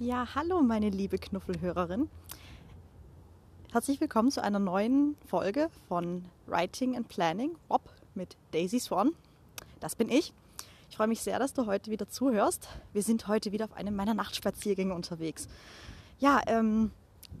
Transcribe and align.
Ja, 0.00 0.28
hallo 0.36 0.62
meine 0.62 0.90
liebe 0.90 1.18
Knuffelhörerin. 1.18 2.08
Herzlich 3.72 4.00
willkommen 4.00 4.30
zu 4.30 4.40
einer 4.40 4.60
neuen 4.60 5.16
Folge 5.26 5.70
von 5.88 6.24
Writing 6.46 6.96
and 6.96 7.08
Planning, 7.08 7.56
WOP, 7.66 7.82
mit 8.14 8.36
Daisy 8.52 8.78
Swan. 8.78 9.10
Das 9.80 9.96
bin 9.96 10.08
ich. 10.08 10.32
Ich 10.88 10.96
freue 10.96 11.08
mich 11.08 11.20
sehr, 11.20 11.40
dass 11.40 11.52
du 11.52 11.66
heute 11.66 11.90
wieder 11.90 12.08
zuhörst. 12.08 12.68
Wir 12.92 13.02
sind 13.02 13.26
heute 13.26 13.50
wieder 13.50 13.64
auf 13.64 13.72
einem 13.72 13.96
meiner 13.96 14.14
Nachtspaziergänge 14.14 14.94
unterwegs. 14.94 15.48
Ja, 16.20 16.42
ähm, 16.46 16.92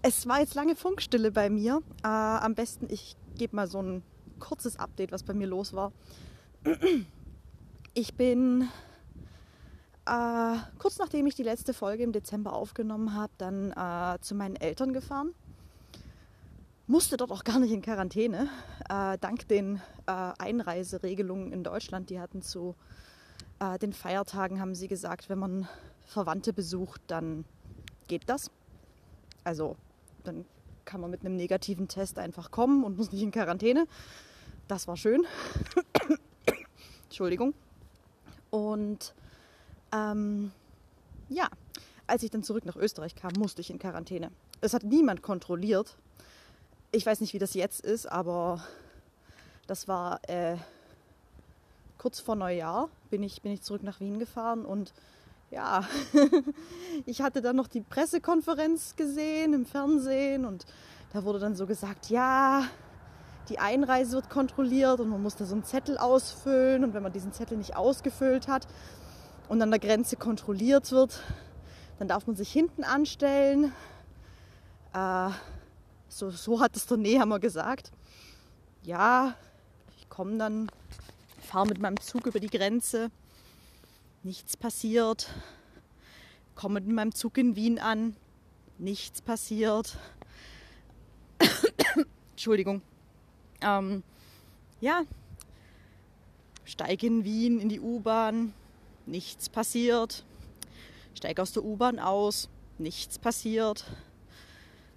es 0.02 0.26
war 0.26 0.40
jetzt 0.40 0.56
lange 0.56 0.74
Funkstille 0.74 1.30
bei 1.30 1.50
mir. 1.50 1.80
Äh, 2.02 2.08
am 2.08 2.56
besten, 2.56 2.88
ich 2.90 3.14
gebe 3.36 3.54
mal 3.54 3.68
so 3.68 3.80
ein 3.80 4.02
kurzes 4.40 4.80
Update, 4.80 5.12
was 5.12 5.22
bei 5.22 5.32
mir 5.32 5.46
los 5.46 5.74
war. 5.74 5.92
Ich 7.94 8.14
bin 8.14 8.68
äh, 10.08 10.58
kurz 10.78 10.98
nachdem 10.98 11.26
ich 11.26 11.34
die 11.34 11.42
letzte 11.42 11.74
Folge 11.74 12.02
im 12.02 12.12
Dezember 12.12 12.52
aufgenommen 12.52 13.14
habe, 13.14 13.32
dann 13.38 13.72
äh, 13.72 14.18
zu 14.20 14.34
meinen 14.34 14.56
Eltern 14.56 14.92
gefahren. 14.92 15.34
Musste 16.86 17.18
dort 17.18 17.30
auch 17.30 17.44
gar 17.44 17.58
nicht 17.58 17.72
in 17.72 17.82
Quarantäne, 17.82 18.48
äh, 18.88 19.18
dank 19.18 19.46
den 19.48 19.76
äh, 20.06 20.32
Einreiseregelungen 20.38 21.52
in 21.52 21.62
Deutschland. 21.62 22.08
Die 22.08 22.18
hatten 22.18 22.40
zu 22.40 22.74
äh, 23.60 23.78
den 23.78 23.92
Feiertagen, 23.92 24.60
haben 24.60 24.74
sie 24.74 24.88
gesagt, 24.88 25.28
wenn 25.28 25.38
man 25.38 25.68
Verwandte 26.06 26.54
besucht, 26.54 27.02
dann 27.06 27.44
geht 28.06 28.28
das. 28.30 28.50
Also 29.44 29.76
dann 30.24 30.46
kann 30.86 31.02
man 31.02 31.10
mit 31.10 31.20
einem 31.20 31.36
negativen 31.36 31.88
Test 31.88 32.18
einfach 32.18 32.50
kommen 32.50 32.82
und 32.84 32.96
muss 32.96 33.12
nicht 33.12 33.22
in 33.22 33.30
Quarantäne. 33.30 33.86
Das 34.66 34.88
war 34.88 34.96
schön. 34.96 35.26
Entschuldigung. 37.04 37.52
Und 38.48 39.14
ähm, 39.92 40.52
ja, 41.28 41.48
als 42.06 42.22
ich 42.22 42.30
dann 42.30 42.42
zurück 42.42 42.64
nach 42.64 42.76
Österreich 42.76 43.14
kam, 43.14 43.32
musste 43.38 43.60
ich 43.60 43.70
in 43.70 43.78
Quarantäne. 43.78 44.30
Es 44.60 44.74
hat 44.74 44.82
niemand 44.82 45.22
kontrolliert. 45.22 45.96
Ich 46.90 47.04
weiß 47.04 47.20
nicht, 47.20 47.34
wie 47.34 47.38
das 47.38 47.54
jetzt 47.54 47.80
ist, 47.84 48.06
aber 48.06 48.64
das 49.66 49.88
war 49.88 50.20
äh, 50.28 50.56
kurz 51.98 52.20
vor 52.20 52.36
Neujahr, 52.36 52.88
bin 53.10 53.22
ich, 53.22 53.42
bin 53.42 53.52
ich 53.52 53.62
zurück 53.62 53.82
nach 53.82 54.00
Wien 54.00 54.18
gefahren 54.18 54.64
und 54.64 54.94
ja, 55.50 55.84
ich 57.06 57.20
hatte 57.20 57.42
dann 57.42 57.56
noch 57.56 57.68
die 57.68 57.80
Pressekonferenz 57.80 58.96
gesehen 58.96 59.52
im 59.52 59.66
Fernsehen 59.66 60.44
und 60.44 60.64
da 61.12 61.24
wurde 61.24 61.38
dann 61.38 61.56
so 61.56 61.66
gesagt, 61.66 62.10
ja, 62.10 62.64
die 63.48 63.58
Einreise 63.58 64.12
wird 64.12 64.30
kontrolliert 64.30 65.00
und 65.00 65.08
man 65.08 65.22
muss 65.22 65.36
da 65.36 65.44
so 65.44 65.54
einen 65.54 65.64
Zettel 65.64 65.98
ausfüllen 65.98 66.84
und 66.84 66.94
wenn 66.94 67.02
man 67.02 67.12
diesen 67.12 67.32
Zettel 67.32 67.56
nicht 67.56 67.76
ausgefüllt 67.76 68.46
hat, 68.46 68.66
und 69.48 69.62
an 69.62 69.70
der 69.70 69.80
Grenze 69.80 70.16
kontrolliert 70.16 70.92
wird, 70.92 71.22
dann 71.98 72.08
darf 72.08 72.26
man 72.26 72.36
sich 72.36 72.52
hinten 72.52 72.84
anstellen. 72.84 73.72
Äh, 74.92 75.30
so, 76.08 76.30
so 76.30 76.60
hat 76.60 76.76
es 76.76 76.86
der 76.86 76.96
Nehammer 76.96 77.38
gesagt. 77.38 77.92
Ja, 78.82 79.34
ich 79.96 80.08
komme 80.08 80.38
dann, 80.38 80.70
fahre 81.40 81.66
mit 81.66 81.80
meinem 81.80 82.00
Zug 82.00 82.26
über 82.26 82.40
die 82.40 82.50
Grenze. 82.50 83.10
Nichts 84.22 84.56
passiert. 84.56 85.28
Komme 86.54 86.80
mit 86.80 86.92
meinem 86.92 87.14
Zug 87.14 87.38
in 87.38 87.56
Wien 87.56 87.78
an. 87.78 88.16
Nichts 88.78 89.22
passiert. 89.22 89.96
Entschuldigung. 92.30 92.82
Ähm, 93.60 94.02
ja, 94.80 95.02
steige 96.64 97.06
in 97.06 97.24
Wien 97.24 97.60
in 97.60 97.68
die 97.68 97.80
U-Bahn, 97.80 98.52
nichts 99.08 99.48
passiert. 99.48 100.24
Steige 101.14 101.42
aus 101.42 101.52
der 101.52 101.64
U-Bahn 101.64 101.98
aus, 101.98 102.48
nichts 102.78 103.18
passiert. 103.18 103.84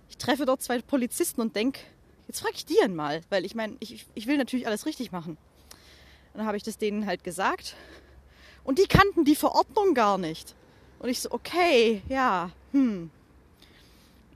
Ich 0.10 0.18
treffe 0.18 0.46
dort 0.46 0.62
zwei 0.62 0.80
Polizisten 0.82 1.42
und 1.42 1.56
denke, 1.56 1.80
jetzt 2.28 2.42
frage 2.42 2.56
ich 2.56 2.66
die 2.66 2.80
einmal, 2.82 3.22
weil 3.30 3.46
ich 3.46 3.56
meine, 3.56 3.76
ich, 3.80 4.06
ich 4.14 4.28
will 4.28 4.38
natürlich 4.38 4.68
alles 4.68 4.86
richtig 4.86 5.12
machen. 5.12 5.38
Dann 6.34 6.46
habe 6.46 6.58
ich 6.58 6.64
das 6.64 6.78
denen 6.78 7.06
halt 7.06 7.24
gesagt. 7.24 7.76
Und 8.64 8.78
die 8.78 8.86
kannten 8.86 9.26
die 9.26 9.36
Verordnung 9.36 9.94
gar 9.94 10.18
nicht. 10.18 10.56
Und 11.00 11.10
ich 11.10 11.22
so, 11.22 11.32
okay, 11.32 12.02
ja, 12.08 12.52
hm. 12.72 13.10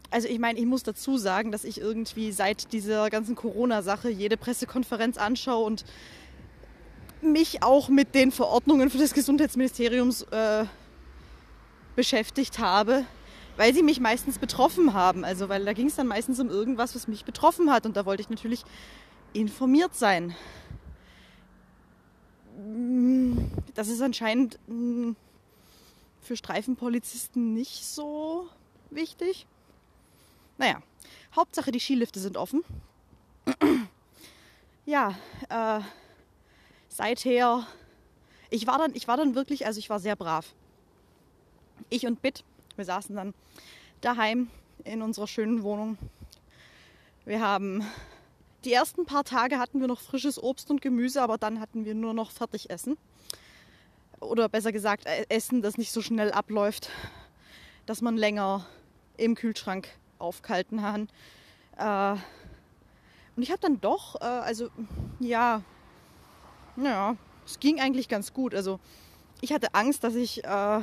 Also 0.09 0.27
ich 0.27 0.39
meine, 0.39 0.59
ich 0.59 0.65
muss 0.65 0.83
dazu 0.83 1.17
sagen, 1.17 1.51
dass 1.51 1.63
ich 1.63 1.79
irgendwie 1.79 2.31
seit 2.31 2.71
dieser 2.71 3.09
ganzen 3.09 3.35
Corona-Sache 3.35 4.09
jede 4.09 4.37
Pressekonferenz 4.37 5.17
anschaue 5.17 5.65
und 5.65 5.83
mich 7.31 7.63
auch 7.63 7.89
mit 7.89 8.15
den 8.15 8.31
Verordnungen 8.31 8.89
für 8.89 8.97
das 8.97 9.13
Gesundheitsministeriums 9.13 10.23
äh, 10.23 10.65
beschäftigt 11.95 12.59
habe, 12.59 13.05
weil 13.57 13.73
sie 13.73 13.83
mich 13.83 13.99
meistens 13.99 14.37
betroffen 14.37 14.93
haben. 14.93 15.23
Also 15.23 15.49
weil 15.49 15.65
da 15.65 15.73
ging 15.73 15.87
es 15.87 15.95
dann 15.95 16.07
meistens 16.07 16.39
um 16.39 16.49
irgendwas, 16.49 16.95
was 16.95 17.07
mich 17.07 17.25
betroffen 17.25 17.71
hat 17.71 17.85
und 17.85 17.95
da 17.97 18.05
wollte 18.05 18.21
ich 18.21 18.29
natürlich 18.29 18.63
informiert 19.33 19.95
sein. 19.95 20.35
Das 23.73 23.87
ist 23.89 24.01
anscheinend 24.01 24.59
hm, 24.67 25.15
für 26.21 26.37
Streifenpolizisten 26.37 27.53
nicht 27.53 27.85
so 27.85 28.47
wichtig. 28.89 29.45
Naja, 30.57 30.81
Hauptsache 31.35 31.71
die 31.71 31.79
Skilifte 31.79 32.19
sind 32.19 32.37
offen. 32.37 32.63
ja, 34.85 35.15
äh, 35.49 35.81
seither, 36.95 37.67
ich 38.49 38.67
war 38.67 38.77
dann, 38.77 38.95
ich 38.95 39.07
war 39.07 39.17
dann 39.17 39.35
wirklich, 39.35 39.65
also 39.65 39.79
ich 39.79 39.89
war 39.89 39.99
sehr 39.99 40.15
brav. 40.15 40.53
Ich 41.89 42.05
und 42.05 42.21
Bit, 42.21 42.45
wir 42.77 42.85
saßen 42.85 43.15
dann 43.15 43.33
daheim 43.99 44.49
in 44.85 45.01
unserer 45.01 45.27
schönen 45.27 45.61
Wohnung. 45.63 45.97
Wir 47.25 47.41
haben 47.41 47.83
die 48.63 48.71
ersten 48.71 49.05
paar 49.05 49.25
Tage 49.25 49.59
hatten 49.59 49.81
wir 49.81 49.87
noch 49.87 49.99
frisches 49.99 50.41
Obst 50.41 50.71
und 50.71 50.81
Gemüse, 50.81 51.21
aber 51.21 51.37
dann 51.37 51.59
hatten 51.59 51.83
wir 51.83 51.95
nur 51.95 52.13
noch 52.13 52.31
Fertigessen. 52.31 52.97
Oder 54.21 54.47
besser 54.47 54.71
gesagt, 54.71 55.05
äh, 55.05 55.25
Essen, 55.27 55.61
das 55.61 55.77
nicht 55.77 55.91
so 55.91 56.01
schnell 56.01 56.31
abläuft, 56.31 56.89
dass 57.85 58.01
man 58.01 58.15
länger 58.15 58.65
im 59.17 59.35
Kühlschrank 59.35 59.89
aufkalten 60.17 60.79
kann. 60.79 61.09
Äh, 61.77 62.19
und 63.35 63.43
ich 63.43 63.51
habe 63.51 63.59
dann 63.59 63.81
doch, 63.81 64.15
äh, 64.21 64.23
also 64.23 64.69
ja, 65.19 65.61
ja, 66.77 67.15
es 67.45 67.59
ging 67.59 67.79
eigentlich 67.79 68.07
ganz 68.07 68.33
gut. 68.33 68.53
Also 68.53 68.79
ich 69.41 69.53
hatte 69.53 69.73
Angst, 69.73 70.03
dass 70.03 70.15
ich 70.15 70.43
äh, 70.43 70.81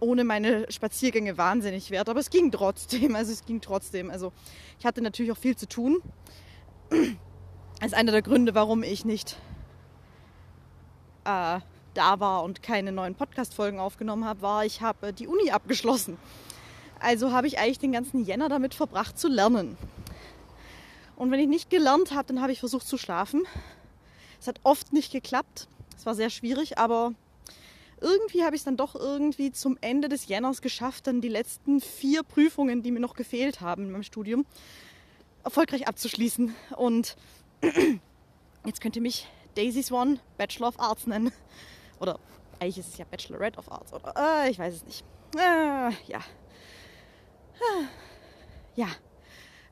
ohne 0.00 0.24
meine 0.24 0.70
Spaziergänge 0.70 1.38
wahnsinnig 1.38 1.90
werde, 1.90 2.10
aber 2.10 2.20
es 2.20 2.30
ging 2.30 2.50
trotzdem. 2.50 3.14
Also 3.20 3.32
es 3.32 3.44
ging 3.44 3.60
trotzdem. 3.60 4.10
Also 4.10 4.32
ich 4.78 4.86
hatte 4.86 5.02
natürlich 5.02 5.32
auch 5.32 5.38
viel 5.38 5.56
zu 5.56 5.68
tun. 5.68 6.02
Das 7.78 7.92
ist 7.92 7.94
einer 7.94 8.12
der 8.12 8.20
Gründe, 8.20 8.54
warum 8.54 8.82
ich 8.82 9.06
nicht 9.06 9.38
äh, 11.24 11.60
da 11.94 12.20
war 12.20 12.42
und 12.42 12.62
keine 12.62 12.92
neuen 12.92 13.14
Podcast-Folgen 13.14 13.78
aufgenommen 13.78 14.26
habe, 14.26 14.42
war, 14.42 14.66
ich 14.66 14.82
habe 14.82 15.08
äh, 15.08 15.12
die 15.14 15.26
Uni 15.26 15.50
abgeschlossen. 15.50 16.18
Also 16.98 17.32
habe 17.32 17.46
ich 17.46 17.58
eigentlich 17.58 17.78
den 17.78 17.92
ganzen 17.92 18.22
Jänner 18.22 18.50
damit 18.50 18.74
verbracht 18.74 19.18
zu 19.18 19.28
lernen. 19.28 19.78
Und 21.20 21.30
wenn 21.30 21.38
ich 21.38 21.48
nicht 21.48 21.68
gelernt 21.68 22.12
habe, 22.12 22.28
dann 22.28 22.40
habe 22.40 22.50
ich 22.50 22.60
versucht 22.60 22.86
zu 22.86 22.96
schlafen. 22.96 23.46
Es 24.40 24.46
hat 24.46 24.58
oft 24.62 24.94
nicht 24.94 25.12
geklappt. 25.12 25.68
Es 25.94 26.06
war 26.06 26.14
sehr 26.14 26.30
schwierig, 26.30 26.78
aber 26.78 27.12
irgendwie 28.00 28.42
habe 28.42 28.56
ich 28.56 28.62
es 28.62 28.64
dann 28.64 28.78
doch 28.78 28.94
irgendwie 28.94 29.52
zum 29.52 29.76
Ende 29.82 30.08
des 30.08 30.28
Jänners 30.28 30.62
geschafft, 30.62 31.06
dann 31.06 31.20
die 31.20 31.28
letzten 31.28 31.82
vier 31.82 32.22
Prüfungen, 32.22 32.82
die 32.82 32.90
mir 32.90 33.00
noch 33.00 33.16
gefehlt 33.16 33.60
haben 33.60 33.82
in 33.82 33.90
meinem 33.90 34.02
Studium, 34.02 34.46
erfolgreich 35.44 35.86
abzuschließen. 35.86 36.54
Und 36.78 37.18
jetzt 38.64 38.80
könnt 38.80 38.96
ihr 38.96 39.02
mich 39.02 39.28
Daisy 39.56 39.82
Swan 39.82 40.20
Bachelor 40.38 40.68
of 40.68 40.80
Arts 40.80 41.06
nennen. 41.06 41.32
Oder 42.00 42.18
eigentlich 42.60 42.78
ist 42.78 42.92
es 42.94 42.96
ja 42.96 43.04
Bachelorette 43.04 43.58
of 43.58 43.70
Arts, 43.70 43.92
oder? 43.92 44.14
Äh, 44.16 44.52
ich 44.52 44.58
weiß 44.58 44.72
es 44.72 44.86
nicht. 44.86 45.04
Äh, 45.36 45.90
ja. 46.10 46.20
Ja, 48.74 48.88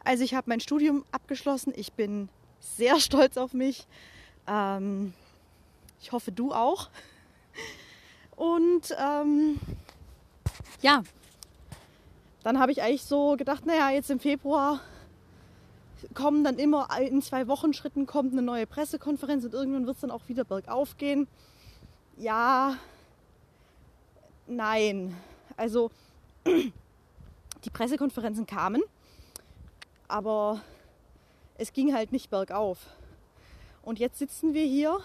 also 0.05 0.25
ich 0.25 0.35
habe 0.35 0.49
mein 0.49 0.61
Studium 0.61 1.05
abgeschlossen. 1.13 1.73
Ich 1.77 1.93
bin 1.93 2.29
sehr 2.61 3.01
stolz 3.01 3.37
auf 3.37 3.53
mich. 3.53 3.87
Ähm, 4.47 5.13
ich 6.01 6.13
hoffe, 6.13 6.33
du 6.33 6.53
auch. 6.53 6.89
Und 8.37 8.95
ähm, 8.99 9.59
ja, 10.81 11.03
dann 12.45 12.61
habe 12.61 12.73
ich 12.73 12.83
eigentlich 12.83 13.05
so 13.05 13.37
gedacht, 13.37 13.67
naja, 13.67 13.91
jetzt 13.91 14.11
im 14.11 14.21
Februar 14.21 14.81
kommen 16.15 16.45
dann 16.45 16.59
immer 16.59 16.89
in 17.01 17.21
zwei 17.21 17.49
Wochen 17.49 17.73
Schritten 17.73 18.07
kommt 18.07 18.33
eine 18.33 18.43
neue 18.43 18.67
Pressekonferenz 18.67 19.45
und 19.45 19.55
irgendwann 19.55 19.87
wird 19.87 19.97
es 19.97 20.01
dann 20.03 20.13
auch 20.13 20.29
wieder 20.29 20.45
bergauf 20.45 20.97
gehen. 20.97 21.27
Ja, 22.17 22.77
nein. 24.47 25.17
Also 25.57 25.91
die 26.47 27.71
Pressekonferenzen 27.73 28.47
kamen 28.47 28.83
aber 30.09 30.63
es 31.59 31.73
ging 31.73 31.95
halt 31.95 32.13
nicht 32.13 32.31
bergauf. 32.31 32.79
Und 33.83 33.99
jetzt 33.99 34.19
sitzen 34.19 34.55
wir 34.55 34.65
hier 34.65 35.01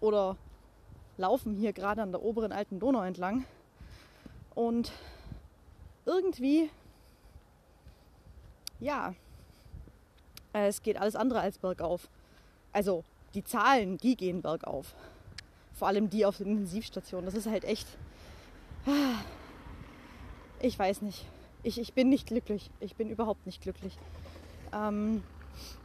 oder 0.00 0.36
laufen 1.16 1.54
hier 1.54 1.72
gerade 1.72 2.02
an 2.02 2.12
der 2.12 2.22
oberen 2.22 2.52
alten 2.52 2.78
Donau 2.78 3.02
entlang 3.02 3.44
Und 4.54 4.92
irgendwie, 6.06 6.70
ja, 8.80 9.14
äh, 10.52 10.68
es 10.68 10.82
geht 10.82 10.96
alles 10.96 11.16
andere 11.16 11.40
als 11.40 11.58
bergauf. 11.58 12.08
Also 12.72 13.04
die 13.34 13.44
Zahlen, 13.44 13.98
die 13.98 14.16
gehen 14.16 14.40
bergauf. 14.42 14.94
Vor 15.74 15.88
allem 15.88 16.10
die 16.10 16.24
auf 16.24 16.38
den 16.38 16.48
Intensivstationen. 16.48 17.26
Das 17.26 17.34
ist 17.34 17.46
halt 17.46 17.64
echt. 17.64 17.86
Ah, 18.86 19.20
ich 20.60 20.78
weiß 20.78 21.02
nicht. 21.02 21.24
Ich, 21.62 21.78
ich 21.78 21.92
bin 21.92 22.08
nicht 22.08 22.26
glücklich. 22.26 22.70
Ich 22.80 22.96
bin 22.96 23.10
überhaupt 23.10 23.46
nicht 23.46 23.62
glücklich. 23.62 23.96
Ähm, 24.72 25.22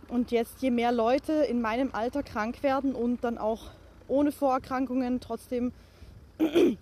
und 0.09 0.31
jetzt, 0.31 0.61
je 0.61 0.71
mehr 0.71 0.91
Leute 0.91 1.33
in 1.33 1.61
meinem 1.61 1.89
Alter 1.93 2.23
krank 2.23 2.61
werden 2.61 2.93
und 2.93 3.23
dann 3.23 3.37
auch 3.37 3.71
ohne 4.07 4.31
Vorerkrankungen 4.31 5.19
trotzdem 5.19 5.71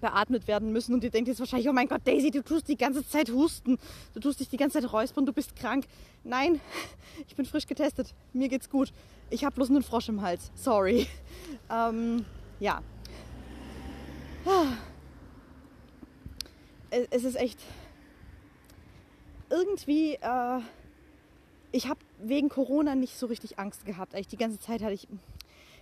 beatmet 0.00 0.48
werden 0.48 0.72
müssen 0.72 0.94
und 0.94 1.04
ihr 1.04 1.10
denkt 1.10 1.28
jetzt 1.28 1.40
wahrscheinlich, 1.40 1.68
oh 1.68 1.72
mein 1.72 1.88
Gott, 1.88 2.02
Daisy, 2.04 2.30
du 2.30 2.42
tust 2.42 2.68
die 2.68 2.76
ganze 2.76 3.06
Zeit 3.06 3.30
husten, 3.30 3.78
du 4.14 4.20
tust 4.20 4.40
dich 4.40 4.48
die 4.48 4.56
ganze 4.56 4.80
Zeit 4.80 4.92
räuspern, 4.92 5.26
du 5.26 5.32
bist 5.32 5.56
krank. 5.56 5.86
Nein, 6.24 6.60
ich 7.28 7.36
bin 7.36 7.46
frisch 7.46 7.66
getestet, 7.66 8.14
mir 8.32 8.48
geht's 8.48 8.68
gut. 8.70 8.92
Ich 9.30 9.44
habe 9.44 9.54
bloß 9.54 9.70
einen 9.70 9.82
Frosch 9.82 10.08
im 10.08 10.22
Hals, 10.22 10.50
sorry. 10.54 11.06
Ähm, 11.70 12.24
ja. 12.58 12.80
Es 17.12 17.22
ist 17.22 17.36
echt 17.36 17.60
irgendwie, 19.48 20.14
äh, 20.14 20.60
ich 21.72 21.88
habe 21.88 22.00
wegen 22.18 22.48
Corona 22.48 22.94
nicht 22.94 23.16
so 23.16 23.26
richtig 23.26 23.58
Angst 23.58 23.84
gehabt. 23.84 24.14
Eigentlich 24.14 24.28
die 24.28 24.36
ganze 24.36 24.58
Zeit 24.58 24.82
hatte 24.82 24.94
ich, 24.94 25.08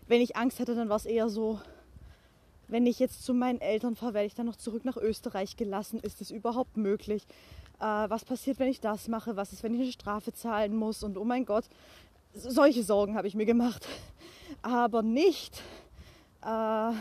wenn 0.06 0.20
ich 0.20 0.37
Angst 0.37 0.61
hatte, 0.61 0.75
dann 0.75 0.88
war 0.88 0.96
es 0.96 1.06
eher 1.06 1.29
so, 1.29 1.61
wenn 2.69 2.87
ich 2.87 2.99
jetzt 2.99 3.25
zu 3.25 3.32
meinen 3.32 3.61
Eltern 3.61 3.96
fahre, 3.96 4.14
werde 4.14 4.26
ich 4.26 4.35
dann 4.35 4.46
noch 4.46 4.56
zurück 4.56 4.85
nach 4.85 4.96
Österreich 4.96 5.56
gelassen? 5.56 6.00
Ist 6.00 6.20
das 6.20 6.31
überhaupt 6.31 6.76
möglich? 6.76 7.26
Äh, 7.81 7.85
was 7.85 8.25
passiert, 8.25 8.58
wenn 8.58 8.69
ich 8.69 8.81
das 8.81 9.08
mache? 9.08 9.37
Was 9.37 9.52
ist, 9.52 9.62
wenn 9.62 9.75
ich 9.75 9.81
eine 9.81 9.93
Strafe 9.93 10.32
zahlen 10.32 10.76
muss? 10.76 11.02
Und 11.02 11.17
oh 11.17 11.25
mein 11.25 11.46
Gott, 11.46 11.64
solche 12.35 12.82
Sorgen 12.82 13.17
habe 13.17 13.26
ich 13.26 13.35
mir 13.35 13.46
gemacht. 13.46 13.87
Aber 14.61 15.02
nicht 15.02 15.62
äh, 16.43 16.93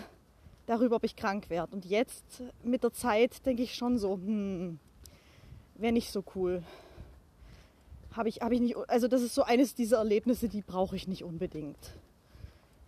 darüber, 0.65 0.95
ob 0.95 1.03
ich 1.03 1.17
krank 1.17 1.49
werde. 1.49 1.75
Und 1.75 1.85
jetzt 1.85 2.23
mit 2.63 2.83
der 2.83 2.93
Zeit 2.93 3.45
denke 3.45 3.63
ich 3.63 3.75
schon 3.75 3.97
so, 3.97 4.13
hm, 4.13 4.79
wäre 5.75 5.93
nicht 5.93 6.11
so 6.11 6.23
cool. 6.35 6.63
Habe 8.17 8.29
ich, 8.29 8.41
hab 8.41 8.51
ich 8.51 8.59
nicht, 8.59 8.75
also 8.87 9.07
das 9.07 9.21
ist 9.21 9.35
so 9.35 9.43
eines 9.43 9.75
dieser 9.75 9.99
Erlebnisse, 9.99 10.49
die 10.49 10.63
brauche 10.63 10.95
ich 10.95 11.07
nicht 11.07 11.23
unbedingt. 11.23 11.77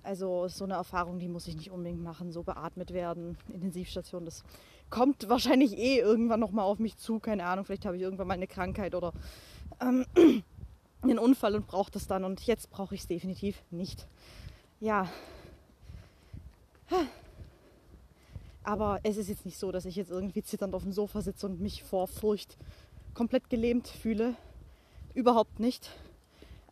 Also 0.02 0.48
so 0.48 0.64
eine 0.64 0.74
Erfahrung, 0.74 1.20
die 1.20 1.28
muss 1.28 1.48
ich 1.48 1.56
nicht 1.56 1.70
unbedingt 1.70 2.02
machen, 2.02 2.32
so 2.32 2.42
beatmet 2.42 2.94
werden, 2.94 3.38
Intensivstation, 3.48 4.26
das 4.26 4.44
kommt 4.90 5.30
wahrscheinlich 5.30 5.78
eh 5.78 6.00
irgendwann 6.00 6.40
nochmal 6.40 6.66
auf 6.66 6.80
mich 6.80 6.98
zu, 6.98 7.20
keine 7.20 7.46
Ahnung, 7.46 7.64
vielleicht 7.64 7.86
habe 7.86 7.96
ich 7.96 8.02
irgendwann 8.02 8.28
mal 8.28 8.34
eine 8.34 8.48
Krankheit 8.48 8.96
oder 8.96 9.14
ähm, 9.80 10.04
einen 11.04 11.20
Unfall 11.20 11.54
und 11.56 11.68
brauche 11.68 11.92
das 11.92 12.08
dann 12.08 12.24
und 12.24 12.42
jetzt 12.48 12.72
brauche 12.72 12.96
ich 12.96 13.02
es 13.02 13.08
definitiv 13.08 13.62
nicht. 13.70 14.08
Ja. 14.80 15.08
Aber 18.64 19.00
es 19.04 19.18
ist 19.18 19.30
jetzt 19.30 19.46
nicht 19.46 19.60
so, 19.60 19.72
dass 19.72 19.86
ich 19.86 19.96
jetzt 19.96 20.10
irgendwie 20.10 20.42
zitternd 20.42 20.74
auf 20.74 20.82
dem 20.82 20.92
Sofa 20.92 21.22
sitze 21.22 21.46
und 21.46 21.62
mich 21.62 21.84
vor 21.84 22.08
Furcht 22.08 22.58
komplett 23.14 23.48
gelähmt 23.52 23.88
fühle. 23.88 24.36
Überhaupt 25.14 25.60
nicht. 25.60 25.90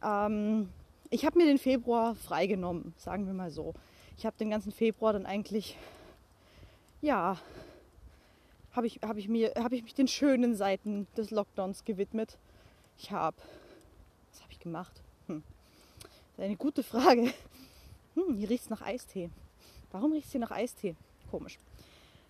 Ähm, 0.03 0.69
ich 1.09 1.25
habe 1.25 1.37
mir 1.37 1.45
den 1.45 1.57
Februar 1.57 2.15
freigenommen, 2.15 2.93
sagen 2.97 3.25
wir 3.25 3.33
mal 3.33 3.51
so. 3.51 3.73
Ich 4.17 4.25
habe 4.25 4.35
den 4.37 4.49
ganzen 4.49 4.71
Februar 4.71 5.13
dann 5.13 5.25
eigentlich, 5.25 5.77
ja, 7.01 7.37
habe 8.73 8.87
ich, 8.87 8.99
hab 9.01 9.17
ich, 9.17 9.27
hab 9.27 9.71
ich 9.71 9.83
mich 9.83 9.95
den 9.95 10.07
schönen 10.07 10.55
Seiten 10.55 11.07
des 11.15 11.31
Lockdowns 11.31 11.83
gewidmet. 11.83 12.37
Ich 12.97 13.11
habe, 13.11 13.37
was 14.31 14.41
habe 14.41 14.51
ich 14.51 14.59
gemacht? 14.59 15.01
Hm. 15.27 15.43
Das 16.01 16.11
ist 16.37 16.43
eine 16.43 16.55
gute 16.57 16.83
Frage. 16.83 17.33
Hm, 18.15 18.35
hier 18.35 18.49
riecht 18.49 18.63
es 18.63 18.69
nach 18.69 18.81
Eistee. 18.81 19.29
Warum 19.91 20.11
riecht 20.11 20.25
es 20.25 20.31
hier 20.31 20.41
nach 20.41 20.51
Eistee? 20.51 20.95
Komisch. 21.31 21.57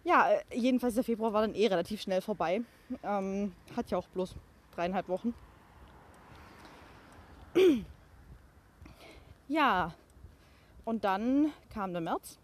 Ja, 0.03 0.29
äh, 0.29 0.41
jedenfalls 0.53 0.95
der 0.95 1.03
Februar 1.03 1.33
war 1.33 1.41
dann 1.41 1.55
eh 1.55 1.67
relativ 1.67 2.01
schnell 2.01 2.21
vorbei. 2.21 2.61
Ähm, 3.03 3.53
hat 3.75 3.91
ja 3.91 3.97
auch 3.97 4.07
bloß 4.07 4.35
dreieinhalb 4.75 5.07
Wochen. 5.09 5.33
Ja, 9.47 9.93
und 10.83 11.03
dann 11.03 11.51
kam 11.73 11.93
der 11.93 12.01
März. 12.01 12.37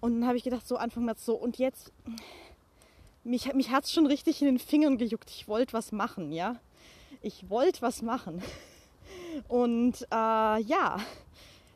Und 0.00 0.20
dann 0.20 0.26
habe 0.26 0.36
ich 0.36 0.44
gedacht, 0.44 0.66
so 0.66 0.76
Anfang 0.76 1.04
März 1.04 1.24
so, 1.24 1.34
und 1.34 1.58
jetzt, 1.58 1.92
mich, 3.24 3.52
mich 3.54 3.70
hat 3.70 3.84
es 3.84 3.92
schon 3.92 4.06
richtig 4.06 4.40
in 4.40 4.46
den 4.46 4.58
Fingern 4.58 4.96
gejuckt. 4.96 5.30
Ich 5.30 5.48
wollte 5.48 5.72
was 5.72 5.92
machen, 5.92 6.32
ja. 6.32 6.56
Ich 7.22 7.50
wollte 7.50 7.82
was 7.82 8.02
machen. 8.02 8.42
Und 9.48 10.02
äh, 10.10 10.62
ja, 10.62 10.98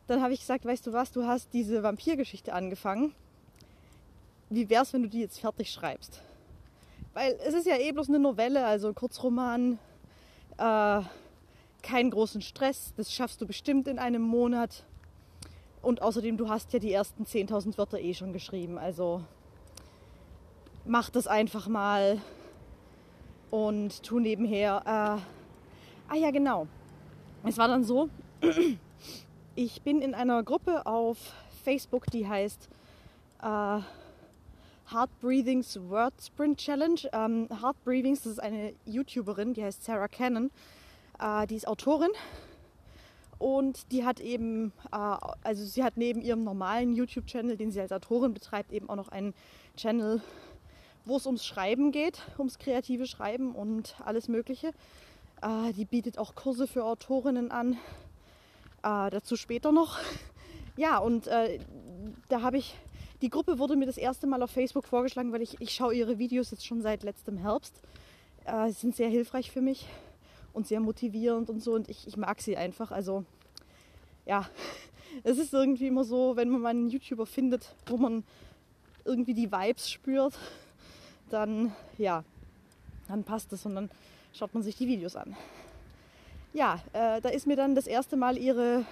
dann 0.06 0.22
habe 0.22 0.32
ich 0.32 0.40
gesagt, 0.40 0.64
weißt 0.64 0.86
du 0.86 0.92
was, 0.92 1.12
du 1.12 1.26
hast 1.26 1.52
diese 1.52 1.82
Vampirgeschichte 1.82 2.52
angefangen. 2.52 3.14
Wie 4.50 4.68
wär's, 4.68 4.92
wenn 4.92 5.02
du 5.02 5.08
die 5.08 5.20
jetzt 5.20 5.40
fertig 5.40 5.70
schreibst? 5.70 6.22
Weil 7.12 7.38
es 7.44 7.54
ist 7.54 7.66
ja 7.66 7.76
eh 7.76 7.92
bloß 7.92 8.08
eine 8.08 8.18
Novelle, 8.18 8.64
also 8.64 8.88
ein 8.88 8.94
Kurzroman. 8.94 9.78
Äh, 10.58 11.02
keinen 11.84 12.10
großen 12.10 12.40
Stress, 12.40 12.92
das 12.96 13.12
schaffst 13.12 13.40
du 13.40 13.46
bestimmt 13.46 13.86
in 13.86 14.00
einem 14.00 14.22
Monat. 14.22 14.84
Und 15.82 16.02
außerdem, 16.02 16.36
du 16.36 16.48
hast 16.48 16.72
ja 16.72 16.80
die 16.80 16.92
ersten 16.92 17.24
10.000 17.24 17.78
Wörter 17.78 18.00
eh 18.00 18.14
schon 18.14 18.32
geschrieben, 18.32 18.78
also 18.78 19.22
mach 20.84 21.10
das 21.10 21.26
einfach 21.26 21.68
mal 21.68 22.20
und 23.50 24.02
tu 24.02 24.18
nebenher. 24.18 24.82
Äh, 24.84 26.12
ah 26.12 26.16
ja, 26.16 26.30
genau. 26.30 26.66
Es 27.44 27.58
war 27.58 27.68
dann 27.68 27.84
so, 27.84 28.08
ich 29.54 29.82
bin 29.82 30.00
in 30.00 30.14
einer 30.14 30.42
Gruppe 30.42 30.86
auf 30.86 31.18
Facebook, 31.64 32.06
die 32.10 32.26
heißt 32.26 32.68
äh, 33.42 33.80
Heart 34.90 35.10
Breathings 35.20 35.78
Word 35.88 36.14
Sprint 36.20 36.58
Challenge. 36.58 37.00
Ähm, 37.12 37.48
Heart 37.62 37.82
Breathings, 37.84 38.22
das 38.22 38.32
ist 38.32 38.38
eine 38.42 38.74
YouTuberin, 38.86 39.54
die 39.54 39.62
heißt 39.62 39.84
Sarah 39.84 40.08
Cannon. 40.08 40.50
Äh, 41.18 41.46
die 41.46 41.56
ist 41.56 41.68
Autorin 41.68 42.10
und 43.38 43.92
die 43.92 44.04
hat 44.04 44.20
eben, 44.20 44.72
äh, 44.92 45.16
also 45.42 45.64
sie 45.64 45.82
hat 45.82 45.96
neben 45.96 46.22
ihrem 46.22 46.44
normalen 46.44 46.94
YouTube-Channel, 46.94 47.56
den 47.56 47.70
sie 47.70 47.80
als 47.80 47.92
Autorin 47.92 48.32
betreibt, 48.32 48.72
eben 48.72 48.88
auch 48.88 48.96
noch 48.96 49.08
einen 49.08 49.34
Channel, 49.76 50.22
wo 51.04 51.16
es 51.16 51.26
ums 51.26 51.44
Schreiben 51.44 51.92
geht, 51.92 52.22
ums 52.38 52.58
kreative 52.58 53.06
Schreiben 53.06 53.54
und 53.54 53.96
alles 54.04 54.28
Mögliche. 54.28 54.68
Äh, 55.42 55.72
die 55.74 55.84
bietet 55.84 56.18
auch 56.18 56.34
Kurse 56.34 56.66
für 56.66 56.84
Autorinnen 56.84 57.50
an. 57.50 57.74
Äh, 58.82 59.10
dazu 59.10 59.36
später 59.36 59.72
noch. 59.72 59.98
Ja, 60.76 60.98
und 60.98 61.28
äh, 61.28 61.60
da 62.28 62.42
habe 62.42 62.58
ich, 62.58 62.74
die 63.22 63.28
Gruppe 63.28 63.60
wurde 63.60 63.76
mir 63.76 63.86
das 63.86 63.96
erste 63.96 64.26
Mal 64.26 64.42
auf 64.42 64.50
Facebook 64.50 64.84
vorgeschlagen, 64.88 65.30
weil 65.30 65.40
ich, 65.40 65.60
ich 65.60 65.72
schaue 65.72 65.94
ihre 65.94 66.18
Videos 66.18 66.50
jetzt 66.50 66.66
schon 66.66 66.82
seit 66.82 67.04
letztem 67.04 67.36
Herbst. 67.36 67.80
Äh, 68.44 68.66
sie 68.70 68.80
sind 68.80 68.96
sehr 68.96 69.08
hilfreich 69.08 69.52
für 69.52 69.60
mich 69.60 69.86
und 70.54 70.66
sehr 70.66 70.80
motivierend 70.80 71.50
und 71.50 71.62
so. 71.62 71.74
Und 71.74 71.88
ich, 71.88 72.06
ich 72.06 72.16
mag 72.16 72.40
sie 72.40 72.56
einfach. 72.56 72.90
Also 72.90 73.24
ja, 74.24 74.48
es 75.22 75.38
ist 75.38 75.52
irgendwie 75.52 75.88
immer 75.88 76.04
so, 76.04 76.36
wenn 76.36 76.48
man 76.48 76.60
mal 76.62 76.68
einen 76.70 76.88
YouTuber 76.88 77.26
findet, 77.26 77.74
wo 77.86 77.98
man 77.98 78.24
irgendwie 79.04 79.34
die 79.34 79.52
Vibes 79.52 79.90
spürt, 79.90 80.38
dann 81.28 81.72
ja, 81.98 82.24
dann 83.08 83.24
passt 83.24 83.52
es 83.52 83.66
und 83.66 83.74
dann 83.74 83.90
schaut 84.32 84.54
man 84.54 84.62
sich 84.62 84.76
die 84.76 84.88
Videos 84.88 85.16
an. 85.16 85.36
Ja, 86.52 86.80
äh, 86.92 87.20
da 87.20 87.28
ist 87.28 87.46
mir 87.46 87.56
dann 87.56 87.74
das 87.74 87.86
erste 87.86 88.16
Mal 88.16 88.38
ihre 88.38 88.84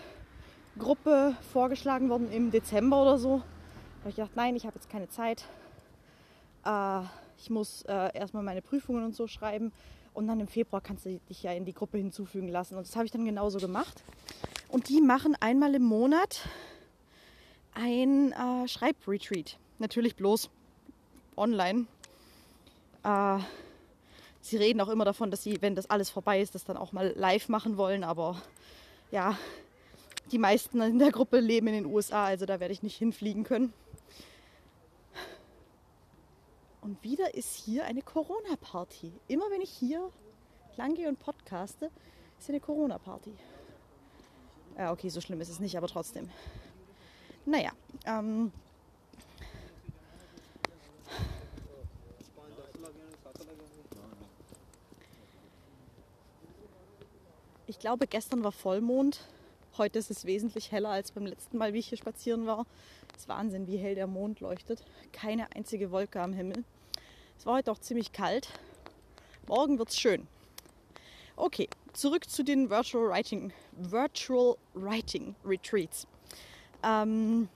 Gruppe 0.79 1.37
vorgeschlagen 1.53 2.09
worden 2.09 2.31
im 2.31 2.51
Dezember 2.51 3.01
oder 3.03 3.19
so. 3.19 3.39
Da 3.39 4.01
habe 4.01 4.11
ich 4.11 4.17
gedacht, 4.17 4.33
nein, 4.35 4.57
ich 4.57 4.67
habe 4.67 4.75
jetzt 4.75 4.91
keine 4.91 5.09
Zeit. 5.09 5.45
Äh, 6.65 7.03
ich 7.39 7.51
muss 7.51 7.83
äh, 7.83 8.17
erstmal 8.17 8.43
meine 8.43 8.63
Prüfungen 8.63 9.05
und 9.05 9.15
so 9.15 9.27
schreiben. 9.27 9.73
Und 10.15 10.27
dann 10.27 10.41
im 10.41 10.49
Februar 10.49 10.81
kannst 10.81 11.07
du 11.07 11.19
dich 11.29 11.43
ja 11.43 11.53
in 11.53 11.65
die 11.65 11.73
Gruppe 11.73 11.99
hinzufügen 11.99 12.49
lassen. 12.49 12.77
Und 12.77 12.87
das 12.87 12.97
habe 12.97 13.07
ich 13.07 13.11
dann 13.13 13.25
genauso 13.25 13.59
gemacht. 13.59 14.03
Und 14.69 14.89
die 14.89 15.01
machen 15.01 15.37
einmal 15.41 15.75
im 15.75 15.83
Monat 15.83 16.41
ein 17.75 18.33
äh, 18.33 18.69
Schreibretreat. 18.69 19.59
Natürlich 19.79 20.17
bloß 20.17 20.51
online. 21.37 21.87
Äh, 23.05 23.39
sie 24.41 24.57
reden 24.57 24.81
auch 24.81 24.89
immer 24.89 25.05
davon, 25.05 25.31
dass 25.31 25.43
sie, 25.43 25.61
wenn 25.63 25.75
das 25.75 25.89
alles 25.89 26.11
vorbei 26.11 26.41
ist, 26.41 26.55
das 26.55 26.65
dann 26.65 26.77
auch 26.77 26.93
mal 26.93 27.13
live 27.17 27.49
machen 27.49 27.77
wollen. 27.77 28.05
Aber 28.05 28.41
ja, 29.11 29.37
die 30.31 30.39
meisten 30.39 30.81
in 30.83 30.99
der 30.99 31.11
Gruppe 31.11 31.41
leben 31.41 31.69
in 31.69 31.75
den 31.75 31.87
USA, 31.87 32.27
also 32.27 32.47
da 32.47 32.61
werde 32.61 32.73
ich 32.73 32.83
nicht 32.83 32.97
hinfliegen 32.97 33.45
können. 33.45 33.73
Und 36.83 37.03
wieder 37.05 37.35
ist 37.35 37.55
hier 37.55 37.85
eine 37.85 38.03
Corona-Party. 38.03 39.13
Immer 39.29 39.51
wenn 39.51 39.61
ich 39.61 39.71
hier 39.71 40.11
lang 40.77 40.95
gehe 40.95 41.09
und 41.09 41.19
podcaste, 41.21 41.87
ist 42.39 42.47
hier 42.47 42.55
eine 42.55 42.61
Corona-Party. 42.61 43.33
Ja, 44.77 44.91
okay, 44.91 45.09
so 45.09 45.21
schlimm 45.21 45.41
ist 45.41 45.49
es 45.49 45.61
nicht, 45.61 45.77
aber 45.77 45.87
trotzdem. 45.87 46.29
Naja, 47.47 47.71
ähm. 48.05 48.53
Ich 57.69 57.79
glaube, 57.79 58.09
gestern 58.09 58.43
war 58.43 58.53
Vollmond. 58.53 59.21
Heute 59.79 60.01
ist 60.01 60.11
es 60.11 60.25
wesentlich 60.25 60.73
heller 60.73 60.91
als 60.91 61.13
beim 61.13 61.27
letzten 61.27 61.59
Mal, 61.59 61.73
wie 61.73 61.79
ich 61.79 61.89
hier 61.89 61.99
spazieren 61.99 62.47
war. 62.47 62.67
Es 63.15 63.23
ist 63.23 63.29
Wahnsinn, 63.29 63.69
wie 63.69 63.77
hell 63.77 63.95
der 63.95 64.09
Mond 64.09 64.41
leuchtet. 64.41 64.85
Keine 65.13 65.51
einzige 65.55 65.91
Wolke 65.93 66.21
am 66.21 66.33
Himmel. 66.33 66.65
Es 67.43 67.47
war 67.47 67.57
heute 67.57 67.73
auch 67.73 67.79
ziemlich 67.81 68.13
kalt. 68.13 68.51
Morgen 69.49 69.77
wird 69.81 69.89
es 69.89 69.99
schön. 69.99 70.29
Okay, 71.35 71.69
zurück 71.93 72.31
zu 72.31 72.45
den 72.45 72.71
Virtual 72.71 73.09
Writing, 73.11 73.53
Virtual 73.73 74.57
Writing 74.75 75.35
Retreats. 75.45 76.07
Ähm, 76.85 77.49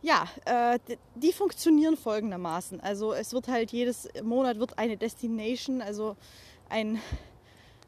ja, 0.00 0.26
äh, 0.46 0.78
die 1.16 1.34
funktionieren 1.34 1.98
folgendermaßen. 1.98 2.80
Also 2.80 3.12
es 3.12 3.34
wird 3.34 3.46
halt 3.48 3.72
jedes 3.72 4.08
Monat 4.22 4.58
wird 4.58 4.78
eine 4.78 4.96
Destination, 4.96 5.82
also 5.82 6.16
ein, 6.70 6.98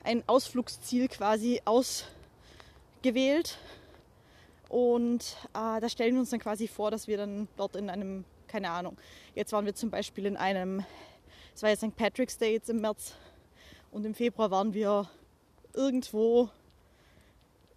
ein 0.05 0.23
Ausflugsziel 0.27 1.09
quasi 1.09 1.63
ausgewählt. 1.65 3.57
Und 4.69 5.35
äh, 5.55 5.81
da 5.81 5.89
stellen 5.89 6.13
wir 6.13 6.21
uns 6.21 6.29
dann 6.29 6.41
quasi 6.41 6.69
vor, 6.69 6.91
dass 6.91 7.09
wir 7.09 7.17
dann 7.17 7.49
dort 7.57 7.75
in 7.75 7.89
einem, 7.89 8.27
keine 8.49 8.71
Ahnung, 8.71 8.97
jetzt 9.35 9.53
waren 9.53 9.67
wir 9.67 9.75
zum 9.75 9.91
Beispiel 9.91 10.27
in 10.27 10.37
einem, 10.37 10.85
es 11.55 11.63
war 11.63 11.71
jetzt 11.71 11.81
St. 11.81 11.95
Patrick's 11.95 12.39
Day 12.39 12.55
jetzt 12.55 12.71
im 12.71 12.81
März 12.81 13.15
und 13.91 14.05
im 14.05 14.15
Februar 14.15 14.51
waren 14.51 14.75
wir 14.75 15.09
irgendwo 15.75 16.49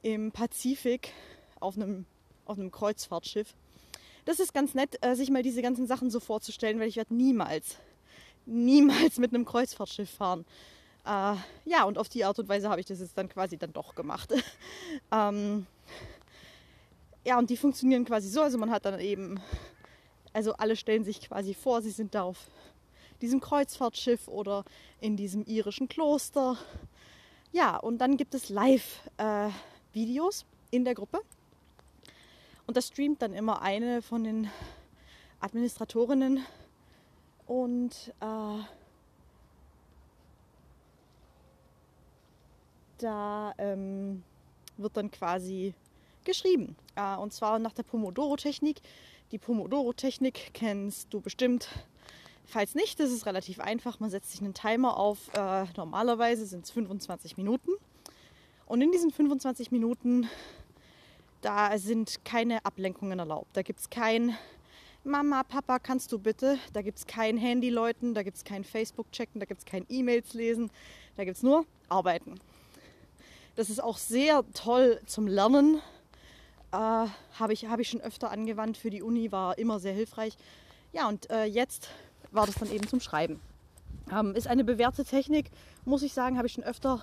im 0.02 0.32
Pazifik 0.32 1.14
auf 1.60 1.76
einem, 1.76 2.06
auf 2.46 2.58
einem 2.58 2.72
Kreuzfahrtschiff. 2.72 3.54
Das 4.26 4.40
ist 4.40 4.54
ganz 4.54 4.74
nett, 4.74 4.98
äh, 5.02 5.16
sich 5.16 5.30
mal 5.30 5.44
diese 5.44 5.62
ganzen 5.62 5.88
Sachen 5.88 6.10
so 6.10 6.20
vorzustellen, 6.20 6.80
weil 6.80 6.88
ich 6.88 6.96
werde 6.96 7.14
niemals, 7.14 7.78
niemals 8.46 9.18
mit 9.18 9.34
einem 9.34 9.46
Kreuzfahrtschiff 9.46 10.10
fahren. 10.10 10.46
Äh, 11.06 11.36
ja, 11.66 11.84
und 11.86 11.98
auf 11.98 12.10
die 12.10 12.24
Art 12.24 12.38
und 12.38 12.48
Weise 12.48 12.70
habe 12.70 12.80
ich 12.80 12.86
das 12.86 13.00
jetzt 13.00 13.18
dann 13.18 13.30
quasi 13.30 13.58
dann 13.58 13.74
doch 13.74 13.96
gemacht. 13.96 14.34
ähm, 15.12 15.66
ja, 17.26 17.38
und 17.38 17.50
die 17.50 17.58
funktionieren 17.58 18.06
quasi 18.06 18.30
so. 18.30 18.42
Also 18.42 18.58
man 18.58 18.72
hat 18.72 18.86
dann 18.86 19.00
eben, 19.00 19.40
also 20.34 20.54
alle 20.54 20.76
stellen 20.76 21.04
sich 21.04 21.22
quasi 21.22 21.54
vor, 21.54 21.82
sie 21.82 21.92
sind 21.92 22.16
da 22.16 22.24
auf 22.24 22.48
diesem 23.22 23.40
Kreuzfahrtschiff 23.40 24.28
oder 24.28 24.66
in 25.00 25.16
diesem 25.16 25.46
irischen 25.46 25.88
Kloster. 25.88 26.58
Ja, 27.52 27.78
und 27.78 28.00
dann 28.00 28.18
gibt 28.18 28.34
es 28.34 28.50
Live-Videos 28.50 30.42
äh, 30.42 30.46
in 30.76 30.86
der 30.86 30.96
Gruppe. 30.96 31.22
Und 32.66 32.78
das 32.78 32.88
streamt 32.88 33.22
dann 33.22 33.34
immer 33.34 33.62
eine 33.62 34.02
von 34.02 34.24
den 34.24 34.50
Administratorinnen. 35.42 36.46
Und 37.46 38.14
äh, 38.22 38.64
da 43.00 43.54
ähm, 43.58 44.24
wird 44.78 44.96
dann 44.96 45.12
quasi 45.12 45.74
geschrieben. 46.24 46.76
Äh, 46.96 47.18
und 47.18 47.34
zwar 47.34 47.60
nach 47.60 47.74
der 47.74 47.84
Pomodoro-Technik. 47.84 48.82
Die 49.32 49.38
Pomodoro-Technik 49.38 50.54
kennst 50.54 51.14
du 51.14 51.22
bestimmt. 51.22 51.70
Falls 52.44 52.76
nicht, 52.76 53.00
das 53.00 53.12
ist 53.12 53.26
relativ 53.26 53.62
einfach. 53.62 54.02
Man 54.02 54.10
setzt 54.10 54.32
sich 54.32 54.42
einen 54.42 54.54
Timer 54.54 54.98
auf. 54.98 55.34
Äh, 55.34 55.66
normalerweise 55.78 56.46
sind 56.46 56.66
es 56.66 56.72
25 56.72 57.38
Minuten. 57.38 57.72
Und 58.66 58.82
in 58.82 58.92
diesen 58.92 59.10
25 59.10 59.72
Minuten, 59.72 60.28
da 61.40 61.78
sind 61.78 62.26
keine 62.26 62.66
Ablenkungen 62.66 63.20
erlaubt. 63.20 63.56
Da 63.56 63.62
gibt 63.62 63.80
es 63.80 63.90
kein 63.90 64.36
Mama, 65.06 65.44
Papa, 65.44 65.80
kannst 65.80 66.12
du 66.12 66.20
bitte? 66.20 66.60
Da 66.74 66.82
gibt 66.82 66.98
es 66.98 67.08
kein 67.08 67.38
Handy 67.38 67.70
läuten, 67.70 68.14
da 68.14 68.24
gibt 68.24 68.36
es 68.36 68.44
kein 68.44 68.66
Facebook 68.66 69.12
checken, 69.14 69.40
da 69.40 69.46
gibt 69.46 69.62
es 69.62 69.66
kein 69.66 69.86
E-Mails 69.88 70.34
lesen. 70.34 70.70
Da 71.16 71.24
gibt 71.24 71.38
es 71.38 71.44
nur 71.44 71.66
Arbeiten. 71.88 72.36
Das 73.56 73.70
ist 73.70 73.82
auch 73.82 73.98
sehr 73.98 74.44
toll 74.54 75.00
zum 75.06 75.26
Lernen. 75.26 75.82
Äh, 76.72 76.76
Habe 76.78 77.54
ich, 77.54 77.66
hab 77.66 77.80
ich 77.80 77.90
schon 77.90 78.02
öfter 78.02 78.32
angewandt 78.32 78.78
für 78.78 78.90
die 78.90 79.02
Uni, 79.02 79.32
war 79.32 79.58
immer 79.58 79.80
sehr 79.80 79.94
hilfreich. 79.94 80.38
Ja, 80.94 81.08
und 81.10 81.30
äh, 81.30 81.46
jetzt 81.46 81.90
war 82.32 82.46
das 82.46 82.56
dann 82.56 82.72
eben 82.72 82.88
zum 82.88 83.00
Schreiben. 83.00 83.42
Ähm, 84.12 84.36
ist 84.36 84.48
eine 84.48 84.64
bewährte 84.64 85.04
Technik, 85.04 85.52
muss 85.86 86.02
ich 86.02 86.14
sagen, 86.14 86.38
habe 86.38 86.48
ich 86.48 86.54
schon 86.54 86.64
öfter 86.64 87.02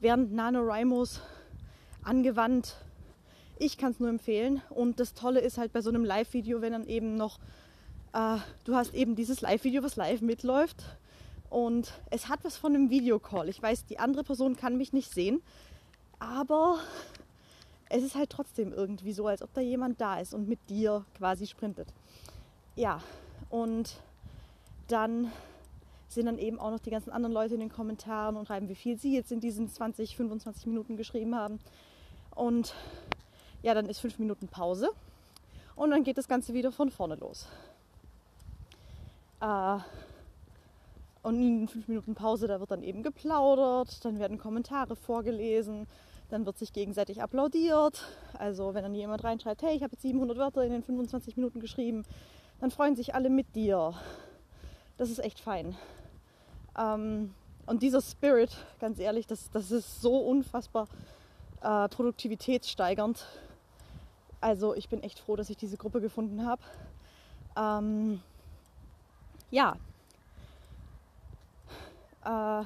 während 0.00 0.32
NaNoWriMos 0.32 1.20
angewandt. 2.02 2.76
Ich 3.58 3.76
kann 3.78 3.92
es 3.92 4.00
nur 4.00 4.08
empfehlen. 4.08 4.62
Und 4.70 4.98
das 4.98 5.14
Tolle 5.14 5.40
ist 5.40 5.58
halt 5.58 5.72
bei 5.72 5.80
so 5.80 5.90
einem 5.90 6.04
Live-Video, 6.04 6.60
wenn 6.60 6.72
dann 6.72 6.86
eben 6.86 7.16
noch, 7.16 7.38
äh, 8.12 8.38
du 8.64 8.74
hast 8.74 8.94
eben 8.94 9.14
dieses 9.14 9.40
Live-Video, 9.40 9.82
was 9.82 9.96
live 9.96 10.20
mitläuft. 10.20 10.82
Und 11.50 11.92
es 12.10 12.28
hat 12.28 12.40
was 12.44 12.56
von 12.56 12.74
einem 12.74 12.90
Videocall. 12.90 13.48
Ich 13.48 13.62
weiß, 13.62 13.86
die 13.86 13.98
andere 13.98 14.24
Person 14.24 14.56
kann 14.56 14.76
mich 14.78 14.92
nicht 14.92 15.12
sehen, 15.12 15.42
aber 16.18 16.78
es 17.92 18.02
ist 18.02 18.14
halt 18.14 18.30
trotzdem 18.30 18.72
irgendwie 18.72 19.12
so, 19.12 19.26
als 19.26 19.42
ob 19.42 19.52
da 19.52 19.60
jemand 19.60 20.00
da 20.00 20.18
ist 20.18 20.32
und 20.32 20.48
mit 20.48 20.58
dir 20.70 21.04
quasi 21.18 21.46
sprintet. 21.46 21.88
Ja, 22.74 23.02
und 23.50 24.00
dann 24.88 25.30
sind 26.08 26.24
dann 26.24 26.38
eben 26.38 26.58
auch 26.58 26.70
noch 26.70 26.80
die 26.80 26.90
ganzen 26.90 27.10
anderen 27.10 27.34
Leute 27.34 27.54
in 27.54 27.60
den 27.60 27.70
Kommentaren 27.70 28.36
und 28.36 28.46
schreiben, 28.46 28.70
wie 28.70 28.74
viel 28.74 28.98
sie 28.98 29.14
jetzt 29.14 29.30
in 29.30 29.40
diesen 29.40 29.68
20, 29.68 30.16
25 30.16 30.66
Minuten 30.66 30.96
geschrieben 30.96 31.34
haben. 31.36 31.60
Und 32.34 32.74
ja, 33.62 33.74
dann 33.74 33.86
ist 33.86 34.00
fünf 34.00 34.18
Minuten 34.18 34.48
Pause 34.48 34.88
und 35.76 35.90
dann 35.90 36.02
geht 36.02 36.16
das 36.16 36.28
Ganze 36.28 36.54
wieder 36.54 36.72
von 36.72 36.90
vorne 36.90 37.16
los. 37.16 37.46
Äh, 39.40 39.78
und 41.22 41.42
in 41.42 41.68
fünf 41.68 41.88
Minuten 41.88 42.14
Pause, 42.14 42.46
da 42.48 42.58
wird 42.58 42.70
dann 42.70 42.82
eben 42.82 43.02
geplaudert, 43.02 44.02
dann 44.02 44.18
werden 44.18 44.38
Kommentare 44.38 44.96
vorgelesen, 44.96 45.86
dann 46.32 46.46
wird 46.46 46.58
sich 46.58 46.72
gegenseitig 46.72 47.22
applaudiert. 47.22 48.02
Also 48.38 48.74
wenn 48.74 48.82
dann 48.82 48.94
jemand 48.94 49.22
reinschreibt, 49.22 49.62
hey, 49.62 49.76
ich 49.76 49.82
habe 49.82 49.92
jetzt 49.92 50.02
700 50.02 50.36
Wörter 50.38 50.64
in 50.64 50.72
den 50.72 50.82
25 50.82 51.36
Minuten 51.36 51.60
geschrieben, 51.60 52.04
dann 52.60 52.70
freuen 52.70 52.96
sich 52.96 53.14
alle 53.14 53.30
mit 53.30 53.54
dir 53.54 53.94
das 55.02 55.10
ist 55.10 55.18
echt 55.18 55.40
fein. 55.40 55.76
Ähm, 56.78 57.34
und 57.66 57.82
dieser 57.82 58.00
Spirit, 58.00 58.56
ganz 58.78 59.00
ehrlich, 59.00 59.26
das, 59.26 59.50
das 59.50 59.70
ist 59.70 60.00
so 60.00 60.16
unfassbar 60.16 60.86
äh, 61.60 61.88
produktivitätssteigernd. 61.88 63.26
Also 64.40 64.74
ich 64.74 64.88
bin 64.88 65.02
echt 65.02 65.18
froh, 65.18 65.34
dass 65.34 65.50
ich 65.50 65.56
diese 65.56 65.76
Gruppe 65.76 66.00
gefunden 66.00 66.46
habe. 66.46 66.62
Ähm, 67.56 68.22
ja, 69.50 69.76
äh, 72.24 72.64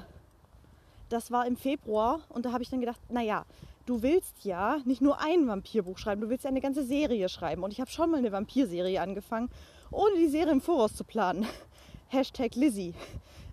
das 1.09 1.31
war 1.31 1.45
im 1.45 1.55
Februar 1.55 2.21
und 2.29 2.45
da 2.45 2.51
habe 2.51 2.63
ich 2.63 2.69
dann 2.69 2.79
gedacht, 2.79 2.99
naja, 3.09 3.45
du 3.85 4.01
willst 4.01 4.43
ja 4.43 4.79
nicht 4.85 5.01
nur 5.01 5.19
ein 5.19 5.47
Vampirbuch 5.47 5.97
schreiben, 5.97 6.21
du 6.21 6.29
willst 6.29 6.43
ja 6.43 6.49
eine 6.49 6.61
ganze 6.61 6.83
Serie 6.83 7.29
schreiben. 7.29 7.63
Und 7.63 7.71
ich 7.71 7.79
habe 7.79 7.89
schon 7.89 8.11
mal 8.11 8.17
eine 8.17 8.31
Vampirserie 8.31 9.01
angefangen, 9.01 9.49
ohne 9.91 10.15
die 10.17 10.27
Serie 10.27 10.51
im 10.51 10.61
Voraus 10.61 10.95
zu 10.95 11.03
planen. 11.03 11.45
Hashtag 12.09 12.55
Lizzie. 12.55 12.93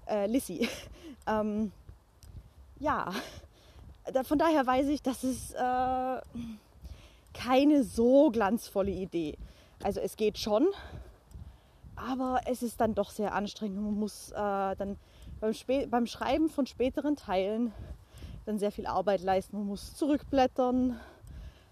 Äh, 0.06 0.26
Lizzie. 0.26 0.68
Ähm, 1.26 1.72
ja, 2.80 3.10
von 4.24 4.38
daher 4.38 4.66
weiß 4.66 4.88
ich, 4.88 5.00
das 5.00 5.24
ist 5.24 5.54
äh, 5.54 6.20
keine 7.32 7.82
so 7.82 8.30
glanzvolle 8.30 8.90
Idee. 8.90 9.38
Also 9.82 10.00
es 10.00 10.16
geht 10.18 10.36
schon, 10.36 10.66
aber 11.96 12.40
es 12.44 12.62
ist 12.62 12.78
dann 12.80 12.94
doch 12.94 13.08
sehr 13.08 13.32
anstrengend. 13.34 13.82
Man 13.82 13.94
muss 13.94 14.32
äh, 14.32 14.34
dann 14.34 14.98
beim, 15.44 15.90
beim, 15.90 16.06
Schreiben 16.06 16.48
von 16.48 16.66
späteren 16.66 17.16
Teilen 17.16 17.72
dann 18.46 18.58
sehr 18.58 18.72
viel 18.72 18.86
Arbeit 18.86 19.22
leisten. 19.22 19.58
Man 19.58 19.66
muss 19.66 19.94
zurückblättern, 19.94 20.98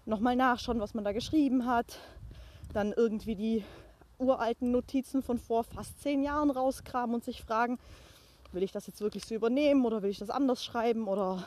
nochmal 0.05 0.35
nachschauen, 0.35 0.79
was 0.79 0.93
man 0.93 1.03
da 1.03 1.11
geschrieben 1.11 1.65
hat, 1.65 1.97
dann 2.73 2.93
irgendwie 2.93 3.35
die 3.35 3.63
uralten 4.19 4.71
Notizen 4.71 5.23
von 5.23 5.39
vor 5.39 5.63
fast 5.63 6.01
zehn 6.01 6.23
Jahren 6.23 6.51
rauskramen 6.51 7.15
und 7.15 7.23
sich 7.23 7.41
fragen, 7.41 7.79
will 8.51 8.63
ich 8.63 8.71
das 8.71 8.85
jetzt 8.85 9.01
wirklich 9.01 9.25
so 9.25 9.33
übernehmen 9.33 9.85
oder 9.85 10.03
will 10.03 10.09
ich 10.11 10.19
das 10.19 10.29
anders 10.29 10.63
schreiben 10.63 11.07
oder 11.07 11.43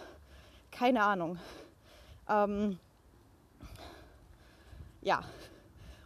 keine 0.72 1.02
Ahnung. 1.04 1.38
Ähm, 2.28 2.78
ja, 5.02 5.22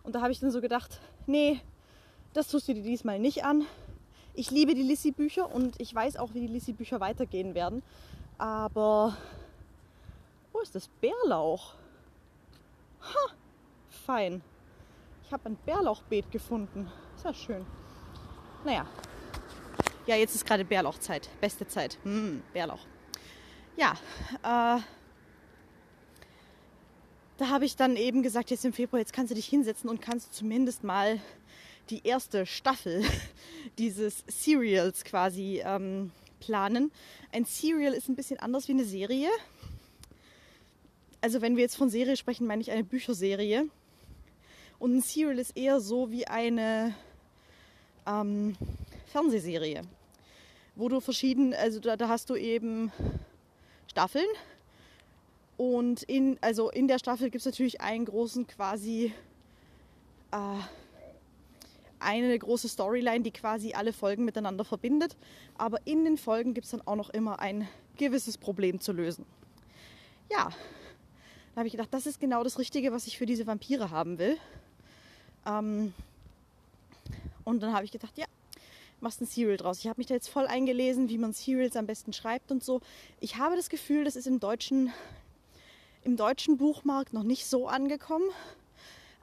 und 0.03 0.15
da 0.15 0.21
habe 0.21 0.33
ich 0.33 0.41
dann 0.41 0.51
so 0.51 0.61
gedacht, 0.61 1.01
nee, 1.27 1.61
das 2.35 2.49
tust 2.49 2.69
du 2.69 2.75
dir 2.75 2.83
diesmal 2.83 3.19
nicht 3.19 3.45
an. 3.45 3.65
Ich 4.41 4.51
liebe 4.51 4.75
die 4.75 4.83
Lissi-Bücher 4.83 5.55
und 5.55 5.79
ich 5.79 5.95
weiß 5.95 6.17
auch, 6.17 6.33
wie 6.33 6.41
die 6.41 6.47
Lissi-Bücher 6.47 6.99
weitergehen 6.99 7.55
werden. 7.55 7.83
Aber 8.39 9.15
wo 10.51 10.61
ist 10.61 10.75
das 10.75 10.89
Bärlauch? 10.89 11.75
Ha, 13.03 13.35
fein. 14.07 14.41
Ich 15.27 15.31
habe 15.31 15.51
ein 15.51 15.59
Bärlauchbeet 15.67 16.31
gefunden. 16.31 16.91
Ist 17.17 17.27
ja 17.27 17.35
schön. 17.35 17.67
Naja. 18.65 18.87
Ja, 20.07 20.17
jetzt 20.17 20.35
ist 20.35 20.47
gerade 20.47 20.65
Bärlauchzeit. 20.65 21.29
Beste 21.43 21.69
Zeit. 21.69 21.99
Hm, 22.05 22.43
Bärlauch. 22.55 22.87
Ja, 23.77 23.93
äh, 24.43 24.81
da 27.37 27.49
habe 27.51 27.67
ich 27.67 27.77
dann 27.77 27.95
eben 27.97 28.23
gesagt, 28.23 28.51
jetzt 28.51 28.65
im 28.65 28.73
Februar, 28.73 29.01
jetzt 29.01 29.13
kannst 29.13 29.33
du 29.33 29.35
dich 29.35 29.49
hinsetzen 29.49 29.91
und 29.91 30.01
kannst 30.01 30.33
zumindest 30.33 30.83
mal 30.83 31.21
die 31.91 32.07
erste 32.07 32.47
Staffel 32.47 33.05
dieses 33.79 34.25
Serials 34.29 35.05
quasi 35.05 35.63
ähm, 35.65 36.11
planen. 36.41 36.91
Ein 37.33 37.45
Serial 37.45 37.93
ist 37.93 38.09
ein 38.09 38.17
bisschen 38.17 38.39
anders 38.39 38.69
wie 38.69 38.73
eine 38.73 38.85
Serie. 38.85 39.29
also 41.21 41.43
wenn 41.43 41.57
wir 41.57 41.63
jetzt 41.63 41.77
von 41.77 41.91
Serie 41.91 42.17
sprechen, 42.17 42.47
meine 42.47 42.63
ich 42.63 42.71
eine 42.71 42.85
Bücherserie. 42.85 43.69
Und 44.79 44.97
ein 44.97 45.01
Serial 45.03 45.39
ist 45.39 45.57
eher 45.57 45.81
so 45.81 46.11
wie 46.11 46.27
eine 46.27 46.95
ähm, 48.07 48.57
Fernsehserie, 49.07 49.83
wo 50.75 50.89
du 50.89 51.01
verschieden, 51.01 51.53
also 51.53 51.81
da, 51.81 51.97
da 51.97 52.09
hast 52.09 52.31
du 52.31 52.37
eben 52.37 52.91
Staffeln 53.89 54.27
und 55.57 56.03
in, 56.05 56.39
also 56.41 56.71
in 56.71 56.89
der 56.89 56.99
Staffel 56.99 57.29
gibt 57.29 57.41
es 57.41 57.45
natürlich 57.45 57.83
einen 57.83 58.07
großen 58.07 58.47
quasi 58.47 59.13
äh, 60.31 60.37
eine 62.01 62.39
große 62.39 62.69
Storyline, 62.69 63.21
die 63.21 63.31
quasi 63.31 63.75
alle 63.75 63.93
Folgen 63.93 64.25
miteinander 64.25 64.65
verbindet. 64.65 65.17
Aber 65.57 65.79
in 65.87 66.05
den 66.05 66.17
Folgen 66.17 66.55
gibt 66.55 66.65
es 66.65 66.71
dann 66.73 66.83
auch 66.87 66.97
noch 66.97 67.11
immer 67.11 67.39
ein 67.41 67.69
gewisses 67.97 68.39
Problem 68.39 68.81
zu 68.81 68.93
lösen. 68.93 69.25
Ja, 70.31 70.51
da 71.55 71.57
habe 71.57 71.67
ich 71.67 71.73
gedacht, 71.73 71.93
das 71.93 72.07
ist 72.07 72.21
genau 72.21 72.45
das 72.45 72.59
Richtige, 72.59 72.93
was 72.93 73.07
ich 73.07 73.19
für 73.19 73.27
diese 73.27 73.47
Vampire 73.47 73.91
haben 73.91 74.19
will. 74.19 74.39
Ähm, 75.47 75.93
und 77.45 77.63
dann 77.63 77.73
habe 77.73 77.85
ich 77.85 77.91
gedacht, 77.91 78.17
ja, 78.17 78.27
machst 79.01 79.21
ein 79.21 79.27
Serial 79.27 79.57
draus. 79.57 79.79
Ich 79.81 79.89
habe 79.89 79.99
mich 79.99 80.07
da 80.07 80.15
jetzt 80.15 80.29
voll 80.29 80.47
eingelesen, 80.47 81.09
wie 81.09 81.19
man 81.19 81.33
Serials 81.33 81.77
am 81.77 81.87
besten 81.87 82.13
schreibt 82.13 82.51
und 82.51 82.63
so. 82.63 82.81
Ich 83.21 83.37
habe 83.37 83.57
das 83.57 83.69
Gefühl, 83.69 84.05
das 84.05 84.17
ist 84.17 84.27
im 84.27 84.41
deutschen, 84.41 84.93
im 86.05 86.17
deutschen 86.17 86.57
Buchmarkt 86.57 87.13
noch 87.13 87.23
nicht 87.23 87.47
so 87.47 87.67
angekommen. 87.67 88.29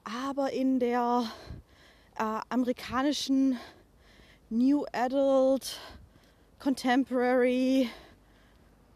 Aber 0.04 0.52
in 0.52 0.80
der 0.80 1.24
äh, 2.18 2.40
amerikanischen 2.48 3.58
New 4.50 4.84
Adult, 4.92 5.78
Contemporary, 6.58 7.88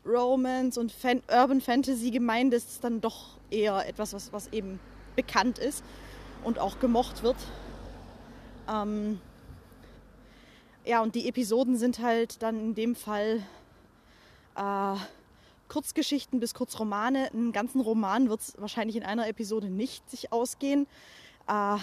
Romance 0.05 0.79
und 0.79 0.91
Fan 0.91 1.23
Urban 1.31 1.61
Fantasy 1.61 2.11
Gemeinde 2.11 2.57
ist 2.57 2.69
es 2.69 2.81
dann 2.81 3.01
doch 3.01 3.39
eher 3.51 3.87
etwas, 3.87 4.13
was, 4.13 4.33
was 4.33 4.49
eben 4.49 4.81
bekannt 5.15 5.59
ist 5.59 5.85
und 6.43 6.59
auch 6.59 6.81
gemocht 6.81 7.23
wird. 7.23 7.37
Ähm, 8.69 9.21
ja, 10.85 11.01
und 11.01 11.15
die 11.15 11.29
Episoden 11.29 11.77
sind 11.77 12.01
halt 12.01 12.43
dann 12.43 12.59
in 12.59 12.75
dem 12.75 12.97
Fall 12.97 13.43
äh, 14.57 14.97
Kurzgeschichten 15.69 16.41
bis 16.41 16.55
Kurzromane. 16.55 17.31
Einen 17.33 17.53
ganzen 17.53 17.81
Roman 17.81 18.29
wird 18.29 18.41
es 18.41 18.55
wahrscheinlich 18.59 18.97
in 18.97 19.05
einer 19.05 19.29
Episode 19.29 19.71
nicht 19.71 20.11
sich 20.11 20.33
ausgehen. 20.33 20.89
Äh, 21.47 21.77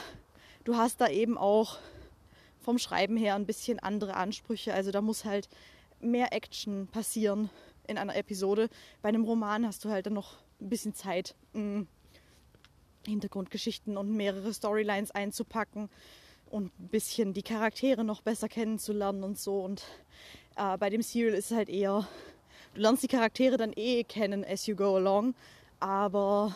du 0.64 0.76
hast 0.76 1.02
da 1.02 1.08
eben 1.08 1.38
auch 1.38 1.78
vom 2.62 2.78
Schreiben 2.78 3.18
her 3.18 3.36
ein 3.36 3.46
bisschen 3.46 3.80
andere 3.80 4.16
Ansprüche. 4.16 4.74
Also 4.74 4.92
da 4.92 5.02
muss 5.02 5.26
halt 5.26 5.50
mehr 6.00 6.34
Action 6.34 6.88
passieren 6.88 7.50
in 7.88 7.98
einer 7.98 8.16
Episode. 8.16 8.70
Bei 9.02 9.10
einem 9.10 9.24
Roman 9.24 9.66
hast 9.66 9.84
du 9.86 9.90
halt 9.90 10.06
dann 10.06 10.14
noch 10.14 10.38
ein 10.62 10.70
bisschen 10.70 10.94
Zeit, 10.94 11.36
mh, 11.54 11.86
Hintergrundgeschichten 13.06 13.98
und 13.98 14.12
mehrere 14.12 14.54
Storylines 14.54 15.12
einzupacken 15.12 15.90
und 16.50 16.78
ein 16.80 16.88
bisschen 16.90 17.34
die 17.34 17.44
Charaktere 17.44 18.04
noch 18.04 18.22
besser 18.22 18.50
kennenzulernen 18.50 19.24
und 19.24 19.40
so. 19.40 19.62
Und 19.62 19.84
äh, 20.56 20.78
bei 20.78 20.90
dem 20.90 21.02
Serial 21.02 21.34
ist 21.34 21.52
es 21.52 21.58
halt 21.58 21.70
eher, 21.70 22.08
du 22.74 22.82
lernst 22.82 23.04
die 23.04 23.08
Charaktere 23.08 23.58
dann 23.58 23.74
eh 23.76 24.04
kennen 24.04 24.46
as 24.46 24.68
you 24.68 24.76
go 24.76 24.96
along, 24.96 25.34
aber 25.80 26.56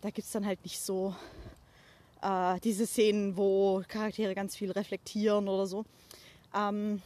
da 0.00 0.10
gibt 0.10 0.26
es 0.26 0.32
dann 0.32 0.46
halt 0.46 0.62
nicht 0.64 0.80
so 0.80 1.14
äh, 2.22 2.60
diese 2.60 2.86
Szenen, 2.86 3.36
wo 3.36 3.82
Charaktere 3.88 4.34
ganz 4.34 4.56
viel 4.56 4.70
reflektieren 4.70 5.48
oder 5.48 5.66
so. 5.66 5.84
Ähm, 6.54 7.02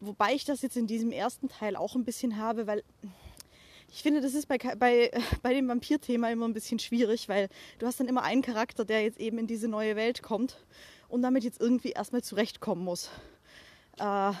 wobei 0.00 0.34
ich 0.34 0.44
das 0.44 0.62
jetzt 0.62 0.76
in 0.76 0.86
diesem 0.86 1.12
ersten 1.12 1.48
Teil 1.48 1.76
auch 1.76 1.94
ein 1.94 2.04
bisschen 2.04 2.36
habe, 2.36 2.66
weil 2.66 2.82
ich 3.90 4.02
finde, 4.02 4.20
das 4.20 4.34
ist 4.34 4.46
bei, 4.46 4.58
bei, 4.58 5.10
bei 5.42 5.54
dem 5.54 5.68
Vampir-Thema 5.68 6.30
immer 6.30 6.46
ein 6.46 6.54
bisschen 6.54 6.78
schwierig, 6.78 7.28
weil 7.28 7.48
du 7.78 7.86
hast 7.86 8.00
dann 8.00 8.08
immer 8.08 8.22
einen 8.22 8.42
Charakter, 8.42 8.84
der 8.84 9.02
jetzt 9.02 9.20
eben 9.20 9.38
in 9.38 9.46
diese 9.46 9.68
neue 9.68 9.96
Welt 9.96 10.22
kommt 10.22 10.58
und 11.08 11.22
damit 11.22 11.44
jetzt 11.44 11.60
irgendwie 11.60 11.90
erstmal 11.90 12.22
zurechtkommen 12.22 12.84
muss. 12.84 13.10
Äh, 13.98 14.32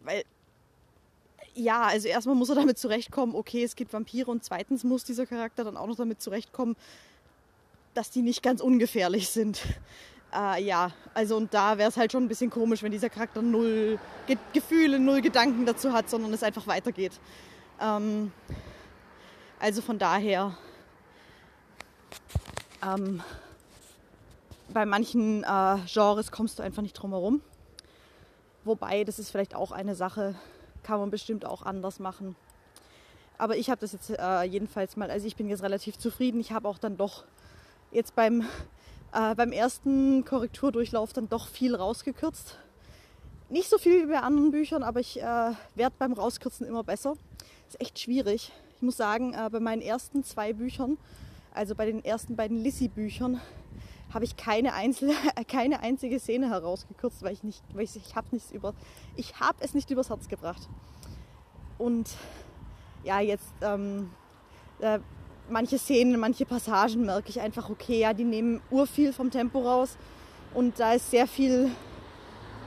weil, 0.00 0.24
ja, 1.54 1.82
also 1.82 2.08
erstmal 2.08 2.34
muss 2.34 2.48
er 2.48 2.56
damit 2.56 2.78
zurechtkommen, 2.78 3.34
okay, 3.34 3.62
es 3.62 3.76
gibt 3.76 3.92
Vampire 3.92 4.30
und 4.30 4.44
zweitens 4.44 4.82
muss 4.82 5.04
dieser 5.04 5.26
Charakter 5.26 5.64
dann 5.64 5.76
auch 5.76 5.86
noch 5.86 5.96
damit 5.96 6.20
zurechtkommen, 6.20 6.76
dass 7.94 8.10
die 8.10 8.22
nicht 8.22 8.42
ganz 8.42 8.60
ungefährlich 8.60 9.28
sind. 9.28 9.62
Äh, 10.34 10.64
ja, 10.64 10.90
also 11.14 11.36
und 11.36 11.54
da 11.54 11.78
wäre 11.78 11.88
es 11.88 11.96
halt 11.96 12.12
schon 12.12 12.24
ein 12.24 12.28
bisschen 12.28 12.50
komisch, 12.50 12.82
wenn 12.82 12.92
dieser 12.92 13.08
Charakter 13.08 13.40
null 13.40 13.98
Ge 14.26 14.36
Gefühle, 14.52 14.98
null 14.98 15.20
Gedanken 15.20 15.64
dazu 15.64 15.92
hat, 15.92 16.10
sondern 16.10 16.32
es 16.32 16.42
einfach 16.42 16.66
weitergeht. 16.66 17.12
Ähm, 17.80 18.32
also 19.60 19.80
von 19.80 19.98
daher, 19.98 20.56
ähm, 22.82 23.22
bei 24.72 24.84
manchen 24.84 25.44
äh, 25.44 25.76
Genres 25.86 26.32
kommst 26.32 26.58
du 26.58 26.62
einfach 26.62 26.82
nicht 26.82 26.94
drum 26.94 27.12
herum. 27.12 27.40
Wobei, 28.64 29.04
das 29.04 29.18
ist 29.18 29.30
vielleicht 29.30 29.54
auch 29.54 29.72
eine 29.72 29.94
Sache, 29.94 30.34
kann 30.82 30.98
man 30.98 31.10
bestimmt 31.10 31.44
auch 31.44 31.62
anders 31.62 32.00
machen. 32.00 32.34
Aber 33.38 33.56
ich 33.56 33.70
habe 33.70 33.80
das 33.80 33.92
jetzt 33.92 34.10
äh, 34.10 34.42
jedenfalls 34.42 34.96
mal, 34.96 35.10
also 35.10 35.26
ich 35.26 35.36
bin 35.36 35.48
jetzt 35.48 35.62
relativ 35.62 35.98
zufrieden. 35.98 36.40
Ich 36.40 36.52
habe 36.52 36.68
auch 36.68 36.78
dann 36.78 36.96
doch 36.96 37.24
jetzt 37.94 38.14
beim, 38.14 38.42
äh, 39.12 39.34
beim 39.34 39.52
ersten 39.52 40.24
Korrekturdurchlauf 40.24 41.12
dann 41.12 41.28
doch 41.28 41.48
viel 41.48 41.74
rausgekürzt. 41.74 42.58
Nicht 43.48 43.70
so 43.70 43.78
viel 43.78 44.02
wie 44.02 44.12
bei 44.12 44.20
anderen 44.20 44.50
Büchern, 44.50 44.82
aber 44.82 45.00
ich 45.00 45.20
äh, 45.20 45.52
werde 45.74 45.94
beim 45.98 46.12
Rauskürzen 46.12 46.66
immer 46.66 46.84
besser 46.84 47.14
ist 47.74 47.80
echt 47.80 47.98
schwierig. 47.98 48.52
Ich 48.76 48.82
muss 48.82 48.96
sagen, 48.96 49.34
äh, 49.34 49.48
bei 49.50 49.60
meinen 49.60 49.82
ersten 49.82 50.24
zwei 50.24 50.52
Büchern, 50.52 50.98
also 51.52 51.74
bei 51.74 51.86
den 51.86 52.04
ersten 52.04 52.36
beiden 52.36 52.58
Lissy-Büchern, 52.58 53.40
habe 54.12 54.24
ich 54.24 54.36
keine, 54.36 54.74
einzelne, 54.74 55.14
keine 55.48 55.80
einzige 55.80 56.20
Szene 56.20 56.50
herausgekürzt, 56.50 57.22
weil 57.22 57.32
ich 57.32 57.42
nicht, 57.42 57.62
weil 57.72 57.84
ich, 57.84 57.96
ich 57.96 58.14
habe 58.14 58.28
nichts 58.30 58.52
über, 58.52 58.74
ich 59.16 59.40
habe 59.40 59.58
es 59.60 59.74
nicht 59.74 59.90
übers 59.90 60.08
Herz 60.08 60.28
gebracht. 60.28 60.68
Und 61.78 62.10
ja, 63.02 63.20
jetzt 63.20 63.52
ähm, 63.60 64.10
äh, 64.78 65.00
manche 65.48 65.78
Szenen, 65.78 66.18
manche 66.18 66.46
Passagen 66.46 67.04
merke 67.04 67.28
ich 67.30 67.40
einfach, 67.40 67.70
okay, 67.70 68.00
ja, 68.00 68.12
die 68.12 68.24
nehmen 68.24 68.60
urviel 68.70 69.12
vom 69.12 69.30
Tempo 69.30 69.60
raus 69.60 69.96
und 70.54 70.78
da 70.78 70.94
ist 70.94 71.10
sehr 71.10 71.26
viel 71.26 71.70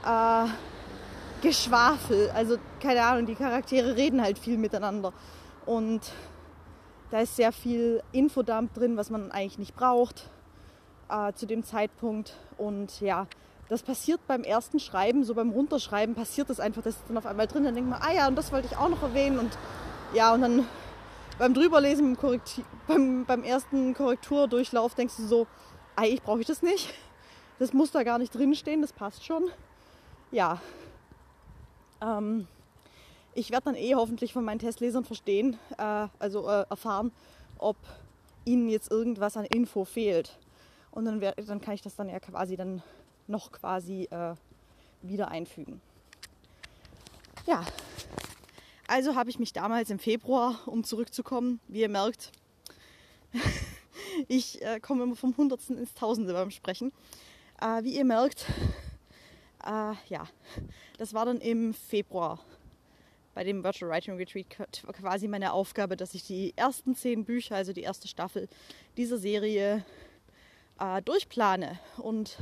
äh, 0.04 0.46
Geschwafel. 1.42 2.30
Also 2.34 2.56
keine 2.80 3.02
Ahnung, 3.02 3.26
die 3.26 3.34
Charaktere 3.34 3.96
reden 3.96 4.22
halt 4.22 4.38
viel 4.38 4.58
miteinander. 4.58 5.12
Und 5.66 6.00
da 7.10 7.20
ist 7.20 7.36
sehr 7.36 7.52
viel 7.52 8.02
Infodump 8.12 8.74
drin, 8.74 8.96
was 8.96 9.10
man 9.10 9.30
eigentlich 9.32 9.58
nicht 9.58 9.76
braucht 9.76 10.28
äh, 11.08 11.32
zu 11.32 11.46
dem 11.46 11.64
Zeitpunkt. 11.64 12.36
Und 12.56 13.00
ja, 13.00 13.26
das 13.68 13.82
passiert 13.82 14.20
beim 14.26 14.42
ersten 14.42 14.80
Schreiben, 14.80 15.24
so 15.24 15.34
beim 15.34 15.50
Runterschreiben 15.50 16.14
passiert 16.14 16.50
das 16.50 16.60
einfach, 16.60 16.82
das 16.82 16.94
ist 16.94 17.04
dann 17.08 17.18
auf 17.18 17.26
einmal 17.26 17.46
drin, 17.46 17.64
dann 17.64 17.74
denkt 17.74 17.90
man, 17.90 18.00
ah 18.00 18.12
ja, 18.12 18.28
und 18.28 18.36
das 18.36 18.50
wollte 18.52 18.68
ich 18.70 18.76
auch 18.76 18.88
noch 18.88 19.02
erwähnen. 19.02 19.38
Und 19.38 19.56
ja, 20.14 20.32
und 20.32 20.40
dann 20.40 20.66
beim 21.38 21.54
Drüberlesen, 21.54 22.16
beim, 22.16 22.40
beim, 22.86 23.24
beim 23.24 23.42
ersten 23.44 23.94
Korrekturdurchlauf 23.94 24.94
denkst 24.94 25.16
du 25.16 25.26
so, 25.26 25.46
eigentlich 25.96 26.22
brauche 26.22 26.40
ich 26.40 26.46
das 26.46 26.62
nicht. 26.62 26.92
Das 27.58 27.72
muss 27.72 27.90
da 27.90 28.02
gar 28.02 28.18
nicht 28.18 28.34
drinstehen, 28.34 28.82
das 28.82 28.92
passt 28.92 29.24
schon. 29.24 29.50
Ja, 30.30 30.60
ähm, 32.00 32.46
ich 33.34 33.50
werde 33.50 33.66
dann 33.66 33.74
eh 33.74 33.94
hoffentlich 33.94 34.32
von 34.32 34.44
meinen 34.44 34.58
Testlesern 34.58 35.04
verstehen, 35.04 35.58
äh, 35.78 36.08
also 36.18 36.48
äh, 36.48 36.66
erfahren, 36.68 37.12
ob 37.58 37.76
ihnen 38.44 38.68
jetzt 38.68 38.90
irgendwas 38.90 39.36
an 39.36 39.44
Info 39.44 39.84
fehlt. 39.84 40.38
Und 40.90 41.04
dann, 41.04 41.20
wär, 41.20 41.32
dann 41.34 41.60
kann 41.60 41.74
ich 41.74 41.82
das 41.82 41.96
dann 41.96 42.08
ja 42.08 42.18
quasi 42.20 42.56
dann 42.56 42.82
noch 43.26 43.52
quasi 43.52 44.08
äh, 44.10 44.34
wieder 45.02 45.28
einfügen. 45.28 45.80
Ja, 47.46 47.64
also 48.88 49.14
habe 49.14 49.30
ich 49.30 49.38
mich 49.38 49.52
damals 49.52 49.90
im 49.90 49.98
Februar, 49.98 50.60
um 50.66 50.82
zurückzukommen, 50.82 51.60
wie 51.68 51.82
ihr 51.82 51.88
merkt, 51.88 52.32
ich 54.28 54.62
äh, 54.62 54.80
komme 54.80 55.04
immer 55.04 55.14
vom 55.14 55.36
Hundertsten 55.36 55.78
ins 55.78 55.94
Tausende 55.94 56.32
beim 56.32 56.50
Sprechen. 56.50 56.90
Äh, 57.60 57.84
wie 57.84 57.96
ihr 57.96 58.04
merkt, 58.04 58.46
äh, 59.64 59.92
ja, 60.08 60.26
das 60.96 61.12
war 61.12 61.26
dann 61.26 61.38
im 61.38 61.74
Februar 61.74 62.40
bei 63.34 63.44
dem 63.44 63.62
Virtual 63.62 63.90
Writing 63.90 64.16
Retreat 64.16 64.46
quasi 64.94 65.28
meine 65.28 65.52
Aufgabe, 65.52 65.96
dass 65.96 66.14
ich 66.14 66.24
die 66.26 66.54
ersten 66.56 66.96
zehn 66.96 67.24
Bücher, 67.24 67.56
also 67.56 67.72
die 67.72 67.82
erste 67.82 68.08
Staffel 68.08 68.48
dieser 68.96 69.18
Serie 69.18 69.84
äh, 70.80 71.02
durchplane 71.02 71.78
und 71.98 72.38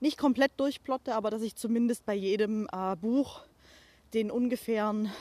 nicht 0.00 0.16
komplett 0.16 0.52
durchplotte, 0.56 1.14
aber 1.14 1.30
dass 1.30 1.42
ich 1.42 1.54
zumindest 1.54 2.06
bei 2.06 2.14
jedem 2.14 2.66
äh, 2.72 2.96
Buch 2.96 3.42
den 4.14 4.30
ungefähren 4.30 5.12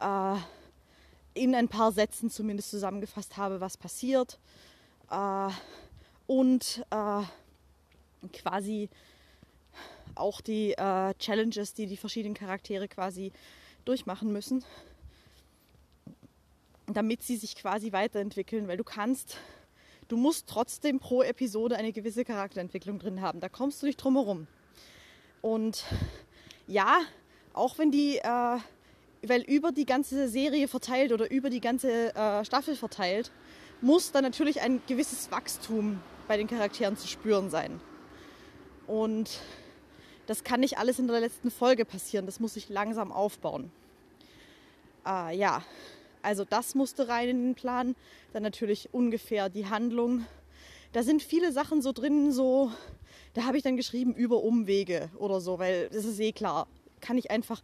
äh, 0.00 0.36
in 1.34 1.54
ein 1.54 1.68
paar 1.68 1.92
Sätzen 1.92 2.30
zumindest 2.30 2.70
zusammengefasst 2.70 3.36
habe, 3.36 3.60
was 3.60 3.76
passiert 3.76 4.38
äh, 5.10 5.48
und 6.26 6.84
äh, 6.90 7.22
quasi 8.32 8.88
auch 10.14 10.40
die 10.40 10.72
äh, 10.72 11.14
Challenges, 11.18 11.74
die 11.74 11.86
die 11.86 11.96
verschiedenen 11.96 12.34
Charaktere 12.34 12.88
quasi 12.88 13.32
durchmachen 13.84 14.32
müssen. 14.32 14.64
damit 16.86 17.22
sie 17.22 17.36
sich 17.36 17.54
quasi 17.54 17.92
weiterentwickeln, 17.92 18.68
weil 18.68 18.76
du 18.76 18.84
kannst, 18.84 19.36
du 20.08 20.16
musst 20.16 20.48
trotzdem 20.48 20.98
pro 20.98 21.22
Episode 21.22 21.76
eine 21.76 21.92
gewisse 21.92 22.24
Charakterentwicklung 22.24 22.98
drin 22.98 23.20
haben. 23.20 23.40
Da 23.40 23.48
kommst 23.48 23.82
du 23.82 23.86
nicht 23.86 23.96
drum 23.96 24.16
herum. 24.16 24.46
Und 25.40 25.84
ja, 26.66 27.00
auch 27.52 27.78
wenn 27.78 27.90
die, 27.90 28.18
äh, 28.18 28.58
weil 29.26 29.42
über 29.42 29.72
die 29.72 29.86
ganze 29.86 30.28
Serie 30.28 30.68
verteilt 30.68 31.12
oder 31.12 31.30
über 31.30 31.50
die 31.50 31.60
ganze 31.60 32.14
äh, 32.14 32.44
Staffel 32.44 32.76
verteilt, 32.76 33.30
muss 33.80 34.12
da 34.12 34.20
natürlich 34.20 34.60
ein 34.60 34.80
gewisses 34.86 35.30
Wachstum 35.30 36.00
bei 36.28 36.36
den 36.36 36.46
Charakteren 36.46 36.96
zu 36.96 37.08
spüren 37.08 37.50
sein. 37.50 37.80
Und 38.86 39.40
das 40.26 40.44
kann 40.44 40.60
nicht 40.60 40.78
alles 40.78 40.98
in 40.98 41.08
der 41.08 41.20
letzten 41.20 41.50
Folge 41.50 41.84
passieren. 41.84 42.26
Das 42.26 42.40
muss 42.40 42.54
sich 42.54 42.68
langsam 42.68 43.12
aufbauen. 43.12 43.70
Äh, 45.06 45.36
ja, 45.36 45.62
also 46.22 46.44
das 46.44 46.74
musste 46.74 47.08
rein 47.08 47.28
in 47.28 47.42
den 47.42 47.54
Plan. 47.54 47.96
Dann 48.32 48.42
natürlich 48.42 48.88
ungefähr 48.92 49.48
die 49.48 49.66
Handlung. 49.66 50.26
Da 50.92 51.02
sind 51.02 51.22
viele 51.22 51.52
Sachen 51.52 51.82
so 51.82 51.92
drin, 51.92 52.32
so, 52.32 52.72
da 53.34 53.44
habe 53.44 53.56
ich 53.56 53.62
dann 53.62 53.76
geschrieben 53.76 54.12
über 54.12 54.42
Umwege 54.42 55.08
oder 55.18 55.40
so, 55.40 55.58
weil 55.58 55.88
das 55.88 56.04
ist 56.04 56.18
eh 56.18 56.32
klar. 56.32 56.66
Kann 57.00 57.16
ich 57.16 57.30
einfach, 57.30 57.62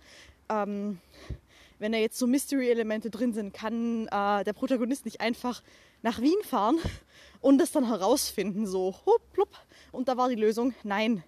ähm, 0.48 1.00
wenn 1.78 1.92
da 1.92 1.98
jetzt 1.98 2.18
so 2.18 2.26
Mystery-Elemente 2.26 3.10
drin 3.10 3.32
sind, 3.32 3.52
kann 3.52 4.06
äh, 4.08 4.44
der 4.44 4.52
Protagonist 4.52 5.04
nicht 5.04 5.20
einfach 5.20 5.62
nach 6.02 6.20
Wien 6.20 6.42
fahren 6.42 6.78
und 7.40 7.58
das 7.58 7.72
dann 7.72 7.86
herausfinden, 7.86 8.66
so 8.66 8.94
hup, 9.04 9.32
plupp, 9.32 9.56
und 9.92 10.08
da 10.08 10.16
war 10.16 10.28
die 10.28 10.34
Lösung. 10.34 10.74
Nein, 10.82 11.22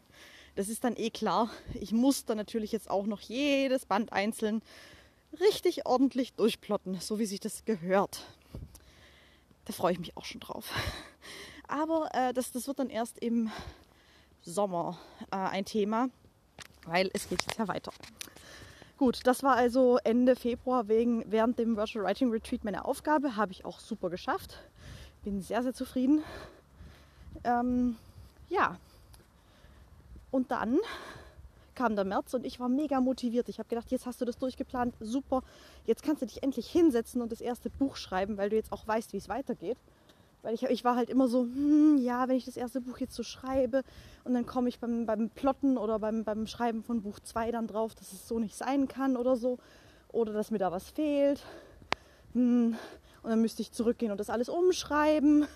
das 0.54 0.68
ist 0.68 0.84
dann 0.84 0.96
eh 0.96 1.10
klar. 1.10 1.50
Ich 1.74 1.92
muss 1.92 2.24
dann 2.24 2.36
natürlich 2.36 2.72
jetzt 2.72 2.90
auch 2.90 3.06
noch 3.06 3.20
jedes 3.20 3.86
Band 3.86 4.12
einzeln 4.12 4.62
richtig 5.40 5.86
ordentlich 5.86 6.32
durchplotten, 6.34 7.00
so 7.00 7.18
wie 7.18 7.26
sich 7.26 7.40
das 7.40 7.64
gehört. 7.64 8.24
Da 9.64 9.72
freue 9.72 9.92
ich 9.92 9.98
mich 9.98 10.16
auch 10.16 10.24
schon 10.24 10.40
drauf. 10.40 10.72
Aber 11.68 12.08
äh, 12.14 12.32
das, 12.32 12.50
das 12.50 12.66
wird 12.66 12.78
dann 12.78 12.88
erst 12.88 13.18
im 13.18 13.50
Sommer 14.40 14.98
äh, 15.30 15.36
ein 15.36 15.66
Thema, 15.66 16.08
weil 16.86 17.10
es 17.12 17.28
geht 17.28 17.42
jetzt 17.42 17.58
ja 17.58 17.68
weiter. 17.68 17.92
Gut, 18.98 19.20
das 19.28 19.44
war 19.44 19.54
also 19.54 19.98
Ende 20.02 20.34
Februar 20.34 20.88
wegen, 20.88 21.24
während 21.30 21.56
dem 21.60 21.76
Virtual 21.76 22.04
Writing 22.04 22.32
Retreat 22.32 22.64
meine 22.64 22.84
Aufgabe. 22.84 23.36
Habe 23.36 23.52
ich 23.52 23.64
auch 23.64 23.78
super 23.78 24.10
geschafft. 24.10 24.58
Bin 25.22 25.40
sehr, 25.40 25.62
sehr 25.62 25.72
zufrieden. 25.72 26.24
Ähm, 27.44 27.96
ja. 28.48 28.76
Und 30.32 30.50
dann 30.50 30.78
kam 31.76 31.94
der 31.94 32.04
März 32.04 32.34
und 32.34 32.44
ich 32.44 32.58
war 32.58 32.68
mega 32.68 33.00
motiviert. 33.00 33.48
Ich 33.48 33.60
habe 33.60 33.68
gedacht, 33.68 33.92
jetzt 33.92 34.04
hast 34.04 34.20
du 34.20 34.24
das 34.24 34.36
durchgeplant, 34.36 34.96
super. 34.98 35.44
Jetzt 35.86 36.02
kannst 36.02 36.22
du 36.22 36.26
dich 36.26 36.42
endlich 36.42 36.68
hinsetzen 36.68 37.22
und 37.22 37.30
das 37.30 37.40
erste 37.40 37.70
Buch 37.70 37.94
schreiben, 37.94 38.36
weil 38.36 38.50
du 38.50 38.56
jetzt 38.56 38.72
auch 38.72 38.84
weißt, 38.84 39.12
wie 39.12 39.18
es 39.18 39.28
weitergeht. 39.28 39.78
Weil 40.42 40.54
ich, 40.54 40.62
ich 40.64 40.84
war 40.84 40.96
halt 40.96 41.10
immer 41.10 41.28
so, 41.28 41.42
hm, 41.42 41.98
ja, 41.98 42.28
wenn 42.28 42.36
ich 42.36 42.44
das 42.44 42.56
erste 42.56 42.80
Buch 42.80 42.98
jetzt 42.98 43.14
so 43.14 43.22
schreibe 43.22 43.82
und 44.24 44.34
dann 44.34 44.46
komme 44.46 44.68
ich 44.68 44.78
beim, 44.78 45.04
beim 45.04 45.30
Plotten 45.30 45.76
oder 45.76 45.98
beim, 45.98 46.24
beim 46.24 46.46
Schreiben 46.46 46.82
von 46.82 47.02
Buch 47.02 47.18
2 47.20 47.50
dann 47.50 47.66
drauf, 47.66 47.94
dass 47.94 48.12
es 48.12 48.28
so 48.28 48.38
nicht 48.38 48.54
sein 48.54 48.88
kann 48.88 49.16
oder 49.16 49.36
so. 49.36 49.58
Oder 50.10 50.32
dass 50.32 50.50
mir 50.50 50.58
da 50.58 50.72
was 50.72 50.90
fehlt. 50.90 51.42
Hm, 52.32 52.76
und 53.22 53.30
dann 53.30 53.40
müsste 53.40 53.62
ich 53.62 53.72
zurückgehen 53.72 54.12
und 54.12 54.18
das 54.18 54.30
alles 54.30 54.48
umschreiben. 54.48 55.46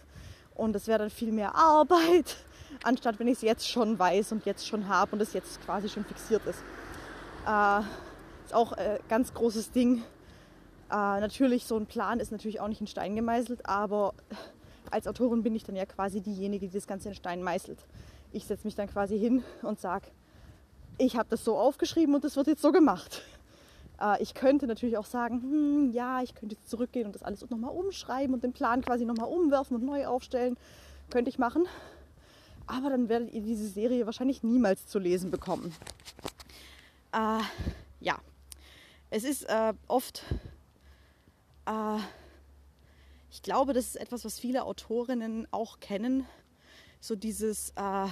Und 0.55 0.75
das 0.75 0.87
wäre 0.87 0.99
dann 0.99 1.11
viel 1.11 1.33
mehr 1.33 1.55
Arbeit 1.55 2.37
anstatt 2.83 3.19
wenn 3.19 3.29
ich 3.29 3.35
es 3.35 3.43
jetzt 3.43 3.69
schon 3.69 3.99
weiß 3.99 4.33
und 4.33 4.47
jetzt 4.47 4.67
schon 4.67 4.89
habe 4.89 5.13
und 5.13 5.21
es 5.21 5.33
jetzt 5.33 5.61
quasi 5.65 5.89
schon 5.89 6.05
fixiert 6.05 6.45
ist. 6.47 6.63
Äh, 7.47 7.81
ist 8.45 8.55
auch 8.55 8.73
ein 8.73 8.87
äh, 8.87 8.99
ganz 9.09 9.35
großes 9.35 9.73
Ding. 9.73 9.99
Äh, 10.91 11.21
natürlich, 11.21 11.67
so 11.67 11.77
ein 11.77 11.87
Plan 11.87 12.21
ist 12.21 12.33
natürlich 12.33 12.61
auch 12.61 12.69
nicht 12.69 12.81
in 12.81 12.87
Stein 12.87 13.17
gemeißelt, 13.17 13.67
aber 13.67 14.15
als 14.93 15.07
Autorin 15.07 15.43
bin 15.43 15.55
ich 15.55 15.65
dann 15.65 15.77
ja 15.77 15.87
quasi 15.87 16.21
diejenige, 16.21 16.69
die 16.69 16.75
das 16.75 16.87
Ganze 16.87 17.09
in 17.09 17.15
Stein 17.15 17.43
meißelt. 17.43 17.85
Ich 18.33 18.47
setze 18.47 18.67
mich 18.67 18.75
dann 18.75 18.89
quasi 18.89 19.19
hin 19.19 19.43
und 19.63 19.81
sage, 19.81 20.07
ich 20.99 21.17
habe 21.17 21.29
das 21.31 21.45
so 21.45 21.57
aufgeschrieben 21.57 22.15
und 22.15 22.25
das 22.25 22.37
wird 22.37 22.47
jetzt 22.47 22.63
so 22.63 22.73
gemacht. 22.73 23.23
Äh, 24.01 24.23
ich 24.23 24.35
könnte 24.35 24.67
natürlich 24.67 24.97
auch 24.99 25.07
sagen, 25.07 25.43
hm, 25.43 25.91
ja, 25.93 26.23
ich 26.23 26.35
könnte 26.35 26.55
jetzt 26.55 26.69
zurückgehen 26.69 27.07
und 27.07 27.15
das 27.15 27.23
alles 27.23 27.49
nochmal 27.49 27.75
umschreiben 27.75 28.35
und 28.35 28.45
den 28.45 28.53
Plan 28.53 28.83
quasi 28.83 29.05
nochmal 29.05 29.29
umwerfen 29.29 29.77
und 29.77 29.85
neu 29.85 30.07
aufstellen. 30.07 30.57
Könnte 31.11 31.31
ich 31.31 31.39
machen 31.39 31.67
aber 32.67 32.91
dann 32.91 33.09
werdet 33.09 33.33
ihr 33.33 33.43
diese 33.43 33.69
Serie 33.69 34.07
wahrscheinlich 34.07 34.43
niemals 34.43 34.87
zu 34.87 34.99
lesen 34.99 35.31
bekommen. 35.31 35.75
Äh, 37.13 37.41
ja, 38.01 38.19
es 39.11 39.25
ist 39.25 39.45
äh, 39.45 39.75
oft, 39.89 40.25
äh, 41.67 41.99
ich 43.33 43.43
glaube, 43.43 43.73
das 43.73 43.87
ist 43.87 43.97
etwas, 43.97 44.27
was 44.27 44.39
viele 44.39 44.65
Autorinnen 44.65 45.49
auch 45.53 45.81
kennen, 45.81 46.27
so 47.01 47.17
dieses, 47.17 47.71
äh, 47.77 48.07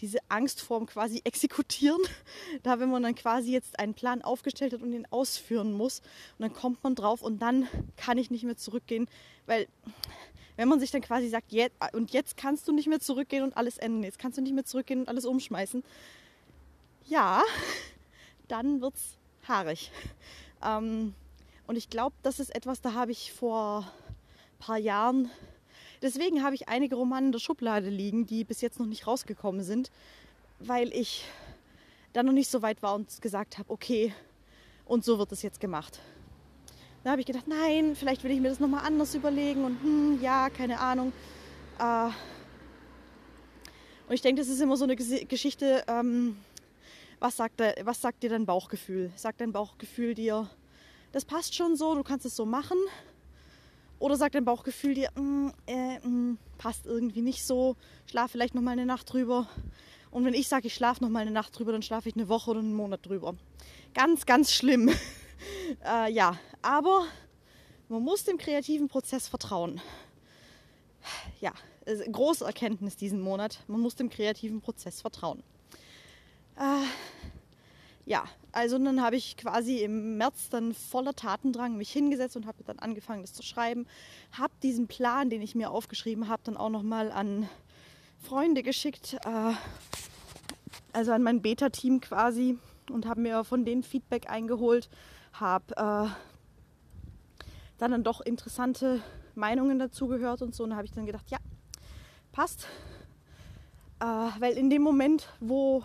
diese 0.00 0.18
Angst 0.28 0.60
vorm 0.60 0.86
quasi 0.86 1.20
exekutieren. 1.24 2.00
Da, 2.62 2.78
wenn 2.78 2.88
man 2.88 3.02
dann 3.02 3.16
quasi 3.16 3.50
jetzt 3.50 3.78
einen 3.80 3.94
Plan 3.94 4.22
aufgestellt 4.22 4.72
hat 4.72 4.82
und 4.82 4.92
ihn 4.92 5.06
ausführen 5.10 5.72
muss, 5.72 5.98
und 6.38 6.42
dann 6.42 6.52
kommt 6.52 6.82
man 6.84 6.94
drauf 6.94 7.20
und 7.22 7.40
dann 7.40 7.68
kann 7.96 8.16
ich 8.16 8.30
nicht 8.30 8.44
mehr 8.44 8.56
zurückgehen, 8.56 9.08
weil 9.46 9.66
wenn 10.56 10.68
man 10.68 10.78
sich 10.78 10.92
dann 10.92 11.02
quasi 11.02 11.28
sagt, 11.28 11.50
jetzt, 11.50 11.74
und 11.92 12.12
jetzt 12.12 12.36
kannst 12.36 12.68
du 12.68 12.72
nicht 12.72 12.86
mehr 12.86 13.00
zurückgehen 13.00 13.42
und 13.42 13.56
alles 13.56 13.76
ändern, 13.76 14.04
jetzt 14.04 14.20
kannst 14.20 14.38
du 14.38 14.42
nicht 14.42 14.54
mehr 14.54 14.64
zurückgehen 14.64 15.00
und 15.00 15.08
alles 15.08 15.26
umschmeißen, 15.26 15.82
ja, 17.06 17.42
dann 18.48 18.80
wird 18.80 18.94
es 18.94 19.18
haarig. 19.48 19.90
Ähm, 20.62 21.14
und 21.66 21.76
ich 21.76 21.90
glaube, 21.90 22.14
das 22.22 22.38
ist 22.38 22.54
etwas, 22.54 22.80
da 22.80 22.92
habe 22.92 23.10
ich 23.10 23.32
vor 23.32 23.90
paar 24.64 24.78
Jahren, 24.78 25.30
deswegen 26.00 26.42
habe 26.42 26.54
ich 26.54 26.68
einige 26.68 26.96
Romane 26.96 27.26
in 27.26 27.32
der 27.32 27.38
Schublade 27.38 27.90
liegen, 27.90 28.24
die 28.24 28.44
bis 28.44 28.62
jetzt 28.62 28.78
noch 28.78 28.86
nicht 28.86 29.06
rausgekommen 29.06 29.62
sind, 29.62 29.90
weil 30.58 30.90
ich 30.94 31.24
da 32.14 32.22
noch 32.22 32.32
nicht 32.32 32.50
so 32.50 32.62
weit 32.62 32.82
war 32.82 32.94
und 32.94 33.20
gesagt 33.20 33.58
habe, 33.58 33.70
okay, 33.70 34.14
und 34.86 35.04
so 35.04 35.18
wird 35.18 35.32
es 35.32 35.42
jetzt 35.42 35.60
gemacht. 35.60 36.00
Da 37.02 37.10
habe 37.10 37.20
ich 37.20 37.26
gedacht, 37.26 37.46
nein, 37.46 37.94
vielleicht 37.94 38.24
will 38.24 38.30
ich 38.30 38.40
mir 38.40 38.48
das 38.48 38.60
nochmal 38.60 38.86
anders 38.86 39.14
überlegen 39.14 39.64
und 39.64 39.82
hm, 39.82 40.18
ja, 40.22 40.48
keine 40.48 40.80
Ahnung. 40.80 41.12
Äh, 41.78 42.06
und 44.08 44.14
ich 44.14 44.22
denke, 44.22 44.40
das 44.40 44.48
ist 44.48 44.60
immer 44.60 44.78
so 44.78 44.84
eine 44.84 44.96
Geschichte, 44.96 45.84
ähm, 45.88 46.38
was, 47.18 47.36
sagt 47.36 47.60
was 47.82 48.00
sagt 48.00 48.22
dir 48.22 48.30
dein 48.30 48.46
Bauchgefühl? 48.46 49.12
Sagt 49.16 49.42
dein 49.42 49.52
Bauchgefühl 49.52 50.14
dir, 50.14 50.48
das 51.12 51.26
passt 51.26 51.54
schon 51.54 51.76
so, 51.76 51.94
du 51.94 52.02
kannst 52.02 52.24
es 52.24 52.34
so 52.34 52.46
machen? 52.46 52.78
Oder 53.98 54.16
sagt 54.16 54.34
dein 54.34 54.44
Bauchgefühl 54.44 54.94
dir, 54.94 55.10
mm, 55.14 55.50
äh, 55.66 55.98
mm, 56.00 56.38
passt 56.58 56.86
irgendwie 56.86 57.22
nicht 57.22 57.44
so, 57.44 57.76
schlaf 58.06 58.30
vielleicht 58.30 58.54
nochmal 58.54 58.72
eine 58.72 58.86
Nacht 58.86 59.12
drüber. 59.12 59.48
Und 60.10 60.24
wenn 60.24 60.34
ich 60.34 60.48
sage, 60.48 60.66
ich 60.66 60.74
schlafe 60.74 61.02
nochmal 61.02 61.22
eine 61.22 61.30
Nacht 61.30 61.58
drüber, 61.58 61.72
dann 61.72 61.82
schlafe 61.82 62.08
ich 62.08 62.14
eine 62.14 62.28
Woche 62.28 62.50
oder 62.50 62.60
einen 62.60 62.74
Monat 62.74 63.06
drüber. 63.06 63.34
Ganz, 63.94 64.26
ganz 64.26 64.52
schlimm. 64.52 64.90
äh, 65.84 66.12
ja, 66.12 66.38
aber 66.62 67.06
man 67.88 68.02
muss 68.02 68.24
dem 68.24 68.38
kreativen 68.38 68.88
Prozess 68.88 69.28
vertrauen. 69.28 69.80
Ja, 71.40 71.52
große 72.10 72.44
Erkenntnis 72.44 72.96
diesen 72.96 73.20
Monat. 73.20 73.60
Man 73.66 73.80
muss 73.80 73.94
dem 73.94 74.08
kreativen 74.08 74.60
Prozess 74.60 75.00
vertrauen. 75.00 75.42
Äh, 76.56 76.86
ja, 78.06 78.24
also 78.52 78.78
dann 78.78 79.02
habe 79.02 79.16
ich 79.16 79.36
quasi 79.36 79.78
im 79.78 80.18
März 80.18 80.50
dann 80.50 80.74
voller 80.74 81.14
Tatendrang 81.14 81.76
mich 81.76 81.90
hingesetzt 81.90 82.36
und 82.36 82.46
habe 82.46 82.62
dann 82.64 82.78
angefangen, 82.78 83.22
das 83.22 83.32
zu 83.32 83.42
schreiben. 83.42 83.86
Habe 84.32 84.52
diesen 84.62 84.86
Plan, 84.86 85.30
den 85.30 85.40
ich 85.42 85.54
mir 85.54 85.70
aufgeschrieben 85.70 86.28
habe, 86.28 86.42
dann 86.44 86.56
auch 86.56 86.68
nochmal 86.68 87.10
an 87.10 87.48
Freunde 88.22 88.62
geschickt, 88.62 89.16
äh, 89.24 89.52
also 90.92 91.12
an 91.12 91.22
mein 91.22 91.42
Beta-Team 91.42 92.00
quasi 92.00 92.58
und 92.90 93.06
habe 93.06 93.20
mir 93.20 93.44
von 93.44 93.64
denen 93.64 93.82
Feedback 93.82 94.30
eingeholt, 94.30 94.88
habe 95.32 95.72
äh, 95.76 96.08
dann, 97.78 97.90
dann 97.90 98.04
doch 98.04 98.20
interessante 98.20 99.02
Meinungen 99.34 99.78
dazu 99.78 100.06
gehört 100.08 100.42
und 100.42 100.54
so. 100.54 100.64
Und 100.64 100.76
habe 100.76 100.84
ich 100.84 100.92
dann 100.92 101.06
gedacht, 101.06 101.30
ja, 101.30 101.38
passt. 102.32 102.66
Äh, 104.00 104.04
weil 104.04 104.56
in 104.56 104.70
dem 104.70 104.82
Moment, 104.82 105.28
wo, 105.40 105.84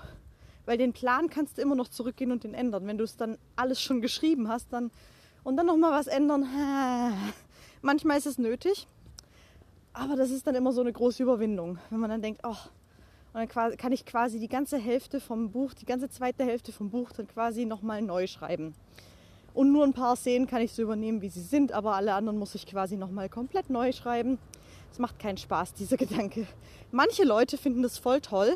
weil 0.69 0.77
den 0.77 0.93
Plan 0.93 1.32
kannst 1.32 1.58
du 1.58 1.63
immer 1.63 1.73
noch 1.73 1.88
zurückgehen 1.88 2.32
und 2.32 2.43
den 2.43 2.53
ändern. 2.53 2.86
Wenn 2.86 2.99
du 2.99 3.03
es 3.03 3.17
dann 3.17 3.39
alles 3.55 3.82
schon 3.82 4.01
geschrieben 4.01 4.49
hast, 4.49 4.71
dann 4.71 4.91
und 5.43 5.58
dann 5.58 5.65
nochmal 5.65 5.91
was 5.91 6.05
ändern, 6.05 6.45
manchmal 7.82 8.19
ist 8.19 8.27
es 8.27 8.38
nötig. 8.38 8.86
Aber 9.93 10.15
das 10.15 10.29
ist 10.29 10.45
dann 10.45 10.53
immer 10.53 10.71
so 10.71 10.82
eine 10.82 10.93
große 10.93 11.23
Überwindung, 11.23 11.79
wenn 11.89 11.99
man 11.99 12.12
dann 12.12 12.21
denkt, 12.21 12.41
oh, 12.43 12.55
und 13.34 13.49
dann 13.55 13.77
kann 13.77 13.91
ich 13.91 14.05
quasi 14.05 14.38
die 14.38 14.47
ganze 14.47 14.77
Hälfte 14.77 15.19
vom 15.19 15.49
Buch, 15.49 15.73
die 15.73 15.88
ganze 15.88 16.08
zweite 16.08 16.45
Hälfte 16.45 16.71
vom 16.71 16.91
Buch 16.91 17.13
dann 17.13 17.27
quasi 17.27 17.65
nochmal 17.65 18.03
neu 18.03 18.27
schreiben. 18.27 18.75
Und 19.55 19.71
nur 19.71 19.84
ein 19.84 19.93
paar 19.93 20.15
Szenen 20.15 20.45
kann 20.45 20.62
ich 20.62 20.71
so 20.73 20.84
übernehmen, 20.84 21.23
wie 21.23 21.29
sie 21.29 21.41
sind, 21.41 21.71
aber 21.71 21.95
alle 21.95 22.13
anderen 22.13 22.38
muss 22.38 22.53
ich 22.53 22.67
quasi 22.67 22.95
nochmal 22.95 23.27
komplett 23.27 23.71
neu 23.71 23.91
schreiben. 23.91 24.38
Es 24.91 24.99
macht 24.99 25.17
keinen 25.17 25.38
Spaß, 25.38 25.73
dieser 25.73 25.97
Gedanke. 25.97 26.45
Manche 26.91 27.23
Leute 27.23 27.58
finden 27.58 27.82
das 27.82 27.97
voll 27.97 28.21
toll. 28.21 28.55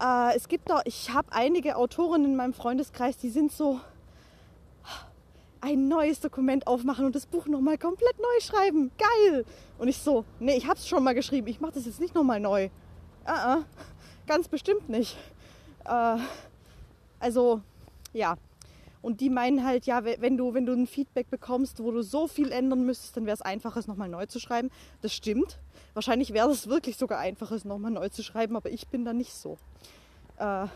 Äh, 0.00 0.36
es 0.36 0.48
gibt 0.48 0.70
da, 0.70 0.80
ich 0.84 1.10
habe 1.10 1.32
einige 1.32 1.76
Autorinnen 1.76 2.30
in 2.30 2.36
meinem 2.36 2.54
Freundeskreis, 2.54 3.16
die 3.16 3.30
sind 3.30 3.52
so, 3.52 3.80
ein 5.60 5.88
neues 5.88 6.20
Dokument 6.20 6.66
aufmachen 6.66 7.04
und 7.04 7.14
das 7.14 7.26
Buch 7.26 7.46
nochmal 7.46 7.78
komplett 7.78 8.18
neu 8.18 8.40
schreiben. 8.40 8.90
Geil! 8.98 9.44
Und 9.78 9.88
ich 9.88 9.98
so, 9.98 10.24
nee, 10.38 10.56
ich 10.56 10.66
hab's 10.66 10.88
schon 10.88 11.04
mal 11.04 11.14
geschrieben, 11.14 11.46
ich 11.48 11.60
mache 11.60 11.72
das 11.72 11.86
jetzt 11.86 12.00
nicht 12.00 12.14
nochmal 12.14 12.40
neu. 12.40 12.68
Uh 13.26 13.30
-uh, 13.30 13.64
ganz 14.26 14.48
bestimmt 14.48 14.88
nicht. 14.88 15.16
Uh, 15.86 16.18
also, 17.18 17.60
ja. 18.12 18.36
Und 19.02 19.20
die 19.20 19.30
meinen 19.30 19.64
halt, 19.64 19.86
ja, 19.86 20.04
wenn 20.04 20.36
du, 20.36 20.52
wenn 20.52 20.66
du 20.66 20.72
ein 20.72 20.86
Feedback 20.86 21.30
bekommst, 21.30 21.82
wo 21.82 21.90
du 21.90 22.02
so 22.02 22.26
viel 22.26 22.52
ändern 22.52 22.84
müsstest, 22.84 23.16
dann 23.16 23.24
wäre 23.24 23.34
es 23.34 23.40
einfacher, 23.42 23.80
es 23.80 23.86
nochmal 23.86 24.08
neu 24.10 24.26
zu 24.26 24.38
schreiben. 24.40 24.70
Das 25.00 25.14
stimmt. 25.14 25.58
Wahrscheinlich 25.94 26.32
wäre 26.32 26.50
es 26.50 26.68
wirklich 26.68 26.96
sogar 26.96 27.18
einfacher, 27.18 27.54
es 27.54 27.64
nochmal 27.64 27.90
neu 27.90 28.08
zu 28.08 28.22
schreiben, 28.22 28.56
aber 28.56 28.70
ich 28.70 28.88
bin 28.88 29.04
da 29.04 29.12
nicht 29.12 29.34
so. 29.34 29.58
Äh, 30.38 30.66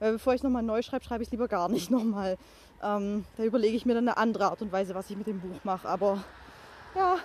bevor 0.00 0.34
ich 0.34 0.42
nochmal 0.42 0.62
neu 0.62 0.82
schreibe, 0.82 1.04
schreibe 1.04 1.22
ich 1.22 1.30
lieber 1.30 1.48
gar 1.48 1.68
nicht 1.68 1.90
nochmal. 1.90 2.36
Ähm, 2.82 3.24
da 3.36 3.44
überlege 3.44 3.76
ich 3.76 3.86
mir 3.86 3.94
dann 3.94 4.08
eine 4.08 4.16
andere 4.16 4.46
Art 4.46 4.62
und 4.62 4.72
Weise, 4.72 4.94
was 4.94 5.10
ich 5.10 5.16
mit 5.16 5.26
dem 5.26 5.40
Buch 5.40 5.64
mache. 5.64 5.88
Aber 5.88 6.24
ja, 6.94 7.18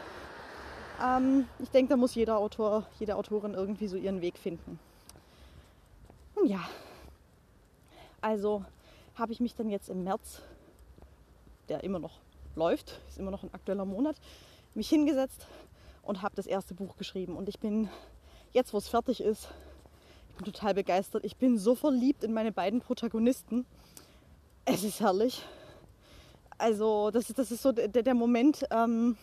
ähm, 1.03 1.47
ich 1.59 1.69
denke, 1.69 1.89
da 1.89 1.97
muss 1.97 2.13
jeder 2.15 2.37
Autor, 2.37 2.85
jede 2.99 3.15
Autorin 3.15 3.53
irgendwie 3.53 3.87
so 3.87 3.97
ihren 3.97 4.21
Weg 4.21 4.37
finden. 4.37 4.79
Und 6.35 6.47
ja, 6.47 6.61
also 8.21 8.63
habe 9.15 9.31
ich 9.31 9.39
mich 9.39 9.55
dann 9.55 9.69
jetzt 9.69 9.89
im 9.89 10.03
März, 10.03 10.41
der 11.69 11.83
immer 11.83 11.99
noch 11.99 12.19
läuft, 12.55 12.99
ist 13.09 13.17
immer 13.17 13.31
noch 13.31 13.43
ein 13.43 13.53
aktueller 13.53 13.85
Monat, 13.85 14.15
mich 14.73 14.89
hingesetzt 14.89 15.47
und 16.05 16.21
habe 16.21 16.35
das 16.35 16.47
erste 16.47 16.73
Buch 16.73 16.95
geschrieben. 16.97 17.35
Und 17.35 17.49
ich 17.49 17.59
bin 17.59 17.89
jetzt, 18.53 18.73
wo 18.73 18.77
es 18.77 18.87
fertig 18.87 19.21
ist, 19.21 19.49
ich 20.29 20.35
bin 20.35 20.45
total 20.45 20.73
begeistert. 20.73 21.25
Ich 21.25 21.35
bin 21.35 21.57
so 21.57 21.75
verliebt 21.75 22.23
in 22.23 22.33
meine 22.33 22.51
beiden 22.51 22.81
Protagonisten. 22.81 23.65
Es 24.65 24.83
ist 24.83 24.99
herrlich. 24.99 25.43
Also 26.57 27.11
das 27.11 27.29
ist, 27.29 27.39
das 27.39 27.51
ist 27.51 27.61
so 27.61 27.71
der, 27.71 27.87
der 27.87 28.13
Moment. 28.13 28.65
Ähm, 28.71 29.17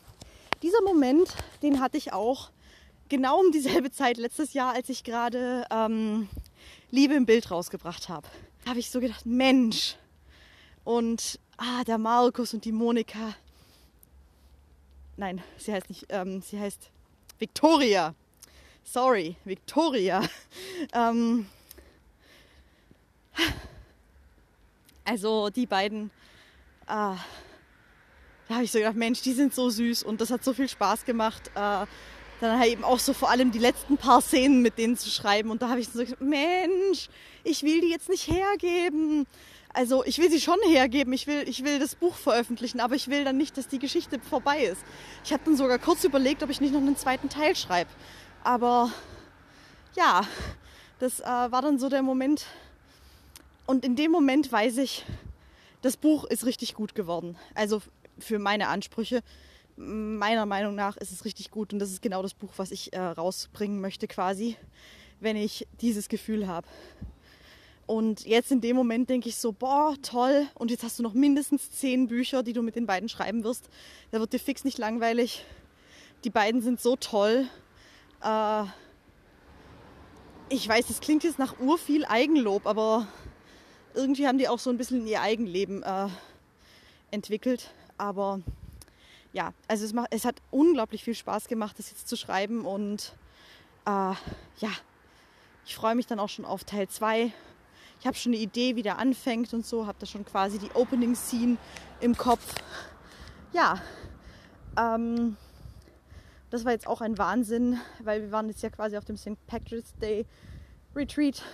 dieser 0.62 0.82
Moment, 0.82 1.34
den 1.62 1.80
hatte 1.80 1.96
ich 1.96 2.12
auch 2.12 2.50
genau 3.08 3.40
um 3.40 3.52
dieselbe 3.52 3.90
Zeit 3.90 4.16
letztes 4.16 4.52
Jahr, 4.54 4.74
als 4.74 4.88
ich 4.88 5.04
gerade 5.04 5.64
ähm, 5.70 6.28
Liebe 6.90 7.14
im 7.14 7.26
Bild 7.26 7.50
rausgebracht 7.50 8.08
habe. 8.08 8.26
Da 8.64 8.70
habe 8.70 8.80
ich 8.80 8.90
so 8.90 9.00
gedacht, 9.00 9.26
Mensch. 9.26 9.96
Und 10.84 11.38
ah, 11.58 11.84
der 11.84 11.98
Markus 11.98 12.54
und 12.54 12.64
die 12.64 12.72
Monika. 12.72 13.34
Nein, 15.22 15.40
sie 15.56 15.72
heißt 15.72 15.88
nicht, 15.88 16.06
ähm, 16.08 16.42
sie 16.42 16.58
heißt 16.58 16.90
Victoria. 17.38 18.12
Sorry, 18.82 19.36
Victoria. 19.44 20.20
ähm, 20.92 21.46
also 25.04 25.48
die 25.48 25.66
beiden, 25.66 26.10
äh, 26.86 26.88
da 26.88 27.18
habe 28.50 28.64
ich 28.64 28.72
so 28.72 28.80
gedacht, 28.80 28.96
Mensch, 28.96 29.22
die 29.22 29.32
sind 29.32 29.54
so 29.54 29.70
süß 29.70 30.02
und 30.02 30.20
das 30.20 30.32
hat 30.32 30.42
so 30.42 30.54
viel 30.54 30.68
Spaß 30.68 31.04
gemacht. 31.04 31.52
Äh, 31.54 31.86
dann 32.40 32.58
halt 32.58 32.72
eben 32.72 32.82
auch 32.82 32.98
so 32.98 33.12
vor 33.12 33.30
allem 33.30 33.52
die 33.52 33.60
letzten 33.60 33.98
paar 33.98 34.20
Szenen 34.22 34.60
mit 34.60 34.76
denen 34.76 34.96
zu 34.96 35.08
schreiben. 35.08 35.52
Und 35.52 35.62
da 35.62 35.68
habe 35.68 35.78
ich 35.78 35.88
so 35.88 36.00
gesagt, 36.00 36.20
Mensch, 36.20 37.08
ich 37.44 37.62
will 37.62 37.80
die 37.80 37.90
jetzt 37.90 38.08
nicht 38.08 38.28
hergeben. 38.28 39.28
Also 39.74 40.04
ich 40.04 40.18
will 40.18 40.30
sie 40.30 40.40
schon 40.40 40.58
hergeben, 40.66 41.12
ich 41.12 41.26
will, 41.26 41.48
ich 41.48 41.64
will 41.64 41.78
das 41.78 41.94
Buch 41.94 42.14
veröffentlichen, 42.14 42.80
aber 42.80 42.94
ich 42.94 43.08
will 43.08 43.24
dann 43.24 43.38
nicht, 43.38 43.56
dass 43.56 43.68
die 43.68 43.78
Geschichte 43.78 44.20
vorbei 44.20 44.64
ist. 44.64 44.82
Ich 45.24 45.32
habe 45.32 45.42
dann 45.44 45.56
sogar 45.56 45.78
kurz 45.78 46.04
überlegt, 46.04 46.42
ob 46.42 46.50
ich 46.50 46.60
nicht 46.60 46.74
noch 46.74 46.80
einen 46.80 46.96
zweiten 46.96 47.30
Teil 47.30 47.56
schreibe. 47.56 47.90
Aber 48.44 48.90
ja, 49.96 50.26
das 50.98 51.20
äh, 51.20 51.24
war 51.24 51.62
dann 51.62 51.78
so 51.78 51.88
der 51.88 52.02
Moment. 52.02 52.44
Und 53.64 53.84
in 53.84 53.96
dem 53.96 54.10
Moment 54.10 54.52
weiß 54.52 54.76
ich, 54.78 55.04
das 55.80 55.96
Buch 55.96 56.24
ist 56.24 56.44
richtig 56.44 56.74
gut 56.74 56.94
geworden. 56.94 57.36
Also 57.54 57.80
für 58.18 58.38
meine 58.38 58.68
Ansprüche 58.68 59.22
meiner 59.76 60.46
Meinung 60.46 60.74
nach 60.74 60.96
ist 60.98 61.12
es 61.12 61.24
richtig 61.24 61.50
gut 61.50 61.72
und 61.72 61.78
das 61.78 61.90
ist 61.90 62.02
genau 62.02 62.22
das 62.22 62.34
Buch, 62.34 62.52
was 62.56 62.70
ich 62.70 62.92
äh, 62.92 63.00
rausbringen 63.00 63.80
möchte 63.80 64.06
quasi, 64.06 64.56
wenn 65.20 65.36
ich 65.36 65.66
dieses 65.80 66.08
Gefühl 66.08 66.46
habe. 66.46 66.68
Und 67.92 68.24
jetzt 68.24 68.50
in 68.50 68.62
dem 68.62 68.74
Moment 68.74 69.10
denke 69.10 69.28
ich 69.28 69.36
so, 69.36 69.52
boah, 69.52 69.94
toll. 70.00 70.46
Und 70.54 70.70
jetzt 70.70 70.82
hast 70.82 70.98
du 70.98 71.02
noch 71.02 71.12
mindestens 71.12 71.70
zehn 71.72 72.06
Bücher, 72.06 72.42
die 72.42 72.54
du 72.54 72.62
mit 72.62 72.74
den 72.74 72.86
beiden 72.86 73.10
schreiben 73.10 73.44
wirst. 73.44 73.68
Da 74.10 74.18
wird 74.18 74.32
dir 74.32 74.38
fix 74.38 74.64
nicht 74.64 74.78
langweilig. 74.78 75.44
Die 76.24 76.30
beiden 76.30 76.62
sind 76.62 76.80
so 76.80 76.96
toll. 76.96 77.46
Äh, 78.22 78.64
ich 80.48 80.66
weiß, 80.66 80.86
das 80.86 81.00
klingt 81.00 81.22
jetzt 81.22 81.38
nach 81.38 81.60
urviel 81.60 82.06
Eigenlob, 82.06 82.66
aber 82.66 83.08
irgendwie 83.92 84.26
haben 84.26 84.38
die 84.38 84.48
auch 84.48 84.58
so 84.58 84.70
ein 84.70 84.78
bisschen 84.78 85.06
ihr 85.06 85.20
Eigenleben 85.20 85.82
äh, 85.82 86.08
entwickelt. 87.10 87.74
Aber 87.98 88.40
ja, 89.34 89.52
also 89.68 89.84
es, 89.84 89.92
macht, 89.92 90.08
es 90.12 90.24
hat 90.24 90.36
unglaublich 90.50 91.04
viel 91.04 91.14
Spaß 91.14 91.46
gemacht, 91.46 91.78
das 91.78 91.90
jetzt 91.90 92.08
zu 92.08 92.16
schreiben 92.16 92.64
und 92.64 93.12
äh, 93.84 94.14
ja, 94.60 94.70
ich 95.66 95.74
freue 95.74 95.94
mich 95.94 96.06
dann 96.06 96.20
auch 96.20 96.30
schon 96.30 96.46
auf 96.46 96.64
Teil 96.64 96.88
2. 96.88 97.34
Ich 98.02 98.06
habe 98.08 98.16
schon 98.16 98.32
eine 98.32 98.42
Idee, 98.42 98.74
wie 98.74 98.82
der 98.82 98.98
anfängt 98.98 99.54
und 99.54 99.64
so, 99.64 99.86
habe 99.86 99.96
da 100.00 100.06
schon 100.06 100.24
quasi 100.24 100.58
die 100.58 100.72
Opening 100.74 101.14
Scene 101.14 101.56
im 102.00 102.16
Kopf. 102.16 102.56
Ja, 103.52 103.80
ähm, 104.76 105.36
das 106.50 106.64
war 106.64 106.72
jetzt 106.72 106.88
auch 106.88 107.00
ein 107.00 107.16
Wahnsinn, 107.16 107.78
weil 108.02 108.22
wir 108.22 108.32
waren 108.32 108.48
jetzt 108.48 108.60
ja 108.60 108.70
quasi 108.70 108.96
auf 108.96 109.04
dem 109.04 109.16
St. 109.16 109.46
Patrick's 109.46 109.94
Day 110.02 110.26
Retreat 110.96 111.44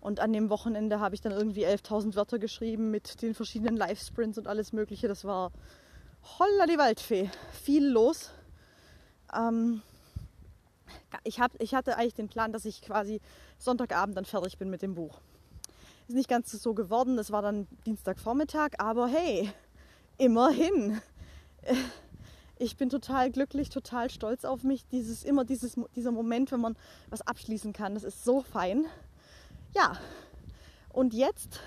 und 0.00 0.18
an 0.18 0.32
dem 0.32 0.50
Wochenende 0.50 0.98
habe 0.98 1.14
ich 1.14 1.20
dann 1.20 1.30
irgendwie 1.30 1.64
11.000 1.64 2.16
Wörter 2.16 2.40
geschrieben 2.40 2.90
mit 2.90 3.22
den 3.22 3.32
verschiedenen 3.32 3.76
Live-Sprints 3.76 4.38
und 4.38 4.48
alles 4.48 4.72
Mögliche. 4.72 5.06
Das 5.06 5.24
war 5.24 5.52
Holla 6.40 6.66
die 6.66 6.78
Waldfee. 6.78 7.30
Viel 7.62 7.86
los. 7.86 8.32
Ähm, 9.32 9.82
ich, 11.22 11.38
hab, 11.38 11.52
ich 11.62 11.76
hatte 11.76 11.96
eigentlich 11.96 12.14
den 12.14 12.28
Plan, 12.28 12.50
dass 12.50 12.64
ich 12.64 12.82
quasi 12.82 13.20
Sonntagabend 13.56 14.16
dann 14.16 14.24
fertig 14.24 14.58
bin 14.58 14.68
mit 14.68 14.82
dem 14.82 14.96
Buch. 14.96 15.20
Ist 16.10 16.16
nicht 16.16 16.28
ganz 16.28 16.50
so 16.50 16.74
geworden, 16.74 17.16
das 17.16 17.30
war 17.30 17.40
dann 17.40 17.68
Dienstagvormittag, 17.86 18.70
aber 18.78 19.06
hey, 19.06 19.48
immerhin. 20.18 21.00
Ich 22.62 22.76
bin 22.76 22.90
total 22.90 23.30
glücklich, 23.30 23.70
total 23.70 24.10
stolz 24.10 24.44
auf 24.44 24.64
mich. 24.64 24.86
Dieses, 24.88 25.24
immer 25.24 25.46
dieses, 25.46 25.80
dieser 25.96 26.12
Moment, 26.12 26.52
wenn 26.52 26.60
man 26.60 26.76
was 27.08 27.22
abschließen 27.22 27.72
kann, 27.72 27.94
das 27.94 28.04
ist 28.04 28.22
so 28.22 28.42
fein. 28.42 28.84
Ja, 29.74 29.96
und 30.92 31.14
jetzt 31.14 31.60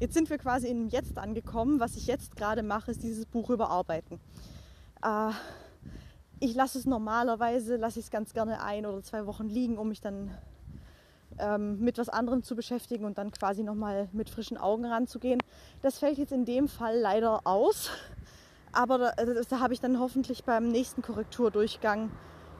Jetzt 0.00 0.14
sind 0.14 0.30
wir 0.30 0.38
quasi 0.38 0.68
im 0.68 0.88
Jetzt 0.88 1.16
angekommen. 1.16 1.78
Was 1.78 1.96
ich 1.96 2.08
jetzt 2.08 2.34
gerade 2.34 2.64
mache, 2.64 2.90
ist 2.90 3.04
dieses 3.04 3.24
Buch 3.24 3.50
überarbeiten. 3.50 4.18
Äh, 5.02 5.30
ich 6.40 6.56
lasse 6.56 6.78
es 6.78 6.86
normalerweise, 6.86 7.76
lasse 7.76 8.00
ich 8.00 8.06
es 8.06 8.10
ganz 8.10 8.32
gerne 8.32 8.62
ein 8.62 8.84
oder 8.84 9.02
zwei 9.02 9.26
Wochen 9.26 9.48
liegen, 9.48 9.78
um 9.78 9.90
mich 9.90 10.00
dann 10.00 10.36
ähm, 11.38 11.80
mit 11.80 11.98
was 11.98 12.08
anderem 12.08 12.42
zu 12.42 12.56
beschäftigen 12.56 13.04
und 13.04 13.18
dann 13.18 13.30
quasi 13.30 13.62
nochmal 13.62 14.08
mit 14.12 14.30
frischen 14.30 14.56
Augen 14.56 14.84
ranzugehen. 14.84 15.40
Das 15.82 15.98
fällt 15.98 16.18
jetzt 16.18 16.32
in 16.32 16.44
dem 16.44 16.68
Fall 16.68 16.98
leider 16.98 17.46
aus. 17.46 17.90
Aber 18.72 18.98
da, 18.98 19.10
äh, 19.10 19.42
da 19.48 19.60
habe 19.60 19.74
ich 19.74 19.80
dann 19.80 19.98
hoffentlich 19.98 20.44
beim 20.44 20.68
nächsten 20.68 21.02
Korrekturdurchgang 21.02 22.10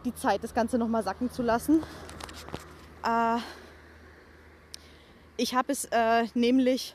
die 0.05 0.15
Zeit, 0.15 0.43
das 0.45 0.55
Ganze 0.55 0.79
nochmal 0.79 1.03
sacken 1.03 1.31
zu 1.31 1.43
lassen. 1.43 1.83
Äh, 3.05 3.39
ich 5.37 5.55
habe 5.55 5.73
es 5.73 5.87
äh, 5.87 6.25
nämlich 6.35 6.95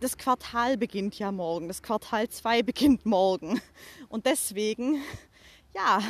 das 0.00 0.18
Quartal 0.18 0.76
beginnt 0.76 1.18
ja 1.18 1.32
morgen. 1.32 1.68
Das 1.68 1.82
Quartal 1.82 2.28
2 2.28 2.62
beginnt 2.62 3.06
morgen. 3.06 3.60
Und 4.08 4.26
deswegen, 4.26 5.02
ja, 5.74 6.00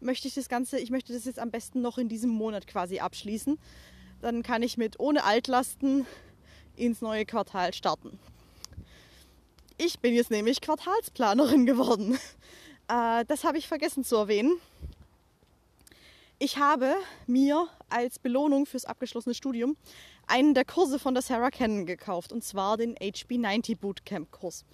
möchte 0.00 0.26
ich 0.26 0.34
das 0.34 0.48
Ganze, 0.48 0.78
ich 0.78 0.90
möchte 0.90 1.12
das 1.12 1.24
jetzt 1.24 1.38
am 1.38 1.50
besten 1.50 1.80
noch 1.80 1.98
in 1.98 2.08
diesem 2.08 2.30
Monat 2.30 2.66
quasi 2.66 2.98
abschließen. 2.98 3.58
Dann 4.20 4.42
kann 4.42 4.62
ich 4.62 4.76
mit 4.76 4.98
ohne 4.98 5.24
Altlasten 5.24 6.06
ins 6.76 7.00
neue 7.00 7.26
Quartal 7.26 7.74
starten. 7.74 8.18
Ich 9.78 10.00
bin 10.00 10.14
jetzt 10.14 10.30
nämlich 10.30 10.60
Quartalsplanerin 10.60 11.66
geworden. 11.66 12.18
Äh, 12.88 13.24
das 13.24 13.42
habe 13.42 13.58
ich 13.58 13.66
vergessen 13.66 14.04
zu 14.04 14.14
erwähnen. 14.14 14.60
Ich 16.38 16.58
habe 16.58 16.94
mir 17.26 17.66
als 17.88 18.20
Belohnung 18.20 18.64
fürs 18.64 18.84
abgeschlossene 18.84 19.34
Studium 19.34 19.76
einen 20.28 20.54
der 20.54 20.64
Kurse 20.64 21.00
von 21.00 21.12
der 21.12 21.22
Sarah 21.24 21.50
Cannon 21.50 21.84
gekauft 21.84 22.30
und 22.30 22.44
zwar 22.44 22.76
den 22.76 22.94
HB90 22.94 23.78
Bootcamp 23.78 24.30
Kurs. 24.30 24.64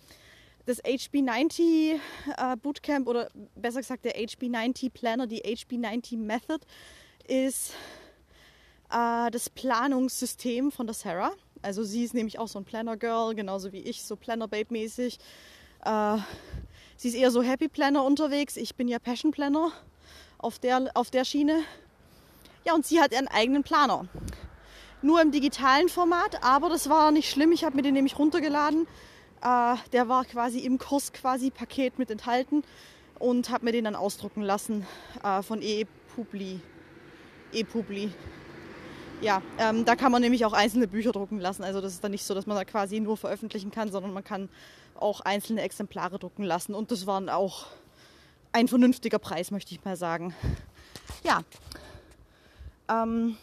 Das 0.66 0.84
HB90 0.84 1.94
äh, 2.36 2.56
Bootcamp 2.56 3.08
oder 3.08 3.30
besser 3.54 3.80
gesagt 3.80 4.04
der 4.04 4.16
HB90 4.16 4.90
Planner, 4.90 5.26
die 5.26 5.42
HB90 5.42 6.18
Method 6.18 6.64
ist 7.26 7.72
äh, 8.92 9.30
das 9.30 9.50
Planungssystem 9.50 10.70
von 10.70 10.86
der 10.86 10.94
Sarah. 10.94 11.32
Also 11.62 11.82
sie 11.82 12.04
ist 12.04 12.14
nämlich 12.14 12.38
auch 12.38 12.48
so 12.48 12.58
ein 12.58 12.64
Planner 12.64 12.96
Girl, 12.96 13.34
genauso 13.34 13.72
wie 13.72 13.80
ich, 13.80 14.02
so 14.02 14.16
Planner 14.16 14.48
Babe 14.48 14.66
mäßig. 14.70 15.18
Äh, 15.84 16.18
sie 16.96 17.08
ist 17.08 17.14
eher 17.14 17.30
so 17.30 17.42
Happy 17.42 17.68
Planner 17.68 18.04
unterwegs. 18.04 18.56
Ich 18.56 18.74
bin 18.74 18.88
ja 18.88 18.98
Passion 18.98 19.30
Planner 19.30 19.70
auf 20.38 20.58
der, 20.58 20.90
auf 20.94 21.10
der 21.10 21.24
Schiene. 21.24 21.60
Ja, 22.64 22.74
und 22.74 22.86
sie 22.86 23.00
hat 23.00 23.12
ihren 23.12 23.28
eigenen 23.28 23.62
Planer 23.62 24.06
nur 25.02 25.20
im 25.20 25.32
digitalen 25.32 25.88
Format, 25.88 26.42
aber 26.42 26.68
das 26.68 26.88
war 26.88 27.10
nicht 27.10 27.30
schlimm. 27.30 27.52
Ich 27.52 27.64
habe 27.64 27.76
mir 27.76 27.82
den 27.82 27.94
nämlich 27.94 28.18
runtergeladen. 28.18 28.86
Äh, 29.42 29.74
der 29.92 30.08
war 30.08 30.24
quasi 30.24 30.60
im 30.60 30.78
Kurs 30.78 31.12
quasi 31.12 31.50
Paket 31.50 31.98
mit 31.98 32.10
enthalten 32.10 32.62
und 33.18 33.50
habe 33.50 33.64
mir 33.64 33.72
den 33.72 33.84
dann 33.84 33.96
ausdrucken 33.96 34.42
lassen 34.42 34.86
äh, 35.22 35.42
von 35.42 35.60
ePubli. 35.60 36.60
ePubli. 37.52 38.12
Ja, 39.22 39.40
ähm, 39.56 39.84
da 39.84 39.94
kann 39.94 40.10
man 40.10 40.20
nämlich 40.20 40.44
auch 40.44 40.52
einzelne 40.52 40.88
Bücher 40.88 41.12
drucken 41.12 41.38
lassen. 41.38 41.62
Also 41.62 41.80
das 41.80 41.92
ist 41.92 42.02
dann 42.02 42.10
nicht 42.10 42.24
so, 42.24 42.34
dass 42.34 42.46
man 42.46 42.56
da 42.56 42.64
quasi 42.64 42.98
nur 42.98 43.16
veröffentlichen 43.16 43.70
kann, 43.70 43.92
sondern 43.92 44.12
man 44.12 44.24
kann 44.24 44.48
auch 44.96 45.20
einzelne 45.20 45.62
Exemplare 45.62 46.18
drucken 46.18 46.42
lassen. 46.42 46.74
Und 46.74 46.90
das 46.90 47.06
waren 47.06 47.28
auch 47.28 47.66
ein 48.50 48.66
vernünftiger 48.66 49.20
Preis, 49.20 49.52
möchte 49.52 49.74
ich 49.74 49.84
mal 49.84 49.96
sagen. 49.96 50.34
Ja. 51.22 51.42
Ähm, 52.90 53.36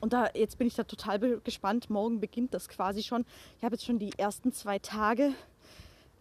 und 0.00 0.14
da, 0.14 0.30
jetzt 0.32 0.56
bin 0.56 0.66
ich 0.66 0.74
da 0.74 0.84
total 0.84 1.18
gespannt. 1.44 1.90
Morgen 1.90 2.18
beginnt 2.18 2.54
das 2.54 2.66
quasi 2.70 3.02
schon. 3.02 3.26
Ich 3.58 3.64
habe 3.64 3.74
jetzt 3.74 3.84
schon 3.84 3.98
die 3.98 4.12
ersten 4.16 4.54
zwei 4.54 4.78
Tage, 4.78 5.34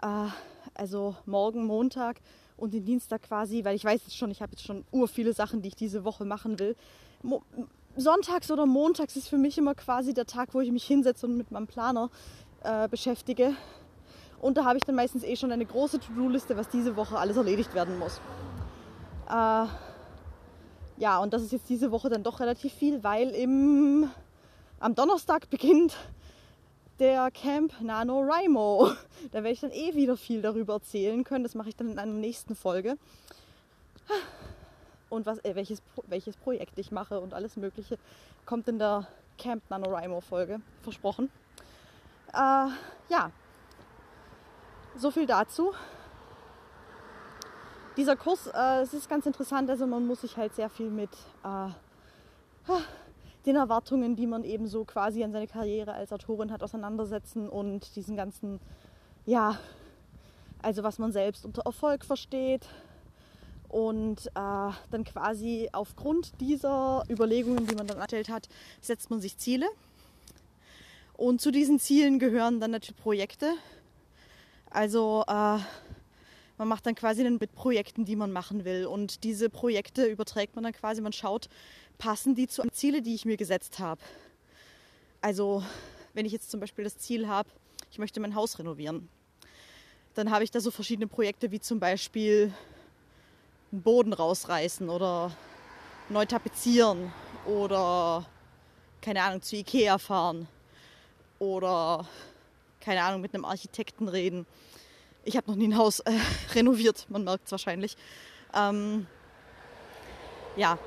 äh, 0.01 0.27
also 0.73 1.15
morgen, 1.25 1.65
Montag 1.65 2.19
und 2.57 2.73
den 2.73 2.83
Dienstag 2.83 3.23
quasi, 3.23 3.63
weil 3.63 3.77
ich 3.77 3.85
weiß 3.85 4.01
jetzt 4.03 4.17
schon, 4.17 4.29
ich 4.29 4.41
habe 4.41 4.51
jetzt 4.51 4.65
schon 4.65 4.83
ur 4.91 5.07
viele 5.07 5.31
Sachen, 5.31 5.61
die 5.61 5.69
ich 5.69 5.75
diese 5.75 6.03
Woche 6.03 6.25
machen 6.25 6.59
will. 6.59 6.75
Mo 7.23 7.43
Sonntags 7.97 8.49
oder 8.51 8.65
montags 8.65 9.15
ist 9.15 9.27
für 9.27 9.38
mich 9.38 9.58
immer 9.58 9.75
quasi 9.75 10.13
der 10.13 10.25
Tag, 10.25 10.54
wo 10.54 10.62
ich 10.62 10.71
mich 10.71 10.86
hinsetze 10.86 11.25
und 11.27 11.38
mit 11.38 11.51
meinem 11.51 11.67
Planer 11.67 12.10
äh, 12.63 12.88
beschäftige. 12.88 13.54
Und 14.39 14.58
da 14.58 14.65
habe 14.65 14.77
ich 14.77 14.84
dann 14.84 14.95
meistens 14.95 15.23
eh 15.23 15.36
schon 15.36 15.51
eine 15.51 15.65
große 15.65 15.99
To-Do-Liste, 15.99 16.58
was 16.58 16.69
diese 16.69 16.95
Woche 16.95 17.17
alles 17.17 17.38
erledigt 17.38 17.73
werden 17.75 17.99
muss. 17.99 18.19
Äh, 19.30 19.65
ja, 20.97 21.19
und 21.19 21.34
das 21.34 21.43
ist 21.43 21.51
jetzt 21.51 21.69
diese 21.69 21.91
Woche 21.91 22.10
dann 22.10 22.23
doch 22.23 22.39
relativ 22.39 22.73
viel, 22.73 23.04
weil 23.04 23.30
im, 23.30 24.10
am 24.80 24.95
Donnerstag 24.95 25.49
beginnt 25.49 25.95
der 26.99 27.32
Camp 27.32 27.73
NaNoWriMo. 27.82 28.91
Da 29.32 29.43
werde 29.43 29.51
ich 29.51 29.60
dann 29.60 29.71
eh 29.71 29.95
wieder 29.95 30.17
viel 30.17 30.41
darüber 30.41 30.73
erzählen 30.73 31.23
können. 31.23 31.43
Das 31.43 31.56
mache 31.56 31.69
ich 31.69 31.75
dann 31.75 31.89
in 31.89 31.99
einer 31.99 32.12
nächsten 32.12 32.56
Folge. 32.56 32.97
Und 35.12 35.28
was, 35.28 35.38
äh, 35.45 35.54
welches, 35.54 35.84
welches 36.08 36.36
Projekt 36.38 36.80
ich 36.80 36.91
mache 36.91 37.19
und 37.19 37.36
alles 37.36 37.56
Mögliche 37.56 38.00
kommt 38.47 38.67
in 38.67 38.80
der 38.80 39.08
Camp 39.38 39.62
NaNoWriMo 39.69 40.21
Folge. 40.21 40.60
Versprochen. 40.82 41.30
Äh, 42.34 42.67
ja, 43.10 43.32
so 44.97 45.12
viel 45.12 45.28
dazu 45.28 45.71
dieser 47.97 48.15
Kurs, 48.15 48.47
äh, 48.47 48.82
es 48.82 48.93
ist 48.93 49.10
ganz 49.10 49.26
interessant, 49.26 49.69
also 49.69 49.86
man 49.86 50.06
muss 50.06 50.21
sich 50.21 50.38
halt 50.38 50.56
sehr 50.56 50.69
viel 50.69 50.89
mit 50.89 51.10
äh, 51.43 51.69
den 53.45 53.56
Erwartungen, 53.56 54.15
die 54.15 54.28
man 54.28 54.43
eben 54.43 54.67
so 54.67 54.86
quasi 54.86 55.24
an 55.24 55.32
seine 55.32 55.47
Karriere 55.47 55.93
als 55.93 56.13
Autorin 56.13 56.52
hat, 56.52 56.63
auseinandersetzen 56.63 57.50
und 57.50 57.95
diesen 57.95 58.15
ganzen, 58.15 58.60
ja, 59.26 59.58
also 60.62 60.84
was 60.84 61.00
man 61.00 61.12
selbst 61.12 61.45
unter 61.45 61.63
Erfolg 61.65 62.06
versteht. 62.06 62.67
Und 63.71 64.27
äh, 64.27 64.71
dann 64.91 65.05
quasi 65.05 65.69
aufgrund 65.71 66.41
dieser 66.41 67.05
Überlegungen, 67.10 67.67
die 67.67 67.75
man 67.75 67.88
dann 67.88 67.99
erstellt 67.99 68.27
hat, 68.27 68.49
setzt 68.81 69.10
man 69.10 69.21
sich 69.21 69.38
Ziele. 69.38 69.65
Und 71.13 71.39
zu 71.39 71.51
diesen 71.51 71.79
Zielen 71.79 72.19
gehören 72.19 72.60
dann 72.60 72.71
natürlich 72.71 73.01
Projekte. 73.01 73.53
Also 74.69 75.23
äh, 75.25 75.57
man 76.57 76.67
macht 76.67 76.86
dann 76.86 76.95
quasi 76.95 77.23
dann 77.23 77.38
mit 77.39 77.55
Projekten, 77.55 78.03
die 78.03 78.17
man 78.17 78.34
machen 78.34 78.65
will. 78.65 78.88
Und 78.88 79.23
diese 79.23 79.49
Projekte 79.49 80.05
überträgt 80.05 80.53
man 80.55 80.65
dann 80.65 80.73
quasi, 80.73 80.99
man 80.99 81.13
schaut, 81.13 81.47
passen 81.97 82.36
die 82.36 82.47
zu 82.47 82.63
Ziele, 82.73 83.01
die 83.01 83.15
ich 83.15 83.23
mir 83.23 83.38
gesetzt 83.38 83.79
habe. 83.79 84.01
Also 85.21 85.63
wenn 86.13 86.25
ich 86.25 86.34
jetzt 86.34 86.51
zum 86.51 86.60
Beispiel 86.60 86.84
das 86.84 86.97
Ziel 86.97 87.29
habe, 87.29 87.47
ich 87.89 87.99
möchte 87.99 88.19
mein 88.19 88.36
Haus 88.36 88.60
renovieren, 88.60 89.07
dann 90.13 90.29
habe 90.29 90.43
ich 90.43 90.51
da 90.51 90.60
so 90.60 90.71
verschiedene 90.71 91.07
Projekte 91.07 91.51
wie 91.51 91.62
zum 91.62 91.79
Beispiel 91.79 92.51
einen 93.71 93.81
Boden 93.81 94.13
rausreißen 94.13 94.89
oder 94.89 95.31
neu 96.10 96.25
tapezieren 96.25 97.12
oder 97.45 98.25
keine 99.01 99.23
Ahnung 99.23 99.41
zu 99.41 99.55
Ikea 99.55 99.97
fahren 99.97 100.47
oder 101.39 102.07
keine 102.79 103.03
Ahnung 103.03 103.21
mit 103.21 103.34
einem 103.34 103.45
Architekten 103.45 104.07
reden 104.07 104.45
ich 105.23 105.38
habe 105.38 105.49
noch 105.49 105.57
nie 105.57 105.67
ein 105.67 105.77
Haus 105.77 105.99
äh, 106.01 106.12
renoviert, 106.55 107.05
man 107.10 107.23
merkt 107.23 107.45
es 107.45 107.51
wahrscheinlich. 107.51 107.95
Ähm, 108.53 109.05
ja, 110.55 110.77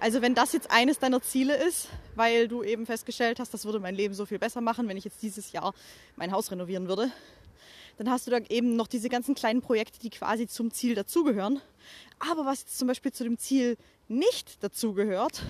also 0.00 0.22
wenn 0.22 0.34
das 0.34 0.52
jetzt 0.52 0.70
eines 0.70 0.98
deiner 0.98 1.22
Ziele 1.22 1.54
ist, 1.56 1.88
weil 2.14 2.48
du 2.48 2.62
eben 2.62 2.86
festgestellt 2.86 3.38
hast, 3.38 3.52
das 3.54 3.64
würde 3.64 3.80
mein 3.80 3.94
Leben 3.94 4.14
so 4.14 4.26
viel 4.26 4.38
besser 4.38 4.60
machen, 4.60 4.88
wenn 4.88 4.96
ich 4.96 5.04
jetzt 5.04 5.22
dieses 5.22 5.52
Jahr 5.52 5.74
mein 6.16 6.32
Haus 6.32 6.50
renovieren 6.50 6.88
würde, 6.88 7.10
dann 7.98 8.10
hast 8.10 8.26
du 8.26 8.30
da 8.30 8.38
eben 8.48 8.74
noch 8.76 8.86
diese 8.86 9.08
ganzen 9.08 9.34
kleinen 9.34 9.60
Projekte, 9.60 9.98
die 10.00 10.10
quasi 10.10 10.46
zum 10.46 10.70
Ziel 10.70 10.94
dazugehören. 10.94 11.60
Aber 12.18 12.46
was 12.46 12.60
jetzt 12.60 12.78
zum 12.78 12.88
Beispiel 12.88 13.12
zu 13.12 13.24
dem 13.24 13.38
Ziel 13.38 13.76
nicht 14.08 14.62
dazugehört, 14.62 15.42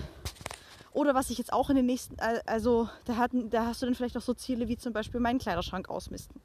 oder 0.91 1.15
was 1.15 1.31
ich 1.31 1.39
jetzt 1.39 1.51
auch 1.51 1.69
in 1.71 1.75
den 1.75 1.87
nächsten, 1.87 2.17
also 2.45 2.87
da, 3.05 3.17
hatten, 3.17 3.49
da 3.49 3.65
hast 3.65 3.81
du 3.81 3.87
dann 3.87 3.95
vielleicht 3.95 4.15
auch 4.15 4.21
so 4.21 4.35
Ziele 4.35 4.67
wie 4.67 4.77
zum 4.77 4.93
Beispiel 4.93 5.19
meinen 5.19 5.39
Kleiderschrank 5.39 5.89
ausmisten 5.89 6.39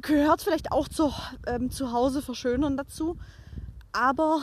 gehört 0.00 0.42
vielleicht 0.42 0.72
auch 0.72 0.88
zu, 0.88 1.12
ähm, 1.46 1.70
zu 1.70 1.92
Hause 1.92 2.22
verschönern 2.22 2.76
dazu. 2.76 3.18
Aber 3.92 4.42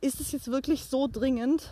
ist 0.00 0.20
es 0.20 0.32
jetzt 0.32 0.50
wirklich 0.50 0.84
so 0.84 1.08
dringend, 1.10 1.70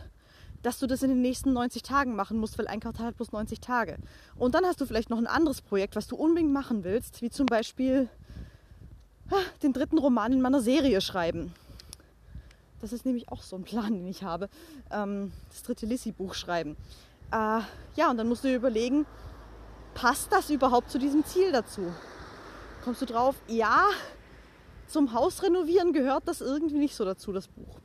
dass 0.63 0.79
du 0.79 0.87
das 0.87 1.03
in 1.03 1.11
den 1.11 1.21
nächsten 1.21 1.53
90 1.53 1.83
Tagen 1.83 2.17
machen 2.17 2.39
musst, 2.39 2.59
weil 2.59 2.67
ein 2.67 2.81
Quartal 2.81 3.07
hat 3.07 3.17
bloß 3.17 3.33
90 3.33 3.61
Tage. 3.61 3.99
Und 4.37 4.55
dann 4.55 4.65
hast 4.65 4.81
du 4.81 4.87
vielleicht 4.87 5.11
noch 5.11 5.19
ein 5.19 5.27
anderes 5.27 5.61
Projekt, 5.61 5.95
was 5.95 6.07
du 6.07 6.17
unbedingt 6.17 6.53
machen 6.53 6.85
willst, 6.85 7.23
wie 7.23 7.31
zum 7.31 7.47
Beispiel 7.47 8.09
den 9.63 9.73
dritten 9.73 9.99
Roman 9.99 10.33
in 10.33 10.41
meiner 10.41 10.61
Serie 10.61 11.01
schreiben. 11.01 11.53
Das 12.81 12.93
ist 12.93 13.07
nämlich 13.07 13.31
auch 13.31 13.43
so 13.43 13.57
ein 13.57 13.65
Plan, 13.65 13.93
den 13.93 14.07
ich 14.07 14.23
habe. 14.23 14.49
Ähm, 14.91 15.33
das 15.49 15.63
dritte 15.63 15.87
Lissy-Buch 15.87 16.35
schreiben. 16.35 16.77
Äh, 17.33 17.61
ja, 17.97 18.11
und 18.11 18.19
dann 18.19 18.29
musst 18.29 18.45
du 18.45 18.49
dir 18.49 18.57
überlegen, 18.57 19.07
passt 19.95 20.33
das 20.33 20.51
überhaupt 20.51 20.91
zu 20.91 20.99
diesem 20.99 21.25
Ziel 21.25 21.53
dazu? 21.53 21.93
kommst 22.85 23.01
du 23.01 23.07
drauf, 23.07 23.35
ja, 23.49 23.89
zum 24.87 25.15
Haus 25.15 25.43
renovieren 25.43 25.95
gehört 25.95 26.29
das 26.29 26.43
irgendwie 26.43 26.77
nicht 26.77 26.95
so 26.95 27.05
dazu, 27.05 27.33
das 27.33 27.49
Buch. 27.49 27.81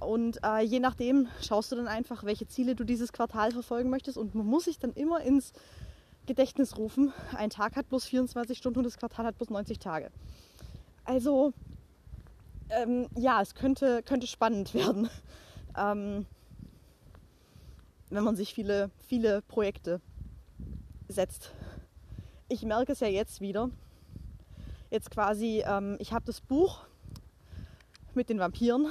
Und 0.00 0.40
äh, 0.44 0.60
je 0.60 0.80
nachdem 0.80 1.28
schaust 1.40 1.70
du 1.70 1.76
dann 1.76 1.86
einfach, 1.86 2.24
welche 2.24 2.48
Ziele 2.48 2.74
du 2.74 2.84
dieses 2.84 3.12
Quartal 3.12 3.52
verfolgen 3.52 3.90
möchtest. 3.90 4.18
Und 4.18 4.34
man 4.34 4.44
muss 4.44 4.64
sich 4.64 4.78
dann 4.78 4.92
immer 4.92 5.20
ins 5.20 5.52
Gedächtnis 6.26 6.76
rufen, 6.76 7.12
ein 7.36 7.50
Tag 7.50 7.76
hat 7.76 7.88
bloß 7.88 8.06
24 8.06 8.56
Stunden 8.56 8.78
und 8.78 8.84
das 8.84 8.96
Quartal 8.98 9.26
hat 9.26 9.36
bloß 9.36 9.50
90 9.50 9.78
Tage. 9.78 10.10
Also 11.04 11.52
ähm, 12.70 13.08
ja, 13.16 13.42
es 13.42 13.54
könnte, 13.54 14.02
könnte 14.02 14.26
spannend 14.26 14.74
werden, 14.74 15.08
ähm, 15.76 16.26
wenn 18.10 18.24
man 18.24 18.36
sich 18.36 18.54
viele, 18.54 18.90
viele 19.06 19.42
Projekte 19.42 20.00
setzt 21.08 21.52
ich 22.48 22.62
merke 22.62 22.92
es 22.92 23.00
ja 23.00 23.08
jetzt 23.08 23.40
wieder. 23.40 23.70
Jetzt 24.90 25.10
quasi, 25.10 25.64
ähm, 25.66 25.96
ich 25.98 26.12
habe 26.12 26.24
das 26.24 26.40
Buch 26.40 26.86
mit 28.14 28.28
den 28.28 28.38
Vampiren. 28.38 28.86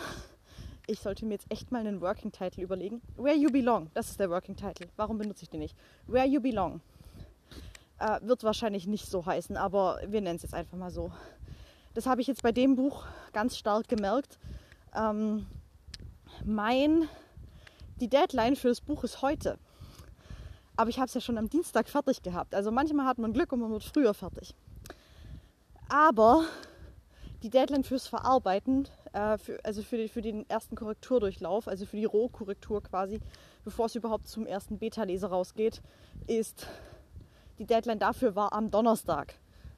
Ich 0.86 1.00
sollte 1.00 1.26
mir 1.26 1.36
jetzt 1.36 1.50
echt 1.50 1.72
mal 1.72 1.80
einen 1.80 2.02
Working 2.02 2.32
Title 2.32 2.64
überlegen. 2.64 3.02
Where 3.16 3.36
You 3.36 3.50
Belong, 3.50 3.90
das 3.94 4.10
ist 4.10 4.20
der 4.20 4.30
Working 4.30 4.56
Title. 4.56 4.90
Warum 4.98 5.18
benutze 5.18 5.44
ich 5.44 5.50
den 5.50 5.62
nicht? 5.62 5.78
Where 6.08 6.28
You 6.28 6.42
Belong. 6.42 6.82
Äh, 8.04 8.20
wird 8.22 8.44
wahrscheinlich 8.44 8.86
nicht 8.86 9.10
so 9.10 9.26
heißen, 9.26 9.56
aber 9.56 9.98
wir 10.06 10.20
nennen 10.20 10.36
es 10.36 10.42
jetzt 10.42 10.54
einfach 10.54 10.78
mal 10.78 10.92
so. 10.92 11.14
Das 11.94 12.06
habe 12.06 12.20
ich 12.20 12.28
jetzt 12.28 12.44
bei 12.44 12.52
dem 12.52 12.76
Buch 12.76 13.06
ganz 13.32 13.56
stark 13.58 13.88
gemerkt. 13.88 14.40
Ähm, 14.94 15.46
mein, 16.44 17.08
die 18.02 18.10
Deadline 18.10 18.58
für 18.58 18.68
das 18.68 18.82
Buch 18.82 19.06
ist 19.06 19.22
heute. 19.22 19.58
Aber 20.76 20.90
ich 20.90 20.98
habe 20.98 21.06
es 21.06 21.14
ja 21.14 21.22
schon 21.22 21.38
am 21.38 21.50
Dienstag 21.50 21.88
fertig 21.88 22.22
gehabt. 22.22 22.54
Also 22.54 22.72
manchmal 22.72 23.06
hat 23.06 23.20
man 23.20 23.32
Glück 23.32 23.54
und 23.54 23.62
man 23.62 23.72
wird 23.72 23.86
früher 23.86 24.14
fertig. 24.14 24.54
Aber 25.88 26.44
die 27.42 27.50
Deadline 27.50 27.86
fürs 27.86 28.08
Verarbeiten, 28.08 28.90
äh, 29.14 29.38
für, 29.38 29.64
also 29.64 29.82
für, 29.82 29.96
die, 29.96 30.10
für, 30.10 30.22
den 30.22 30.50
ersten 30.50 30.76
Korrekturdurchlauf, 30.76 31.70
also 31.70 31.86
für 31.86 31.96
die 31.96 32.04
Rohkorrektur 32.04 32.84
quasi, 32.84 33.22
bevor 33.64 33.86
es 33.86 33.96
überhaupt 33.96 34.28
zum 34.28 34.46
ersten 34.46 34.78
Beta-Leser 34.78 35.30
rausgeht, 35.30 35.82
ist 36.28 36.68
die 37.64 37.74
Deadline 37.74 38.00
dafür 38.00 38.36
war 38.36 38.54
am 38.54 38.72
Donnerstag. 38.72 39.36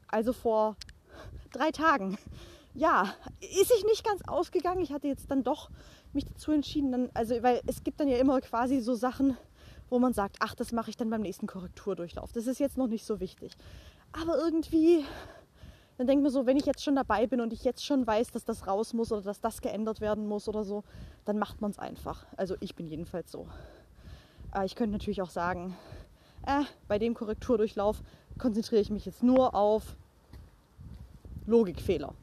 Also 0.08 0.32
vor 0.32 0.76
drei 1.52 1.70
Tagen. 1.70 2.18
Ja, 2.74 3.14
ist 3.40 3.68
sich 3.68 3.84
nicht 3.84 4.04
ganz 4.04 4.22
ausgegangen. 4.26 4.80
Ich 4.80 4.92
hatte 4.92 5.08
jetzt 5.08 5.30
dann 5.30 5.42
doch 5.42 5.70
mich 6.12 6.26
dazu 6.26 6.52
entschieden, 6.52 6.92
dann, 6.92 7.10
also 7.14 7.42
weil 7.42 7.60
es 7.66 7.82
gibt 7.82 8.00
dann 8.00 8.08
ja 8.08 8.18
immer 8.18 8.40
quasi 8.40 8.80
so 8.80 8.94
Sachen, 8.94 9.36
wo 9.88 9.98
man 9.98 10.12
sagt, 10.12 10.36
ach, 10.40 10.54
das 10.54 10.72
mache 10.72 10.90
ich 10.90 10.96
dann 10.96 11.10
beim 11.10 11.22
nächsten 11.22 11.46
Korrekturdurchlauf. 11.46 12.32
Das 12.32 12.46
ist 12.46 12.58
jetzt 12.58 12.76
noch 12.76 12.88
nicht 12.88 13.04
so 13.04 13.20
wichtig. 13.20 13.56
Aber 14.12 14.36
irgendwie, 14.38 15.04
dann 15.96 16.06
denkt 16.06 16.22
man 16.22 16.32
so, 16.32 16.44
wenn 16.46 16.56
ich 16.56 16.66
jetzt 16.66 16.82
schon 16.82 16.96
dabei 16.96 17.26
bin 17.26 17.40
und 17.40 17.52
ich 17.52 17.64
jetzt 17.64 17.84
schon 17.84 18.06
weiß, 18.06 18.32
dass 18.32 18.44
das 18.44 18.66
raus 18.66 18.92
muss 18.92 19.12
oder 19.12 19.22
dass 19.22 19.40
das 19.40 19.60
geändert 19.60 20.00
werden 20.00 20.26
muss 20.26 20.48
oder 20.48 20.64
so, 20.64 20.84
dann 21.24 21.38
macht 21.38 21.60
man 21.60 21.70
es 21.70 21.78
einfach. 21.78 22.26
Also 22.36 22.56
ich 22.60 22.74
bin 22.74 22.86
jedenfalls 22.86 23.30
so. 23.30 23.46
Äh, 24.54 24.66
ich 24.66 24.74
könnte 24.74 24.92
natürlich 24.92 25.22
auch 25.22 25.30
sagen, 25.30 25.76
äh, 26.46 26.62
bei 26.88 26.98
dem 26.98 27.14
Korrekturdurchlauf 27.14 28.02
konzentriere 28.38 28.80
ich 28.80 28.90
mich 28.90 29.04
jetzt 29.04 29.22
nur 29.22 29.54
auf 29.54 29.96
Logikfehler. 31.46 32.14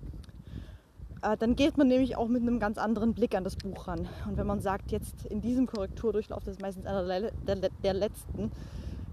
Äh, 1.22 1.38
dann 1.38 1.56
geht 1.56 1.78
man 1.78 1.88
nämlich 1.88 2.16
auch 2.16 2.28
mit 2.28 2.42
einem 2.42 2.60
ganz 2.60 2.78
anderen 2.78 3.14
Blick 3.14 3.36
an 3.36 3.44
das 3.44 3.56
Buch 3.56 3.88
ran. 3.88 4.08
Und 4.28 4.38
wenn 4.38 4.48
man 4.48 4.60
sagt, 4.60 4.92
jetzt 4.92 5.26
in 5.26 5.42
diesem 5.42 5.68
Korrekturdurchlauf, 5.68 6.44
das 6.44 6.56
ist 6.56 6.62
meistens 6.62 6.86
einer 6.86 7.06
der, 7.06 7.32
der, 7.32 7.70
der 7.84 7.94
letzten, 7.94 8.52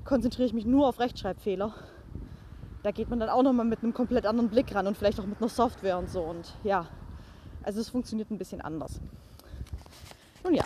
konzentriere 0.04 0.46
ich 0.46 0.52
mich 0.52 0.66
nur 0.66 0.88
auf 0.88 0.98
Rechtschreibfehler, 0.98 1.72
da 2.82 2.90
geht 2.90 3.10
man 3.10 3.20
dann 3.20 3.28
auch 3.28 3.42
nochmal 3.42 3.66
mit 3.66 3.82
einem 3.82 3.92
komplett 3.92 4.26
anderen 4.26 4.48
Blick 4.48 4.74
ran 4.74 4.86
und 4.86 4.96
vielleicht 4.96 5.20
auch 5.20 5.26
mit 5.26 5.38
einer 5.38 5.48
Software 5.48 5.98
und 5.98 6.08
so. 6.08 6.22
Und 6.22 6.54
ja, 6.64 6.86
also 7.62 7.80
es 7.80 7.88
funktioniert 7.90 8.30
ein 8.30 8.38
bisschen 8.38 8.60
anders. 8.60 9.00
Nun 10.42 10.54
ja, 10.54 10.64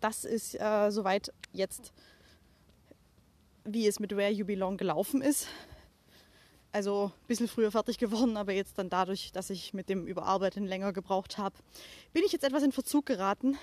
das 0.00 0.24
ist 0.24 0.54
äh, 0.60 0.90
soweit 0.90 1.32
jetzt, 1.52 1.92
wie 3.64 3.86
es 3.86 4.00
mit 4.00 4.16
Where 4.16 4.30
You 4.30 4.46
Belong 4.46 4.76
gelaufen 4.76 5.22
ist. 5.22 5.48
Also 6.70 7.12
ein 7.14 7.26
bisschen 7.26 7.48
früher 7.48 7.70
fertig 7.70 7.98
geworden, 7.98 8.36
aber 8.36 8.52
jetzt 8.52 8.78
dann 8.78 8.90
dadurch, 8.90 9.32
dass 9.32 9.50
ich 9.50 9.72
mit 9.72 9.88
dem 9.88 10.06
Überarbeiten 10.06 10.66
länger 10.66 10.92
gebraucht 10.92 11.38
habe, 11.38 11.56
bin 12.12 12.22
ich 12.24 12.32
jetzt 12.32 12.44
etwas 12.44 12.62
in 12.62 12.72
Verzug 12.72 13.06
geraten. 13.06 13.56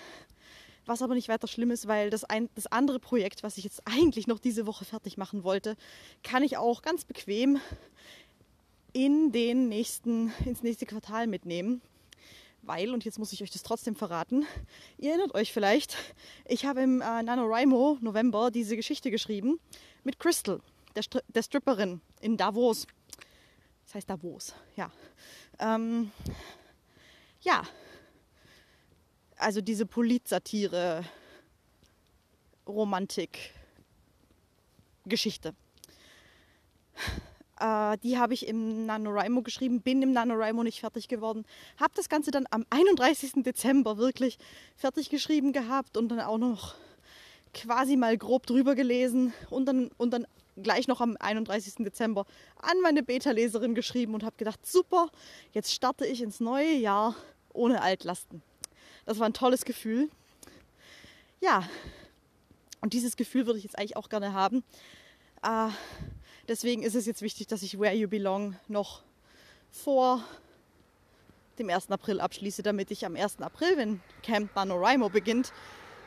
Was 0.88 1.02
aber 1.02 1.16
nicht 1.16 1.30
weiter 1.30 1.48
schlimm 1.48 1.72
ist, 1.72 1.88
weil 1.88 2.12
das, 2.12 2.24
ein, 2.24 2.50
das 2.54 2.68
andere 2.68 3.00
Projekt, 3.00 3.42
was 3.42 3.58
ich 3.58 3.64
jetzt 3.64 3.82
eigentlich 3.86 4.28
noch 4.28 4.38
diese 4.38 4.68
Woche 4.68 4.86
fertig 4.86 5.18
machen 5.18 5.44
wollte, 5.44 5.78
kann 6.22 6.44
ich 6.44 6.58
auch 6.58 6.84
ganz 6.84 7.06
bequem 7.06 7.60
in 8.94 9.32
den 9.32 9.68
nächsten, 9.68 10.32
ins 10.46 10.62
nächste 10.62 10.86
Quartal 10.86 11.28
mitnehmen. 11.28 11.82
Weil, 12.66 12.94
und 12.94 13.06
jetzt 13.06 13.20
muss 13.20 13.32
ich 13.32 13.44
euch 13.44 13.52
das 13.52 13.62
trotzdem 13.62 13.96
verraten, 13.96 14.46
ihr 14.98 15.12
erinnert 15.12 15.36
euch 15.36 15.54
vielleicht, 15.54 15.98
ich 16.48 16.66
habe 16.66 16.82
im 16.82 17.00
äh, 17.00 17.22
NaNoWriMo 17.22 18.00
November 18.02 18.50
diese 18.50 18.76
Geschichte 18.76 19.12
geschrieben 19.12 19.60
mit 20.04 20.18
Crystal, 20.18 20.60
der, 20.96 21.04
Stri 21.04 21.22
der 21.28 21.44
Stripperin 21.44 22.02
in 22.22 22.38
Davos. 22.38 22.88
Das 23.86 23.96
heißt 23.96 24.10
Davos, 24.10 24.56
ja. 24.76 24.92
Ähm, 25.60 26.12
ja, 27.42 27.62
also 29.38 29.62
diese 29.62 29.86
Politsatire, 29.86 31.06
Romantik, 32.68 33.54
Geschichte. 35.06 35.54
Äh, 37.60 37.98
die 38.04 38.18
habe 38.18 38.34
ich 38.34 38.48
im 38.48 38.86
NaNoWriMo 38.86 39.42
geschrieben, 39.42 39.82
bin 39.82 40.02
im 40.02 40.12
NaNoWriMo 40.12 40.64
nicht 40.64 40.80
fertig 40.80 41.08
geworden. 41.08 41.46
Habe 41.80 41.94
das 41.96 42.10
Ganze 42.10 42.32
dann 42.32 42.46
am 42.50 42.66
31. 42.70 43.44
Dezember 43.44 43.98
wirklich 43.98 44.38
fertig 44.76 45.10
geschrieben 45.10 45.54
gehabt 45.54 45.98
und 45.98 46.10
dann 46.10 46.20
auch 46.20 46.38
noch 46.38 46.76
quasi 47.54 47.96
mal 47.96 48.18
grob 48.18 48.46
drüber 48.46 48.76
gelesen 48.76 49.34
und 49.50 49.66
dann, 49.66 49.90
und 49.98 50.12
dann 50.12 50.28
gleich 50.58 50.88
noch 50.88 51.02
am 51.02 51.16
31. 51.20 51.76
Dezember 51.80 52.26
an 52.62 52.80
meine 52.82 53.04
Beta-Leserin 53.04 53.76
geschrieben 53.76 54.14
und 54.14 54.24
habe 54.24 54.36
gedacht, 54.38 54.66
super, 54.66 55.10
jetzt 55.54 55.74
starte 55.74 56.06
ich 56.06 56.22
ins 56.22 56.40
neue 56.40 56.74
Jahr 56.74 57.16
ohne 57.54 57.82
Altlasten. 57.82 58.42
Das 59.06 59.20
war 59.20 59.28
ein 59.28 59.34
tolles 59.34 59.66
Gefühl. 59.66 60.10
Ja, 61.42 61.64
und 62.82 62.94
dieses 62.94 63.16
Gefühl 63.16 63.46
würde 63.46 63.60
ich 63.60 63.64
jetzt 63.64 63.78
eigentlich 63.78 63.98
auch 63.98 64.10
gerne 64.10 64.34
haben. 64.34 64.64
Äh, 65.44 65.70
deswegen 66.48 66.84
ist 66.84 66.96
es 66.96 67.06
jetzt 67.06 67.22
wichtig, 67.22 67.48
dass 67.48 67.62
ich 67.62 67.80
Where 67.80 67.94
You 67.94 68.08
Belong 68.08 68.56
noch 68.68 69.02
vor 69.72 70.24
dem 71.60 71.70
1. 71.70 71.92
April 71.92 72.20
abschließe, 72.20 72.64
damit 72.64 72.92
ich 72.92 73.06
am 73.06 73.16
1. 73.16 73.42
April, 73.42 73.78
wenn 73.78 74.02
Camp 74.24 74.56
NaNoWriMo 74.56 75.10
beginnt, 75.10 75.54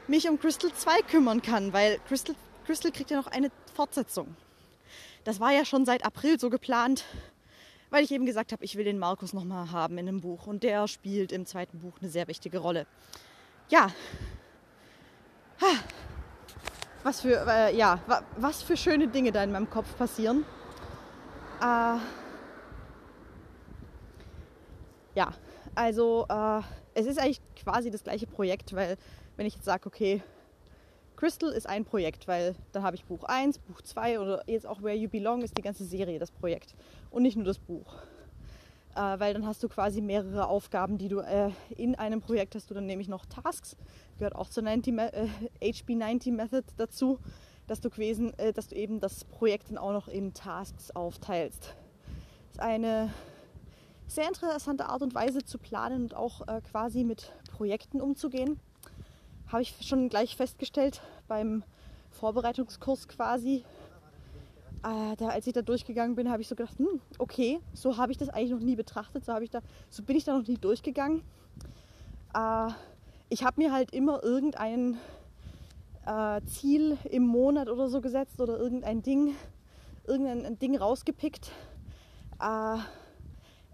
mich 0.07 0.29
um 0.29 0.39
Crystal 0.39 0.73
2 0.73 1.03
kümmern 1.03 1.43
kann, 1.43 1.73
weil 1.73 1.99
Crystal, 2.07 2.35
Crystal 2.67 2.93
kriegt 2.93 3.11
ja 3.11 3.17
noch 3.17 3.27
eine 3.27 3.51
Fortsetzung. 3.75 4.37
Das 5.25 5.41
war 5.41 5.53
ja 5.53 5.65
schon 5.65 5.85
seit 5.85 6.05
April 6.05 6.39
so 6.41 6.51
geplant, 6.51 7.05
weil 7.91 8.05
ich 8.05 8.11
eben 8.11 8.27
gesagt 8.27 8.53
habe, 8.53 8.65
ich 8.65 8.77
will 8.77 8.85
den 8.85 8.99
Markus 8.99 9.33
nochmal 9.33 9.71
haben 9.71 9.99
in 9.99 10.09
einem 10.09 10.21
Buch 10.21 10.47
und 10.47 10.63
der 10.63 10.89
spielt 10.89 11.33
im 11.33 11.47
zweiten 11.47 11.81
Buch 11.81 11.95
eine 12.01 12.11
sehr 12.11 12.29
wichtige 12.29 12.59
Rolle. 12.59 12.87
Ja. 13.69 13.93
Was 17.05 17.21
für, 17.21 17.47
äh, 17.47 17.77
ja, 17.77 18.01
was 18.37 18.63
für 18.63 18.77
schöne 18.77 19.09
Dinge 19.09 19.33
da 19.33 19.43
in 19.45 19.53
meinem 19.53 19.71
Kopf 19.71 19.97
passieren. 19.97 20.45
Äh, 21.61 21.99
ja, 25.15 25.33
also 25.75 26.27
äh, 26.29 26.61
es 26.95 27.07
ist 27.07 27.19
eigentlich 27.19 27.41
quasi 27.63 27.91
das 27.91 28.03
gleiche 28.03 28.27
Projekt, 28.27 28.75
weil 28.75 28.97
wenn 29.37 29.47
ich 29.47 29.55
jetzt 29.55 29.65
sage, 29.65 29.87
okay, 29.87 30.23
Crystal 31.17 31.51
ist 31.51 31.69
ein 31.69 31.85
Projekt, 31.85 32.29
weil 32.29 32.55
da 32.73 32.83
habe 32.83 32.97
ich 32.97 33.05
Buch 33.05 33.25
1, 33.25 33.59
Buch 33.59 33.83
2 33.83 34.21
oder 34.21 34.43
jetzt 34.47 34.67
auch 34.67 34.83
Where 34.83 34.95
You 34.95 35.09
Belong 35.09 35.43
ist 35.43 35.57
die 35.59 35.63
ganze 35.63 35.85
Serie 35.85 36.19
das 36.19 36.31
Projekt 36.31 36.75
und 37.11 37.23
nicht 37.23 37.37
nur 37.37 37.45
das 37.45 37.59
Buch. 37.59 37.97
Äh, 38.99 39.21
weil 39.21 39.33
dann 39.33 39.47
hast 39.47 39.63
du 39.63 39.69
quasi 39.69 40.01
mehrere 40.01 40.49
Aufgaben, 40.49 40.99
die 40.99 41.07
du 41.07 41.21
äh, 41.21 41.53
in 41.77 41.95
einem 41.95 42.21
Projekt 42.21 42.57
hast 42.57 42.69
du 42.69 42.75
dann 42.75 42.87
nämlich 42.87 43.07
noch 43.07 43.27
Tasks, 43.27 43.77
gehört 44.19 44.35
auch 44.35 44.51
zur 44.51 44.65
90, 44.65 44.99
äh, 44.99 45.29
HB90 45.63 46.33
Method 46.33 46.65
dazu, 46.77 47.21
dass 47.69 47.81
du, 47.81 47.91
gewesen, 47.91 48.37
äh, 48.41 48.53
dass 48.53 48.67
du 48.67 48.75
eben 48.75 48.99
das 48.99 49.25
Projekt 49.25 49.71
dann 49.71 49.79
auch 49.79 49.93
noch 49.93 50.09
in 50.09 50.35
Tasks 50.35 50.91
aufteilst. 50.91 51.63
Das 51.63 52.53
ist 52.55 52.61
eine 52.61 53.15
sehr 54.09 54.27
interessante 54.27 54.89
Art 54.89 55.03
und 55.03 55.15
Weise 55.15 55.45
zu 55.45 55.59
planen 55.59 56.03
und 56.03 56.15
auch 56.15 56.49
äh, 56.49 56.61
quasi 56.61 57.05
mit 57.05 57.33
Projekten 57.53 58.01
umzugehen 58.01 58.59
habe 59.47 59.63
ich 59.63 59.75
schon 59.81 60.09
gleich 60.09 60.37
festgestellt 60.37 61.01
beim 61.29 61.63
Vorbereitungskurs 62.11 63.07
quasi. 63.07 63.65
Äh, 64.85 65.17
da, 65.17 65.29
als 65.29 65.47
ich 65.47 65.53
da 65.53 65.63
durchgegangen 65.63 66.15
bin, 66.15 66.31
habe 66.31 66.43
ich 66.43 66.49
so 66.49 66.55
gedacht, 66.55 66.79
hm, 66.79 67.01
okay, 67.19 67.61
so 67.73 67.97
habe 67.97 68.13
ich 68.13 68.19
das 68.19 68.29
eigentlich 68.29 68.51
noch 68.51 68.61
nie 68.61 68.77
betrachtet, 68.77 69.25
so, 69.25 69.37
ich 69.39 69.51
da, 69.51 69.61
so 69.91 70.03
bin 70.03 70.17
ich 70.17 70.25
da 70.25 70.37
noch 70.37 70.47
nie 70.47 70.57
durchgegangen. 70.57 71.23
Äh, 72.35 72.69
ich 73.29 73.45
habe 73.45 73.61
mir 73.61 73.73
halt 73.73 73.93
immer 73.93 74.23
irgendein 74.23 74.97
äh, 76.07 76.41
Ziel 76.47 76.97
im 77.11 77.27
Monat 77.27 77.69
oder 77.69 77.89
so 77.89 78.01
gesetzt 78.01 78.41
oder 78.41 78.59
irgendein 78.59 79.03
Ding, 79.03 79.35
irgendein 80.07 80.59
Ding 80.59 80.77
rausgepickt. 80.77 81.51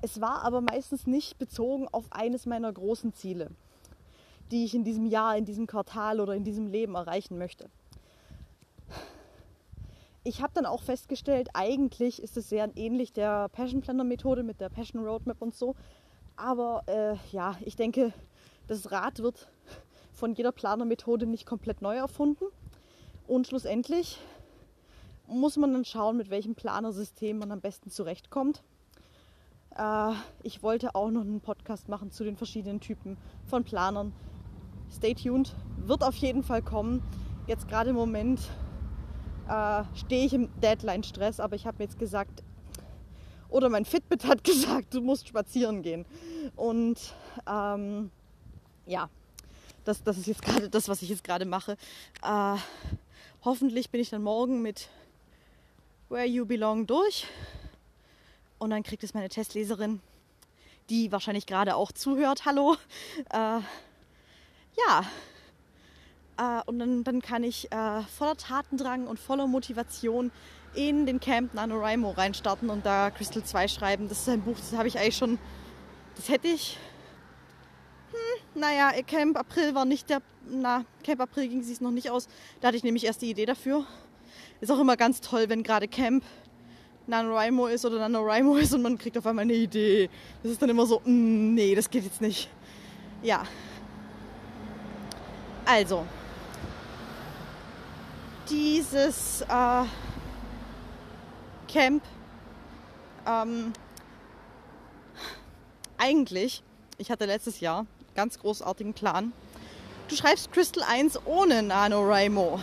Es 0.00 0.20
war 0.22 0.42
aber 0.42 0.62
meistens 0.62 1.06
nicht 1.06 1.38
bezogen 1.38 1.86
auf 1.92 2.06
eines 2.10 2.46
meiner 2.46 2.72
großen 2.72 3.12
Ziele 3.12 3.50
die 4.50 4.64
ich 4.64 4.74
in 4.74 4.84
diesem 4.84 5.06
Jahr, 5.06 5.36
in 5.36 5.44
diesem 5.44 5.66
Quartal 5.66 6.20
oder 6.20 6.34
in 6.34 6.44
diesem 6.44 6.66
Leben 6.66 6.94
erreichen 6.94 7.38
möchte. 7.38 7.68
Ich 10.26 10.42
habe 10.42 10.54
dann 10.54 10.64
auch 10.64 10.82
festgestellt, 10.82 11.50
eigentlich 11.52 12.22
ist 12.22 12.38
es 12.38 12.48
sehr 12.48 12.70
ähnlich 12.76 13.12
der 13.12 13.50
Passion 13.50 13.82
Planner 13.82 14.04
Methode 14.04 14.42
mit 14.42 14.58
der 14.58 14.70
Passion 14.70 15.04
Roadmap 15.04 15.42
und 15.42 15.54
so. 15.54 15.74
Aber 16.34 16.82
äh, 16.86 17.16
ja, 17.30 17.56
ich 17.62 17.76
denke, 17.76 18.14
das 18.66 18.90
Rad 18.90 19.18
wird 19.18 19.48
von 20.14 20.32
jeder 20.32 20.52
Planermethode 20.52 21.26
nicht 21.26 21.44
komplett 21.44 21.82
neu 21.82 21.96
erfunden. 21.96 22.46
Und 23.26 23.46
schlussendlich 23.46 24.18
muss 25.26 25.58
man 25.58 25.74
dann 25.74 25.84
schauen, 25.84 26.16
mit 26.16 26.30
welchem 26.30 26.54
Planersystem 26.54 27.38
man 27.38 27.52
am 27.52 27.60
besten 27.60 27.90
zurechtkommt. 27.90 28.62
Äh, 29.76 30.12
ich 30.42 30.62
wollte 30.62 30.94
auch 30.94 31.10
noch 31.10 31.20
einen 31.20 31.42
Podcast 31.42 31.88
machen 31.88 32.10
zu 32.10 32.24
den 32.24 32.36
verschiedenen 32.36 32.80
Typen 32.80 33.18
von 33.44 33.64
Planern, 33.64 34.14
stay 34.90 35.14
tuned, 35.14 35.54
wird 35.76 36.02
auf 36.02 36.16
jeden 36.16 36.42
Fall 36.42 36.62
kommen. 36.62 37.02
Jetzt 37.46 37.68
gerade 37.68 37.90
im 37.90 37.96
Moment 37.96 38.40
äh, 39.48 39.84
stehe 39.94 40.26
ich 40.26 40.32
im 40.32 40.48
Deadline-Stress, 40.60 41.40
aber 41.40 41.56
ich 41.56 41.66
habe 41.66 41.78
mir 41.78 41.84
jetzt 41.84 41.98
gesagt, 41.98 42.42
oder 43.48 43.68
mein 43.68 43.84
Fitbit 43.84 44.24
hat 44.24 44.42
gesagt, 44.44 44.94
du 44.94 45.00
musst 45.00 45.28
spazieren 45.28 45.82
gehen. 45.82 46.04
Und 46.56 46.98
ähm, 47.48 48.10
ja, 48.86 49.08
das, 49.84 50.02
das 50.02 50.18
ist 50.18 50.26
jetzt 50.26 50.42
gerade 50.42 50.68
das, 50.68 50.88
was 50.88 51.02
ich 51.02 51.08
jetzt 51.08 51.24
gerade 51.24 51.44
mache. 51.44 51.76
Äh, 52.22 52.56
hoffentlich 53.44 53.90
bin 53.90 54.00
ich 54.00 54.10
dann 54.10 54.22
morgen 54.22 54.62
mit 54.62 54.88
Where 56.08 56.26
You 56.26 56.46
Belong 56.46 56.86
durch. 56.86 57.26
Und 58.58 58.70
dann 58.70 58.82
kriegt 58.82 59.04
es 59.04 59.14
meine 59.14 59.28
Testleserin, 59.28 60.00
die 60.90 61.12
wahrscheinlich 61.12 61.46
gerade 61.46 61.76
auch 61.76 61.92
zuhört. 61.92 62.46
Hallo. 62.46 62.76
Äh, 63.30 63.60
ja, 64.76 65.04
äh, 66.36 66.62
und 66.66 66.78
dann, 66.78 67.04
dann 67.04 67.22
kann 67.22 67.44
ich 67.44 67.70
äh, 67.70 68.02
voller 68.16 68.36
Tatendrang 68.36 69.06
und 69.06 69.18
voller 69.18 69.46
Motivation 69.46 70.30
in 70.74 71.06
den 71.06 71.20
Camp 71.20 71.54
NaNoWriMo 71.54 72.10
reinstarten 72.10 72.70
und 72.70 72.84
da 72.84 73.10
Crystal 73.10 73.44
2 73.44 73.68
schreiben. 73.68 74.08
Das 74.08 74.20
ist 74.20 74.28
ein 74.28 74.42
Buch, 74.42 74.56
das 74.56 74.72
habe 74.76 74.88
ich 74.88 74.98
eigentlich 74.98 75.16
schon, 75.16 75.38
das 76.16 76.28
hätte 76.28 76.48
ich, 76.48 76.76
hm, 78.10 78.60
naja, 78.60 78.90
Camp 79.06 79.38
April 79.38 79.74
war 79.74 79.84
nicht 79.84 80.10
der, 80.10 80.22
na, 80.48 80.84
Camp 81.04 81.20
April 81.20 81.48
ging 81.48 81.60
es 81.60 81.80
noch 81.80 81.92
nicht 81.92 82.10
aus. 82.10 82.28
Da 82.60 82.68
hatte 82.68 82.76
ich 82.76 82.84
nämlich 82.84 83.04
erst 83.04 83.22
die 83.22 83.30
Idee 83.30 83.46
dafür. 83.46 83.86
Ist 84.60 84.72
auch 84.72 84.80
immer 84.80 84.96
ganz 84.96 85.20
toll, 85.20 85.48
wenn 85.48 85.62
gerade 85.62 85.86
Camp 85.86 86.24
NaNoWriMo 87.06 87.66
ist 87.68 87.84
oder 87.84 87.98
NaNoWriMo 87.98 88.56
ist 88.56 88.74
und 88.74 88.82
man 88.82 88.98
kriegt 88.98 89.16
auf 89.18 89.26
einmal 89.26 89.42
eine 89.42 89.54
Idee. 89.54 90.10
Das 90.42 90.50
ist 90.50 90.60
dann 90.60 90.70
immer 90.70 90.86
so, 90.86 91.00
mm, 91.04 91.54
nee, 91.54 91.74
das 91.74 91.88
geht 91.88 92.04
jetzt 92.04 92.20
nicht. 92.20 92.48
Ja, 93.22 93.44
also, 95.66 96.04
dieses 98.48 99.42
äh, 99.42 99.84
Camp 101.68 102.02
ähm, 103.26 103.72
eigentlich, 105.98 106.62
ich 106.98 107.10
hatte 107.10 107.26
letztes 107.26 107.60
Jahr 107.60 107.86
ganz 108.14 108.38
großartigen 108.38 108.94
Plan. 108.94 109.32
Du 110.08 110.16
schreibst 110.16 110.52
Crystal 110.52 110.84
1 110.84 111.20
ohne 111.24 111.62
NaNoWriMo. 111.62 112.60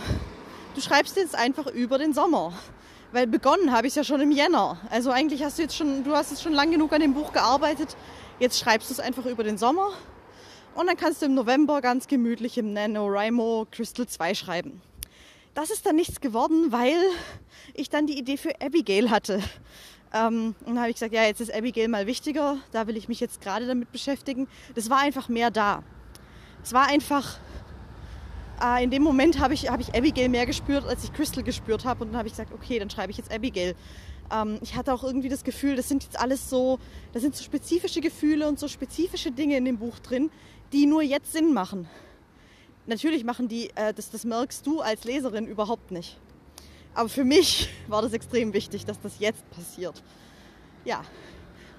Du 0.76 0.82
schreibst 0.82 1.18
jetzt 1.18 1.36
einfach 1.36 1.68
über 1.68 1.98
den 1.98 2.14
Sommer. 2.14 2.54
Weil 3.12 3.28
begonnen 3.28 3.74
habe 3.74 3.88
ich 3.88 3.92
es 3.92 3.96
ja 3.96 4.04
schon 4.06 4.22
im 4.22 4.32
Jänner. 4.32 4.78
Also 4.90 5.12
eigentlich 5.12 5.44
hast 5.44 5.58
du 5.58 5.64
jetzt 5.64 5.76
schon, 5.76 6.06
du 6.06 6.16
hast 6.16 6.32
jetzt 6.32 6.44
schon 6.44 6.54
lang 6.54 6.72
genug 6.72 6.94
an 6.94 7.02
dem 7.02 7.14
Buch 7.14 7.34
gearbeitet. 7.34 7.98
Jetzt 8.40 8.60
schreibst 8.60 8.90
du 8.90 8.94
es 8.94 9.00
einfach 9.02 9.26
über 9.26 9.44
den 9.44 9.58
Sommer. 9.58 9.90
Und 10.76 10.88
dann 10.88 10.96
kannst 10.96 11.22
du 11.22 11.26
im 11.26 11.34
November 11.34 11.82
ganz 11.82 12.08
gemütlich 12.08 12.58
im 12.58 12.72
NaNoWriMo 12.72 13.68
Crystal 13.70 14.08
2 14.08 14.34
schreiben. 14.36 14.82
Das 15.54 15.70
ist 15.70 15.86
dann 15.86 15.98
nichts 15.98 16.22
geworden, 16.22 16.72
weil 16.72 16.96
ich 17.74 17.90
dann 17.90 18.08
die 18.08 18.18
Idee 18.18 18.38
für 18.38 18.62
Abigail 18.62 19.10
hatte. 19.10 19.42
Ähm, 20.14 20.56
und 20.62 20.68
dann 20.68 20.80
habe 20.80 20.90
ich 20.90 20.96
gesagt, 20.96 21.14
ja, 21.14 21.24
jetzt 21.24 21.42
ist 21.42 21.54
Abigail 21.54 21.90
mal 21.90 22.08
wichtiger, 22.08 22.58
da 22.72 22.88
will 22.88 22.96
ich 22.96 23.10
mich 23.10 23.20
jetzt 23.20 23.42
gerade 23.42 23.68
damit 23.68 23.92
beschäftigen. 23.92 24.48
Das 24.76 24.90
war 24.90 25.00
einfach 25.00 25.28
mehr 25.28 25.52
da. 25.52 25.84
Es 26.64 26.72
war 26.72 26.88
einfach, 26.88 27.38
äh, 28.64 28.82
in 28.82 28.92
dem 28.92 29.04
Moment 29.04 29.40
habe 29.40 29.54
ich, 29.54 29.70
hab 29.70 29.82
ich 29.82 29.94
Abigail 29.94 30.30
mehr 30.30 30.46
gespürt, 30.46 30.86
als 30.86 31.04
ich 31.04 31.12
Crystal 31.12 31.44
gespürt 31.44 31.84
habe. 31.84 32.04
Und 32.04 32.12
dann 32.12 32.18
habe 32.20 32.28
ich 32.30 32.34
gesagt, 32.34 32.54
okay, 32.54 32.80
dann 32.80 32.90
schreibe 32.90 33.12
ich 33.12 33.18
jetzt 33.18 33.34
Abigail. 33.34 33.76
Ähm, 34.32 34.58
ich 34.62 34.78
hatte 34.78 34.94
auch 34.94 35.04
irgendwie 35.04 35.30
das 35.30 35.44
Gefühl, 35.44 35.76
das 35.76 35.90
sind 35.90 36.04
jetzt 36.04 36.18
alles 36.18 36.50
so, 36.50 36.80
da 37.12 37.20
sind 37.20 37.36
so 37.36 37.44
spezifische 37.44 38.00
Gefühle 38.00 38.48
und 38.48 38.58
so 38.58 38.70
spezifische 38.70 39.32
Dinge 39.32 39.58
in 39.58 39.66
dem 39.66 39.78
Buch 39.78 40.00
drin, 40.00 40.30
die 40.72 40.86
nur 40.86 41.02
jetzt 41.02 41.34
Sinn 41.34 41.54
machen. 41.54 41.90
Natürlich 42.92 43.24
machen 43.24 43.48
die, 43.48 43.70
äh, 43.76 43.94
das, 43.94 44.10
das 44.10 44.26
merkst 44.26 44.68
du 44.68 44.82
als 44.82 45.06
Leserin 45.06 45.48
überhaupt 45.48 45.92
nicht. 45.92 46.18
Aber 46.94 47.08
für 47.08 47.24
mich 47.24 47.70
war 47.88 48.02
das 48.02 48.12
extrem 48.12 48.52
wichtig, 48.52 48.86
dass 48.86 49.00
das 49.00 49.14
jetzt 49.20 49.50
passiert. 49.52 50.04
Ja, 50.84 51.02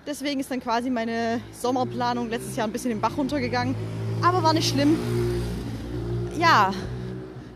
deswegen 0.06 0.40
ist 0.40 0.50
dann 0.50 0.60
quasi 0.60 0.88
meine 0.88 1.42
Sommerplanung 1.52 2.30
letztes 2.30 2.56
Jahr 2.56 2.66
ein 2.66 2.72
bisschen 2.72 2.88
den 2.88 3.02
Bach 3.02 3.18
runtergegangen. 3.18 3.74
Aber 4.22 4.42
war 4.42 4.54
nicht 4.54 4.70
schlimm. 4.70 4.98
Ja, 6.38 6.72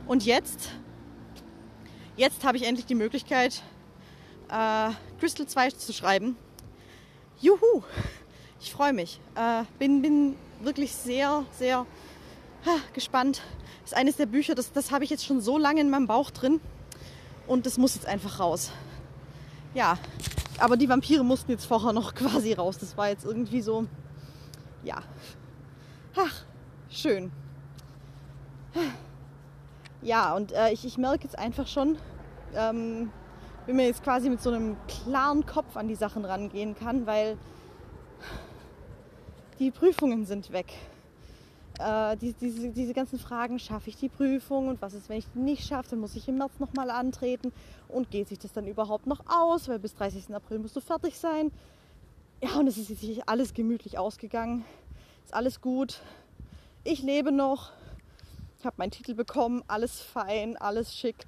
und 0.07 0.27
jetzt, 0.27 0.69
jetzt 2.19 2.45
habe 2.45 2.59
ich 2.59 2.65
endlich 2.67 2.85
die 2.85 2.95
Möglichkeit, 2.95 3.63
äh, 4.51 4.91
Crystal 5.19 5.47
2 5.47 5.71
zu 5.71 5.95
schreiben. 5.95 6.37
Juhu, 7.41 7.83
ich 8.61 8.71
freue 8.71 8.93
mich. 8.93 9.19
Äh, 9.35 9.65
bin, 9.79 10.03
bin 10.03 10.37
wirklich 10.61 10.93
sehr, 10.93 11.47
sehr 11.53 11.87
gespannt. 12.93 13.43
Das 13.83 13.93
ist 13.93 13.97
eines 13.97 14.17
der 14.17 14.27
Bücher, 14.27 14.55
das, 14.55 14.73
das 14.73 14.91
habe 14.91 15.05
ich 15.05 15.11
jetzt 15.11 15.25
schon 15.25 15.41
so 15.41 15.59
lange 15.59 15.81
in 15.81 15.91
meinem 15.91 16.07
Bauch 16.07 16.31
drin 16.31 16.61
und 17.47 17.67
das 17.67 17.79
muss 17.79 17.95
jetzt 17.95 18.07
einfach 18.07 18.41
raus. 18.41 18.71
Ja, 19.75 19.99
aber 20.59 20.77
die 20.77 20.89
Vampire 20.89 21.23
mussten 21.23 21.51
jetzt 21.51 21.67
vorher 21.67 21.93
noch 21.93 22.15
quasi 22.17 22.53
raus. 22.53 22.79
Das 22.79 22.97
war 22.97 23.09
jetzt 23.09 23.25
irgendwie 23.25 23.61
so, 23.61 23.87
ja. 24.83 25.03
Ach, 26.17 26.45
schön. 26.91 27.31
Ja, 30.03 30.35
und 30.35 30.53
äh, 30.53 30.73
ich, 30.73 30.85
ich 30.85 30.99
merke 30.99 31.25
jetzt 31.25 31.39
einfach 31.39 31.67
schon, 31.67 31.99
ähm, 32.55 33.11
wie 33.67 33.73
man 33.73 33.87
jetzt 33.87 34.03
quasi 34.03 34.31
mit 34.31 34.41
so 34.41 34.51
einem 34.51 34.77
klaren 34.87 35.45
Kopf 35.45 35.77
an 35.77 35.89
die 35.89 35.95
Sachen 35.95 36.25
rangehen 36.25 36.77
kann, 36.77 37.07
weil 37.07 37.37
die 39.59 39.71
Prüfungen 39.71 40.27
sind 40.27 40.53
weg 40.53 40.73
äh, 41.79 42.17
die, 42.17 42.33
diese, 42.33 42.71
diese 42.71 42.95
ganzen 42.95 43.19
Fragen, 43.19 43.59
schaffe 43.59 43.91
ich 43.91 43.97
die 43.97 44.09
Prüfung 44.09 44.69
und 44.69 44.81
was 44.83 44.95
ist, 44.95 45.09
wenn 45.09 45.19
ich 45.19 45.27
die 45.35 45.39
nicht 45.39 45.67
schaffe, 45.67 45.91
dann 45.91 46.01
muss 46.01 46.17
ich 46.17 46.29
im 46.29 46.39
März 46.39 46.59
nochmal 46.59 46.91
antreten 46.91 47.53
und 47.89 48.11
geht 48.11 48.29
sich 48.29 48.39
das 48.39 48.53
dann 48.53 48.67
überhaupt 48.67 49.07
noch 49.07 49.21
aus, 49.27 49.69
weil 49.69 49.79
bis 49.79 49.95
30. 49.95 50.35
April 50.35 50.59
musst 50.59 50.77
du 50.77 50.81
fertig 50.81 51.19
sein. 51.19 51.53
Ja, 52.43 52.59
und 52.59 52.67
es 52.67 52.77
ist 52.77 52.91
jetzt 52.91 53.29
alles 53.29 53.55
gemütlich 53.55 53.99
ausgegangen, 53.99 54.65
ist 55.25 55.35
alles 55.35 55.61
gut. 55.61 56.01
Ich 56.85 57.03
lebe 57.03 57.33
noch, 57.33 57.73
ich 58.59 58.67
habe 58.67 58.77
meinen 58.79 58.91
Titel 58.91 59.15
bekommen, 59.15 59.63
alles 59.69 60.01
fein, 60.01 60.57
alles 60.57 60.95
schick. 60.95 61.27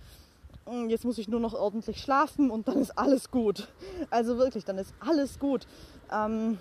Jetzt 0.88 1.06
muss 1.06 1.16
ich 1.16 1.28
nur 1.28 1.40
noch 1.40 1.54
ordentlich 1.54 2.02
schlafen 2.02 2.50
und 2.50 2.68
dann 2.68 2.76
ist 2.78 2.98
alles 2.98 3.30
gut. 3.30 3.68
Also 4.10 4.36
wirklich, 4.36 4.66
dann 4.66 4.76
ist 4.76 4.92
alles 5.00 5.38
gut. 5.38 5.66
Ähm, 6.12 6.58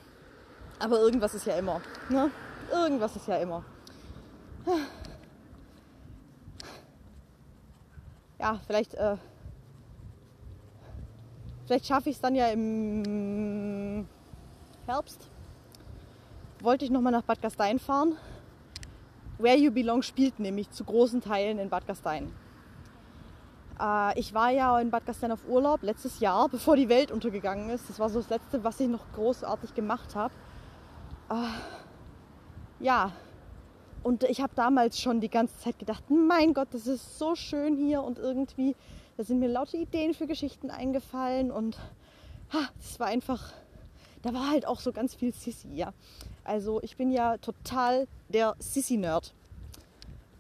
aber 0.80 1.00
irgendwas 1.00 1.34
ist 1.36 1.46
ja 1.46 1.58
immer. 1.58 1.82
Ne? 2.10 2.32
Irgendwas 2.72 3.16
ist 3.16 3.28
ja 3.28 3.36
immer. 3.38 3.66
Ja, 8.40 8.60
vielleicht, 8.68 8.94
äh, 8.94 9.18
vielleicht 11.66 11.88
schaffe 11.88 12.10
ich 12.10 12.16
es 12.16 12.22
dann 12.22 12.36
ja 12.36 12.48
im 12.48 14.08
Herbst. 14.86 15.28
Wollte 16.62 16.86
ich 16.86 16.92
nochmal 16.92 17.12
nach 17.12 17.24
Bad 17.24 17.42
Gastein 17.42 17.80
fahren. 17.80 18.16
Where 19.40 19.58
You 19.58 19.72
Belong 19.72 20.02
spielt 20.02 20.40
nämlich 20.40 20.72
zu 20.72 20.84
großen 20.84 21.22
Teilen 21.22 21.60
in 21.60 21.70
Bad 21.70 21.88
Gastein. 21.88 22.32
Äh, 23.80 24.20
ich 24.20 24.34
war 24.34 24.52
ja 24.52 24.80
in 24.80 24.92
Bad 24.92 25.06
Gastein 25.06 25.32
auf 25.32 25.48
Urlaub 25.48 25.82
letztes 25.84 26.20
Jahr, 26.20 26.48
bevor 26.52 26.76
die 26.76 26.90
Welt 26.90 27.12
untergegangen 27.12 27.70
ist. 27.70 27.90
Das 27.90 28.00
war 28.00 28.10
so 28.10 28.20
das 28.20 28.30
Letzte, 28.30 28.64
was 28.64 28.80
ich 28.80 28.88
noch 28.88 29.12
großartig 29.14 29.74
gemacht 29.74 30.16
habe. 30.16 30.34
Äh, 31.30 32.84
ja, 32.84 33.12
und 34.04 34.24
ich 34.24 34.42
habe 34.42 34.54
damals 34.56 35.00
schon 35.00 35.22
die 35.22 35.30
ganze 35.30 35.58
Zeit 35.60 35.80
gedacht, 35.80 36.04
mein 36.10 36.54
Gott, 36.54 36.70
das 36.72 36.88
ist 36.88 37.18
so 37.18 37.36
schön 37.36 37.76
hier 37.76 38.04
und 38.04 38.18
irgendwie, 38.18 38.76
da 39.18 39.24
sind 39.24 39.40
mir 39.40 39.50
laute 39.50 39.78
Ideen 39.78 40.14
für 40.14 40.28
Geschichten 40.28 40.70
eingefallen 40.70 41.52
und 41.52 41.78
es 42.80 43.00
war 43.00 43.08
einfach, 43.08 43.54
da 44.22 44.34
war 44.34 44.50
halt 44.50 44.66
auch 44.66 44.80
so 44.80 44.92
ganz 44.92 45.16
viel 45.16 45.34
Sissy, 45.34 45.74
ja. 45.76 45.94
Also 46.44 46.82
ich 46.82 46.96
bin 46.96 47.12
ja 47.12 47.38
total 47.38 48.08
der 48.30 48.56
Sissy-Nerd. 48.60 49.34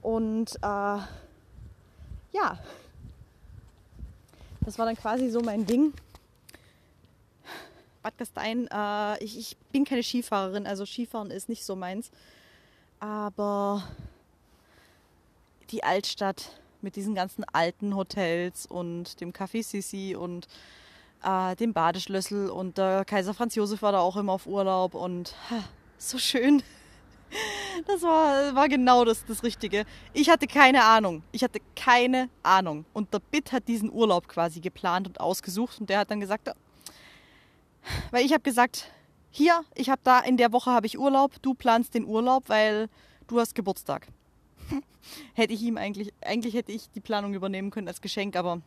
Und 0.01 0.55
äh, 0.61 0.99
ja, 2.31 2.59
das 4.61 4.77
war 4.77 4.85
dann 4.85 4.95
quasi 4.95 5.29
so 5.29 5.41
mein 5.41 5.65
Ding. 5.65 5.93
Bad 8.03 8.17
Gastein, 8.17 8.67
äh, 8.71 9.21
ich, 9.23 9.37
ich 9.37 9.57
bin 9.71 9.83
keine 9.83 10.03
Skifahrerin, 10.03 10.65
also 10.65 10.85
Skifahren 10.85 11.29
ist 11.29 11.49
nicht 11.49 11.65
so 11.65 11.75
meins. 11.75 12.09
Aber 12.99 13.83
die 15.71 15.83
Altstadt 15.83 16.59
mit 16.81 16.95
diesen 16.95 17.15
ganzen 17.15 17.43
alten 17.51 17.95
Hotels 17.95 18.65
und 18.65 19.19
dem 19.21 19.31
Café 19.33 19.63
Sissi 19.63 20.15
und 20.15 20.47
äh, 21.23 21.55
dem 21.55 21.73
Badeschlüssel 21.73 22.49
und 22.49 22.77
der 22.77 23.05
Kaiser 23.05 23.33
Franz 23.33 23.55
Josef 23.55 23.81
war 23.81 23.91
da 23.91 23.99
auch 23.99 24.17
immer 24.17 24.33
auf 24.33 24.47
Urlaub 24.47 24.93
und 24.93 25.35
so 25.97 26.17
schön. 26.17 26.63
Das 27.85 28.01
war, 28.01 28.55
war 28.55 28.69
genau 28.69 29.03
das, 29.03 29.25
das 29.25 29.43
Richtige. 29.43 29.85
Ich 30.13 30.29
hatte 30.29 30.47
keine 30.47 30.83
Ahnung. 30.85 31.23
Ich 31.31 31.43
hatte 31.43 31.59
keine 31.75 32.29
Ahnung. 32.41 32.85
Und 32.93 33.13
der 33.13 33.19
Bit 33.19 33.51
hat 33.51 33.67
diesen 33.67 33.91
Urlaub 33.91 34.27
quasi 34.27 34.61
geplant 34.61 35.07
und 35.07 35.19
ausgesucht 35.19 35.79
und 35.79 35.89
der 35.89 35.99
hat 35.99 36.11
dann 36.11 36.21
gesagt, 36.21 36.49
weil 38.11 38.25
ich 38.25 38.31
habe 38.31 38.43
gesagt, 38.43 38.89
hier, 39.37 39.63
ich 39.75 39.89
habe 39.89 40.01
da, 40.03 40.19
in 40.19 40.35
der 40.35 40.51
Woche 40.51 40.71
habe 40.71 40.87
ich 40.87 40.97
Urlaub, 40.97 41.41
du 41.43 41.53
planst 41.53 41.93
den 41.93 42.05
Urlaub, 42.05 42.45
weil 42.47 42.89
du 43.27 43.39
hast 43.39 43.53
Geburtstag. 43.53 44.07
hätte 45.35 45.53
ich 45.53 45.61
ihm 45.61 45.77
eigentlich, 45.77 46.11
eigentlich 46.21 46.55
hätte 46.55 46.71
ich 46.71 46.89
die 46.89 46.99
Planung 46.99 47.35
übernehmen 47.35 47.69
können 47.69 47.87
als 47.87 48.01
Geschenk, 48.01 48.35
aber 48.35 48.61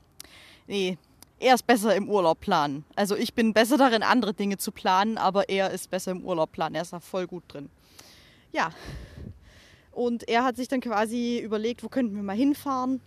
nee, 0.68 0.96
er 1.40 1.54
ist 1.54 1.66
besser 1.66 1.96
im 1.96 2.08
Urlaub 2.08 2.40
planen. 2.40 2.84
Also 2.94 3.16
ich 3.16 3.34
bin 3.34 3.52
besser 3.52 3.78
darin, 3.78 4.04
andere 4.04 4.32
Dinge 4.32 4.58
zu 4.58 4.70
planen, 4.70 5.18
aber 5.18 5.48
er 5.48 5.70
ist 5.70 5.90
besser 5.90 6.12
im 6.12 6.24
Urlaub 6.24 6.52
planen. 6.52 6.76
Er 6.76 6.82
ist 6.82 6.92
da 6.92 7.00
voll 7.00 7.26
gut 7.26 7.42
drin. 7.48 7.68
Ja. 8.52 8.70
Und 9.90 10.28
er 10.28 10.44
hat 10.44 10.56
sich 10.56 10.68
dann 10.68 10.80
quasi 10.80 11.40
überlegt, 11.40 11.82
wo 11.82 11.88
könnten 11.88 12.14
wir 12.14 12.22
mal 12.22 12.36
hinfahren? 12.36 13.00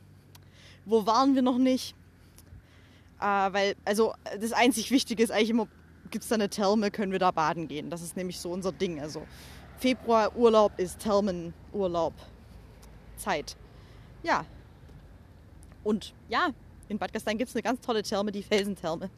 Wo 0.86 1.06
waren 1.06 1.36
wir 1.36 1.44
noch 1.44 1.60
nicht? 1.60 1.96
Äh, 3.22 3.26
weil, 3.26 3.76
also 3.86 4.14
das 4.42 4.52
einzig 4.52 4.92
Wichtige 4.92 5.24
ist 5.24 5.32
eigentlich 5.32 5.52
immer, 5.52 5.68
gibt 6.14 6.24
es 6.24 6.30
da 6.30 6.36
eine 6.36 6.48
Therme, 6.48 6.92
können 6.92 7.12
wir 7.12 7.20
da 7.20 7.32
baden 7.32 7.68
gehen. 7.68 7.90
Das 7.90 8.04
ist 8.04 8.16
nämlich 8.16 8.40
so 8.40 8.52
unser 8.52 8.72
Ding. 8.72 9.02
Also 9.02 9.26
Februarurlaub 9.80 10.72
ist 10.78 11.00
Thermenurlaub. 11.00 12.14
Zeit. 13.18 13.58
Ja. 14.22 14.46
Und 15.84 16.14
ja, 16.30 16.52
in 16.88 17.00
Bad 17.00 17.14
Gastein 17.14 17.38
gibt 17.38 17.50
es 17.50 17.56
eine 17.56 17.64
ganz 17.64 17.82
tolle 17.82 18.04
Therme, 18.04 18.32
die 18.32 18.44
Felsentherme. 18.44 19.10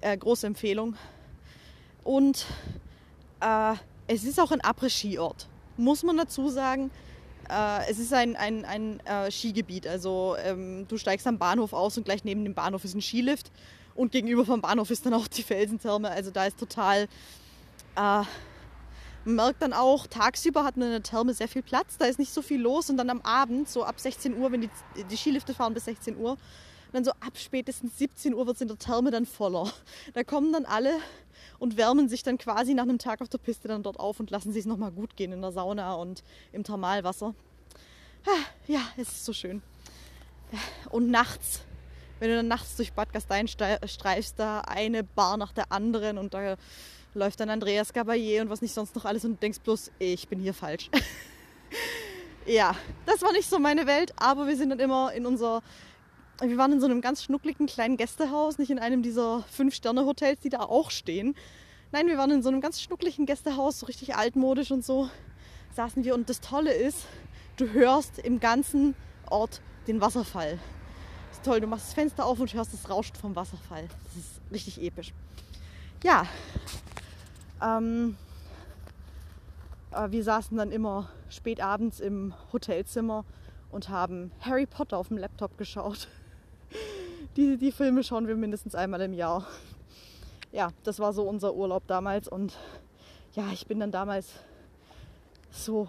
Äh, 0.00 0.18
große 0.18 0.48
Empfehlung. 0.48 0.96
Und 2.02 2.44
äh, 3.40 3.74
es 4.08 4.24
ist 4.24 4.40
auch 4.40 4.50
ein 4.50 4.60
Après-Ski-Ort. 4.60 5.48
Muss 5.76 6.02
man 6.02 6.16
dazu 6.16 6.48
sagen. 6.48 6.90
Äh, 7.48 7.88
es 7.88 8.00
ist 8.00 8.12
ein, 8.12 8.34
ein, 8.34 8.64
ein 8.64 9.00
äh, 9.06 9.30
Skigebiet. 9.30 9.86
Also 9.86 10.34
ähm, 10.42 10.86
du 10.88 10.98
steigst 10.98 11.26
am 11.28 11.38
Bahnhof 11.38 11.72
aus 11.72 11.96
und 11.96 12.04
gleich 12.04 12.24
neben 12.24 12.42
dem 12.42 12.54
Bahnhof 12.54 12.84
ist 12.84 12.94
ein 12.94 13.00
Skilift. 13.00 13.52
Und 13.96 14.12
gegenüber 14.12 14.44
vom 14.44 14.60
Bahnhof 14.60 14.90
ist 14.90 15.06
dann 15.06 15.14
auch 15.14 15.26
die 15.26 15.42
Felsentherme. 15.42 16.10
Also 16.10 16.30
da 16.30 16.44
ist 16.44 16.58
total, 16.58 17.08
äh, 17.96 18.22
Man 19.24 19.34
merkt 19.34 19.60
dann 19.60 19.72
auch, 19.72 20.06
tagsüber 20.06 20.62
hat 20.62 20.76
man 20.76 20.86
in 20.86 20.92
der 20.92 21.02
Therme 21.02 21.34
sehr 21.34 21.48
viel 21.48 21.62
Platz, 21.62 21.96
da 21.98 22.04
ist 22.04 22.20
nicht 22.20 22.32
so 22.32 22.42
viel 22.42 22.60
los 22.60 22.90
und 22.90 22.96
dann 22.96 23.10
am 23.10 23.20
Abend, 23.22 23.68
so 23.68 23.82
ab 23.82 23.98
16 23.98 24.38
Uhr, 24.38 24.52
wenn 24.52 24.60
die, 24.60 24.70
die 25.10 25.16
Skilifte 25.16 25.52
fahren 25.52 25.74
bis 25.74 25.86
16 25.86 26.16
Uhr, 26.16 26.36
dann 26.92 27.02
so 27.02 27.10
ab 27.10 27.32
spätestens 27.34 27.98
17 27.98 28.34
Uhr 28.34 28.46
wird 28.46 28.54
es 28.54 28.62
in 28.62 28.68
der 28.68 28.78
Therme 28.78 29.10
dann 29.10 29.26
voller. 29.26 29.72
Da 30.14 30.22
kommen 30.22 30.52
dann 30.52 30.64
alle 30.64 30.92
und 31.58 31.76
wärmen 31.76 32.08
sich 32.08 32.22
dann 32.22 32.38
quasi 32.38 32.72
nach 32.74 32.84
einem 32.84 32.98
Tag 32.98 33.20
auf 33.20 33.28
der 33.28 33.38
Piste 33.38 33.66
dann 33.66 33.82
dort 33.82 33.98
auf 33.98 34.20
und 34.20 34.30
lassen 34.30 34.52
sich 34.52 34.60
es 34.60 34.66
nochmal 34.66 34.92
gut 34.92 35.16
gehen 35.16 35.32
in 35.32 35.40
der 35.40 35.50
Sauna 35.50 35.94
und 35.94 36.22
im 36.52 36.62
Thermalwasser. 36.62 37.34
Ja, 38.68 38.80
es 38.96 39.08
ist 39.08 39.24
so 39.24 39.32
schön. 39.32 39.60
Und 40.90 41.10
nachts, 41.10 41.62
wenn 42.18 42.30
du 42.30 42.36
dann 42.36 42.48
nachts 42.48 42.76
durch 42.76 42.92
Bad 42.92 43.12
Gastein 43.12 43.48
streifst, 43.48 44.38
da 44.38 44.60
eine 44.60 45.04
Bar 45.04 45.36
nach 45.36 45.52
der 45.52 45.70
anderen 45.72 46.18
und 46.18 46.34
da 46.34 46.56
läuft 47.14 47.40
dann 47.40 47.50
Andreas 47.50 47.94
Gabayé 47.94 48.40
und 48.40 48.50
was 48.50 48.62
nicht 48.62 48.74
sonst 48.74 48.94
noch 48.94 49.04
alles 49.04 49.24
und 49.24 49.32
du 49.32 49.36
denkst 49.38 49.60
bloß, 49.60 49.90
ich 49.98 50.28
bin 50.28 50.38
hier 50.38 50.54
falsch. 50.54 50.90
ja, 52.46 52.74
das 53.06 53.22
war 53.22 53.32
nicht 53.32 53.48
so 53.48 53.58
meine 53.58 53.86
Welt, 53.86 54.12
aber 54.16 54.46
wir 54.46 54.56
sind 54.56 54.70
dann 54.70 54.80
immer 54.80 55.12
in 55.12 55.26
unser 55.26 55.62
wir 56.42 56.58
waren 56.58 56.72
in 56.72 56.80
so 56.80 56.86
einem 56.86 57.00
ganz 57.00 57.22
schnuckligen 57.22 57.66
kleinen 57.66 57.96
Gästehaus, 57.96 58.58
nicht 58.58 58.70
in 58.70 58.78
einem 58.78 59.02
dieser 59.02 59.42
Fünf-Sterne-Hotels, 59.50 60.40
die 60.40 60.50
da 60.50 60.60
auch 60.60 60.90
stehen. 60.90 61.34
Nein, 61.92 62.08
wir 62.08 62.18
waren 62.18 62.30
in 62.30 62.42
so 62.42 62.50
einem 62.50 62.60
ganz 62.60 62.82
schnuckligen 62.82 63.24
Gästehaus, 63.24 63.80
so 63.80 63.86
richtig 63.86 64.16
altmodisch 64.16 64.70
und 64.70 64.84
so 64.84 65.08
saßen 65.74 66.04
wir. 66.04 66.14
Und 66.14 66.28
das 66.28 66.40
Tolle 66.40 66.72
ist, 66.72 67.06
du 67.56 67.72
hörst 67.72 68.18
im 68.18 68.38
ganzen 68.38 68.94
Ort 69.30 69.62
den 69.86 70.02
Wasserfall. 70.02 70.58
Toll, 71.46 71.60
du 71.60 71.68
machst 71.68 71.86
das 71.86 71.94
Fenster 71.94 72.26
auf 72.26 72.40
und 72.40 72.52
hörst 72.54 72.72
das 72.72 72.90
Rauscht 72.90 73.16
vom 73.16 73.36
Wasserfall. 73.36 73.86
Das 74.02 74.16
ist 74.16 74.40
richtig 74.50 74.82
episch. 74.82 75.14
Ja, 76.02 76.26
ähm, 77.62 78.16
äh, 79.92 80.10
wir 80.10 80.24
saßen 80.24 80.56
dann 80.56 80.72
immer 80.72 81.08
spät 81.28 81.60
abends 81.60 82.00
im 82.00 82.34
Hotelzimmer 82.52 83.24
und 83.70 83.90
haben 83.90 84.32
Harry 84.40 84.66
Potter 84.66 84.98
auf 84.98 85.06
dem 85.06 85.18
Laptop 85.18 85.56
geschaut. 85.56 86.08
Die, 87.36 87.56
die 87.56 87.70
Filme 87.70 88.02
schauen 88.02 88.26
wir 88.26 88.34
mindestens 88.34 88.74
einmal 88.74 89.00
im 89.02 89.12
Jahr. 89.12 89.46
Ja, 90.50 90.70
das 90.82 90.98
war 90.98 91.12
so 91.12 91.22
unser 91.28 91.54
Urlaub 91.54 91.86
damals 91.86 92.26
und 92.26 92.58
ja, 93.34 93.52
ich 93.52 93.68
bin 93.68 93.78
dann 93.78 93.92
damals 93.92 94.32
so 95.52 95.88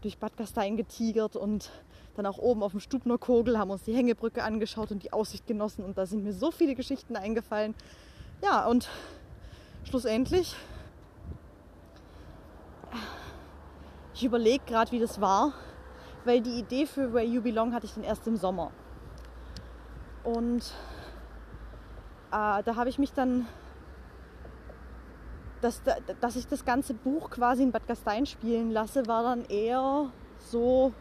durch 0.00 0.18
Bad 0.18 0.36
Gastein 0.36 0.76
getigert 0.76 1.36
und 1.36 1.70
dann 2.18 2.26
auch 2.26 2.38
oben 2.38 2.62
auf 2.62 2.72
dem 2.72 2.80
Stubner 2.80 3.16
Kogel 3.16 3.58
haben 3.58 3.70
uns 3.70 3.84
die 3.84 3.94
Hängebrücke 3.94 4.42
angeschaut 4.42 4.90
und 4.90 5.02
die 5.02 5.12
Aussicht 5.12 5.46
genossen 5.46 5.84
und 5.84 5.96
da 5.96 6.04
sind 6.04 6.24
mir 6.24 6.32
so 6.32 6.50
viele 6.50 6.74
Geschichten 6.74 7.16
eingefallen. 7.16 7.74
Ja, 8.42 8.66
und 8.66 8.88
schlussendlich, 9.84 10.56
ich 14.14 14.24
überlege 14.24 14.64
gerade, 14.66 14.90
wie 14.92 14.98
das 14.98 15.20
war, 15.20 15.52
weil 16.24 16.40
die 16.40 16.58
Idee 16.58 16.86
für 16.86 17.12
Where 17.14 17.24
You 17.24 17.40
Belong 17.40 17.72
hatte 17.72 17.86
ich 17.86 17.94
dann 17.94 18.04
erst 18.04 18.26
im 18.26 18.36
Sommer. 18.36 18.72
Und 20.24 20.62
äh, 22.32 22.62
da 22.62 22.74
habe 22.76 22.88
ich 22.88 22.98
mich 22.98 23.12
dann, 23.12 23.46
dass, 25.60 25.82
dass 26.20 26.36
ich 26.36 26.46
das 26.48 26.64
ganze 26.64 26.94
Buch 26.94 27.30
quasi 27.30 27.62
in 27.62 27.70
Bad 27.72 27.86
Gastein 27.86 28.26
spielen 28.26 28.70
lasse, 28.70 29.06
war 29.06 29.22
dann 29.22 29.44
eher 29.44 30.10
so, 30.38 30.92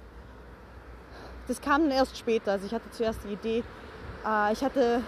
das 1.48 1.62
kam 1.62 1.90
erst 1.90 2.18
später. 2.18 2.54
Also 2.54 2.66
ich 2.66 2.74
hatte 2.74 2.90
zuerst 2.92 3.20
die 3.24 3.34
Idee, 3.34 3.64
äh, 4.26 4.54
ich 4.54 4.64
hatte 4.64 5.02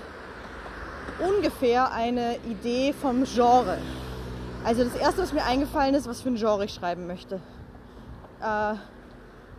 ungefähr 1.20 1.92
eine 1.92 2.38
Idee 2.46 2.94
vom 2.94 3.24
Genre. 3.24 3.78
Also 4.64 4.84
das 4.84 4.96
erste, 4.96 5.22
was 5.22 5.34
mir 5.34 5.44
eingefallen 5.44 5.96
ist, 5.96 6.08
was 6.08 6.22
für 6.22 6.30
ein 6.30 6.36
Genre 6.36 6.66
ich 6.66 6.74
schreiben 6.74 7.08
möchte. 7.08 7.40
Äh, 8.42 8.76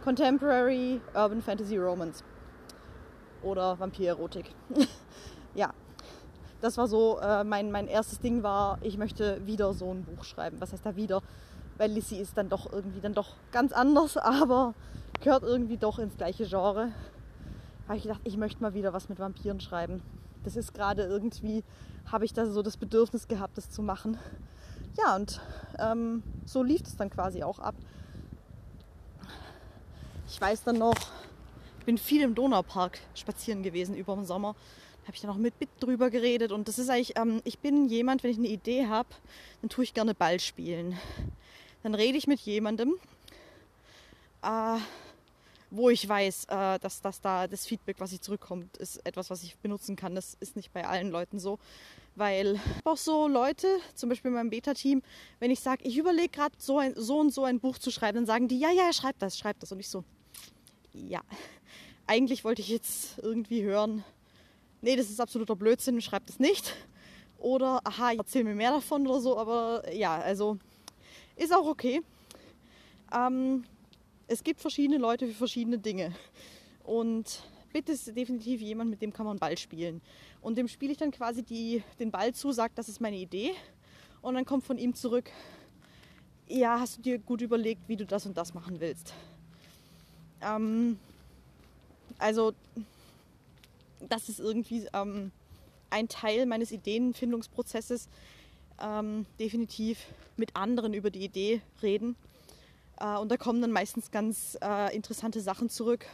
Contemporary 0.05 1.01
Urban 1.15 1.43
Fantasy 1.43 1.77
Romance 1.77 2.25
oder 3.43 3.79
Vampirerotik. 3.79 4.55
ja, 5.55 5.71
das 6.61 6.77
war 6.77 6.87
so, 6.87 7.19
äh, 7.21 7.45
mein, 7.45 7.71
mein 7.71 7.89
erstes 7.89 8.21
Ding 8.21 8.43
war, 8.43 8.79
ich 8.83 8.99
möchte 8.99 9.45
wieder 9.47 9.73
so 9.73 9.91
ein 9.91 10.05
Buch 10.05 10.25
schreiben. 10.25 10.61
Was 10.61 10.73
heißt 10.73 10.85
da 10.85 10.97
wieder? 10.97 11.23
Weil 11.79 11.91
Lissy 11.93 12.17
ist 12.17 12.37
dann 12.37 12.49
doch 12.49 12.71
irgendwie 12.71 13.01
dann 13.01 13.15
doch 13.15 13.37
ganz 13.53 13.73
anders, 13.73 14.17
aber 14.17 14.75
gehört 15.21 15.43
irgendwie 15.43 15.77
doch 15.77 15.99
ins 15.99 16.17
gleiche 16.17 16.47
Genre. 16.47 16.93
Habe 17.87 17.97
ich 17.97 18.05
gedacht, 18.05 18.21
ich 18.25 18.37
möchte 18.37 18.63
mal 18.63 18.75
wieder 18.75 18.93
was 18.93 19.09
mit 19.09 19.19
Vampiren 19.19 19.61
schreiben. 19.61 20.03
Das 20.45 20.57
ist 20.57 20.73
gerade 20.73 21.03
irgendwie, 21.03 21.63
habe 22.07 22.25
ich 22.25 22.33
da 22.33 22.47
so 22.47 22.63
das 22.63 22.77
Bedürfnis 22.77 23.29
gehabt, 23.29 23.59
das 23.59 23.71
zu 23.71 23.83
machen. 23.83 24.19
Ja, 24.97 25.17
und 25.17 25.41
ähm, 25.79 26.23
so 26.45 26.63
lief 26.63 26.83
es 26.83 26.97
dann 26.97 27.11
quasi 27.11 27.43
auch 27.43 27.59
ab. 27.59 27.75
Ich 30.29 30.41
weiß 30.41 30.65
dann 30.65 30.79
noch, 30.79 30.95
ich 31.81 31.85
bin 31.85 31.99
viel 31.99 32.23
im 32.23 32.35
Donaupark 32.35 32.99
spazieren 33.15 33.63
gewesen 33.63 33.95
über 33.95 34.15
den 34.15 34.25
Sommer. 34.25 34.55
Da 35.01 35.09
habe 35.09 35.15
ich 35.17 35.21
dann 35.21 35.31
auch 35.31 35.37
mit 35.37 35.59
Bit 35.59 35.71
drüber 35.81 36.11
geredet. 36.11 36.53
Und 36.53 36.69
das 36.69 36.79
ist 36.79 36.89
eigentlich, 36.89 37.17
ähm, 37.17 37.41
ich 37.45 37.59
bin 37.59 37.89
jemand, 37.89 38.23
wenn 38.23 38.31
ich 38.31 38.39
eine 38.39 38.49
Idee 38.49 38.87
habe, 38.87 39.09
dann 39.61 39.69
tue 39.69 39.85
ich 39.85 39.95
gerne 39.95 40.15
Ball 40.15 40.41
spielen. 40.41 40.97
Dann 41.83 41.95
rede 41.95 42.17
ich 42.17 42.27
mit 42.27 42.41
jemandem, 42.41 42.95
äh, 44.43 44.79
wo 45.71 45.89
ich 45.89 46.09
weiß, 46.09 46.47
äh, 46.47 46.79
dass, 46.81 47.01
dass 47.01 47.21
da 47.21 47.47
das 47.47 47.67
Feedback, 47.67 47.97
was 48.01 48.13
ich 48.13 48.21
zurückkommt, 48.21 48.77
ist 48.77 49.05
etwas, 49.07 49.31
was 49.31 49.43
ich 49.43 49.57
benutzen 49.59 49.97
kann. 49.97 50.15
Das 50.15 50.37
ist 50.41 50.57
nicht 50.57 50.73
bei 50.73 50.87
allen 50.87 51.11
Leuten 51.11 51.39
so. 51.39 51.59
Weil 52.17 52.59
auch 52.85 52.97
so 52.97 53.29
Leute, 53.29 53.69
zum 53.95 54.09
Beispiel 54.09 54.31
in 54.31 54.35
meinem 54.35 54.51
Beta-Team, 54.51 55.03
wenn 55.39 55.51
ich 55.51 55.61
sage, 55.61 55.85
ich 55.85 55.97
überlege 55.97 56.29
gerade 56.29 56.55
so, 56.59 56.83
so 56.97 57.21
und 57.21 57.33
so 57.33 57.45
ein 57.45 57.61
Buch 57.61 57.79
zu 57.79 57.91
schreiben, 57.91 58.17
dann 58.17 58.27
sagen 58.27 58.49
die, 58.49 58.59
ja, 58.59 58.71
ja, 58.71 58.93
schreib 58.93 59.19
das, 59.21 59.39
schreib 59.39 59.61
das. 59.61 59.71
Und 59.71 59.79
ich 59.79 59.89
so, 59.89 60.05
ja, 60.93 61.21
eigentlich 62.07 62.45
wollte 62.45 62.63
ich 62.63 62.69
jetzt 62.69 63.19
irgendwie 63.19 63.63
hören, 63.63 64.05
nee, 64.83 64.97
das 64.97 65.09
ist 65.09 65.21
absoluter 65.21 65.55
Blödsinn, 65.55 66.01
schreib 66.01 66.27
das 66.27 66.41
nicht. 66.41 66.75
Oder, 67.39 67.81
aha, 67.85 68.13
erzähl 68.13 68.45
mir 68.45 68.55
mehr 68.55 68.73
davon 68.73 69.07
oder 69.07 69.21
so, 69.21 69.39
aber 69.39 69.91
ja, 69.95 70.19
also 70.19 70.59
ist 71.37 71.55
auch 71.55 71.67
okay. 71.67 72.03
Ähm, 73.15 73.65
es 74.31 74.45
gibt 74.45 74.61
verschiedene 74.61 74.99
Leute 74.99 75.27
für 75.27 75.35
verschiedene 75.35 75.77
Dinge. 75.77 76.15
Und 76.85 77.43
bitte 77.73 77.91
ist 77.91 78.07
definitiv 78.17 78.61
jemand, 78.61 78.89
mit 78.89 79.03
dem 79.03 79.13
kann 79.13 79.27
man 79.27 79.41
Ball 79.41 79.59
spielen. 79.59 80.01
Und 80.41 80.57
dem 80.57 80.69
spiele 80.69 80.93
ich 80.93 80.99
dann 80.99 81.11
quasi 81.11 81.43
die, 81.43 81.83
den 81.99 82.13
Ball 82.13 82.33
zu, 82.33 82.53
sagt, 82.53 82.79
das 82.79 82.89
ist 82.89 83.01
meine 83.01 83.17
Idee. 83.17 83.51
Und 84.23 84.35
dann 84.35 84.45
kommt 84.45 84.63
von 84.65 84.79
ihm 84.79 84.95
zurück, 84.95 85.29
ja, 86.47 86.79
hast 86.79 86.99
du 86.99 87.03
dir 87.03 87.19
gut 87.19 87.41
überlegt, 87.43 87.89
wie 87.89 87.97
du 87.97 88.07
das 88.07 88.25
und 88.25 88.37
das 88.37 88.55
machen 88.55 88.79
willst. 88.79 89.15
Ähm, 90.43 90.97
also 92.19 92.53
das 94.09 94.29
ist 94.29 94.39
irgendwie 94.39 94.87
ähm, 94.93 95.33
ein 95.91 96.07
Teil 96.07 96.47
meines 96.47 96.71
Ideenfindungsprozesses. 96.71 98.09
Ähm, 98.81 99.27
definitiv 99.41 100.07
mit 100.37 100.55
anderen 100.55 100.95
über 100.95 101.11
die 101.11 101.25
Idee 101.25 101.63
reden. 101.83 102.15
Äh, 103.01 103.17
und 103.17 103.31
da 103.31 103.37
kommen 103.37 103.61
dann 103.61 103.73
meistens 103.73 104.11
ganz 104.11 104.57
äh, 104.63 104.95
interessante 104.95 105.41
Sachen 105.41 105.69
zurück. 105.69 106.07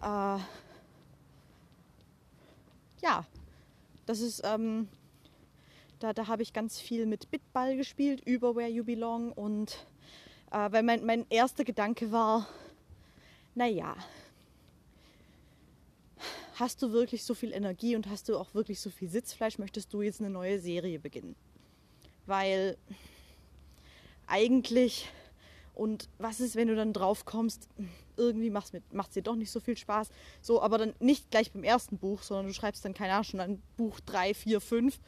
Äh, 0.00 0.38
ja, 3.02 3.24
das 4.06 4.20
ist, 4.20 4.42
ähm, 4.44 4.88
da, 6.00 6.12
da 6.12 6.26
habe 6.26 6.42
ich 6.42 6.52
ganz 6.52 6.80
viel 6.80 7.06
mit 7.06 7.30
Bitball 7.30 7.76
gespielt 7.76 8.20
über 8.26 8.56
Where 8.56 8.68
You 8.68 8.84
Belong 8.84 9.32
und 9.32 9.86
äh, 10.50 10.72
weil 10.72 10.82
mein, 10.82 11.04
mein 11.04 11.26
erster 11.30 11.64
Gedanke 11.64 12.10
war, 12.10 12.48
naja, 13.54 13.94
hast 16.54 16.82
du 16.82 16.92
wirklich 16.92 17.24
so 17.24 17.34
viel 17.34 17.52
Energie 17.52 17.96
und 17.96 18.08
hast 18.08 18.28
du 18.28 18.38
auch 18.38 18.54
wirklich 18.54 18.80
so 18.80 18.90
viel 18.90 19.08
Sitzfleisch, 19.08 19.58
möchtest 19.58 19.92
du 19.92 20.02
jetzt 20.02 20.20
eine 20.20 20.30
neue 20.30 20.58
Serie 20.58 20.98
beginnen? 20.98 21.34
Weil 22.26 22.76
eigentlich, 24.26 25.08
und 25.74 26.08
was 26.18 26.40
ist, 26.40 26.56
wenn 26.56 26.68
du 26.68 26.76
dann 26.76 26.92
drauf 26.92 27.24
kommst, 27.24 27.68
irgendwie 28.16 28.50
macht 28.50 28.74
es 28.74 29.10
dir 29.10 29.22
doch 29.22 29.36
nicht 29.36 29.50
so 29.50 29.60
viel 29.60 29.76
Spaß. 29.76 30.10
So, 30.40 30.62
aber 30.62 30.78
dann 30.78 30.94
nicht 31.00 31.30
gleich 31.30 31.50
beim 31.52 31.64
ersten 31.64 31.98
Buch, 31.98 32.22
sondern 32.22 32.46
du 32.46 32.52
schreibst 32.52 32.84
dann, 32.84 32.94
keine 32.94 33.12
Ahnung, 33.12 33.24
schon 33.24 33.40
ein 33.40 33.62
Buch 33.76 34.00
3, 34.00 34.34
4, 34.34 34.60
5 34.60 35.00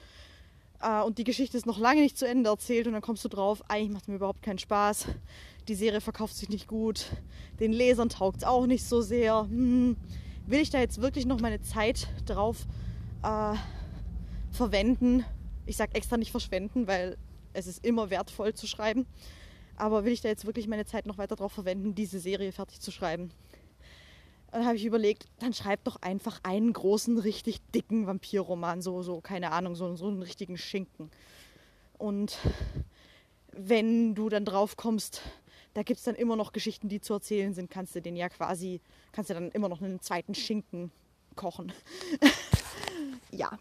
und 1.06 1.18
die 1.18 1.24
Geschichte 1.24 1.56
ist 1.56 1.66
noch 1.66 1.78
lange 1.78 2.02
nicht 2.02 2.18
zu 2.18 2.26
Ende 2.26 2.50
erzählt 2.50 2.86
und 2.86 2.92
dann 2.92 3.00
kommst 3.00 3.24
du 3.24 3.28
drauf, 3.28 3.62
eigentlich 3.68 3.90
macht 3.90 4.02
es 4.02 4.08
mir 4.08 4.16
überhaupt 4.16 4.42
keinen 4.42 4.58
Spaß. 4.58 5.06
Die 5.68 5.74
Serie 5.74 6.02
verkauft 6.02 6.36
sich 6.36 6.50
nicht 6.50 6.66
gut, 6.66 7.06
den 7.58 7.72
Lesern 7.72 8.10
taugt 8.10 8.38
es 8.38 8.44
auch 8.44 8.66
nicht 8.66 8.84
so 8.84 9.00
sehr. 9.00 9.42
Hm, 9.42 9.96
will 10.46 10.60
ich 10.60 10.68
da 10.68 10.78
jetzt 10.78 11.00
wirklich 11.00 11.24
noch 11.24 11.40
meine 11.40 11.62
Zeit 11.62 12.08
drauf 12.26 12.66
äh, 13.22 13.54
verwenden? 14.50 15.24
Ich 15.64 15.78
sage 15.78 15.94
extra 15.94 16.18
nicht 16.18 16.32
verschwenden, 16.32 16.86
weil 16.86 17.16
es 17.54 17.66
ist 17.66 17.82
immer 17.82 18.10
wertvoll 18.10 18.52
zu 18.52 18.66
schreiben. 18.66 19.06
Aber 19.76 20.04
will 20.04 20.12
ich 20.12 20.20
da 20.20 20.28
jetzt 20.28 20.46
wirklich 20.46 20.68
meine 20.68 20.84
Zeit 20.84 21.06
noch 21.06 21.18
weiter 21.18 21.36
drauf 21.36 21.52
verwenden, 21.52 21.94
diese 21.94 22.18
Serie 22.18 22.52
fertig 22.52 22.80
zu 22.80 22.90
schreiben? 22.90 23.30
dann 24.54 24.66
habe 24.66 24.76
ich 24.76 24.84
überlegt, 24.84 25.26
dann 25.40 25.52
schreib 25.52 25.82
doch 25.82 26.00
einfach 26.00 26.38
einen 26.44 26.72
großen, 26.72 27.18
richtig 27.18 27.58
dicken 27.74 28.06
Vampirroman, 28.06 28.82
so, 28.82 29.02
so, 29.02 29.20
keine 29.20 29.50
Ahnung, 29.50 29.74
so, 29.74 29.96
so 29.96 30.06
einen 30.06 30.22
richtigen 30.22 30.56
Schinken. 30.56 31.10
Und 31.98 32.38
wenn 33.50 34.14
du 34.14 34.28
dann 34.28 34.44
drauf 34.44 34.76
kommst, 34.76 35.22
da 35.74 35.82
gibt 35.82 35.98
es 35.98 36.04
dann 36.04 36.14
immer 36.14 36.36
noch 36.36 36.52
Geschichten, 36.52 36.88
die 36.88 37.00
zu 37.00 37.14
erzählen 37.14 37.52
sind, 37.52 37.68
kannst 37.68 37.96
du 37.96 38.00
den 38.00 38.14
ja 38.14 38.28
quasi, 38.28 38.80
kannst 39.10 39.30
du 39.30 39.34
dann 39.34 39.50
immer 39.50 39.68
noch 39.68 39.82
einen 39.82 40.00
zweiten 40.00 40.36
Schinken 40.36 40.92
kochen. 41.34 41.72
ja. 43.32 43.58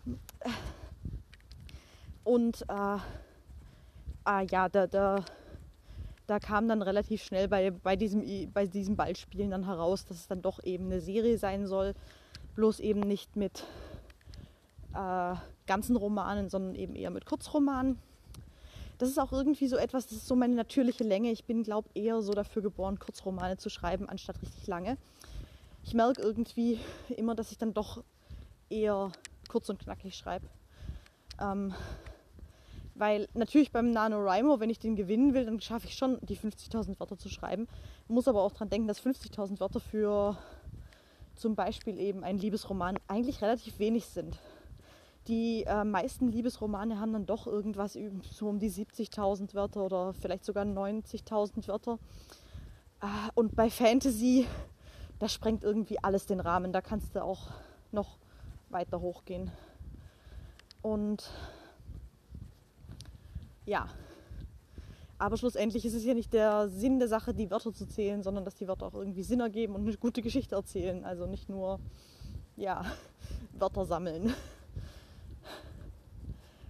Und 2.24 2.62
äh, 2.70 2.98
ah, 4.26 4.42
ja, 4.48 4.70
da, 4.70 4.86
da, 4.86 5.26
da 6.28 6.40
kam 6.40 6.68
dann 6.68 6.82
relativ 6.82 7.24
schnell 7.24 7.48
bei, 7.48 7.72
bei, 7.72 7.96
diesem, 7.96 8.52
bei 8.52 8.66
diesem 8.66 8.96
Ballspielen 8.96 9.52
dann 9.52 9.66
heraus, 9.66 10.06
dass 10.06 10.18
es 10.18 10.28
dann 10.28 10.42
doch 10.42 10.64
eben 10.64 10.86
eine 10.86 11.02
Serie 11.02 11.38
sein 11.38 11.68
soll. 11.68 11.94
Bloß 12.56 12.80
eben 12.80 13.02
nicht 13.02 13.36
mit 13.36 13.66
äh, 14.94 15.36
ganzen 15.66 15.96
Romanen, 15.96 16.50
sondern 16.50 16.76
eben 16.76 16.96
eher 16.96 17.10
mit 17.10 17.26
Kurzromanen. 17.26 18.00
Das 19.00 19.10
ist 19.10 19.18
auch 19.18 19.34
irgendwie 19.34 19.68
so 19.68 19.76
etwas, 19.76 20.08
das 20.08 20.20
ist 20.20 20.28
so 20.28 20.36
meine 20.36 20.56
natürliche 20.56 21.04
Länge. 21.04 21.32
Ich 21.32 21.46
bin, 21.46 21.64
glaube 21.64 21.90
ich, 21.94 22.04
eher 22.04 22.22
so 22.22 22.34
dafür 22.34 22.62
geboren, 22.62 23.00
Kurzromane 23.00 23.58
zu 23.58 23.70
schreiben, 23.70 24.08
anstatt 24.08 24.42
richtig 24.42 24.68
lange. 24.68 24.98
Ich 25.84 25.94
merke 25.94 26.22
irgendwie 26.22 26.80
immer, 27.18 27.36
dass 27.36 27.52
ich 27.52 27.58
dann 27.58 27.74
doch 27.74 28.04
eher 28.70 29.12
kurz 29.50 29.68
und 29.70 29.80
knackig 29.80 30.16
schreibe. 30.16 30.48
Ähm, 31.42 31.74
weil 32.96 33.28
natürlich 33.34 33.72
beim 33.72 33.92
NaNoWriMo, 33.92 34.60
wenn 34.60 34.70
ich 34.70 34.80
den 34.80 34.96
gewinnen 34.96 35.34
will, 35.34 35.46
dann 35.46 35.60
schaffe 35.60 35.88
ich 35.88 35.96
schon, 35.96 36.20
die 36.22 36.38
50.000 36.38 37.00
Wörter 37.00 37.18
zu 37.18 37.30
schreiben. 37.30 37.68
Muss 38.08 38.28
aber 38.28 38.42
auch 38.42 38.52
daran 38.52 38.70
denken, 38.70 38.88
dass 38.88 39.02
50.000 39.02 39.60
Wörter 39.60 39.80
für 39.80 40.38
zum 41.36 41.56
Beispiel 41.56 42.00
eben 42.00 42.24
ein 42.24 42.38
Liebesroman 42.38 43.00
eigentlich 43.08 43.42
relativ 43.42 43.80
wenig 43.80 44.06
sind. 44.06 44.38
Die 45.28 45.64
äh, 45.64 45.84
meisten 45.86 46.28
Liebesromane 46.28 47.00
haben 47.00 47.14
dann 47.14 47.26
doch 47.26 47.48
irgendwas 47.48 47.98
so 48.30 48.50
um 48.50 48.60
die 48.60 48.70
70.000 48.70 49.54
Wörter 49.54 49.86
oder 49.86 50.14
vielleicht 50.14 50.44
sogar 50.44 50.66
90.000 50.66 51.68
Wörter. 51.68 51.98
Äh, 53.02 53.08
und 53.34 53.56
bei 53.56 53.70
Fantasy, 53.70 54.46
da 55.20 55.30
sprengt 55.30 55.64
irgendwie 55.64 55.98
alles 56.04 56.26
den 56.26 56.42
Rahmen. 56.42 56.74
Da 56.74 56.82
kannst 56.82 57.16
du 57.16 57.24
auch 57.24 57.48
noch 57.92 58.18
weiter 58.70 59.00
hochgehen. 59.00 59.50
Und 60.82 61.32
ja, 63.66 63.88
aber 65.24 65.38
schlussendlich 65.38 65.86
ist 65.86 65.94
es 65.94 66.04
ja 66.04 66.14
nicht 66.14 66.34
der 66.34 66.68
Sinn 66.68 67.00
der 67.00 67.08
Sache, 67.08 67.34
die 67.34 67.50
Wörter 67.50 67.74
zu 67.74 67.88
zählen, 67.88 68.24
sondern 68.24 68.44
dass 68.44 68.56
die 68.56 68.68
Wörter 68.68 68.88
auch 68.88 68.94
irgendwie 68.94 69.24
Sinn 69.24 69.40
ergeben 69.40 69.74
und 69.74 69.88
eine 69.88 69.96
gute 69.96 70.22
Geschichte 70.22 70.56
erzählen. 70.56 71.06
Also 71.06 71.28
nicht 71.28 71.48
nur, 71.48 71.80
ja, 72.58 72.84
Wörter 73.58 73.86
sammeln. 73.86 74.34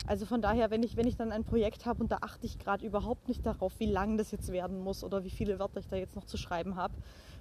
Also 0.05 0.27
von 0.27 0.41
daher, 0.41 0.69
wenn 0.69 0.83
ich, 0.83 0.97
wenn 0.97 1.07
ich 1.07 1.15
dann 1.15 1.31
ein 1.31 1.45
Projekt 1.45 1.87
habe 1.87 2.03
und 2.03 2.11
da 2.11 2.17
achte 2.21 2.45
ich 2.45 2.59
gerade 2.59 2.85
überhaupt 2.85 3.27
nicht 3.27 3.43
darauf, 3.43 3.73
wie 3.79 3.87
lang 3.87 4.17
das 4.17 4.31
jetzt 4.31 4.51
werden 4.51 4.83
muss 4.83 5.03
oder 5.03 5.23
wie 5.23 5.31
viele 5.31 5.57
Wörter 5.57 5.79
ich 5.79 5.87
da 5.87 5.95
jetzt 5.95 6.15
noch 6.15 6.25
zu 6.25 6.37
schreiben 6.37 6.75
habe. 6.75 6.93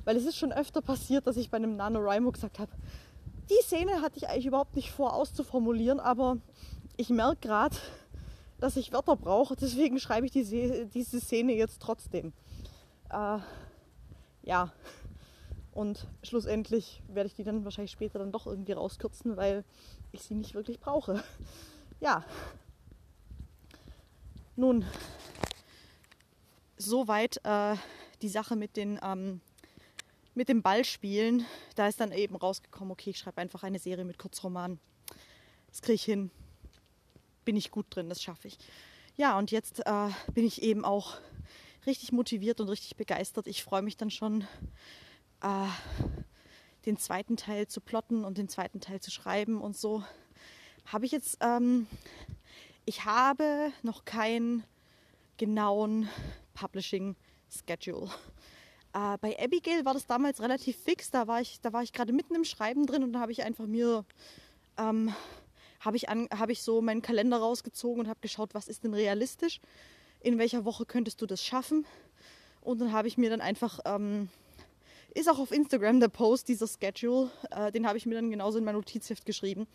Weil 0.04 0.16
es 0.16 0.24
ist 0.24 0.38
schon 0.38 0.50
öfter 0.50 0.80
passiert, 0.80 1.26
dass 1.26 1.36
ich 1.36 1.50
bei 1.50 1.58
einem 1.58 1.76
NaNoWriMo 1.76 2.30
gesagt 2.30 2.58
habe, 2.58 2.72
die 3.50 3.62
Szene 3.64 4.00
hatte 4.00 4.16
ich 4.16 4.28
eigentlich 4.28 4.46
überhaupt 4.46 4.76
nicht 4.76 4.92
vor 4.92 5.12
auszuformulieren, 5.14 6.00
aber 6.00 6.38
ich 6.96 7.10
merke 7.10 7.48
gerade, 7.48 7.76
dass 8.62 8.76
ich 8.76 8.92
Wörter 8.92 9.16
brauche, 9.16 9.56
deswegen 9.56 9.98
schreibe 9.98 10.26
ich 10.26 10.32
die, 10.32 10.86
diese 10.92 11.20
Szene 11.20 11.52
jetzt 11.54 11.80
trotzdem. 11.82 12.32
Äh, 13.10 13.38
ja, 14.42 14.72
und 15.72 16.06
schlussendlich 16.22 17.02
werde 17.08 17.28
ich 17.28 17.34
die 17.34 17.44
dann 17.44 17.64
wahrscheinlich 17.64 17.92
später 17.92 18.18
dann 18.18 18.32
doch 18.32 18.46
irgendwie 18.46 18.72
rauskürzen, 18.72 19.36
weil 19.36 19.64
ich 20.12 20.22
sie 20.22 20.34
nicht 20.34 20.54
wirklich 20.54 20.80
brauche 20.80 21.22
ja, 22.02 22.24
nun, 24.56 24.84
soweit 26.76 27.40
äh, 27.44 27.76
die 28.22 28.28
Sache 28.28 28.56
mit, 28.56 28.76
den, 28.76 28.98
ähm, 29.02 29.40
mit 30.34 30.48
dem 30.48 30.62
Ballspielen. 30.62 31.46
Da 31.76 31.86
ist 31.86 32.00
dann 32.00 32.10
eben 32.10 32.34
rausgekommen, 32.34 32.90
okay, 32.90 33.10
ich 33.10 33.18
schreibe 33.18 33.40
einfach 33.40 33.62
eine 33.62 33.78
Serie 33.78 34.04
mit 34.04 34.18
Kurzromanen. 34.18 34.80
Das 35.68 35.80
kriege 35.80 35.94
ich 35.94 36.04
hin. 36.04 36.32
Bin 37.44 37.56
ich 37.56 37.70
gut 37.70 37.86
drin, 37.90 38.08
das 38.08 38.22
schaffe 38.22 38.48
ich. 38.48 38.58
Ja, 39.16 39.38
und 39.38 39.50
jetzt 39.50 39.80
äh, 39.86 40.08
bin 40.32 40.44
ich 40.44 40.62
eben 40.62 40.84
auch 40.84 41.16
richtig 41.86 42.12
motiviert 42.12 42.60
und 42.60 42.68
richtig 42.68 42.96
begeistert. 42.96 43.46
Ich 43.46 43.62
freue 43.62 43.82
mich 43.82 43.96
dann 43.96 44.10
schon, 44.10 44.46
äh, 45.42 45.68
den 46.86 46.96
zweiten 46.96 47.36
Teil 47.36 47.66
zu 47.68 47.80
plotten 47.80 48.24
und 48.24 48.38
den 48.38 48.48
zweiten 48.48 48.80
Teil 48.80 49.00
zu 49.00 49.10
schreiben 49.10 49.60
und 49.60 49.76
so 49.76 50.02
habe 50.86 51.06
ich 51.06 51.12
jetzt, 51.12 51.38
ähm, 51.40 51.86
ich 52.84 53.04
habe 53.04 53.72
noch 53.82 54.04
keinen 54.04 54.64
genauen 55.36 56.08
Publishing-Schedule. 56.54 58.10
Äh, 58.92 59.18
bei 59.20 59.38
Abigail 59.38 59.84
war 59.84 59.94
das 59.94 60.06
damals 60.06 60.40
relativ 60.40 60.76
fix. 60.76 61.10
Da 61.10 61.26
war 61.26 61.40
ich, 61.40 61.60
da 61.60 61.72
war 61.72 61.82
ich 61.82 61.92
gerade 61.92 62.12
mitten 62.12 62.34
im 62.34 62.44
Schreiben 62.44 62.86
drin 62.86 63.04
und 63.04 63.12
da 63.12 63.20
habe 63.20 63.32
ich 63.32 63.42
einfach 63.42 63.66
mir, 63.66 64.04
ähm, 64.76 65.14
habe 65.84 65.96
ich, 65.96 66.04
hab 66.04 66.48
ich 66.48 66.62
so 66.62 66.80
meinen 66.80 67.02
Kalender 67.02 67.38
rausgezogen 67.38 68.00
und 68.00 68.08
habe 68.08 68.20
geschaut, 68.20 68.54
was 68.54 68.68
ist 68.68 68.84
denn 68.84 68.94
realistisch? 68.94 69.60
In 70.20 70.38
welcher 70.38 70.64
Woche 70.64 70.86
könntest 70.86 71.20
du 71.20 71.26
das 71.26 71.44
schaffen? 71.44 71.84
Und 72.60 72.80
dann 72.80 72.92
habe 72.92 73.08
ich 73.08 73.18
mir 73.18 73.28
dann 73.28 73.40
einfach, 73.40 73.80
ähm, 73.84 74.28
ist 75.14 75.28
auch 75.28 75.40
auf 75.40 75.50
Instagram 75.50 75.98
der 75.98 76.08
Post, 76.08 76.48
dieser 76.48 76.68
Schedule, 76.68 77.30
äh, 77.50 77.72
den 77.72 77.86
habe 77.86 77.98
ich 77.98 78.06
mir 78.06 78.14
dann 78.14 78.30
genauso 78.30 78.58
in 78.58 78.64
mein 78.64 78.76
Notizheft 78.76 79.26
geschrieben. 79.26 79.66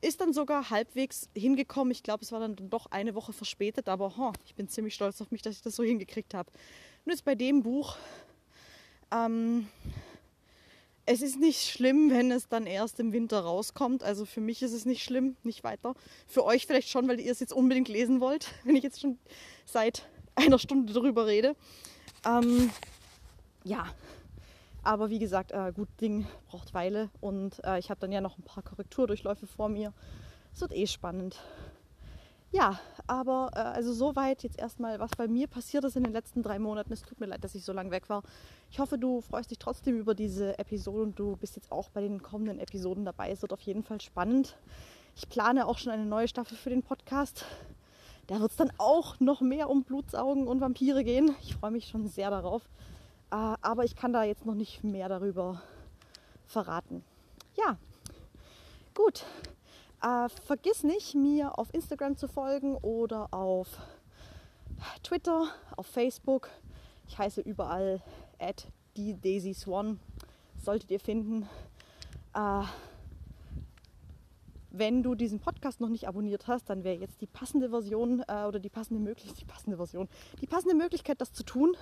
Ist 0.00 0.22
dann 0.22 0.32
sogar 0.32 0.70
halbwegs 0.70 1.28
hingekommen. 1.36 1.90
Ich 1.90 2.02
glaube, 2.02 2.24
es 2.24 2.32
war 2.32 2.40
dann 2.40 2.56
doch 2.70 2.86
eine 2.86 3.14
Woche 3.14 3.34
verspätet, 3.34 3.90
aber 3.90 4.14
oh, 4.18 4.32
ich 4.46 4.54
bin 4.54 4.66
ziemlich 4.66 4.94
stolz 4.94 5.20
auf 5.20 5.30
mich, 5.30 5.42
dass 5.42 5.56
ich 5.56 5.62
das 5.62 5.76
so 5.76 5.82
hingekriegt 5.82 6.32
habe. 6.32 6.50
Und 7.04 7.12
jetzt 7.12 7.26
bei 7.26 7.34
dem 7.34 7.62
Buch, 7.62 7.96
ähm, 9.12 9.68
es 11.12 11.22
ist 11.22 11.40
nicht 11.40 11.68
schlimm, 11.68 12.08
wenn 12.10 12.30
es 12.30 12.48
dann 12.48 12.66
erst 12.66 13.00
im 13.00 13.12
Winter 13.12 13.40
rauskommt. 13.40 14.04
Also 14.04 14.24
für 14.24 14.40
mich 14.40 14.62
ist 14.62 14.72
es 14.72 14.84
nicht 14.84 15.02
schlimm, 15.02 15.36
nicht 15.42 15.64
weiter. 15.64 15.94
Für 16.28 16.44
euch 16.44 16.68
vielleicht 16.68 16.88
schon, 16.88 17.08
weil 17.08 17.18
ihr 17.18 17.32
es 17.32 17.40
jetzt 17.40 17.52
unbedingt 17.52 17.88
lesen 17.88 18.20
wollt, 18.20 18.46
wenn 18.64 18.76
ich 18.76 18.84
jetzt 18.84 19.00
schon 19.00 19.18
seit 19.64 20.06
einer 20.36 20.60
Stunde 20.60 20.92
darüber 20.92 21.26
rede. 21.26 21.56
Ähm, 22.24 22.70
ja, 23.64 23.86
aber 24.84 25.10
wie 25.10 25.18
gesagt, 25.18 25.50
äh, 25.50 25.72
gut 25.74 25.88
Ding 26.00 26.28
braucht 26.46 26.74
Weile 26.74 27.10
und 27.20 27.60
äh, 27.64 27.80
ich 27.80 27.90
habe 27.90 27.98
dann 27.98 28.12
ja 28.12 28.20
noch 28.20 28.38
ein 28.38 28.44
paar 28.44 28.62
Korrekturdurchläufe 28.62 29.48
vor 29.48 29.68
mir. 29.68 29.92
Es 30.54 30.60
wird 30.60 30.72
eh 30.72 30.86
spannend. 30.86 31.42
Ja, 32.52 32.80
aber 33.06 33.50
äh, 33.54 33.58
also 33.60 33.92
soweit 33.92 34.42
jetzt 34.42 34.58
erstmal, 34.58 34.98
was 34.98 35.12
bei 35.16 35.28
mir 35.28 35.46
passiert 35.46 35.84
ist 35.84 35.96
in 35.96 36.02
den 36.02 36.12
letzten 36.12 36.42
drei 36.42 36.58
Monaten. 36.58 36.92
Es 36.92 37.02
tut 37.02 37.20
mir 37.20 37.26
leid, 37.26 37.44
dass 37.44 37.54
ich 37.54 37.64
so 37.64 37.72
lange 37.72 37.92
weg 37.92 38.08
war. 38.08 38.22
Ich 38.70 38.80
hoffe, 38.80 38.98
du 38.98 39.20
freust 39.20 39.52
dich 39.52 39.58
trotzdem 39.58 39.96
über 39.98 40.14
diese 40.14 40.58
Episode 40.58 41.02
und 41.02 41.18
du 41.18 41.36
bist 41.36 41.54
jetzt 41.54 41.70
auch 41.70 41.90
bei 41.90 42.00
den 42.00 42.22
kommenden 42.22 42.58
Episoden 42.58 43.04
dabei. 43.04 43.30
Es 43.30 43.42
wird 43.42 43.52
auf 43.52 43.60
jeden 43.60 43.84
Fall 43.84 44.00
spannend. 44.00 44.56
Ich 45.14 45.28
plane 45.28 45.66
auch 45.66 45.78
schon 45.78 45.92
eine 45.92 46.04
neue 46.06 46.26
Staffel 46.26 46.56
für 46.56 46.70
den 46.70 46.82
Podcast. 46.82 47.44
Da 48.26 48.40
wird 48.40 48.50
es 48.50 48.56
dann 48.56 48.72
auch 48.78 49.20
noch 49.20 49.40
mehr 49.40 49.70
um 49.70 49.84
Blutsaugen 49.84 50.48
und 50.48 50.60
Vampire 50.60 51.04
gehen. 51.04 51.34
Ich 51.42 51.54
freue 51.54 51.70
mich 51.70 51.86
schon 51.86 52.08
sehr 52.08 52.30
darauf. 52.30 52.62
Äh, 53.30 53.54
aber 53.60 53.84
ich 53.84 53.94
kann 53.94 54.12
da 54.12 54.24
jetzt 54.24 54.44
noch 54.44 54.54
nicht 54.54 54.82
mehr 54.82 55.08
darüber 55.08 55.62
verraten. 56.46 57.04
Ja, 57.56 57.76
gut. 58.94 59.24
Äh, 60.02 60.28
vergiss 60.46 60.82
nicht, 60.82 61.14
mir 61.14 61.58
auf 61.58 61.74
Instagram 61.74 62.16
zu 62.16 62.26
folgen 62.26 62.76
oder 62.76 63.32
auf 63.34 63.68
Twitter, 65.02 65.48
auf 65.76 65.86
Facebook. 65.86 66.48
Ich 67.06 67.18
heiße 67.18 67.42
überall 67.42 68.02
at 68.38 68.66
die 68.96 69.20
Daisy 69.20 69.52
Swan. 69.52 70.00
Solltet 70.56 70.90
ihr 70.90 71.00
finden. 71.00 71.46
Äh, 72.34 72.62
wenn 74.70 75.02
du 75.02 75.14
diesen 75.14 75.40
Podcast 75.40 75.80
noch 75.80 75.88
nicht 75.88 76.08
abonniert 76.08 76.46
hast, 76.46 76.70
dann 76.70 76.84
wäre 76.84 76.96
jetzt 76.96 77.20
die 77.20 77.26
passende 77.26 77.70
Version 77.70 78.22
äh, 78.28 78.44
oder 78.44 78.58
die 78.58 78.70
passende 78.70 79.02
Möglichkeit, 79.02 79.40
die 79.40 79.44
passende 79.44 79.76
Version, 79.76 80.08
die 80.40 80.46
passende 80.46 80.76
Möglichkeit, 80.76 81.20
das 81.20 81.32
zu 81.32 81.42
tun. 81.42 81.76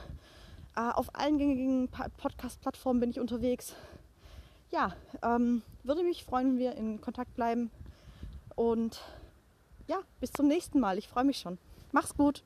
Äh, 0.75 0.81
auf 0.81 1.15
allen 1.15 1.39
gängigen 1.39 1.89
Podcast-Plattformen 1.89 2.99
bin 2.99 3.11
ich 3.11 3.21
unterwegs. 3.21 3.75
Ja, 4.71 4.95
ähm, 5.23 5.63
würde 5.83 6.03
mich 6.03 6.25
freuen, 6.25 6.53
wenn 6.53 6.59
wir 6.59 6.75
in 6.75 7.01
Kontakt 7.01 7.35
bleiben. 7.35 7.71
Und 8.59 9.01
ja, 9.87 10.03
bis 10.19 10.33
zum 10.33 10.49
nächsten 10.49 10.81
Mal. 10.81 10.99
Ich 10.99 11.07
freue 11.07 11.23
mich 11.23 11.39
schon. 11.39 11.59
Mach's 11.93 12.17
gut. 12.17 12.43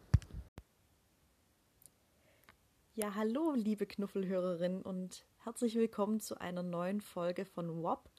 Ja, 2.94 3.14
hallo, 3.14 3.54
liebe 3.54 3.86
Knuffelhörerin 3.86 4.82
und 4.82 5.24
herzlich 5.38 5.74
willkommen 5.74 6.20
zu 6.20 6.38
einer 6.38 6.62
neuen 6.62 7.00
Folge 7.00 7.46
von 7.46 7.82
WOP, 7.82 8.10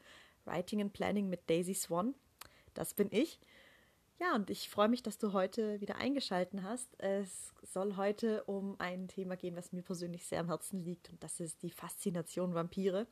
Writing 0.45 0.81
and 0.81 0.93
Planning 0.93 1.29
mit 1.29 1.47
Daisy 1.47 1.75
Swan. 1.75 2.15
Das 2.73 2.95
bin 2.95 3.09
ich. 3.11 3.39
Ja, 4.19 4.33
und 4.33 4.49
ich 4.49 4.71
freue 4.71 4.89
mich, 4.89 5.03
dass 5.03 5.19
du 5.19 5.33
heute 5.33 5.79
wieder 5.79 5.97
eingeschalten 5.97 6.63
hast. 6.63 6.99
Es 6.99 7.53
soll 7.61 7.95
heute 7.95 8.43
um 8.45 8.75
ein 8.79 9.07
Thema 9.07 9.37
gehen, 9.37 9.55
was 9.55 9.71
mir 9.71 9.83
persönlich 9.83 10.25
sehr 10.25 10.39
am 10.39 10.47
Herzen 10.47 10.79
liegt, 10.79 11.11
und 11.11 11.23
das 11.23 11.39
ist 11.39 11.61
die 11.61 11.69
Faszination 11.69 12.55
Vampire. 12.55 13.05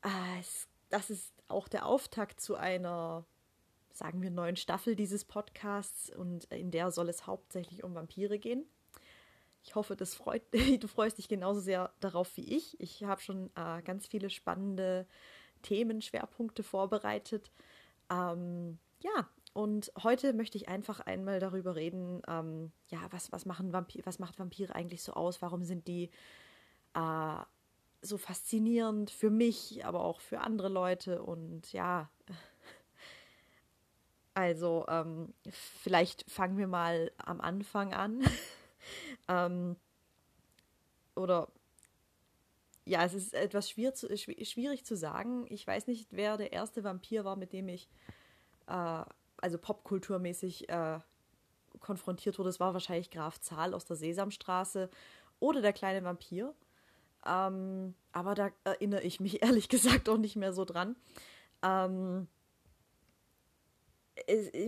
Äh, 0.00 0.42
das 0.88 1.10
ist 1.10 1.34
auch 1.48 1.68
der 1.68 1.84
Auftakt 1.84 2.40
zu 2.40 2.54
einer 2.54 3.26
sagen 3.96 4.22
wir, 4.22 4.30
neuen 4.30 4.56
Staffel 4.56 4.96
dieses 4.96 5.24
Podcasts 5.24 6.10
und 6.14 6.44
in 6.44 6.70
der 6.70 6.90
soll 6.90 7.08
es 7.08 7.26
hauptsächlich 7.26 7.84
um 7.84 7.94
Vampire 7.94 8.38
gehen. 8.38 8.64
Ich 9.64 9.74
hoffe, 9.74 9.96
das 9.96 10.14
freut, 10.14 10.42
du 10.80 10.88
freust 10.88 11.18
dich 11.18 11.28
genauso 11.28 11.60
sehr 11.60 11.92
darauf 12.00 12.36
wie 12.36 12.56
ich. 12.56 12.80
Ich 12.80 13.04
habe 13.04 13.20
schon 13.20 13.50
äh, 13.54 13.82
ganz 13.82 14.06
viele 14.06 14.30
spannende 14.30 15.06
Themen, 15.62 16.02
Schwerpunkte 16.02 16.62
vorbereitet. 16.62 17.50
Ähm, 18.10 18.78
ja, 19.00 19.28
und 19.54 19.92
heute 20.02 20.32
möchte 20.32 20.56
ich 20.56 20.68
einfach 20.68 21.00
einmal 21.00 21.38
darüber 21.38 21.76
reden, 21.76 22.22
ähm, 22.26 22.72
ja, 22.88 23.00
was, 23.10 23.32
was, 23.32 23.44
machen 23.44 23.72
Vampir, 23.72 24.02
was 24.04 24.18
macht 24.18 24.38
Vampire 24.38 24.74
eigentlich 24.74 25.02
so 25.02 25.12
aus? 25.12 25.42
Warum 25.42 25.64
sind 25.64 25.86
die 25.88 26.10
äh, 26.94 27.36
so 28.00 28.18
faszinierend 28.18 29.10
für 29.10 29.30
mich, 29.30 29.84
aber 29.84 30.04
auch 30.04 30.20
für 30.20 30.40
andere 30.40 30.68
Leute? 30.68 31.22
Und 31.22 31.72
ja, 31.72 32.10
also 34.34 34.84
ähm, 34.88 35.34
vielleicht 35.50 36.30
fangen 36.30 36.56
wir 36.56 36.66
mal 36.66 37.12
am 37.18 37.40
Anfang 37.40 37.92
an. 37.92 38.24
ähm, 39.28 39.76
oder 41.14 41.48
ja, 42.84 43.04
es 43.04 43.14
ist 43.14 43.34
etwas 43.34 43.70
schwierig 43.70 43.96
zu, 43.96 44.16
schwierig 44.16 44.84
zu 44.84 44.96
sagen. 44.96 45.46
Ich 45.48 45.66
weiß 45.66 45.86
nicht, 45.86 46.08
wer 46.10 46.36
der 46.36 46.52
erste 46.52 46.82
Vampir 46.82 47.24
war, 47.24 47.36
mit 47.36 47.52
dem 47.52 47.68
ich 47.68 47.88
äh, 48.66 49.04
also 49.36 49.58
popkulturmäßig 49.58 50.68
äh, 50.68 50.98
konfrontiert 51.80 52.38
wurde. 52.38 52.48
Es 52.48 52.60
war 52.60 52.72
wahrscheinlich 52.72 53.10
Graf 53.10 53.40
Zahl 53.40 53.74
aus 53.74 53.84
der 53.84 53.96
Sesamstraße 53.96 54.90
oder 55.38 55.60
der 55.60 55.72
kleine 55.72 56.04
Vampir. 56.04 56.54
Ähm, 57.26 57.94
aber 58.12 58.34
da 58.34 58.50
erinnere 58.64 59.02
ich 59.02 59.20
mich 59.20 59.42
ehrlich 59.42 59.68
gesagt 59.68 60.08
auch 60.08 60.18
nicht 60.18 60.36
mehr 60.36 60.52
so 60.52 60.64
dran. 60.64 60.96
Ähm, 61.62 62.26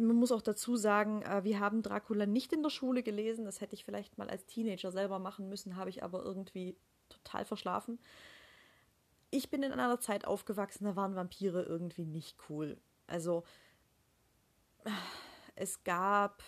man 0.00 0.16
muss 0.16 0.32
auch 0.32 0.42
dazu 0.42 0.76
sagen, 0.76 1.22
äh, 1.22 1.44
wir 1.44 1.60
haben 1.60 1.82
Dracula 1.82 2.26
nicht 2.26 2.52
in 2.52 2.62
der 2.62 2.70
Schule 2.70 3.02
gelesen. 3.02 3.44
Das 3.44 3.60
hätte 3.60 3.74
ich 3.74 3.84
vielleicht 3.84 4.18
mal 4.18 4.30
als 4.30 4.46
Teenager 4.46 4.90
selber 4.90 5.18
machen 5.18 5.48
müssen, 5.48 5.76
habe 5.76 5.90
ich 5.90 6.02
aber 6.02 6.22
irgendwie 6.22 6.76
total 7.08 7.44
verschlafen. 7.44 7.98
Ich 9.30 9.50
bin 9.50 9.62
in 9.62 9.72
einer 9.72 10.00
Zeit 10.00 10.26
aufgewachsen, 10.26 10.84
da 10.84 10.96
waren 10.96 11.16
Vampire 11.16 11.62
irgendwie 11.62 12.04
nicht 12.04 12.36
cool. 12.48 12.78
Also 13.06 13.44
es 15.56 15.82
gab 15.84 16.42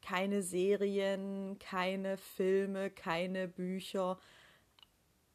keine 0.00 0.42
Serien, 0.42 1.58
keine 1.58 2.16
Filme, 2.16 2.90
keine 2.90 3.48
Bücher, 3.48 4.18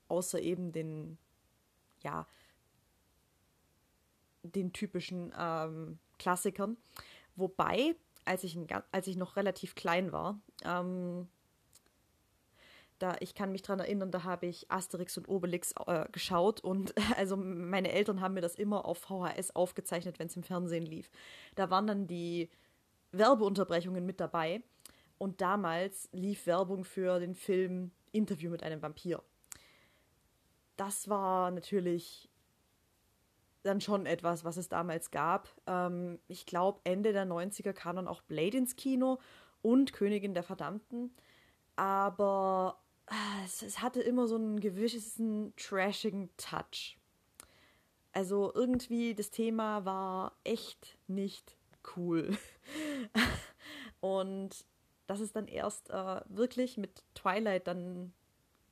außer 0.07 0.39
eben 0.41 0.71
den, 0.71 1.17
ja, 2.01 2.27
den 4.55 4.73
typischen 4.73 5.33
ähm, 5.37 5.99
Klassikern. 6.19 6.77
Wobei, 7.35 7.95
als 8.25 8.43
ich, 8.43 8.57
als 8.91 9.07
ich 9.07 9.15
noch 9.15 9.35
relativ 9.35 9.75
klein 9.75 10.11
war, 10.11 10.39
ähm, 10.63 11.27
da, 12.99 13.15
ich 13.19 13.35
kann 13.35 13.51
mich 13.51 13.61
daran 13.61 13.79
erinnern, 13.79 14.11
da 14.11 14.23
habe 14.23 14.47
ich 14.47 14.71
Asterix 14.71 15.17
und 15.17 15.29
Obelix 15.29 15.73
äh, 15.85 16.05
geschaut 16.11 16.61
und 16.61 16.93
also 17.17 17.37
meine 17.37 17.91
Eltern 17.91 18.21
haben 18.21 18.33
mir 18.33 18.41
das 18.41 18.55
immer 18.55 18.85
auf 18.85 18.97
VHS 18.99 19.55
aufgezeichnet, 19.55 20.19
wenn 20.19 20.27
es 20.27 20.35
im 20.35 20.43
Fernsehen 20.43 20.85
lief. 20.85 21.09
Da 21.55 21.69
waren 21.69 21.87
dann 21.87 22.07
die 22.07 22.49
Werbeunterbrechungen 23.11 24.05
mit 24.05 24.19
dabei 24.19 24.63
und 25.17 25.41
damals 25.41 26.09
lief 26.11 26.47
Werbung 26.47 26.83
für 26.83 27.19
den 27.19 27.35
Film 27.35 27.91
Interview 28.11 28.49
mit 28.49 28.63
einem 28.63 28.81
Vampir. 28.81 29.23
Das 30.75 31.09
war 31.09 31.51
natürlich 31.51 32.29
dann 33.63 33.81
schon 33.81 34.05
etwas, 34.05 34.43
was 34.45 34.57
es 34.57 34.69
damals 34.69 35.11
gab. 35.11 35.49
Ähm, 35.67 36.19
ich 36.27 36.45
glaube, 36.45 36.81
Ende 36.83 37.13
der 37.13 37.25
90er 37.25 37.73
kam 37.73 37.97
dann 37.97 38.07
auch 38.07 38.21
Blade 38.21 38.57
ins 38.57 38.75
Kino 38.75 39.19
und 39.61 39.93
Königin 39.93 40.33
der 40.33 40.43
Verdammten. 40.43 41.13
Aber 41.75 42.79
Ah, 43.09 43.41
es, 43.45 43.61
es 43.61 43.81
hatte 43.81 44.01
immer 44.01 44.27
so 44.27 44.35
einen 44.35 44.59
gewissen 44.59 45.53
trashigen 45.55 46.29
Touch. 46.35 46.97
Also 48.11 48.51
irgendwie 48.53 49.15
das 49.15 49.31
Thema 49.31 49.85
war 49.85 50.37
echt 50.43 50.97
nicht 51.07 51.55
cool. 51.95 52.37
Und 54.01 54.65
das 55.07 55.21
ist 55.21 55.35
dann 55.37 55.47
erst 55.47 55.89
äh, 55.89 56.21
wirklich 56.27 56.77
mit 56.77 57.03
Twilight 57.15 57.67
dann, 57.67 58.13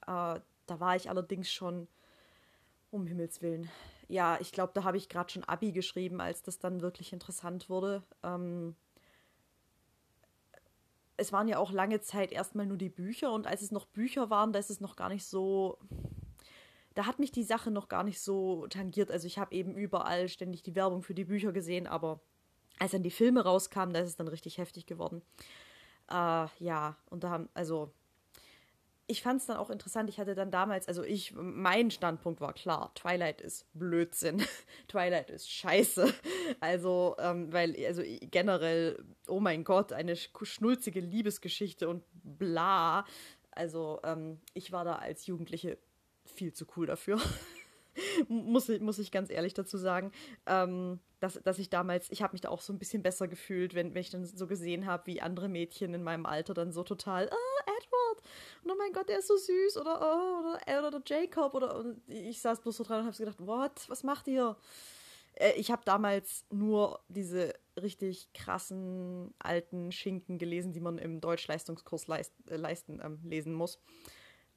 äh, 0.01 0.39
da 0.65 0.79
war 0.79 0.95
ich 0.97 1.09
allerdings 1.09 1.49
schon, 1.49 1.87
um 2.91 3.07
Himmels 3.07 3.41
Willen. 3.41 3.69
Ja, 4.07 4.37
ich 4.39 4.51
glaube, 4.51 4.71
da 4.73 4.83
habe 4.83 4.97
ich 4.97 5.09
gerade 5.09 5.31
schon 5.31 5.43
Abi 5.43 5.71
geschrieben, 5.71 6.21
als 6.21 6.43
das 6.43 6.59
dann 6.59 6.81
wirklich 6.81 7.11
interessant 7.11 7.69
wurde. 7.69 8.03
Ähm, 8.23 8.75
es 11.17 11.31
waren 11.31 11.47
ja 11.47 11.57
auch 11.57 11.71
lange 11.71 12.01
Zeit 12.01 12.31
erstmal 12.31 12.65
nur 12.65 12.77
die 12.77 12.89
Bücher 12.89 13.31
und 13.31 13.47
als 13.47 13.61
es 13.61 13.71
noch 13.71 13.85
Bücher 13.85 14.29
waren, 14.29 14.53
da 14.53 14.59
ist 14.59 14.69
es 14.69 14.81
noch 14.81 14.95
gar 14.95 15.09
nicht 15.09 15.25
so. 15.25 15.77
Da 16.93 17.05
hat 17.05 17.19
mich 17.19 17.31
die 17.31 17.43
Sache 17.43 17.71
noch 17.71 17.89
gar 17.89 18.03
nicht 18.03 18.21
so 18.21 18.67
tangiert. 18.67 19.11
Also 19.11 19.27
ich 19.27 19.37
habe 19.37 19.53
eben 19.53 19.75
überall 19.75 20.29
ständig 20.29 20.63
die 20.63 20.75
Werbung 20.75 21.01
für 21.01 21.13
die 21.13 21.25
Bücher 21.25 21.51
gesehen, 21.51 21.87
aber 21.87 22.21
als 22.79 22.91
dann 22.91 23.03
die 23.03 23.11
Filme 23.11 23.43
rauskamen, 23.43 23.93
da 23.93 24.01
ist 24.01 24.09
es 24.09 24.15
dann 24.15 24.27
richtig 24.27 24.57
heftig 24.57 24.85
geworden. 24.85 25.21
Äh, 26.09 26.47
ja, 26.59 26.97
und 27.09 27.23
da 27.23 27.29
haben, 27.29 27.49
also 27.53 27.91
ich 29.07 29.21
fand 29.21 29.39
es 29.39 29.47
dann 29.47 29.57
auch 29.57 29.69
interessant. 29.69 30.09
Ich 30.09 30.19
hatte 30.19 30.33
dann 30.33 30.49
damals, 30.49 30.87
also 30.87 31.03
ich, 31.03 31.33
mein 31.35 31.91
Standpunkt 31.91 32.41
war 32.41 32.53
klar, 32.53 32.91
Twilight 32.95 33.41
ist 33.41 33.67
Blödsinn. 33.73 34.43
Twilight 34.87 35.29
ist 35.29 35.49
scheiße. 35.49 36.11
Also, 36.59 37.15
ähm, 37.19 37.53
weil, 37.53 37.75
also 37.85 38.01
generell, 38.31 39.03
oh 39.27 39.39
mein 39.39 39.63
Gott, 39.63 39.93
eine 39.93 40.15
schnulzige 40.15 41.01
Liebesgeschichte 41.01 41.87
und 41.87 42.03
bla. 42.23 43.05
Also, 43.51 43.99
ähm, 44.03 44.39
ich 44.53 44.71
war 44.71 44.85
da 44.85 44.95
als 44.95 45.27
Jugendliche 45.27 45.77
viel 46.25 46.53
zu 46.53 46.65
cool 46.75 46.87
dafür. 46.87 47.19
muss, 48.27 48.69
ich, 48.69 48.81
muss 48.81 48.99
ich 48.99 49.11
ganz 49.11 49.29
ehrlich 49.29 49.53
dazu 49.53 49.77
sagen. 49.77 50.11
Ähm, 50.47 50.99
dass, 51.19 51.41
dass 51.43 51.59
ich 51.59 51.69
damals, 51.69 52.11
ich 52.11 52.21
habe 52.21 52.33
mich 52.33 52.41
da 52.41 52.49
auch 52.49 52.61
so 52.61 52.73
ein 52.73 52.79
bisschen 52.79 53.01
besser 53.01 53.27
gefühlt, 53.27 53.73
wenn, 53.73 53.93
wenn 53.93 54.01
ich 54.01 54.09
dann 54.09 54.25
so 54.25 54.47
gesehen 54.47 54.85
habe, 54.85 55.07
wie 55.07 55.21
andere 55.21 55.49
Mädchen 55.49 55.93
in 55.93 56.03
meinem 56.03 56.25
Alter 56.25 56.53
dann 56.53 56.71
so 56.71 56.83
total, 56.83 57.29
ah, 57.29 57.71
Edward, 57.77 57.94
und 58.63 58.71
oh 58.71 58.75
mein 58.77 58.93
Gott, 58.93 59.09
der 59.09 59.19
ist 59.19 59.27
so 59.27 59.37
süß, 59.37 59.77
oder, 59.77 59.99
oh, 60.01 60.71
oder, 60.71 60.87
oder 60.87 61.01
Jacob, 61.05 61.53
oder, 61.53 61.77
und 61.77 62.01
ich 62.07 62.41
saß 62.41 62.61
bloß 62.61 62.77
so 62.77 62.83
dran 62.83 63.01
und 63.01 63.07
habe 63.07 63.17
gedacht, 63.17 63.45
what, 63.45 63.89
was 63.89 64.03
macht 64.03 64.27
ihr? 64.27 64.55
Äh, 65.35 65.53
ich 65.53 65.71
habe 65.71 65.83
damals 65.85 66.45
nur 66.49 66.99
diese 67.07 67.53
richtig 67.81 68.31
krassen 68.33 69.33
alten 69.39 69.91
Schinken 69.91 70.37
gelesen, 70.37 70.73
die 70.73 70.79
man 70.79 70.97
im 70.97 71.21
Deutschleistungskurs 71.21 72.07
leist, 72.07 72.33
äh, 72.49 72.55
leisten, 72.55 73.01
ähm, 73.03 73.19
lesen 73.23 73.53
muss. 73.53 73.79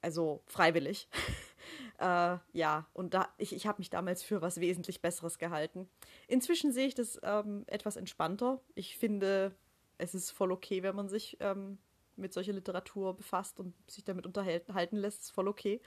Also 0.00 0.42
freiwillig. 0.46 1.08
äh, 1.98 2.36
ja, 2.52 2.86
und 2.92 3.14
da, 3.14 3.28
ich, 3.36 3.52
ich 3.52 3.66
habe 3.66 3.78
mich 3.78 3.90
damals 3.90 4.22
für 4.22 4.40
was 4.40 4.60
wesentlich 4.60 5.02
Besseres 5.02 5.38
gehalten. 5.38 5.88
Inzwischen 6.28 6.72
sehe 6.72 6.86
ich 6.86 6.94
das 6.94 7.18
ähm, 7.24 7.64
etwas 7.66 7.96
entspannter. 7.96 8.60
Ich 8.76 8.96
finde, 8.96 9.56
es 9.98 10.14
ist 10.14 10.30
voll 10.30 10.52
okay, 10.52 10.84
wenn 10.84 10.94
man 10.94 11.08
sich 11.08 11.36
ähm, 11.40 11.78
mit 12.18 12.32
solcher 12.32 12.52
Literatur 12.52 13.16
befasst 13.16 13.60
und 13.60 13.74
sich 13.90 14.04
damit 14.04 14.26
unterhalten 14.26 14.96
lässt, 14.96 15.22
ist 15.22 15.30
voll 15.30 15.48
okay. 15.48 15.80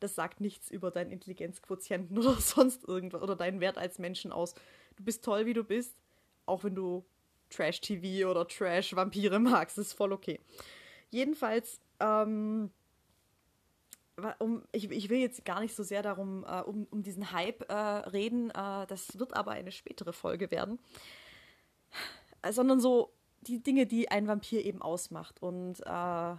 Das 0.00 0.14
sagt 0.14 0.40
nichts 0.40 0.70
über 0.70 0.90
deinen 0.90 1.10
Intelligenzquotienten 1.10 2.18
oder 2.18 2.34
sonst 2.34 2.84
irgendwas 2.84 3.22
oder 3.22 3.36
deinen 3.36 3.60
Wert 3.60 3.78
als 3.78 3.98
Menschen 3.98 4.32
aus. 4.32 4.54
Du 4.96 5.04
bist 5.04 5.24
toll, 5.24 5.46
wie 5.46 5.54
du 5.54 5.64
bist, 5.64 5.96
auch 6.44 6.64
wenn 6.64 6.74
du 6.74 7.04
Trash-TV 7.50 8.28
oder 8.30 8.46
Trash-Vampire 8.46 9.38
magst, 9.38 9.78
ist 9.78 9.92
voll 9.92 10.12
okay. 10.12 10.40
Jedenfalls, 11.10 11.80
ähm, 12.00 12.70
um, 14.38 14.62
ich, 14.72 14.90
ich, 14.90 15.08
will 15.10 15.18
jetzt 15.18 15.44
gar 15.44 15.60
nicht 15.60 15.74
so 15.74 15.82
sehr 15.82 16.02
darum, 16.02 16.44
äh, 16.44 16.62
um, 16.62 16.86
um 16.90 17.02
diesen 17.02 17.32
Hype 17.32 17.70
äh, 17.70 17.74
reden, 17.74 18.50
äh, 18.50 18.86
das 18.86 19.18
wird 19.18 19.34
aber 19.36 19.52
eine 19.52 19.72
spätere 19.72 20.12
Folge 20.12 20.50
werden, 20.50 20.78
sondern 22.50 22.80
so 22.80 23.12
die 23.48 23.62
Dinge, 23.62 23.86
die 23.86 24.10
ein 24.10 24.28
Vampir 24.28 24.64
eben 24.64 24.82
ausmacht. 24.82 25.42
Und 25.42 25.80
äh, 25.86 26.36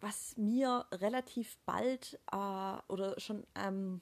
was 0.00 0.36
mir 0.36 0.86
relativ 0.92 1.58
bald 1.66 2.18
äh, 2.32 2.76
oder 2.88 3.18
schon, 3.18 3.44
ähm, 3.54 4.00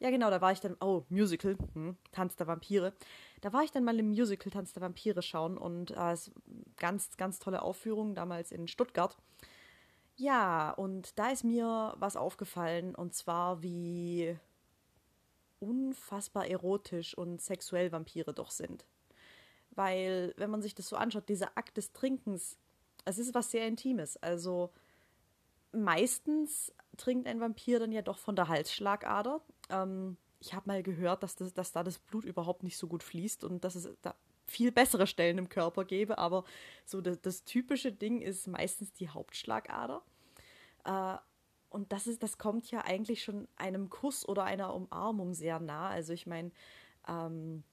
ja 0.00 0.10
genau, 0.10 0.30
da 0.30 0.40
war 0.40 0.52
ich 0.52 0.60
dann, 0.60 0.76
oh, 0.80 1.04
Musical, 1.08 1.56
hm, 1.74 1.96
Tanz 2.12 2.36
der 2.36 2.46
Vampire. 2.46 2.92
Da 3.40 3.52
war 3.52 3.62
ich 3.62 3.70
dann 3.70 3.84
mal 3.84 3.98
im 3.98 4.08
Musical 4.08 4.50
Tanz 4.50 4.72
der 4.72 4.82
Vampire 4.82 5.22
schauen 5.22 5.56
und 5.56 5.92
äh, 5.92 6.16
ganz, 6.76 7.16
ganz 7.16 7.38
tolle 7.38 7.62
Aufführung 7.62 8.14
damals 8.14 8.52
in 8.52 8.68
Stuttgart. 8.68 9.16
Ja, 10.16 10.70
und 10.70 11.18
da 11.18 11.30
ist 11.30 11.44
mir 11.44 11.94
was 11.98 12.16
aufgefallen 12.16 12.94
und 12.94 13.14
zwar 13.14 13.62
wie 13.62 14.36
unfassbar 15.58 16.46
erotisch 16.46 17.16
und 17.16 17.40
sexuell 17.40 17.90
Vampire 17.90 18.32
doch 18.32 18.50
sind. 18.50 18.84
Weil, 19.74 20.34
wenn 20.36 20.50
man 20.50 20.62
sich 20.62 20.74
das 20.74 20.88
so 20.88 20.96
anschaut, 20.96 21.28
dieser 21.28 21.56
Akt 21.56 21.76
des 21.76 21.92
Trinkens, 21.92 22.56
es 23.04 23.18
ist 23.18 23.34
was 23.34 23.50
sehr 23.50 23.66
Intimes. 23.66 24.16
Also 24.18 24.70
meistens 25.72 26.72
trinkt 26.96 27.26
ein 27.26 27.40
Vampir 27.40 27.78
dann 27.80 27.92
ja 27.92 28.02
doch 28.02 28.18
von 28.18 28.36
der 28.36 28.48
Halsschlagader. 28.48 29.40
Ähm, 29.70 30.16
ich 30.40 30.54
habe 30.54 30.68
mal 30.68 30.82
gehört, 30.82 31.22
dass, 31.22 31.36
das, 31.36 31.54
dass 31.54 31.72
da 31.72 31.82
das 31.82 31.98
Blut 31.98 32.24
überhaupt 32.24 32.62
nicht 32.62 32.76
so 32.76 32.86
gut 32.86 33.02
fließt 33.02 33.44
und 33.44 33.64
dass 33.64 33.74
es 33.74 33.88
da 34.02 34.14
viel 34.46 34.72
bessere 34.72 35.06
Stellen 35.06 35.38
im 35.38 35.48
Körper 35.48 35.84
gäbe, 35.84 36.18
aber 36.18 36.44
so 36.84 37.00
das, 37.00 37.20
das 37.22 37.44
typische 37.44 37.92
Ding 37.92 38.20
ist 38.20 38.46
meistens 38.46 38.92
die 38.92 39.08
Hauptschlagader. 39.08 40.02
Äh, 40.84 41.16
und 41.70 41.92
das 41.92 42.06
ist, 42.06 42.22
das 42.22 42.38
kommt 42.38 42.70
ja 42.70 42.84
eigentlich 42.84 43.24
schon 43.24 43.48
einem 43.56 43.90
Kuss 43.90 44.28
oder 44.28 44.44
einer 44.44 44.74
Umarmung 44.74 45.34
sehr 45.34 45.58
nah. 45.58 45.88
Also 45.88 46.12
ich 46.12 46.26
meine, 46.26 46.52
ähm, 47.08 47.64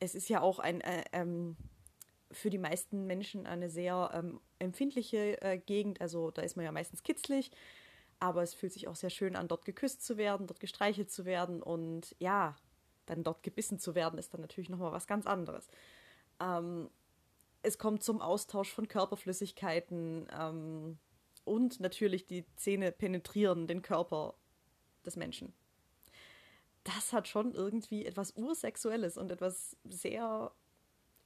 es 0.00 0.14
ist 0.14 0.28
ja 0.28 0.40
auch 0.40 0.58
ein 0.58 0.80
äh, 0.80 1.04
ähm, 1.12 1.56
für 2.34 2.50
die 2.50 2.58
meisten 2.58 3.06
Menschen 3.06 3.46
eine 3.46 3.70
sehr 3.70 4.10
ähm, 4.12 4.40
empfindliche 4.58 5.40
äh, 5.40 5.58
Gegend. 5.58 6.00
Also 6.00 6.30
da 6.30 6.42
ist 6.42 6.56
man 6.56 6.64
ja 6.64 6.72
meistens 6.72 7.02
kitzlig, 7.02 7.50
aber 8.18 8.42
es 8.42 8.54
fühlt 8.54 8.72
sich 8.72 8.88
auch 8.88 8.96
sehr 8.96 9.10
schön 9.10 9.36
an, 9.36 9.48
dort 9.48 9.64
geküsst 9.64 10.04
zu 10.04 10.16
werden, 10.16 10.46
dort 10.46 10.60
gestreichelt 10.60 11.10
zu 11.10 11.24
werden 11.24 11.62
und 11.62 12.14
ja, 12.18 12.56
dann 13.06 13.22
dort 13.22 13.42
gebissen 13.42 13.78
zu 13.78 13.94
werden, 13.94 14.18
ist 14.18 14.32
dann 14.32 14.40
natürlich 14.40 14.70
nochmal 14.70 14.92
was 14.92 15.06
ganz 15.06 15.26
anderes. 15.26 15.68
Ähm, 16.40 16.90
es 17.62 17.78
kommt 17.78 18.02
zum 18.02 18.20
Austausch 18.20 18.72
von 18.72 18.88
Körperflüssigkeiten 18.88 20.28
ähm, 20.38 20.98
und 21.44 21.80
natürlich 21.80 22.26
die 22.26 22.44
Zähne 22.56 22.92
penetrieren 22.92 23.66
den 23.66 23.82
Körper 23.82 24.34
des 25.04 25.16
Menschen. 25.16 25.54
Das 26.84 27.12
hat 27.12 27.28
schon 27.28 27.54
irgendwie 27.54 28.04
etwas 28.04 28.36
Ursexuelles 28.36 29.16
und 29.16 29.30
etwas 29.30 29.76
sehr 29.84 30.52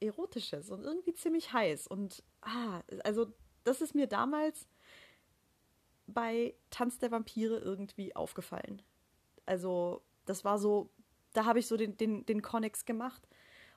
Erotisches 0.00 0.70
und 0.70 0.84
irgendwie 0.84 1.14
ziemlich 1.14 1.52
heiß. 1.52 1.88
Und 1.88 2.22
ah, 2.42 2.82
also 3.02 3.32
das 3.64 3.80
ist 3.80 3.94
mir 3.94 4.06
damals 4.06 4.68
bei 6.06 6.54
Tanz 6.70 6.98
der 6.98 7.10
Vampire 7.10 7.58
irgendwie 7.58 8.14
aufgefallen. 8.14 8.82
Also 9.44 10.02
das 10.24 10.44
war 10.44 10.58
so, 10.58 10.90
da 11.32 11.44
habe 11.44 11.58
ich 11.58 11.66
so 11.66 11.76
den, 11.76 11.96
den, 11.96 12.24
den 12.26 12.42
Connex 12.42 12.84
gemacht. 12.84 13.28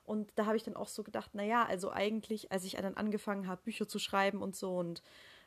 Und 0.04 0.32
da 0.36 0.46
habe 0.46 0.56
ich 0.56 0.62
dann 0.62 0.76
auch 0.76 0.88
so 0.88 1.02
gedacht, 1.02 1.34
naja, 1.34 1.64
also 1.64 1.90
eigentlich, 1.90 2.50
als 2.50 2.64
ich 2.64 2.72
dann 2.72 2.96
angefangen 2.96 3.46
habe, 3.46 3.62
Bücher 3.62 3.86
zu 3.86 3.98
schreiben 3.98 4.42
und 4.42 4.56
so, 4.56 4.76
und 4.76 5.00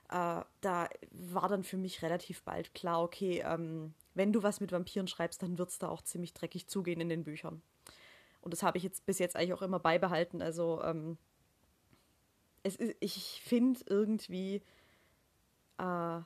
äh, 0.09 0.41
da 0.61 0.89
war 1.11 1.49
dann 1.49 1.63
für 1.63 1.77
mich 1.77 2.01
relativ 2.01 2.43
bald 2.43 2.73
klar, 2.73 3.03
okay, 3.03 3.43
ähm, 3.45 3.93
wenn 4.15 4.33
du 4.33 4.41
was 4.43 4.59
mit 4.59 4.71
Vampiren 4.71 5.07
schreibst, 5.07 5.43
dann 5.43 5.57
wird 5.57 5.69
es 5.69 5.77
da 5.77 5.89
auch 5.89 6.01
ziemlich 6.01 6.33
dreckig 6.33 6.67
zugehen 6.67 7.01
in 7.01 7.09
den 7.09 7.23
Büchern. 7.23 7.61
Und 8.41 8.51
das 8.51 8.63
habe 8.63 8.77
ich 8.77 8.83
jetzt 8.83 9.05
bis 9.05 9.19
jetzt 9.19 9.35
eigentlich 9.35 9.53
auch 9.53 9.61
immer 9.61 9.79
beibehalten. 9.79 10.41
Also 10.41 10.81
ähm, 10.83 11.17
es 12.63 12.75
ist, 12.75 12.95
ich 12.99 13.41
finde 13.43 13.81
irgendwie, 13.87 14.61
äh, 15.77 16.21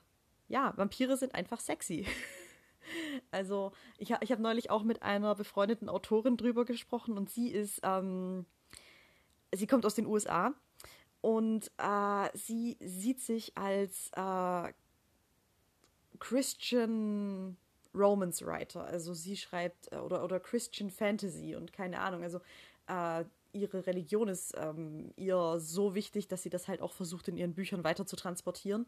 ja, 0.48 0.74
Vampire 0.76 1.18
sind 1.18 1.34
einfach 1.34 1.60
sexy. 1.60 2.06
also 3.32 3.72
ich, 3.98 4.14
ich 4.22 4.32
habe 4.32 4.42
neulich 4.42 4.70
auch 4.70 4.84
mit 4.84 5.02
einer 5.02 5.36
befreundeten 5.36 5.90
Autorin 5.90 6.38
drüber 6.38 6.66
gesprochen 6.66 7.18
und 7.18 7.30
sie 7.30 7.50
ist, 7.50 7.82
ähm, 7.84 8.46
sie 9.54 9.68
kommt 9.68 9.86
aus 9.86 9.96
den 9.96 10.06
USA 10.06 10.54
und 11.22 11.72
äh, 11.78 12.30
sie 12.38 12.78
sieht 12.80 13.22
sich 13.22 13.58
als 13.58 14.12
äh, 14.16 14.74
Christian 16.20 17.58
Romance 18.00 18.46
Writer. 18.46 18.84
Also 18.84 19.14
sie 19.14 19.38
schreibt 19.38 19.92
äh, 19.92 19.98
oder, 19.98 20.24
oder 20.24 20.40
Christian 20.40 20.90
Fantasy 20.90 21.56
und 21.56 21.74
keine 21.74 22.00
Ahnung. 22.00 22.24
Also 22.24 22.40
äh, 22.88 23.26
ihre 23.52 23.86
Religion 23.86 24.28
ist 24.28 24.56
ähm, 24.58 25.12
ihr 25.16 25.60
so 25.60 25.96
wichtig, 25.96 26.28
dass 26.28 26.44
sie 26.44 26.50
das 26.50 26.68
halt 26.68 26.82
auch 26.82 26.94
versucht, 26.94 27.28
in 27.28 27.38
ihren 27.38 27.54
Büchern 27.54 27.84
weiter 27.84 28.06
zu 28.06 28.16
transportieren. 28.16 28.86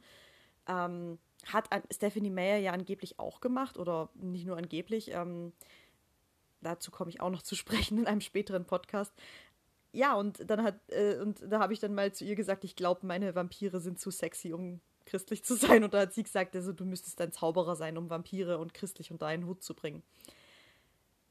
Ähm, 0.68 1.18
hat 1.48 1.70
Stephanie 1.92 2.30
Meyer 2.30 2.58
ja 2.58 2.72
angeblich 2.72 3.20
auch 3.20 3.42
gemacht 3.42 3.78
oder 3.78 4.10
nicht 4.14 4.46
nur 4.46 4.58
angeblich. 4.58 5.12
Ähm, 5.12 5.54
dazu 6.62 6.92
komme 6.92 7.10
ich 7.10 7.22
auch 7.22 7.32
noch 7.32 7.42
zu 7.42 7.56
sprechen 7.62 7.98
in 7.98 8.08
einem 8.08 8.22
späteren 8.22 8.66
Podcast. 8.66 9.14
Ja, 9.94 10.16
und 10.16 10.50
dann 10.50 10.64
hat, 10.64 10.76
äh, 10.90 11.18
und 11.18 11.42
da 11.42 11.60
habe 11.60 11.74
ich 11.74 11.80
dann 11.80 11.94
mal 11.94 12.14
zu 12.14 12.24
ihr 12.24 12.36
gesagt, 12.36 12.64
ich 12.64 12.76
glaube, 12.76 13.06
meine 13.06 13.36
Vampire 13.36 13.82
sind 13.82 14.00
zu 14.00 14.10
sexy, 14.10 14.54
um 14.54 14.80
christlich 15.12 15.44
zu 15.44 15.56
sein. 15.56 15.84
Und 15.84 15.94
da 15.94 16.02
hat 16.02 16.14
sie 16.14 16.24
gesagt, 16.24 16.56
also 16.56 16.72
du 16.72 16.86
müsstest 16.86 17.20
ein 17.20 17.34
Zauberer 17.34 17.76
sein, 17.76 17.98
um 17.98 18.10
Vampire 18.10 18.58
und 18.58 18.74
christlich 18.74 19.12
unter 19.12 19.28
einen 19.28 19.46
Hut 19.46 19.62
zu 19.62 19.76
bringen. 19.76 20.02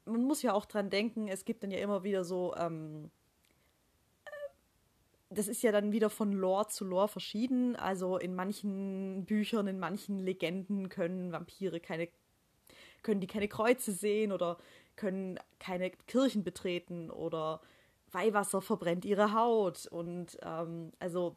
Man 0.05 0.23
muss 0.23 0.43
ja 0.43 0.53
auch 0.53 0.67
dran 0.67 0.91
denken, 0.91 1.29
es 1.29 1.45
gibt 1.45 1.63
dann 1.63 1.71
ja 1.71 1.79
immer 1.79 2.05
wieder 2.05 2.25
so, 2.25 2.55
ähm, 2.57 3.11
äh, 4.27 4.31
das 5.31 5.49
ist 5.49 5.63
ja 5.63 5.73
dann 5.73 5.93
wieder 5.93 6.11
von 6.11 6.33
Lore 6.33 6.69
zu 6.69 6.85
Lore 6.85 7.09
verschieden. 7.09 7.75
Also 7.77 8.19
in 8.19 8.35
manchen 8.35 9.25
Büchern, 9.25 9.67
in 9.67 9.79
manchen 9.79 10.19
Legenden 10.19 10.91
können 10.91 11.33
Vampire 11.33 11.81
keine, 11.81 12.09
können 13.03 13.21
die 13.21 13.27
keine 13.27 13.49
Kreuze 13.49 13.93
sehen 13.93 14.31
oder 14.31 14.59
können 14.97 15.39
keine 15.59 15.91
Kirchen 15.91 16.45
betreten 16.45 17.11
oder 17.11 17.63
Weihwasser 18.13 18.61
verbrennt 18.61 19.07
ihre 19.07 19.33
Haut. 19.33 19.87
Und 19.87 20.37
ähm, 20.43 20.93
also 20.99 21.37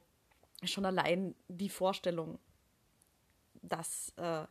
schon 0.67 0.85
allein 0.85 1.35
die 1.47 1.69
Vorstellung, 1.69 2.39
dass, 3.61 4.13
äh, 4.17 4.45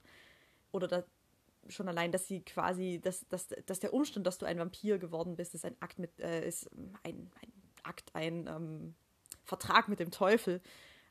oder 0.73 0.89
da, 0.89 1.05
schon 1.69 1.89
allein, 1.89 2.13
dass 2.13 2.27
sie 2.27 2.41
quasi, 2.41 3.01
dass, 3.03 3.27
dass, 3.29 3.49
dass 3.67 3.81
der 3.81 3.95
Umstand, 3.95 4.27
dass 4.27 4.39
du 4.39 4.47
ein 4.47 4.59
Vampir 4.59 4.99
geworden 4.99 5.37
bist, 5.37 5.55
ist 5.55 5.65
ein 5.65 5.77
Akt 5.81 5.99
mit, 5.99 6.19
äh, 6.21 6.47
ist 6.47 6.71
ein, 7.03 7.31
ein 7.41 7.53
Akt, 7.83 8.15
ein 8.15 8.47
ähm, 8.47 8.95
Vertrag 9.45 9.89
mit 9.89 10.01
dem 10.01 10.11
Teufel. 10.11 10.61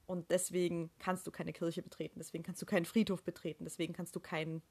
Und 0.08 0.30
deswegen 0.30 0.90
kannst 1.00 1.26
du 1.26 1.32
keine 1.32 1.54
Kirche 1.54 1.82
betreten, 1.82 2.20
deswegen 2.20 2.44
kannst 2.44 2.62
du 2.62 2.66
keinen 2.66 2.86
Friedhof 2.86 3.24
betreten, 3.24 3.64
deswegen 3.64 3.94
kannst 3.94 4.16
du 4.16 4.20
keinen 4.20 4.62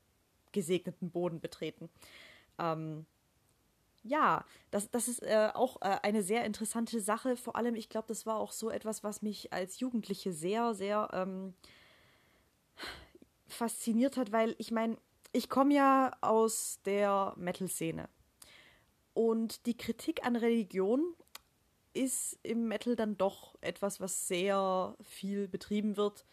gesegneten 0.53 1.11
Boden 1.11 1.41
betreten. 1.41 1.89
Ähm, 2.59 3.07
ja, 4.03 4.44
das, 4.70 4.90
das 4.90 5.09
ist 5.09 5.22
äh, 5.22 5.51
auch 5.55 5.80
äh, 5.82 5.98
eine 6.03 6.22
sehr 6.22 6.44
interessante 6.44 7.01
Sache. 7.01 7.36
Vor 7.36 7.57
allem, 7.57 7.74
ich 7.74 7.88
glaube, 7.88 8.09
das 8.09 8.26
war 8.26 8.36
auch 8.36 8.53
so 8.53 8.70
etwas, 8.70 9.05
was 9.05 9.22
mich 9.22 9.53
als 9.53 9.80
Jugendliche 9.80 10.32
sehr, 10.32 10.74
sehr 10.74 11.09
ähm, 11.12 11.55
fasziniert 13.48 14.16
hat, 14.16 14.32
weil 14.32 14.55
ich 14.59 14.70
meine, 14.70 14.96
ich 15.32 15.48
komme 15.48 15.74
ja 15.74 16.16
aus 16.20 16.80
der 16.84 17.34
Metal-Szene. 17.36 18.09
Und 19.12 19.66
die 19.66 19.76
Kritik 19.76 20.24
an 20.24 20.36
Religion 20.36 21.14
ist 21.92 22.38
im 22.42 22.68
Metal 22.68 22.96
dann 22.96 23.16
doch 23.16 23.57
etwas, 23.61 24.01
was 24.01 24.28
sehr 24.28 24.96
viel 25.03 25.48
betrieben 25.48 25.96
wird. 25.96 26.24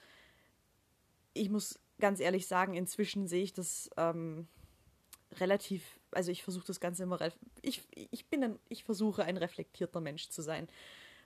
Ich 1.34 1.50
muss 1.50 1.80
ganz 2.00 2.20
ehrlich 2.20 2.48
sagen, 2.48 2.76
inzwischen 2.76 3.28
sehe 3.28 3.44
ich 3.44 3.54
das 3.54 3.90
ähm, 3.98 4.48
relativ 5.34 5.97
also 6.18 6.32
ich 6.32 6.42
versuche 6.42 6.66
das 6.66 6.80
Ganze 6.80 7.04
immer, 7.04 7.20
ich, 7.62 7.84
ich 7.92 8.28
bin 8.28 8.44
ein, 8.44 8.60
ich 8.70 8.84
versuche 8.84 9.24
ein 9.24 9.38
reflektierter 9.38 10.02
Mensch 10.02 10.30
zu 10.30 10.42
sein. 10.42 10.68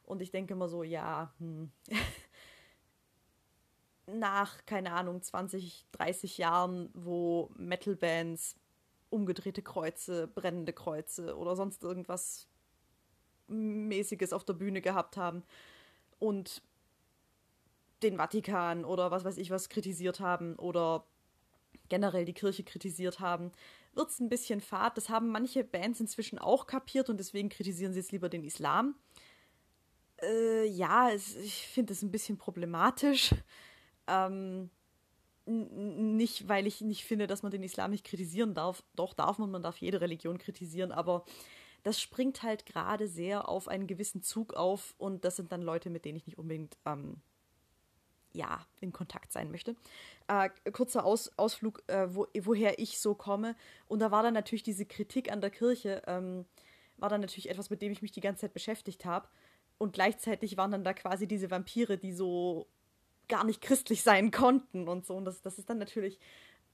Und 0.03 0.21
ich 0.21 0.31
denke 0.31 0.53
immer 0.53 0.67
so, 0.67 0.83
ja, 0.83 1.33
hm. 1.39 1.71
nach, 4.07 4.65
keine 4.65 4.91
Ahnung, 4.91 5.21
20, 5.21 5.85
30 5.93 6.37
Jahren, 6.37 6.89
wo 6.93 7.49
Metal-Bands 7.55 8.57
umgedrehte 9.09 9.61
Kreuze, 9.61 10.27
brennende 10.27 10.73
Kreuze 10.73 11.37
oder 11.37 11.55
sonst 11.55 11.83
irgendwas 11.83 12.49
mäßiges 13.47 14.33
auf 14.33 14.43
der 14.43 14.53
Bühne 14.53 14.81
gehabt 14.81 15.15
haben 15.15 15.43
und 16.19 16.61
den 18.03 18.17
Vatikan 18.17 18.83
oder 18.83 19.11
was 19.11 19.23
weiß 19.23 19.37
ich 19.37 19.51
was 19.51 19.69
kritisiert 19.69 20.19
haben 20.19 20.55
oder 20.55 21.05
generell 21.91 22.25
die 22.25 22.33
Kirche 22.33 22.63
kritisiert 22.63 23.19
haben, 23.19 23.51
wird 23.93 24.09
es 24.09 24.19
ein 24.19 24.29
bisschen 24.29 24.61
fad. 24.61 24.95
Das 24.97 25.09
haben 25.09 25.29
manche 25.29 25.63
Bands 25.63 25.99
inzwischen 25.99 26.39
auch 26.39 26.65
kapiert 26.65 27.09
und 27.09 27.17
deswegen 27.17 27.49
kritisieren 27.49 27.91
sie 27.93 27.99
jetzt 27.99 28.13
lieber 28.13 28.29
den 28.29 28.45
Islam. 28.45 28.95
Äh, 30.21 30.65
ja, 30.67 31.11
es, 31.11 31.35
ich 31.35 31.67
finde 31.67 31.91
es 31.93 32.01
ein 32.01 32.11
bisschen 32.11 32.37
problematisch. 32.37 33.35
Ähm, 34.07 34.69
nicht, 35.45 36.47
weil 36.47 36.65
ich 36.65 36.79
nicht 36.81 37.03
finde, 37.03 37.27
dass 37.27 37.43
man 37.43 37.51
den 37.51 37.63
Islam 37.63 37.91
nicht 37.91 38.05
kritisieren 38.05 38.53
darf. 38.53 38.83
Doch 38.95 39.13
darf 39.13 39.37
man, 39.37 39.51
man 39.51 39.63
darf 39.63 39.77
jede 39.77 39.99
Religion 39.99 40.37
kritisieren, 40.37 40.91
aber 40.91 41.25
das 41.83 41.99
springt 41.99 42.43
halt 42.43 42.65
gerade 42.65 43.07
sehr 43.07 43.49
auf 43.49 43.67
einen 43.67 43.87
gewissen 43.87 44.21
Zug 44.21 44.53
auf 44.53 44.95
und 44.97 45.25
das 45.25 45.35
sind 45.35 45.51
dann 45.51 45.61
Leute, 45.61 45.89
mit 45.89 46.05
denen 46.05 46.17
ich 46.17 46.27
nicht 46.27 46.37
unbedingt 46.37 46.77
ähm, 46.85 47.21
ja, 48.34 48.65
in 48.79 48.91
Kontakt 48.91 49.32
sein 49.32 49.51
möchte. 49.51 49.75
Äh, 50.27 50.49
kurzer 50.71 51.05
Aus, 51.05 51.32
Ausflug, 51.38 51.84
äh, 51.88 52.13
wo, 52.13 52.27
woher 52.41 52.79
ich 52.79 52.99
so 52.99 53.15
komme. 53.15 53.55
Und 53.88 53.99
da 53.99 54.11
war 54.11 54.23
dann 54.23 54.34
natürlich 54.34 54.63
diese 54.63 54.86
Kritik 54.86 55.32
an 55.32 55.41
der 55.41 55.49
Kirche, 55.49 56.01
ähm, 56.07 56.45
war 56.97 57.09
dann 57.09 57.21
natürlich 57.21 57.49
etwas, 57.49 57.69
mit 57.69 57.82
dem 57.82 57.91
ich 57.91 58.01
mich 58.01 58.11
die 58.11 58.21
ganze 58.21 58.41
Zeit 58.41 58.53
beschäftigt 58.53 59.05
habe. 59.05 59.27
Und 59.77 59.93
gleichzeitig 59.93 60.57
waren 60.57 60.71
dann 60.71 60.84
da 60.84 60.93
quasi 60.93 61.27
diese 61.27 61.49
Vampire, 61.49 61.97
die 61.97 62.13
so 62.13 62.67
gar 63.27 63.43
nicht 63.43 63.61
christlich 63.61 64.03
sein 64.03 64.32
konnten 64.32 64.88
und 64.88 65.05
so. 65.05 65.15
Und 65.15 65.25
das, 65.25 65.41
das 65.41 65.57
ist 65.57 65.69
dann 65.69 65.79
natürlich 65.79 66.19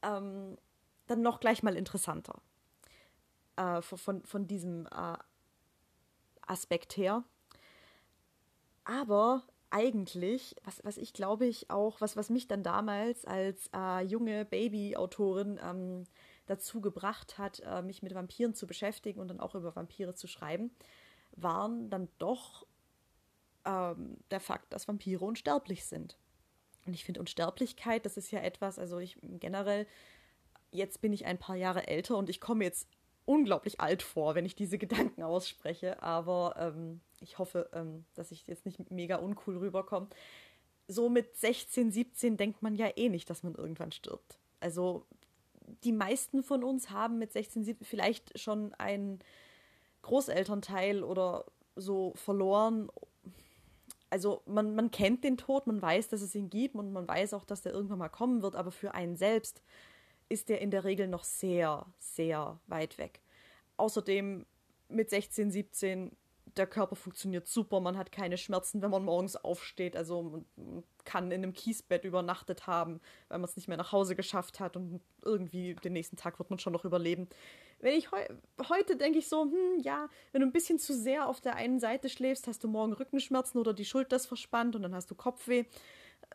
ähm, 0.01 0.58
dann 1.08 1.22
noch 1.22 1.39
gleich 1.39 1.64
mal 1.64 1.76
interessanter. 1.76 2.41
Äh, 3.58 3.82
von, 3.82 4.24
von 4.24 4.45
diesem 4.45 4.86
äh, 4.88 5.18
Aspekt 6.45 6.95
her. 6.95 7.24
Aber 8.84 9.43
eigentlich, 9.78 10.55
was, 10.63 10.84
was 10.84 10.97
ich 10.97 11.13
glaube 11.13 11.45
ich 11.45 11.69
auch, 11.69 12.01
was, 12.01 12.17
was 12.17 12.32
mich 12.32 12.47
dann 12.47 12.63
damals 12.63 13.25
als 13.25 13.69
äh, 13.75 14.03
junge 14.03 14.43
Baby-Autorin 14.43 15.59
ähm, 15.63 16.03
dazu 16.47 16.82
gebracht 16.82 17.38
hat, 17.38 17.59
äh, 17.59 17.84
mich 17.84 18.01
mit 18.01 18.15
Vampiren 18.15 18.55
zu 18.55 18.65
beschäftigen 18.65 19.19
und 19.19 19.28
dann 19.28 19.39
auch 19.39 19.53
über 19.53 19.75
Vampire 19.75 20.15
zu 20.15 20.28
schreiben, 20.28 20.71
waren 21.36 21.91
dann 21.91 22.07
doch 22.17 22.65
ähm, 23.65 24.17
der 24.32 24.39
Fakt, 24.39 24.73
dass 24.73 24.88
Vampire 24.88 25.23
unsterblich 25.23 25.86
sind. 25.86 26.17
Und 26.88 26.95
ich 26.95 27.05
finde 27.05 27.19
Unsterblichkeit, 27.19 28.03
das 28.05 28.17
ist 28.17 28.32
ja 28.32 28.39
etwas, 28.39 28.80
also 28.80 28.97
ich 28.97 29.19
generell, 29.21 29.86
jetzt 30.71 31.01
bin 31.01 31.13
ich 31.13 31.25
ein 31.25 31.38
paar 31.38 31.55
Jahre 31.55 31.88
älter 31.88 32.17
und 32.17 32.30
ich 32.30 32.41
komme 32.41 32.63
jetzt 32.63 32.88
unglaublich 33.25 33.80
alt 33.80 34.01
vor, 34.01 34.34
wenn 34.34 34.45
ich 34.45 34.55
diese 34.55 34.78
Gedanken 34.80 35.21
ausspreche, 35.21 36.01
aber 36.01 36.55
ähm, 36.57 37.01
ich 37.22 37.38
hoffe, 37.38 37.70
ähm, 37.74 38.05
dass 38.15 38.32
ich 38.32 38.47
jetzt 38.47 38.65
nicht 38.65 38.91
mega 38.91 39.18
uncool 39.18 39.57
rüberkomme. 39.57 40.07
So 40.88 41.09
mit 41.09 41.36
16, 41.36 41.91
17 41.91 42.38
denkt 42.38 42.61
man 42.61 42.76
ja 42.76 42.89
eh 42.95 43.09
nicht, 43.09 43.30
dass 43.30 43.43
man 43.43 43.55
irgendwann 43.55 43.91
stirbt. 43.91 44.39
Also 44.59 45.05
die 45.84 45.91
meisten 45.91 46.43
von 46.43 46.63
uns 46.63 46.89
haben 46.89 47.18
mit 47.18 47.34
16, 47.34 47.65
17 47.65 47.86
vielleicht 47.86 48.39
schon 48.39 48.74
einen 48.76 49.20
Großelternteil 50.01 51.03
oder 51.03 51.45
so 51.76 52.13
verloren. 52.15 52.89
Also 54.09 54.41
man, 54.45 54.76
man 54.76 54.91
kennt 54.91 55.24
den 55.24 55.38
Tod, 55.38 55.68
man 55.68 55.82
weiß, 55.82 56.07
dass 56.07 56.22
es 56.22 56.34
ihn 56.34 56.49
gibt 56.49 56.76
und 56.76 56.93
man 56.93 57.07
weiß 57.07 57.34
auch, 57.34 57.43
dass 57.43 57.61
der 57.61 57.74
irgendwann 57.74 57.99
mal 57.99 58.09
kommen 58.09 58.41
wird, 58.41 58.55
aber 58.55 58.72
für 58.72 58.93
einen 58.93 59.18
selbst 59.18 59.61
ist 60.30 60.49
der 60.49 60.61
in 60.61 60.72
der 60.72 60.84
Regel 60.84 61.07
noch 61.07 61.24
sehr, 61.24 61.86
sehr 61.99 62.59
weit 62.68 62.97
weg. 62.97 63.22
Außerdem 63.76 64.45
mit 64.89 65.09
16, 65.09 65.51
17 65.51 66.11
der 66.58 66.68
Körper 66.68 66.95
funktioniert 66.95 67.47
super, 67.47 67.80
man 67.80 67.97
hat 67.97 68.12
keine 68.12 68.38
Schmerzen, 68.38 68.82
wenn 68.82 68.91
man 68.91 69.03
morgens 69.03 69.36
aufsteht. 69.36 69.95
Also 69.95 70.45
man 70.55 70.84
kann 71.05 71.32
in 71.32 71.43
einem 71.43 71.53
Kiesbett 71.53 72.03
übernachtet 72.03 72.68
haben, 72.68 72.99
weil 73.28 73.39
man 73.39 73.47
es 73.47 73.55
nicht 73.55 73.68
mehr 73.68 73.78
nach 73.78 73.91
Hause 73.91 74.16
geschafft 74.16 74.60
hat 74.60 74.76
und 74.76 75.01
irgendwie 75.24 75.76
den 75.76 75.93
nächsten 75.93 76.18
Tag 76.18 76.39
wird 76.39 76.49
man 76.49 76.60
schon 76.60 76.74
noch 76.74 76.86
überleben. 76.86 77.28
Wenn 77.80 77.95
ich 77.95 78.12
heu 78.12 78.26
heute 78.70 78.97
denke 78.97 79.20
ich 79.20 79.28
so, 79.28 79.43
hm, 79.43 79.80
ja, 79.80 80.10
wenn 80.32 80.41
du 80.41 80.47
ein 80.47 80.53
bisschen 80.53 80.80
zu 80.80 80.93
sehr 80.93 81.28
auf 81.28 81.41
der 81.41 81.55
einen 81.55 81.80
Seite 81.80 82.10
schläfst, 82.10 82.47
hast 82.47 82.64
du 82.64 82.68
morgen 82.68 82.93
Rückenschmerzen 82.93 83.60
oder 83.60 83.74
die 83.74 83.86
Schulter 83.86 84.16
ist 84.16 84.26
verspannt 84.26 84.76
und 84.76 84.82
dann 84.82 84.95
hast 84.95 85.12
du 85.12 85.16
Kopfweh. 85.16 85.66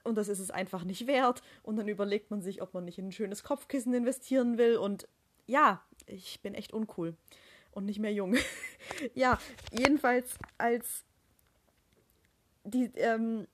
Und 0.04 0.16
das 0.16 0.28
ist 0.28 0.38
es 0.38 0.50
einfach 0.50 0.84
nicht 0.84 1.06
wert. 1.06 1.42
Und 1.62 1.76
dann 1.76 1.88
überlegt 1.88 2.30
man 2.30 2.40
sich, 2.40 2.62
ob 2.62 2.72
man 2.72 2.84
nicht 2.84 2.98
in 2.98 3.08
ein 3.08 3.12
schönes 3.12 3.42
Kopfkissen 3.42 3.92
investieren 3.92 4.56
will. 4.56 4.76
Und 4.76 5.08
ja, 5.46 5.82
ich 6.06 6.40
bin 6.40 6.54
echt 6.54 6.72
uncool 6.72 7.16
und 7.72 7.84
nicht 7.84 7.98
mehr 7.98 8.12
jung. 8.12 8.36
ja, 9.14 9.38
jedenfalls 9.72 10.38
als 10.58 11.04
die, 12.64 12.90
ähm, 12.96 13.46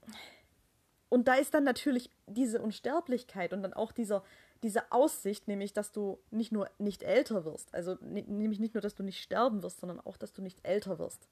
und 1.09 1.29
da 1.29 1.35
ist 1.35 1.55
dann 1.55 1.65
natürlich 1.65 2.11
diese 2.27 2.61
Unsterblichkeit 2.61 3.53
und 3.53 3.63
dann 3.63 3.73
auch 3.73 3.93
dieser, 3.93 4.23
diese 4.63 4.93
Aussicht, 4.93 5.49
nämlich, 5.49 5.73
dass 5.73 5.93
du 5.93 6.19
nicht 6.31 6.53
nur 6.53 6.69
nicht 6.79 7.03
älter 7.03 7.45
wirst, 7.45 7.75
also 7.75 7.97
nämlich 8.03 8.59
nicht 8.59 8.75
nur, 8.75 8.83
dass 8.83 8.95
du 8.95 9.03
nicht 9.03 9.23
sterben 9.23 9.63
wirst, 9.63 9.81
sondern 9.81 10.01
auch, 10.01 10.17
dass 10.17 10.33
du 10.33 10.43
nicht 10.43 10.67
älter 10.67 10.99
wirst, 10.99 11.29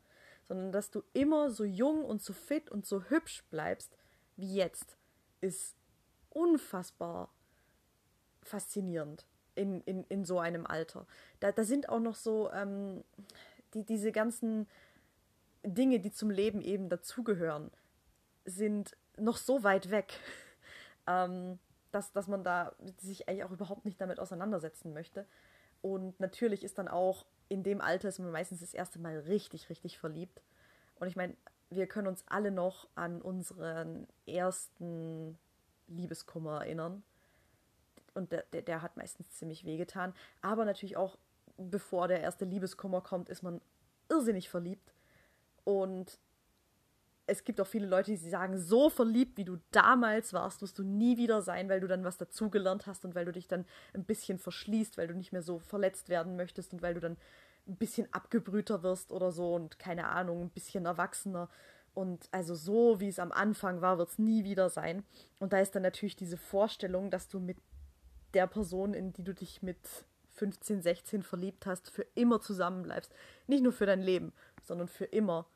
sondern 0.49 0.73
dass 0.73 0.91
du 0.91 1.03
immer 1.13 1.51
so 1.51 1.65
jung 1.65 2.05
und 2.05 2.23
so 2.23 2.33
fit 2.33 2.71
und 2.71 2.87
so 2.87 3.03
hübsch 3.03 3.45
bleibst 3.51 3.99
wie 4.37 4.55
jetzt, 4.55 4.97
ist 5.41 5.77
unfassbar 6.31 7.31
faszinierend 8.43 9.27
in, 9.57 9.81
in, 9.83 10.05
in 10.05 10.25
so 10.25 10.39
einem 10.39 10.67
Alter. 10.67 11.07
Da, 11.41 11.53
da 11.53 11.65
sind 11.65 11.89
auch 11.89 12.01
noch 12.01 12.15
so 12.15 12.51
ähm, 12.53 13.03
die, 13.75 13.85
diese 13.85 14.13
ganzen 14.13 14.69
Dinge, 15.65 15.99
die 15.99 16.13
zum 16.13 16.31
Leben 16.31 16.61
eben 16.61 16.89
dazugehören, 16.89 17.71
sind 18.45 18.97
noch 19.17 19.37
so 19.37 19.65
weit 19.65 19.91
weg, 19.91 20.13
ähm, 21.07 21.59
dass, 21.91 22.13
dass 22.13 22.29
man 22.29 22.45
da 22.45 22.75
sich 22.99 23.29
eigentlich 23.29 23.45
auch 23.45 23.51
überhaupt 23.51 23.85
nicht 23.85 24.01
damit 24.01 24.21
auseinandersetzen 24.21 24.93
möchte. 24.93 25.27
Und 25.83 26.19
natürlich 26.21 26.63
ist 26.63 26.79
dann 26.79 26.89
auch 26.89 27.27
in 27.49 27.63
dem 27.63 27.81
Alter 27.81 28.09
ist 28.09 28.19
man 28.19 28.31
meistens 28.31 28.61
das 28.61 28.75
erste 28.75 28.99
Mal 28.99 29.19
richtig, 29.21 29.71
richtig 29.71 29.99
verliebt. 29.99 30.43
Und 30.97 31.09
ich 31.09 31.17
meine, 31.17 31.37
wir 31.71 31.87
können 31.87 32.09
uns 32.09 32.25
alle 32.27 32.51
noch 32.51 32.89
an 32.95 33.23
unseren 33.23 34.07
ersten 34.27 35.39
Liebeskummer 35.89 36.63
erinnern 36.65 37.03
und 38.17 38.33
der, 38.33 38.45
der, 38.53 38.63
der 38.63 38.83
hat 38.83 38.97
meistens 38.97 39.31
ziemlich 39.33 39.65
wehgetan. 39.65 40.15
Aber 40.41 40.65
natürlich 40.65 40.97
auch, 40.97 41.19
bevor 41.57 42.09
der 42.09 42.21
erste 42.21 42.45
Liebeskummer 42.45 43.01
kommt, 43.01 43.29
ist 43.29 43.43
man 43.43 43.61
irrsinnig 44.09 44.49
verliebt. 44.49 44.95
Und 45.65 46.19
es 47.27 47.43
gibt 47.45 47.61
auch 47.61 47.67
viele 47.67 47.87
Leute, 47.87 48.13
die 48.13 48.17
sagen, 48.17 48.59
so 48.59 48.89
verliebt 48.89 49.37
wie 49.37 49.45
du 49.45 49.57
damals 49.73 50.33
warst, 50.33 50.63
wirst 50.63 50.79
du 50.79 50.85
nie 50.85 51.17
wieder 51.17 51.43
sein, 51.43 51.69
weil 51.69 51.81
du 51.81 51.89
dann 51.89 52.05
was 52.05 52.19
dazugelernt 52.19 52.87
hast 52.87 53.05
und 53.05 53.15
weil 53.15 53.25
du 53.25 53.33
dich 53.33 53.49
dann 53.49 53.67
ein 53.95 54.05
bisschen 54.05 54.39
verschließt, 54.39 54.97
weil 54.97 55.09
du 55.09 55.15
nicht 55.15 55.33
mehr 55.33 55.43
so 55.43 55.59
verletzt 55.59 56.09
werden 56.09 56.37
möchtest 56.37 56.73
und 56.73 56.83
weil 56.83 56.95
du 56.95 57.01
dann 57.01 57.17
ein 57.67 57.77
bisschen 57.77 58.07
abgebrühter 58.13 58.85
wirst 58.85 59.11
oder 59.11 59.33
so 59.33 59.55
und 59.55 59.79
keine 59.79 60.07
Ahnung, 60.07 60.43
ein 60.43 60.51
bisschen 60.51 60.87
erwachsener. 60.87 61.49
Und 61.95 62.29
also 62.31 62.55
so, 62.55 63.01
wie 63.01 63.09
es 63.09 63.19
am 63.19 63.33
Anfang 63.33 63.81
war, 63.81 63.99
wird 63.99 64.11
es 64.11 64.19
nie 64.19 64.45
wieder 64.45 64.69
sein. 64.69 65.03
Und 65.41 65.53
da 65.53 65.59
ist 65.59 65.75
dann 65.75 65.83
natürlich 65.83 66.15
diese 66.15 66.37
Vorstellung, 66.37 67.11
dass 67.11 67.27
du 67.27 67.41
mit 67.41 67.57
der 68.35 68.47
Person, 68.47 68.95
in 68.95 69.13
die 69.13 69.25
du 69.25 69.35
dich 69.35 69.63
mit 69.63 69.79
15, 70.35 70.83
16 70.83 71.23
verliebt 71.23 71.67
hast, 71.67 71.91
für 71.91 72.07
immer 72.15 72.41
zusammenbleibst. 72.41 73.13
Nicht 73.47 73.63
nur 73.63 73.73
für 73.73 73.87
dein 73.87 74.03
Leben, 74.03 74.33
sondern 74.63 74.89
für 74.89 75.07
immer. 75.07 75.47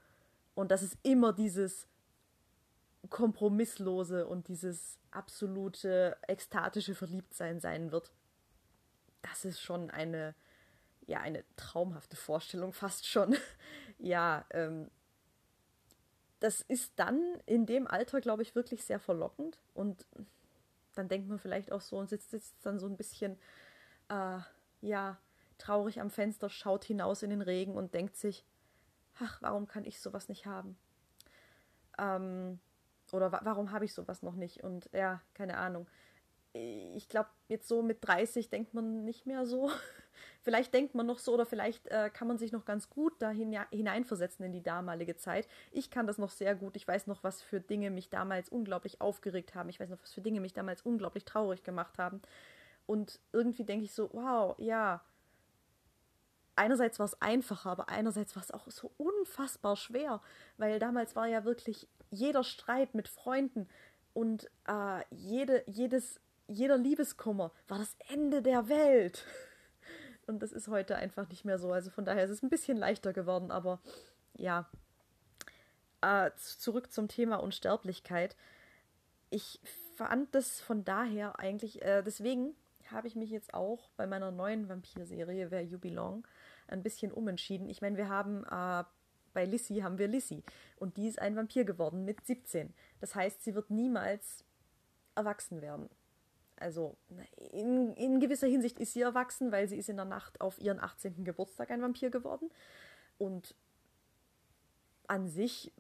Und 0.55 0.71
dass 0.71 0.83
es 0.83 0.97
immer 1.03 1.33
dieses 1.33 1.87
kompromisslose 3.09 4.27
und 4.27 4.49
dieses 4.49 4.99
absolute 5.11 6.17
ekstatische 6.29 6.95
Verliebtsein 6.95 7.61
sein 7.61 7.93
wird. 7.93 8.13
Das 9.23 9.45
ist 9.45 9.61
schon 9.61 9.91
eine, 9.91 10.35
ja, 11.07 11.21
eine 11.21 11.45
traumhafte 11.57 12.17
Vorstellung, 12.17 12.73
fast 12.73 13.07
schon. 13.07 13.37
ja, 13.99 14.45
ähm, 14.51 14.91
das 16.41 16.63
ist 16.63 16.93
dann 16.97 17.21
in 17.47 17.67
dem 17.67 17.87
Alter, 17.87 18.21
glaube 18.21 18.43
ich, 18.43 18.55
wirklich 18.55 18.85
sehr 18.85 18.99
verlockend 18.99 19.61
und 19.75 20.07
dann 20.95 21.09
denkt 21.09 21.29
man 21.29 21.39
vielleicht 21.39 21.73
auch 21.73 21.81
so 21.81 21.97
und 21.97 22.09
sitzt, 22.09 22.31
sitzt 22.31 22.65
dann 22.65 22.79
so 22.79 22.87
ein 22.87 22.97
bisschen, 22.97 23.39
äh, 24.09 24.39
ja, 24.81 25.19
traurig 25.59 26.01
am 26.01 26.11
Fenster, 26.11 26.49
schaut 26.49 26.85
hinaus 26.85 27.23
in 27.23 27.31
den 27.31 27.43
Regen 27.43 27.75
und 27.75 27.95
denkt 27.95 28.17
sich, 28.17 28.45
ach, 29.19 29.41
warum 29.43 29.67
kann 29.67 29.85
ich 29.85 30.01
sowas 30.01 30.29
nicht 30.29 30.47
haben? 30.47 30.79
Ähm, 31.99 32.61
oder 33.13 33.33
wa 33.33 33.41
warum 33.45 33.73
habe 33.73 33.85
ich 33.85 33.93
sowas 33.93 34.23
noch 34.23 34.35
nicht? 34.35 34.63
Und 34.63 34.89
ja, 34.93 35.21
keine 35.35 35.59
Ahnung 35.59 35.87
ich 36.53 37.09
glaube, 37.09 37.29
jetzt 37.49 37.69
so 37.69 37.83
mit 37.83 37.99
30 38.01 38.49
denkt 38.49 38.75
man 38.75 39.05
nicht 39.05 39.27
mehr 39.27 39.47
so. 39.47 39.71
vielleicht 40.43 40.75
denkt 40.75 40.95
man 40.95 41.07
noch 41.07 41.19
so 41.19 41.35
oder 41.35 41.47
vielleicht 41.47 41.87
äh, 41.89 42.11
kann 42.11 42.29
man 42.29 42.39
sich 42.39 42.53
noch 42.53 42.65
ganz 42.65 42.91
gut 42.91 43.15
da 43.19 43.31
hineinversetzen 43.31 44.45
in 44.45 44.53
die 44.53 44.63
damalige 44.63 45.17
Zeit. 45.17 45.49
Ich 45.71 45.91
kann 45.91 46.07
das 46.07 46.19
noch 46.19 46.31
sehr 46.31 46.55
gut. 46.55 46.77
Ich 46.77 46.87
weiß 46.87 47.07
noch, 47.07 47.23
was 47.23 47.43
für 47.43 47.61
Dinge 47.61 47.91
mich 47.91 48.11
damals 48.11 48.49
unglaublich 48.49 49.01
aufgeregt 49.01 49.55
haben. 49.55 49.69
Ich 49.69 49.81
weiß 49.81 49.91
noch, 49.91 50.03
was 50.03 50.13
für 50.13 50.21
Dinge 50.21 50.41
mich 50.41 50.53
damals 50.53 50.83
unglaublich 50.83 51.25
traurig 51.25 51.63
gemacht 51.63 51.99
haben. 51.99 52.21
Und 52.87 53.21
irgendwie 53.33 53.65
denke 53.65 53.85
ich 53.85 53.93
so, 53.93 54.11
wow, 54.13 54.57
ja. 54.59 55.03
Einerseits 56.57 56.99
war 56.99 57.07
es 57.07 57.21
einfacher, 57.23 57.71
aber 57.71 57.89
einerseits 57.89 58.37
war 58.37 58.43
es 58.43 58.51
auch 58.51 58.71
so 58.71 58.91
unfassbar 58.99 59.77
schwer, 59.77 60.21
weil 60.59 60.79
damals 60.79 61.17
war 61.17 61.27
ja 61.27 61.45
wirklich 61.45 61.89
jeder 62.11 62.45
Streit 62.45 62.95
mit 62.95 63.09
Freunden 63.09 63.69
und 64.13 64.51
äh, 64.67 65.03
jede, 65.11 65.63
jedes 65.67 66.21
jeder 66.51 66.77
Liebeskummer 66.77 67.53
war 67.69 67.79
das 67.79 67.97
Ende 68.09 68.43
der 68.43 68.69
Welt. 68.69 69.25
Und 70.31 70.41
das 70.43 70.53
ist 70.53 70.69
heute 70.69 70.97
einfach 70.97 71.29
nicht 71.29 71.45
mehr 71.45 71.59
so. 71.59 71.73
Also 71.73 71.91
von 71.91 72.05
daher 72.05 72.25
ist 72.25 72.31
es 72.31 72.43
ein 72.43 72.49
bisschen 72.49 72.79
leichter 72.79 73.13
geworden, 73.13 73.51
aber 73.51 73.81
ja. 74.37 74.71
Äh, 76.03 76.31
zurück 76.37 76.93
zum 76.93 77.09
Thema 77.09 77.37
Unsterblichkeit. 77.37 78.37
Ich 79.29 79.61
fand 79.97 80.35
das 80.35 80.61
von 80.61 80.85
daher 80.85 81.39
eigentlich, 81.39 81.83
äh, 81.83 82.03
deswegen 82.03 82.55
habe 82.91 83.07
ich 83.07 83.17
mich 83.17 83.31
jetzt 83.31 83.53
auch 83.53 83.91
bei 83.97 84.07
meiner 84.07 84.31
neuen 84.31 84.69
Vampir-Serie, 84.69 85.51
Where 85.51 85.63
You 85.63 85.79
Belong, 85.79 86.27
ein 86.69 86.83
bisschen 86.83 87.13
umentschieden. 87.13 87.69
Ich 87.69 87.83
meine, 87.83 87.97
wir 87.97 88.09
haben 88.09 88.45
äh, 88.45 88.85
bei 89.35 89.45
Lissy 89.45 89.81
haben 89.81 89.99
wir 89.99 90.09
Lissy 90.09 90.43
und 90.77 90.97
die 90.97 91.09
ist 91.09 91.19
ein 91.19 91.37
Vampir 91.37 91.65
geworden 91.65 92.05
mit 92.05 92.25
17. 92.25 92.73
Das 93.01 93.15
heißt, 93.15 93.43
sie 93.43 93.55
wird 93.55 93.71
niemals 93.71 94.45
erwachsen 95.15 95.61
werden 95.61 95.91
also 96.61 96.97
in, 97.53 97.95
in 97.95 98.21
gewisser 98.21 98.47
Hinsicht 98.47 98.79
ist 98.79 98.93
sie 98.93 99.01
erwachsen, 99.01 99.51
weil 99.51 99.69
sie 99.69 99.77
ist 99.77 99.89
in 99.89 99.97
der 99.97 100.05
Nacht 100.05 100.41
auf 100.41 100.61
ihren 100.61 100.79
18. 100.79 101.25
Geburtstag 101.25 101.71
ein 101.71 101.83
Vampir 101.83 102.11
geworden. 102.11 102.51
Und 103.19 103.55
an 105.07 105.27
sich 105.27 105.73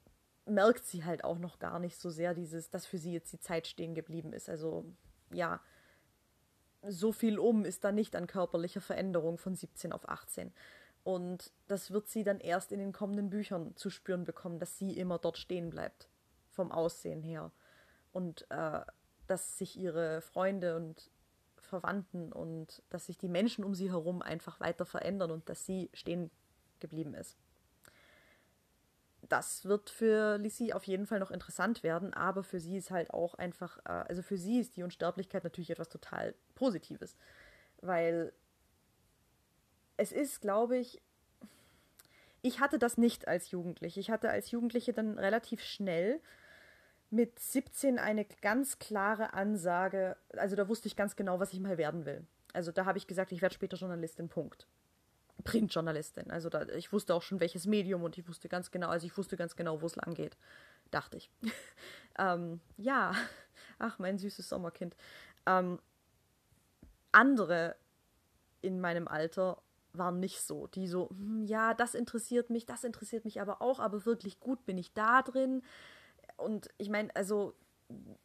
merkt 0.46 0.84
sie 0.84 1.04
halt 1.04 1.22
auch 1.22 1.38
noch 1.38 1.58
gar 1.58 1.78
nicht 1.78 1.98
so 2.00 2.10
sehr 2.10 2.34
dieses, 2.34 2.70
dass 2.70 2.86
für 2.86 2.98
sie 2.98 3.12
jetzt 3.12 3.32
die 3.32 3.40
Zeit 3.40 3.66
stehen 3.66 3.94
geblieben 3.94 4.32
ist. 4.32 4.48
Also 4.48 4.84
ja, 5.32 5.60
so 6.82 7.12
viel 7.12 7.38
um 7.38 7.64
ist 7.64 7.84
da 7.84 7.92
nicht 7.92 8.16
an 8.16 8.26
körperlicher 8.26 8.80
Veränderung 8.80 9.38
von 9.38 9.54
17 9.54 9.92
auf 9.92 10.08
18. 10.08 10.52
Und 11.04 11.52
das 11.68 11.90
wird 11.90 12.08
sie 12.08 12.24
dann 12.24 12.40
erst 12.40 12.72
in 12.72 12.78
den 12.78 12.92
kommenden 12.92 13.30
Büchern 13.30 13.76
zu 13.76 13.90
spüren 13.90 14.24
bekommen, 14.24 14.58
dass 14.58 14.78
sie 14.78 14.96
immer 14.98 15.18
dort 15.18 15.38
stehen 15.38 15.70
bleibt, 15.70 16.08
vom 16.48 16.72
Aussehen 16.72 17.22
her. 17.22 17.52
Und 18.12 18.46
äh, 18.50 18.80
dass 19.30 19.58
sich 19.58 19.78
ihre 19.78 20.20
Freunde 20.20 20.76
und 20.76 21.10
Verwandten 21.56 22.32
und 22.32 22.82
dass 22.90 23.06
sich 23.06 23.16
die 23.16 23.28
Menschen 23.28 23.64
um 23.64 23.74
sie 23.74 23.90
herum 23.90 24.22
einfach 24.22 24.58
weiter 24.60 24.84
verändern 24.84 25.30
und 25.30 25.48
dass 25.48 25.64
sie 25.64 25.88
stehen 25.92 26.30
geblieben 26.80 27.14
ist. 27.14 27.36
Das 29.28 29.64
wird 29.64 29.90
für 29.90 30.38
Lissy 30.38 30.72
auf 30.72 30.84
jeden 30.84 31.06
Fall 31.06 31.20
noch 31.20 31.30
interessant 31.30 31.84
werden, 31.84 32.12
aber 32.12 32.42
für 32.42 32.58
sie 32.58 32.76
ist 32.76 32.90
halt 32.90 33.10
auch 33.10 33.34
einfach, 33.34 33.78
äh, 33.84 34.04
also 34.08 34.22
für 34.22 34.36
sie 34.36 34.58
ist 34.58 34.76
die 34.76 34.82
Unsterblichkeit 34.82 35.44
natürlich 35.44 35.70
etwas 35.70 35.88
total 35.88 36.34
Positives, 36.56 37.16
weil 37.80 38.32
es 39.96 40.10
ist, 40.10 40.40
glaube 40.40 40.78
ich, 40.78 41.00
ich 42.42 42.58
hatte 42.58 42.78
das 42.78 42.96
nicht 42.96 43.28
als 43.28 43.50
Jugendliche. 43.50 44.00
Ich 44.00 44.10
hatte 44.10 44.30
als 44.30 44.50
Jugendliche 44.50 44.94
dann 44.94 45.18
relativ 45.18 45.62
schnell 45.62 46.20
mit 47.10 47.38
17 47.38 47.98
eine 47.98 48.24
ganz 48.24 48.78
klare 48.78 49.34
Ansage. 49.34 50.16
Also 50.36 50.56
da 50.56 50.68
wusste 50.68 50.88
ich 50.88 50.96
ganz 50.96 51.16
genau, 51.16 51.40
was 51.40 51.52
ich 51.52 51.60
mal 51.60 51.76
werden 51.76 52.06
will. 52.06 52.24
Also 52.52 52.72
da 52.72 52.84
habe 52.84 52.98
ich 52.98 53.06
gesagt, 53.06 53.32
ich 53.32 53.42
werde 53.42 53.54
später 53.54 53.76
Journalistin, 53.76 54.28
Punkt. 54.28 54.66
Printjournalistin. 55.42 56.30
Also 56.30 56.48
da, 56.48 56.62
ich 56.68 56.92
wusste 56.92 57.14
auch 57.14 57.22
schon 57.22 57.40
welches 57.40 57.66
Medium 57.66 58.02
und 58.02 58.18
ich 58.18 58.28
wusste 58.28 58.48
ganz 58.48 58.70
genau, 58.70 58.88
also 58.88 59.06
ich 59.06 59.16
wusste 59.16 59.36
ganz 59.36 59.56
genau, 59.56 59.80
wo 59.82 59.86
es 59.86 59.96
lang 59.96 60.14
geht. 60.14 60.36
Dachte 60.90 61.16
ich. 61.16 61.30
ähm, 62.18 62.60
ja, 62.76 63.12
ach, 63.78 63.98
mein 63.98 64.18
süßes 64.18 64.48
Sommerkind. 64.48 64.96
Ähm, 65.46 65.78
andere 67.12 67.76
in 68.62 68.80
meinem 68.80 69.08
Alter 69.08 69.62
waren 69.92 70.20
nicht 70.20 70.42
so. 70.42 70.66
Die 70.68 70.86
so, 70.86 71.10
hm, 71.10 71.44
ja, 71.44 71.74
das 71.74 71.94
interessiert 71.94 72.50
mich, 72.50 72.66
das 72.66 72.84
interessiert 72.84 73.24
mich 73.24 73.40
aber 73.40 73.62
auch, 73.62 73.80
aber 73.80 74.04
wirklich 74.04 74.40
gut 74.40 74.64
bin 74.66 74.78
ich 74.78 74.92
da 74.92 75.22
drin. 75.22 75.62
Und 76.40 76.68
ich 76.78 76.88
meine, 76.88 77.14
also 77.14 77.54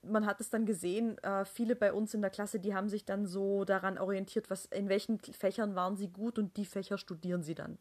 man 0.02 0.26
hat 0.26 0.40
es 0.42 0.50
dann 0.50 0.66
gesehen, 0.66 1.18
äh, 1.20 1.46
viele 1.46 1.76
bei 1.76 1.92
uns 1.94 2.14
in 2.14 2.22
der 2.22 2.30
Klasse, 2.30 2.60
die 2.60 2.76
haben 2.76 2.90
sich 2.90 3.06
dann 3.06 3.26
so 3.26 3.66
daran 3.66 3.98
orientiert, 3.98 4.50
was 4.50 4.66
in 4.66 4.90
welchen 4.90 5.20
Fächern 5.20 5.76
waren 5.76 5.98
sie 5.98 6.10
gut 6.10 6.38
und 6.38 6.58
die 6.58 6.66
Fächer 6.66 6.98
studieren 6.98 7.44
sie 7.44 7.56
dann. 7.56 7.78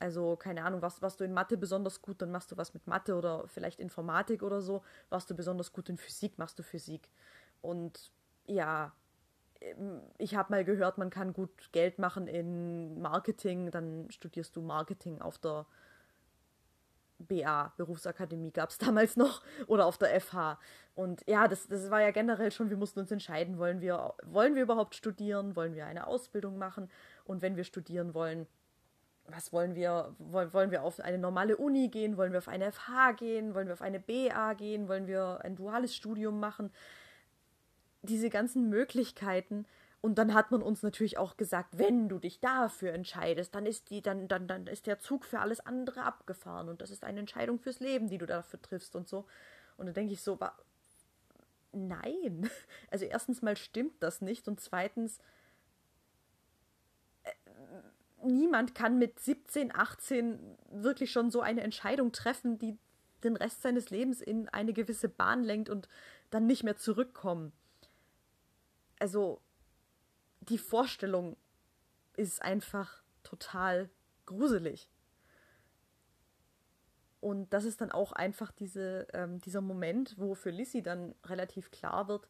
Also, 0.00 0.36
keine 0.36 0.64
Ahnung, 0.64 0.80
was, 0.80 1.02
warst 1.02 1.20
du 1.20 1.24
in 1.24 1.32
Mathe 1.32 1.56
besonders 1.56 2.02
gut, 2.02 2.22
dann 2.22 2.30
machst 2.30 2.52
du 2.52 2.56
was 2.56 2.72
mit 2.72 2.86
Mathe 2.86 3.16
oder 3.16 3.48
vielleicht 3.48 3.80
Informatik 3.80 4.42
oder 4.42 4.60
so. 4.60 4.82
Warst 5.10 5.28
du 5.28 5.34
besonders 5.34 5.72
gut 5.72 5.88
in 5.88 5.98
Physik, 5.98 6.38
machst 6.38 6.58
du 6.58 6.62
Physik. 6.62 7.08
Und 7.62 8.12
ja, 8.46 8.92
ähm, 9.60 10.00
ich 10.18 10.36
habe 10.36 10.52
mal 10.52 10.64
gehört, 10.64 10.98
man 10.98 11.10
kann 11.10 11.32
gut 11.32 11.50
Geld 11.72 11.98
machen 11.98 12.28
in 12.28 13.00
Marketing, 13.00 13.70
dann 13.70 14.08
studierst 14.10 14.54
du 14.56 14.62
Marketing 14.62 15.20
auf 15.20 15.38
der 15.38 15.66
BA, 17.18 17.72
Berufsakademie 17.76 18.52
gab 18.52 18.70
es 18.70 18.78
damals 18.78 19.16
noch, 19.16 19.42
oder 19.66 19.86
auf 19.86 19.98
der 19.98 20.20
FH. 20.20 20.58
Und 20.94 21.22
ja, 21.26 21.48
das, 21.48 21.68
das 21.68 21.90
war 21.90 22.00
ja 22.00 22.10
generell 22.10 22.50
schon, 22.50 22.70
wir 22.70 22.76
mussten 22.76 23.00
uns 23.00 23.10
entscheiden, 23.10 23.58
wollen 23.58 23.80
wir, 23.80 24.14
wollen 24.24 24.54
wir 24.54 24.62
überhaupt 24.62 24.94
studieren, 24.94 25.56
wollen 25.56 25.74
wir 25.74 25.86
eine 25.86 26.06
Ausbildung 26.06 26.58
machen 26.58 26.90
und 27.24 27.42
wenn 27.42 27.56
wir 27.56 27.64
studieren 27.64 28.14
wollen, 28.14 28.46
was 29.26 29.52
wollen 29.52 29.74
wir, 29.74 30.14
wollen, 30.18 30.52
wollen 30.54 30.70
wir 30.70 30.82
auf 30.82 31.00
eine 31.00 31.18
normale 31.18 31.56
Uni 31.56 31.88
gehen, 31.88 32.16
wollen 32.16 32.32
wir 32.32 32.38
auf 32.38 32.48
eine 32.48 32.72
FH 32.72 33.12
gehen, 33.12 33.54
wollen 33.54 33.66
wir 33.66 33.74
auf 33.74 33.82
eine 33.82 34.00
BA 34.00 34.54
gehen, 34.54 34.88
wollen 34.88 35.06
wir 35.06 35.40
ein 35.44 35.54
duales 35.54 35.94
Studium 35.94 36.40
machen 36.40 36.70
diese 38.02 38.30
ganzen 38.30 38.68
Möglichkeiten. 38.68 39.66
Und 40.00 40.16
dann 40.16 40.32
hat 40.32 40.52
man 40.52 40.62
uns 40.62 40.82
natürlich 40.82 41.18
auch 41.18 41.36
gesagt, 41.36 41.76
wenn 41.76 42.08
du 42.08 42.18
dich 42.18 42.40
dafür 42.40 42.92
entscheidest, 42.92 43.54
dann 43.54 43.66
ist 43.66 43.90
die, 43.90 44.00
dann, 44.00 44.28
dann, 44.28 44.46
dann 44.46 44.66
ist 44.68 44.86
der 44.86 45.00
Zug 45.00 45.24
für 45.24 45.40
alles 45.40 45.60
andere 45.60 46.02
abgefahren 46.02 46.68
und 46.68 46.80
das 46.80 46.90
ist 46.90 47.02
eine 47.02 47.20
Entscheidung 47.20 47.58
fürs 47.58 47.80
Leben, 47.80 48.08
die 48.08 48.18
du 48.18 48.26
dafür 48.26 48.62
triffst 48.62 48.94
und 48.94 49.08
so. 49.08 49.26
Und 49.76 49.86
dann 49.86 49.94
denke 49.94 50.12
ich 50.12 50.22
so, 50.22 50.38
nein. 51.72 52.48
Also 52.90 53.04
erstens 53.04 53.42
mal 53.42 53.56
stimmt 53.56 54.00
das 54.00 54.20
nicht 54.20 54.46
und 54.46 54.60
zweitens, 54.60 55.18
äh, 57.24 57.32
niemand 58.24 58.74
kann 58.76 58.98
mit 58.98 59.18
17, 59.18 59.74
18 59.74 60.56
wirklich 60.70 61.10
schon 61.10 61.30
so 61.30 61.40
eine 61.40 61.62
Entscheidung 61.62 62.12
treffen, 62.12 62.58
die 62.58 62.78
den 63.24 63.36
Rest 63.36 63.62
seines 63.62 63.90
Lebens 63.90 64.20
in 64.20 64.48
eine 64.48 64.72
gewisse 64.72 65.08
Bahn 65.08 65.42
lenkt 65.42 65.68
und 65.68 65.88
dann 66.30 66.46
nicht 66.46 66.62
mehr 66.62 66.76
zurückkommen 66.76 67.52
also 68.98 69.40
die 70.48 70.58
Vorstellung 70.58 71.36
ist 72.16 72.42
einfach 72.42 73.02
total 73.22 73.90
gruselig. 74.26 74.90
Und 77.20 77.52
das 77.52 77.64
ist 77.64 77.80
dann 77.80 77.90
auch 77.90 78.12
einfach 78.12 78.52
diese, 78.52 79.08
ähm, 79.12 79.40
dieser 79.40 79.60
Moment, 79.60 80.14
wo 80.18 80.34
für 80.34 80.50
Lissy 80.50 80.82
dann 80.82 81.14
relativ 81.24 81.70
klar 81.70 82.08
wird, 82.08 82.28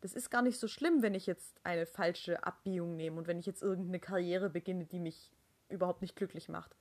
das 0.00 0.14
ist 0.14 0.30
gar 0.30 0.42
nicht 0.42 0.58
so 0.58 0.68
schlimm, 0.68 1.02
wenn 1.02 1.14
ich 1.14 1.26
jetzt 1.26 1.60
eine 1.62 1.84
falsche 1.84 2.44
Abbiegung 2.44 2.96
nehme 2.96 3.18
und 3.18 3.26
wenn 3.26 3.38
ich 3.38 3.46
jetzt 3.46 3.62
irgendeine 3.62 4.00
Karriere 4.00 4.48
beginne, 4.48 4.86
die 4.86 5.00
mich 5.00 5.32
überhaupt 5.68 6.00
nicht 6.00 6.16
glücklich 6.16 6.48
macht. 6.48 6.76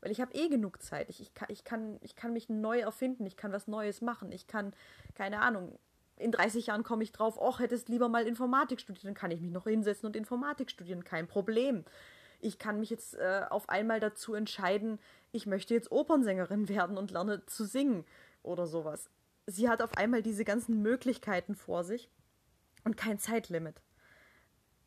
Weil 0.00 0.10
ich 0.10 0.20
habe 0.20 0.34
eh 0.34 0.48
genug 0.48 0.82
Zeit. 0.82 1.08
Ich, 1.10 1.20
ich, 1.20 1.34
kann, 1.34 1.48
ich, 1.50 1.64
kann, 1.64 1.98
ich 2.00 2.16
kann 2.16 2.32
mich 2.32 2.48
neu 2.48 2.80
erfinden, 2.80 3.26
ich 3.26 3.36
kann 3.36 3.52
was 3.52 3.68
Neues 3.68 4.00
machen, 4.00 4.32
ich 4.32 4.46
kann, 4.46 4.74
keine 5.14 5.40
Ahnung, 5.40 5.78
in 6.22 6.32
30 6.32 6.66
Jahren 6.66 6.82
komme 6.82 7.02
ich 7.02 7.12
drauf, 7.12 7.38
ach, 7.40 7.60
hättest 7.60 7.88
lieber 7.88 8.08
mal 8.08 8.26
Informatik 8.26 8.80
studiert, 8.80 9.04
dann 9.04 9.14
kann 9.14 9.30
ich 9.30 9.40
mich 9.40 9.50
noch 9.50 9.64
hinsetzen 9.64 10.06
und 10.06 10.16
Informatik 10.16 10.70
studieren, 10.70 11.04
kein 11.04 11.26
Problem. 11.26 11.84
Ich 12.40 12.58
kann 12.58 12.80
mich 12.80 12.90
jetzt 12.90 13.14
äh, 13.14 13.42
auf 13.50 13.68
einmal 13.68 14.00
dazu 14.00 14.34
entscheiden, 14.34 14.98
ich 15.30 15.46
möchte 15.46 15.74
jetzt 15.74 15.92
Opernsängerin 15.92 16.68
werden 16.70 16.96
und 16.96 17.10
lerne 17.10 17.44
zu 17.46 17.64
singen 17.64 18.04
oder 18.42 18.66
sowas. 18.66 19.10
Sie 19.46 19.68
hat 19.68 19.82
auf 19.82 19.96
einmal 19.96 20.22
diese 20.22 20.44
ganzen 20.44 20.82
Möglichkeiten 20.82 21.54
vor 21.54 21.84
sich 21.84 22.08
und 22.84 22.96
kein 22.96 23.18
Zeitlimit. 23.18 23.80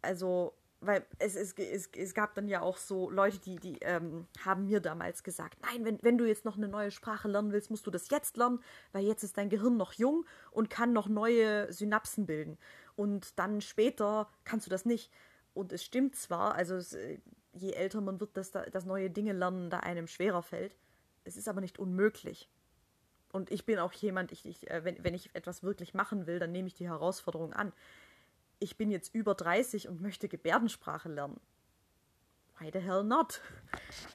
Also 0.01 0.53
weil 0.81 1.05
es, 1.19 1.35
es, 1.35 1.53
es, 1.53 1.89
es 1.95 2.13
gab 2.13 2.35
dann 2.35 2.47
ja 2.47 2.61
auch 2.61 2.77
so 2.77 3.09
Leute, 3.09 3.39
die, 3.39 3.55
die 3.55 3.77
ähm, 3.81 4.27
haben 4.43 4.65
mir 4.65 4.79
damals 4.79 5.23
gesagt, 5.23 5.57
nein, 5.61 5.85
wenn, 5.85 5.99
wenn 6.01 6.17
du 6.17 6.25
jetzt 6.25 6.45
noch 6.45 6.57
eine 6.57 6.67
neue 6.67 6.91
Sprache 6.91 7.27
lernen 7.27 7.51
willst, 7.51 7.69
musst 7.69 7.87
du 7.87 7.91
das 7.91 8.09
jetzt 8.09 8.37
lernen, 8.37 8.59
weil 8.91 9.05
jetzt 9.05 9.23
ist 9.23 9.37
dein 9.37 9.49
Gehirn 9.49 9.77
noch 9.77 9.93
jung 9.93 10.25
und 10.51 10.69
kann 10.69 10.93
noch 10.93 11.07
neue 11.07 11.71
Synapsen 11.71 12.25
bilden. 12.25 12.57
Und 12.95 13.39
dann 13.39 13.61
später 13.61 14.29
kannst 14.43 14.67
du 14.67 14.69
das 14.69 14.85
nicht. 14.85 15.11
Und 15.53 15.71
es 15.71 15.83
stimmt 15.83 16.15
zwar, 16.15 16.55
also 16.55 16.75
es, 16.75 16.93
äh, 16.93 17.19
je 17.53 17.71
älter 17.71 18.01
man 18.01 18.19
wird, 18.19 18.37
dass, 18.37 18.51
da, 18.51 18.63
dass 18.63 18.85
neue 18.85 19.09
Dinge 19.09 19.33
lernen 19.33 19.69
da 19.69 19.79
einem 19.79 20.07
schwerer 20.07 20.43
fällt. 20.43 20.75
Es 21.23 21.37
ist 21.37 21.47
aber 21.47 21.61
nicht 21.61 21.79
unmöglich. 21.79 22.49
Und 23.31 23.51
ich 23.51 23.65
bin 23.65 23.79
auch 23.79 23.91
jemand, 23.93 24.31
ich, 24.31 24.45
ich, 24.45 24.69
äh, 24.69 24.83
wenn, 24.83 25.03
wenn 25.03 25.13
ich 25.13 25.33
etwas 25.33 25.63
wirklich 25.63 25.93
machen 25.93 26.27
will, 26.27 26.39
dann 26.39 26.51
nehme 26.51 26.67
ich 26.67 26.73
die 26.73 26.87
Herausforderung 26.87 27.53
an 27.53 27.73
ich 28.65 28.77
bin 28.77 28.89
jetzt 28.89 29.13
über 29.13 29.35
30 29.35 29.87
und 29.87 30.01
möchte 30.01 30.27
Gebärdensprache 30.27 31.07
lernen. 31.07 31.39
Why 32.57 32.71
the 32.73 32.79
hell 32.79 33.03
not? 33.03 33.39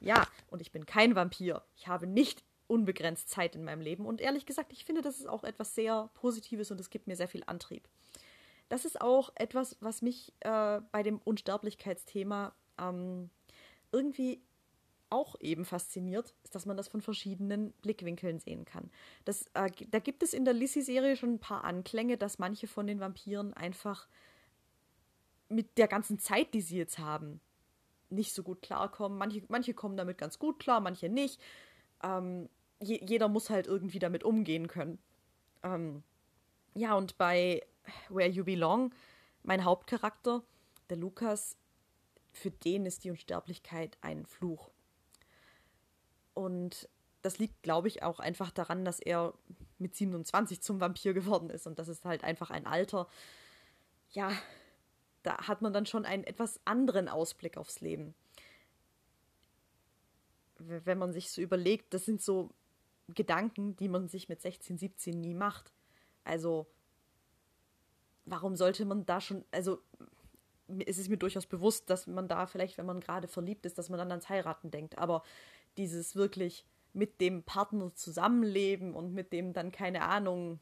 Ja, 0.01 0.27
und 0.49 0.61
ich 0.61 0.73
bin 0.73 0.87
kein 0.87 1.15
Vampir. 1.15 1.63
Ich 1.77 1.87
habe 1.87 2.09
nicht 2.09 2.43
unbegrenzt 2.67 3.29
Zeit 3.29 3.55
in 3.55 3.63
meinem 3.63 3.81
Leben. 3.81 4.07
Und 4.07 4.21
ehrlich 4.21 4.47
gesagt, 4.47 4.73
ich 4.73 4.85
finde, 4.85 5.03
das 5.03 5.21
ist 5.21 5.29
auch 5.29 5.45
etwas 5.45 5.77
sehr 5.77 6.11
Positives 6.15 6.73
und 6.73 6.81
es 6.81 6.91
gibt 6.91 7.07
mir 7.07 7.15
sehr 7.15 7.29
viel 7.29 7.45
Antrieb. 7.47 7.89
Das 8.69 8.85
ist 8.85 9.01
auch 9.01 9.31
etwas, 9.37 9.77
was 9.81 10.03
mich 10.03 10.33
äh, 10.41 10.81
bei 10.91 11.05
dem 11.05 11.19
Unsterblichkeitsthema 11.19 12.53
ähm, 12.79 13.31
irgendwie 13.93 14.43
auch 15.11 15.37
eben 15.41 15.65
fasziniert, 15.65 16.35
ist, 16.43 16.57
dass 16.57 16.67
man 16.67 16.77
das 16.77 16.89
von 16.89 17.03
verschiedenen 17.03 17.73
Blickwinkeln 17.83 18.41
sehen 18.41 18.65
kann. 18.65 18.91
Das, 19.25 19.47
äh, 19.55 19.71
da 19.91 20.01
gibt 20.01 20.25
es 20.25 20.35
in 20.35 20.45
der 20.45 20.55
Lissy-Serie 20.55 21.17
schon 21.17 21.35
ein 21.35 21.41
paar 21.41 21.63
Anklänge, 21.63 22.17
dass 22.17 22.41
manche 22.41 22.67
von 22.67 22.89
den 22.89 22.99
Vampiren 22.99 23.55
einfach 23.55 24.09
mit 25.51 25.77
der 25.79 25.89
ganzen 25.89 26.19
Zeit, 26.19 26.55
die 26.55 26.61
sie 26.61 26.79
jetzt 26.79 26.99
haben, 26.99 27.41
nicht 28.09 28.35
so 28.35 28.43
gut 28.43 28.63
klarkommen. 28.63 29.19
Manche, 29.19 29.43
manche 29.49 29.75
kommen 29.75 29.97
damit 29.97 30.19
ganz 30.19 30.39
gut 30.39 30.59
klar, 30.59 30.81
manche 30.81 31.09
nicht. 31.09 31.41
Ähm, 32.03 32.49
je, 32.81 33.01
jeder 33.05 33.29
muss 33.29 33.51
halt 33.51 33.67
irgendwie 33.67 33.99
damit 33.99 34.25
umgehen 34.25 34.69
können. 34.69 34.99
Ähm, 35.63 36.03
ja, 36.75 36.95
und 36.95 37.19
bei 37.19 37.63
Where 38.09 38.29
You 38.29 38.45
Belong, 38.45 38.95
mein 39.43 39.65
Hauptcharakter, 39.65 40.43
der 40.89 40.97
Lukas, 40.97 41.57
für 42.33 42.51
den 42.51 42.87
ist 42.87 43.05
die 43.05 43.11
Unsterblichkeit 43.11 43.99
ein 44.01 44.25
Fluch. 44.27 44.71
Und 46.35 46.89
das 47.23 47.39
liegt, 47.39 47.63
glaube 47.63 47.89
ich, 47.89 48.03
auch 48.03 48.21
einfach 48.21 48.51
daran, 48.51 48.85
dass 48.85 49.01
er 49.01 49.35
mit 49.79 49.95
27 49.95 50.61
zum 50.63 50.81
Vampir 50.81 51.13
geworden 51.13 51.51
ist. 51.51 51.67
Und 51.67 51.79
das 51.79 51.89
ist 51.89 52.05
halt 52.05 52.25
einfach 52.25 52.51
ein 52.51 52.67
Alter, 52.67 53.09
ja, 54.13 54.33
da 55.23 55.49
hat 55.49 55.63
man 55.63 55.73
dann 55.73 55.87
schon 55.87 56.05
einen 56.05 56.25
etwas 56.25 56.61
anderen 56.65 57.09
Ausblick 57.09 57.57
aufs 57.57 57.81
Leben. 57.81 58.15
Wenn 60.59 60.99
man 60.99 61.13
sich 61.13 61.31
so 61.31 61.41
überlegt, 61.41 61.95
das 61.95 62.05
sind 62.05 62.21
so 62.21 62.51
Gedanken, 63.15 63.77
die 63.77 63.89
man 63.89 64.09
sich 64.09 64.29
mit 64.29 64.41
16, 64.41 64.79
17 64.79 65.21
nie 65.21 65.35
macht. 65.35 65.73
Also, 66.25 66.67
warum 68.25 68.57
sollte 68.57 68.85
man 68.85 69.07
da 69.07 69.21
schon, 69.21 69.45
also, 69.51 69.83
es 70.87 70.99
ist 70.99 71.09
mir 71.09 71.17
durchaus 71.17 71.47
bewusst, 71.47 71.91
dass 71.91 72.07
man 72.07 72.29
da 72.29 72.47
vielleicht, 72.47 72.79
wenn 72.79 72.87
man 72.87 73.01
gerade 73.01 73.27
verliebt 73.27 73.67
ist, 73.67 73.79
dass 73.79 73.89
man 73.89 73.99
dann 73.99 74.11
ans 74.11 74.29
Heiraten 74.29 74.71
denkt. 74.71 74.99
Aber 74.99 75.23
dieses 75.77 76.15
wirklich 76.15 76.65
mit 76.93 77.21
dem 77.21 77.43
Partner 77.43 77.95
zusammenleben 77.95 78.95
und 78.95 79.13
mit 79.13 79.33
dem 79.33 79.53
dann, 79.53 79.73
keine 79.73 80.03
Ahnung, 80.03 80.61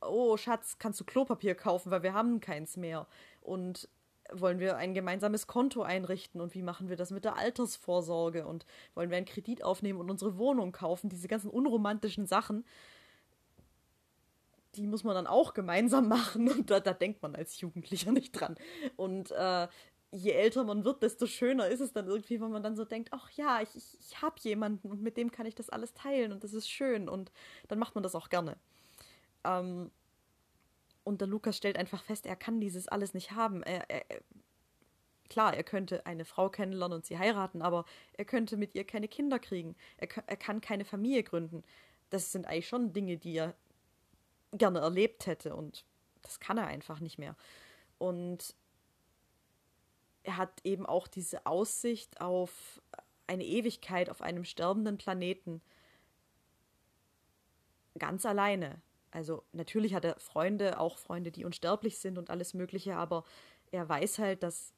oh 0.00 0.36
Schatz, 0.36 0.78
kannst 0.78 1.00
du 1.00 1.04
Klopapier 1.04 1.54
kaufen, 1.54 1.90
weil 1.90 2.02
wir 2.02 2.14
haben 2.14 2.40
keins 2.40 2.76
mehr. 2.76 3.06
Und 3.42 3.88
wollen 4.32 4.60
wir 4.60 4.76
ein 4.76 4.94
gemeinsames 4.94 5.46
Konto 5.46 5.82
einrichten? 5.82 6.40
Und 6.40 6.54
wie 6.54 6.62
machen 6.62 6.88
wir 6.88 6.96
das 6.96 7.10
mit 7.10 7.24
der 7.24 7.36
Altersvorsorge? 7.36 8.46
Und 8.46 8.66
wollen 8.94 9.10
wir 9.10 9.16
einen 9.16 9.26
Kredit 9.26 9.64
aufnehmen 9.64 10.00
und 10.00 10.10
unsere 10.10 10.38
Wohnung 10.38 10.72
kaufen, 10.72 11.10
diese 11.10 11.28
ganzen 11.28 11.50
unromantischen 11.50 12.26
Sachen, 12.26 12.64
die 14.74 14.86
muss 14.86 15.04
man 15.04 15.14
dann 15.14 15.26
auch 15.26 15.54
gemeinsam 15.54 16.08
machen. 16.08 16.48
Und 16.48 16.70
da, 16.70 16.80
da 16.80 16.92
denkt 16.92 17.22
man 17.22 17.34
als 17.34 17.60
Jugendlicher 17.60 18.12
nicht 18.12 18.32
dran. 18.32 18.56
Und 18.96 19.30
äh, 19.32 19.68
je 20.12 20.30
älter 20.30 20.64
man 20.64 20.84
wird, 20.84 21.02
desto 21.02 21.26
schöner 21.26 21.68
ist 21.68 21.80
es 21.80 21.92
dann 21.92 22.06
irgendwie, 22.06 22.40
wenn 22.40 22.50
man 22.50 22.62
dann 22.62 22.76
so 22.76 22.84
denkt, 22.84 23.10
ach 23.12 23.30
ja, 23.32 23.60
ich, 23.62 23.74
ich, 23.74 23.98
ich 24.00 24.22
habe 24.22 24.36
jemanden 24.40 24.90
und 24.90 25.02
mit 25.02 25.16
dem 25.16 25.30
kann 25.30 25.46
ich 25.46 25.54
das 25.54 25.70
alles 25.70 25.94
teilen 25.94 26.32
und 26.32 26.44
das 26.44 26.52
ist 26.52 26.68
schön. 26.68 27.08
Und 27.08 27.32
dann 27.68 27.78
macht 27.78 27.94
man 27.94 28.02
das 28.04 28.14
auch 28.14 28.28
gerne. 28.28 28.56
Ähm, 29.44 29.90
und 31.04 31.20
der 31.20 31.28
Lukas 31.28 31.56
stellt 31.56 31.76
einfach 31.76 32.02
fest, 32.04 32.26
er 32.26 32.36
kann 32.36 32.60
dieses 32.60 32.88
alles 32.88 33.14
nicht 33.14 33.32
haben. 33.32 33.62
Er, 33.62 33.88
er, 33.90 34.04
klar, 35.28 35.54
er 35.54 35.64
könnte 35.64 36.06
eine 36.06 36.24
Frau 36.24 36.48
kennenlernen 36.48 36.96
und 36.96 37.06
sie 37.06 37.18
heiraten, 37.18 37.62
aber 37.62 37.84
er 38.12 38.24
könnte 38.24 38.56
mit 38.56 38.74
ihr 38.74 38.84
keine 38.84 39.08
Kinder 39.08 39.38
kriegen. 39.38 39.74
Er, 39.96 40.08
er 40.26 40.36
kann 40.36 40.60
keine 40.60 40.84
Familie 40.84 41.22
gründen. 41.22 41.64
Das 42.10 42.32
sind 42.32 42.46
eigentlich 42.46 42.68
schon 42.68 42.92
Dinge, 42.92 43.16
die 43.16 43.34
er 43.34 43.54
gerne 44.52 44.80
erlebt 44.80 45.26
hätte 45.26 45.56
und 45.56 45.84
das 46.22 46.38
kann 46.38 46.58
er 46.58 46.66
einfach 46.66 47.00
nicht 47.00 47.18
mehr. 47.18 47.36
Und 47.98 48.54
er 50.22 50.36
hat 50.36 50.60
eben 50.64 50.86
auch 50.86 51.08
diese 51.08 51.46
Aussicht 51.46 52.20
auf 52.20 52.80
eine 53.26 53.44
Ewigkeit 53.44 54.10
auf 54.10 54.22
einem 54.22 54.44
sterbenden 54.44 54.98
Planeten 54.98 55.62
ganz 57.98 58.26
alleine. 58.26 58.80
Also 59.12 59.44
natürlich 59.52 59.94
hat 59.94 60.04
er 60.04 60.18
Freunde, 60.18 60.80
auch 60.80 60.98
Freunde, 60.98 61.30
die 61.30 61.44
unsterblich 61.44 61.98
sind 61.98 62.18
und 62.18 62.30
alles 62.30 62.54
Mögliche, 62.54 62.96
aber 62.96 63.24
er 63.70 63.88
weiß 63.88 64.18
halt, 64.18 64.42
dass 64.42 64.72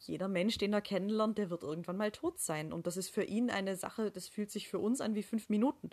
jeder 0.00 0.26
Mensch, 0.26 0.58
den 0.58 0.72
er 0.72 0.80
kennenlernt, 0.80 1.38
der 1.38 1.48
wird 1.48 1.62
irgendwann 1.62 1.96
mal 1.96 2.10
tot 2.10 2.40
sein. 2.40 2.72
Und 2.72 2.88
das 2.88 2.96
ist 2.96 3.10
für 3.10 3.22
ihn 3.22 3.50
eine 3.50 3.76
Sache, 3.76 4.10
das 4.10 4.26
fühlt 4.28 4.50
sich 4.50 4.68
für 4.68 4.80
uns 4.80 5.00
an 5.00 5.14
wie 5.14 5.22
fünf 5.22 5.48
Minuten. 5.48 5.90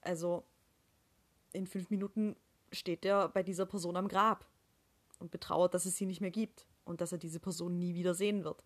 Also 0.00 0.44
in 1.52 1.66
fünf 1.66 1.90
Minuten 1.90 2.36
steht 2.70 3.04
er 3.04 3.28
bei 3.28 3.42
dieser 3.42 3.66
Person 3.66 3.96
am 3.96 4.06
Grab 4.06 4.46
und 5.18 5.32
betrauert, 5.32 5.74
dass 5.74 5.86
es 5.86 5.96
sie 5.96 6.06
nicht 6.06 6.20
mehr 6.20 6.30
gibt 6.30 6.66
und 6.84 7.00
dass 7.00 7.10
er 7.10 7.18
diese 7.18 7.40
Person 7.40 7.78
nie 7.78 7.94
wieder 7.94 8.14
sehen 8.14 8.44
wird. 8.44 8.62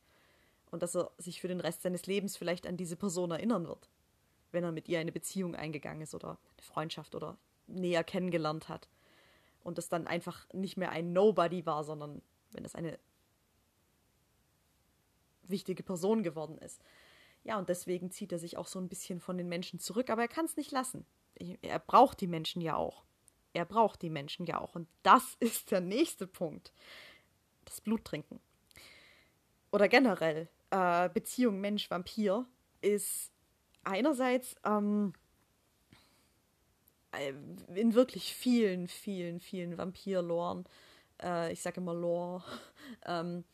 Und 0.70 0.82
dass 0.82 0.94
er 0.94 1.10
sich 1.16 1.40
für 1.40 1.48
den 1.48 1.60
Rest 1.60 1.82
seines 1.82 2.06
Lebens 2.06 2.36
vielleicht 2.36 2.66
an 2.66 2.76
diese 2.76 2.96
Person 2.96 3.30
erinnern 3.30 3.66
wird, 3.66 3.88
wenn 4.50 4.64
er 4.64 4.72
mit 4.72 4.88
ihr 4.88 4.98
eine 4.98 5.12
Beziehung 5.12 5.54
eingegangen 5.54 6.02
ist 6.02 6.14
oder 6.14 6.38
eine 6.56 6.62
Freundschaft 6.62 7.14
oder 7.14 7.38
näher 7.72 8.04
kennengelernt 8.04 8.68
hat. 8.68 8.88
Und 9.62 9.78
das 9.78 9.88
dann 9.88 10.06
einfach 10.06 10.46
nicht 10.52 10.76
mehr 10.76 10.90
ein 10.90 11.12
Nobody 11.12 11.66
war, 11.66 11.84
sondern 11.84 12.22
wenn 12.50 12.64
es 12.64 12.74
eine 12.74 12.98
wichtige 15.42 15.82
Person 15.82 16.22
geworden 16.22 16.58
ist. 16.58 16.82
Ja, 17.44 17.58
und 17.58 17.68
deswegen 17.68 18.10
zieht 18.10 18.32
er 18.32 18.38
sich 18.38 18.56
auch 18.56 18.66
so 18.66 18.78
ein 18.78 18.88
bisschen 18.88 19.20
von 19.20 19.36
den 19.36 19.48
Menschen 19.48 19.78
zurück, 19.78 20.10
aber 20.10 20.22
er 20.22 20.28
kann 20.28 20.44
es 20.44 20.56
nicht 20.56 20.70
lassen. 20.70 21.04
Er 21.62 21.78
braucht 21.78 22.20
die 22.20 22.26
Menschen 22.26 22.60
ja 22.60 22.76
auch. 22.76 23.04
Er 23.52 23.64
braucht 23.64 24.02
die 24.02 24.10
Menschen 24.10 24.46
ja 24.46 24.60
auch. 24.60 24.74
Und 24.74 24.88
das 25.02 25.36
ist 25.40 25.70
der 25.70 25.80
nächste 25.80 26.26
Punkt. 26.26 26.72
Das 27.64 27.80
Bluttrinken. 27.80 28.40
Oder 29.70 29.88
generell, 29.88 30.48
äh, 30.70 31.08
Beziehung 31.08 31.60
Mensch-Vampir 31.60 32.46
ist 32.80 33.32
einerseits 33.84 34.54
ähm, 34.64 35.14
äh, 35.14 35.21
in 37.74 37.94
wirklich 37.94 38.34
vielen, 38.34 38.88
vielen, 38.88 39.40
vielen 39.40 39.76
Vampir-Loren, 39.76 40.64
äh, 41.22 41.52
ich 41.52 41.60
sage 41.60 41.80
immer 41.80 41.94
Lore, 41.94 42.42
ähm, 43.06 43.44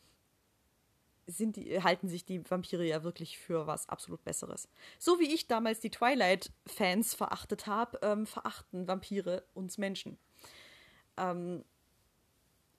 sind 1.27 1.57
die, 1.57 1.81
halten 1.81 2.07
sich 2.07 2.25
die 2.25 2.49
Vampire 2.49 2.83
ja 2.83 3.03
wirklich 3.03 3.37
für 3.37 3.67
was 3.67 3.87
absolut 3.87 4.23
Besseres. 4.23 4.67
So 4.97 5.19
wie 5.19 5.31
ich 5.31 5.47
damals 5.47 5.79
die 5.79 5.91
Twilight-Fans 5.91 7.13
verachtet 7.13 7.67
habe, 7.67 7.99
ähm, 8.01 8.25
verachten 8.25 8.87
Vampire 8.87 9.43
uns 9.53 9.77
Menschen. 9.77 10.17
Ähm, 11.17 11.63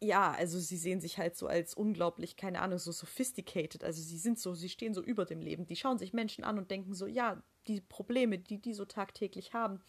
ja, 0.03 0.33
also 0.33 0.59
sie 0.59 0.79
sehen 0.79 1.01
sich 1.01 1.19
halt 1.19 1.37
so 1.37 1.47
als 1.47 1.75
unglaublich, 1.75 2.37
keine 2.37 2.61
Ahnung, 2.61 2.79
so 2.79 2.91
sophisticated. 2.91 3.85
Also 3.85 4.03
sie 4.03 4.19
sind 4.19 4.39
so, 4.39 4.55
sie 4.55 4.71
stehen 4.71 4.95
so 4.95 5.03
über 5.03 5.27
dem 5.27 5.43
Leben. 5.43 5.67
Die 5.67 5.77
schauen 5.77 5.99
sich 5.99 6.13
Menschen 6.13 6.43
an 6.43 6.59
und 6.59 6.71
denken 6.71 6.95
so, 6.95 7.07
ja, 7.07 7.43
die 7.69 7.83
Probleme, 7.83 8.39
die 8.39 8.59
die 8.59 8.73
so 8.75 8.87
tagtäglich 8.87 9.53
haben, 9.53 9.81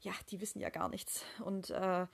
ja, 0.00 0.12
die 0.30 0.40
wissen 0.40 0.60
ja 0.60 0.70
gar 0.70 0.88
nichts. 0.88 1.24
Und 1.44 1.70
äh, 1.70 2.06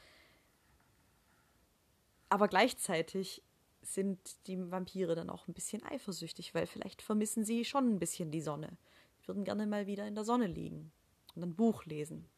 aber 2.28 2.48
gleichzeitig 2.48 3.42
sind 3.82 4.18
die 4.48 4.70
Vampire 4.70 5.14
dann 5.14 5.30
auch 5.30 5.46
ein 5.46 5.54
bisschen 5.54 5.84
eifersüchtig, 5.84 6.54
weil 6.54 6.66
vielleicht 6.66 7.02
vermissen 7.02 7.44
sie 7.44 7.64
schon 7.64 7.94
ein 7.94 7.98
bisschen 8.00 8.32
die 8.32 8.40
Sonne. 8.40 8.76
Die 9.22 9.28
würden 9.28 9.44
gerne 9.44 9.66
mal 9.66 9.86
wieder 9.86 10.06
in 10.06 10.16
der 10.16 10.24
Sonne 10.24 10.48
liegen 10.48 10.90
und 11.34 11.42
ein 11.42 11.54
Buch 11.54 11.84
lesen. 11.84 12.28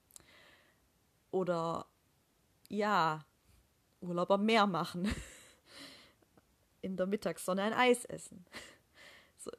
Oder 1.30 1.86
ja, 2.68 3.24
Urlaub 4.00 4.30
am 4.30 4.44
Meer 4.44 4.66
machen. 4.66 5.08
in 6.82 6.96
der 6.96 7.06
Mittagssonne 7.06 7.62
ein 7.62 7.72
Eis 7.72 8.04
essen. 8.04 8.44
So, 9.38 9.50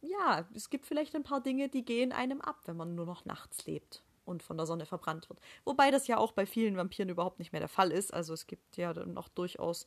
ja, 0.00 0.48
es 0.54 0.70
gibt 0.70 0.86
vielleicht 0.86 1.14
ein 1.14 1.22
paar 1.22 1.42
Dinge, 1.42 1.68
die 1.68 1.84
gehen 1.84 2.12
einem 2.12 2.40
ab, 2.40 2.62
wenn 2.64 2.76
man 2.76 2.94
nur 2.94 3.06
noch 3.06 3.24
nachts 3.26 3.66
lebt 3.66 4.02
und 4.30 4.42
von 4.42 4.56
der 4.56 4.66
Sonne 4.66 4.86
verbrannt 4.86 5.28
wird. 5.28 5.40
Wobei 5.64 5.90
das 5.90 6.06
ja 6.06 6.16
auch 6.16 6.32
bei 6.32 6.46
vielen 6.46 6.76
Vampiren 6.76 7.08
überhaupt 7.08 7.38
nicht 7.38 7.52
mehr 7.52 7.60
der 7.60 7.68
Fall 7.68 7.90
ist. 7.90 8.14
Also 8.14 8.32
es 8.32 8.46
gibt 8.46 8.76
ja 8.76 8.92
noch 8.92 9.28
durchaus 9.28 9.86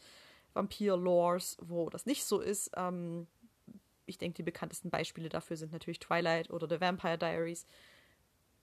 Vampir-Lores, 0.54 1.58
wo 1.62 1.90
das 1.90 2.06
nicht 2.06 2.26
so 2.26 2.40
ist. 2.40 2.72
Ähm, 2.76 3.28
ich 4.06 4.18
denke, 4.18 4.36
die 4.36 4.44
bekanntesten 4.44 4.90
Beispiele 4.90 5.30
dafür 5.30 5.58
sind 5.58 5.72
natürlich 5.72 6.00
Twilight 6.00 6.52
oder 6.52 6.68
The 6.70 6.82
Vampire 6.82 7.18
Diaries. 7.18 7.66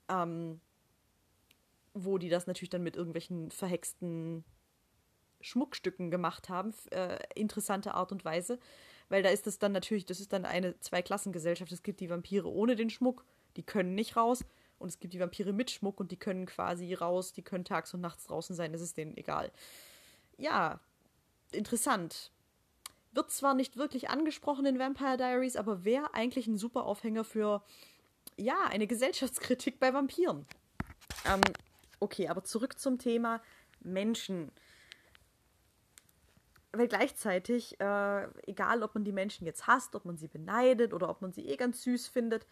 Ähm, 0.09 0.61
wo 1.95 2.19
die 2.19 2.29
das 2.29 2.47
natürlich 2.47 2.71
dann 2.71 2.83
mit 2.83 2.97
irgendwelchen 2.97 3.51
verhexten 3.51 4.45
Schmuckstücken 5.41 6.11
gemacht 6.11 6.49
haben, 6.49 6.75
äh, 6.91 7.19
interessante 7.35 7.95
Art 7.95 8.13
und 8.13 8.25
Weise, 8.25 8.59
weil 9.09 9.23
da 9.23 9.31
ist 9.31 9.47
das 9.47 9.59
dann 9.59 9.73
natürlich, 9.73 10.07
das 10.07 10.21
ist 10.21 10.33
dann 10.33 10.45
eine 10.45 10.79
Zweiklassengesellschaft. 10.81 11.73
Es 11.73 11.83
gibt 11.83 12.01
die 12.01 12.11
Vampire 12.11 12.49
ohne 12.49 12.77
den 12.77 12.91
Schmuck, 12.91 13.25
die 13.57 13.63
können 13.63 13.95
nicht 13.95 14.17
raus, 14.17 14.45
und 14.81 14.89
es 14.89 14.99
gibt 14.99 15.13
die 15.13 15.21
Vampire 15.21 15.53
mit 15.53 15.71
Schmuck 15.71 16.01
und 16.01 16.11
die 16.11 16.17
können 16.17 16.47
quasi 16.47 16.95
raus, 16.95 17.33
die 17.33 17.43
können 17.43 17.65
tags 17.65 17.93
und 17.95 18.01
nachts 18.01 18.25
draußen 18.25 18.57
sein, 18.57 18.73
das 18.73 18.81
ist 18.81 18.97
denen 18.97 19.17
egal. 19.17 19.53
Ja, 20.39 20.81
interessant. 21.53 22.33
Wird 23.13 23.31
zwar 23.31 23.55
nicht 23.55 23.77
wirklich 23.77 24.09
angesprochen 24.09 24.65
in 24.67 24.79
Vampire 24.79 25.19
Diaries, 25.19 25.57
aber 25.57 25.85
wäre 25.85 26.15
eigentlich 26.15 26.47
ein 26.47 26.57
super 26.57 26.85
Aufhänger 26.85 27.25
für, 27.25 27.63
ja, 28.37 28.65
eine 28.69 28.87
Gesellschaftskritik 28.87 29.79
bei 29.79 29.93
Vampiren. 29.93 30.47
Ähm, 31.27 31.41
okay, 31.99 32.29
aber 32.29 32.43
zurück 32.43 32.79
zum 32.79 32.99
Thema 32.99 33.43
Menschen. 33.81 34.51
Weil 36.73 36.89
gleichzeitig, 36.89 37.79
äh, 37.81 38.29
egal 38.47 38.83
ob 38.83 38.95
man 38.95 39.05
die 39.05 39.13
Menschen 39.13 39.45
jetzt 39.45 39.67
hasst, 39.67 39.95
ob 39.95 40.07
man 40.07 40.17
sie 40.17 40.29
beneidet 40.29 40.95
oder 40.95 41.11
ob 41.11 41.21
man 41.21 41.33
sie 41.33 41.47
eh 41.47 41.57
ganz 41.57 41.83
süß 41.83 42.09
findet, 42.09 42.47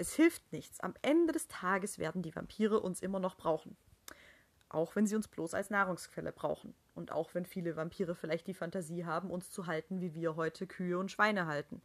es 0.00 0.14
hilft 0.14 0.52
nichts. 0.52 0.80
Am 0.80 0.94
Ende 1.02 1.32
des 1.32 1.46
Tages 1.46 1.98
werden 1.98 2.22
die 2.22 2.34
Vampire 2.34 2.80
uns 2.80 3.00
immer 3.00 3.20
noch 3.20 3.36
brauchen. 3.36 3.76
Auch 4.70 4.96
wenn 4.96 5.06
sie 5.06 5.14
uns 5.14 5.28
bloß 5.28 5.54
als 5.54 5.70
Nahrungsquelle 5.70 6.32
brauchen. 6.32 6.74
Und 6.94 7.12
auch 7.12 7.34
wenn 7.34 7.44
viele 7.44 7.76
Vampire 7.76 8.14
vielleicht 8.14 8.46
die 8.46 8.54
Fantasie 8.54 9.04
haben, 9.04 9.30
uns 9.30 9.50
zu 9.50 9.66
halten, 9.66 10.00
wie 10.00 10.14
wir 10.14 10.36
heute 10.36 10.66
Kühe 10.66 10.98
und 10.98 11.10
Schweine 11.10 11.46
halten. 11.46 11.82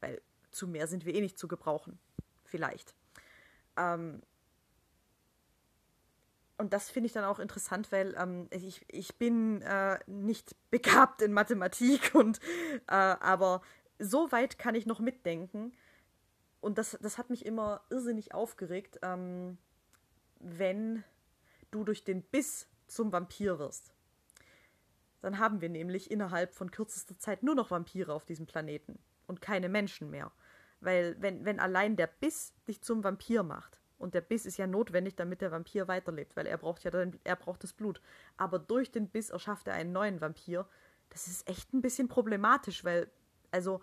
Weil 0.00 0.22
zu 0.50 0.66
mehr 0.66 0.86
sind 0.86 1.04
wir 1.04 1.14
eh 1.14 1.20
nicht 1.20 1.38
zu 1.38 1.48
gebrauchen. 1.48 1.98
Vielleicht. 2.44 2.94
Ähm 3.76 4.22
und 6.56 6.72
das 6.72 6.88
finde 6.88 7.08
ich 7.08 7.12
dann 7.12 7.24
auch 7.24 7.40
interessant, 7.40 7.90
weil 7.92 8.14
ähm, 8.16 8.48
ich, 8.50 8.84
ich 8.88 9.16
bin 9.16 9.60
äh, 9.62 9.98
nicht 10.06 10.54
begabt 10.70 11.20
in 11.20 11.32
Mathematik 11.32 12.14
und 12.14 12.38
äh, 12.86 12.94
aber 12.94 13.60
so 13.98 14.30
weit 14.32 14.56
kann 14.58 14.74
ich 14.74 14.86
noch 14.86 15.00
mitdenken, 15.00 15.72
und 16.64 16.78
das, 16.78 16.96
das 17.02 17.18
hat 17.18 17.28
mich 17.28 17.44
immer 17.44 17.82
irrsinnig 17.90 18.32
aufgeregt, 18.32 18.98
ähm, 19.02 19.58
wenn 20.40 21.04
du 21.70 21.84
durch 21.84 22.04
den 22.04 22.22
Biss 22.22 22.66
zum 22.86 23.12
Vampir 23.12 23.58
wirst. 23.58 23.92
Dann 25.20 25.38
haben 25.38 25.60
wir 25.60 25.68
nämlich 25.68 26.10
innerhalb 26.10 26.54
von 26.54 26.70
kürzester 26.70 27.18
Zeit 27.18 27.42
nur 27.42 27.54
noch 27.54 27.70
Vampire 27.70 28.14
auf 28.14 28.24
diesem 28.24 28.46
Planeten 28.46 28.98
und 29.26 29.42
keine 29.42 29.68
Menschen 29.68 30.10
mehr. 30.10 30.32
Weil 30.80 31.16
wenn, 31.20 31.44
wenn 31.44 31.60
allein 31.60 31.96
der 31.96 32.06
Biss 32.06 32.54
dich 32.66 32.82
zum 32.82 33.04
Vampir 33.04 33.42
macht, 33.42 33.80
und 33.98 34.14
der 34.14 34.20
Biss 34.22 34.44
ist 34.44 34.56
ja 34.56 34.66
notwendig, 34.66 35.16
damit 35.16 35.40
der 35.40 35.52
Vampir 35.52 35.86
weiterlebt, 35.86 36.34
weil 36.36 36.46
er 36.46 36.58
braucht 36.58 36.82
ja 36.84 36.90
dann, 36.90 37.18
er 37.24 37.36
braucht 37.36 37.62
das 37.62 37.72
Blut. 37.72 38.00
Aber 38.36 38.58
durch 38.58 38.90
den 38.90 39.08
Biss 39.08 39.30
erschafft 39.30 39.68
er 39.68 39.74
einen 39.74 39.92
neuen 39.92 40.20
Vampir. 40.20 40.68
Das 41.10 41.26
ist 41.26 41.48
echt 41.48 41.72
ein 41.72 41.80
bisschen 41.80 42.08
problematisch, 42.08 42.84
weil, 42.84 43.10
also, 43.50 43.80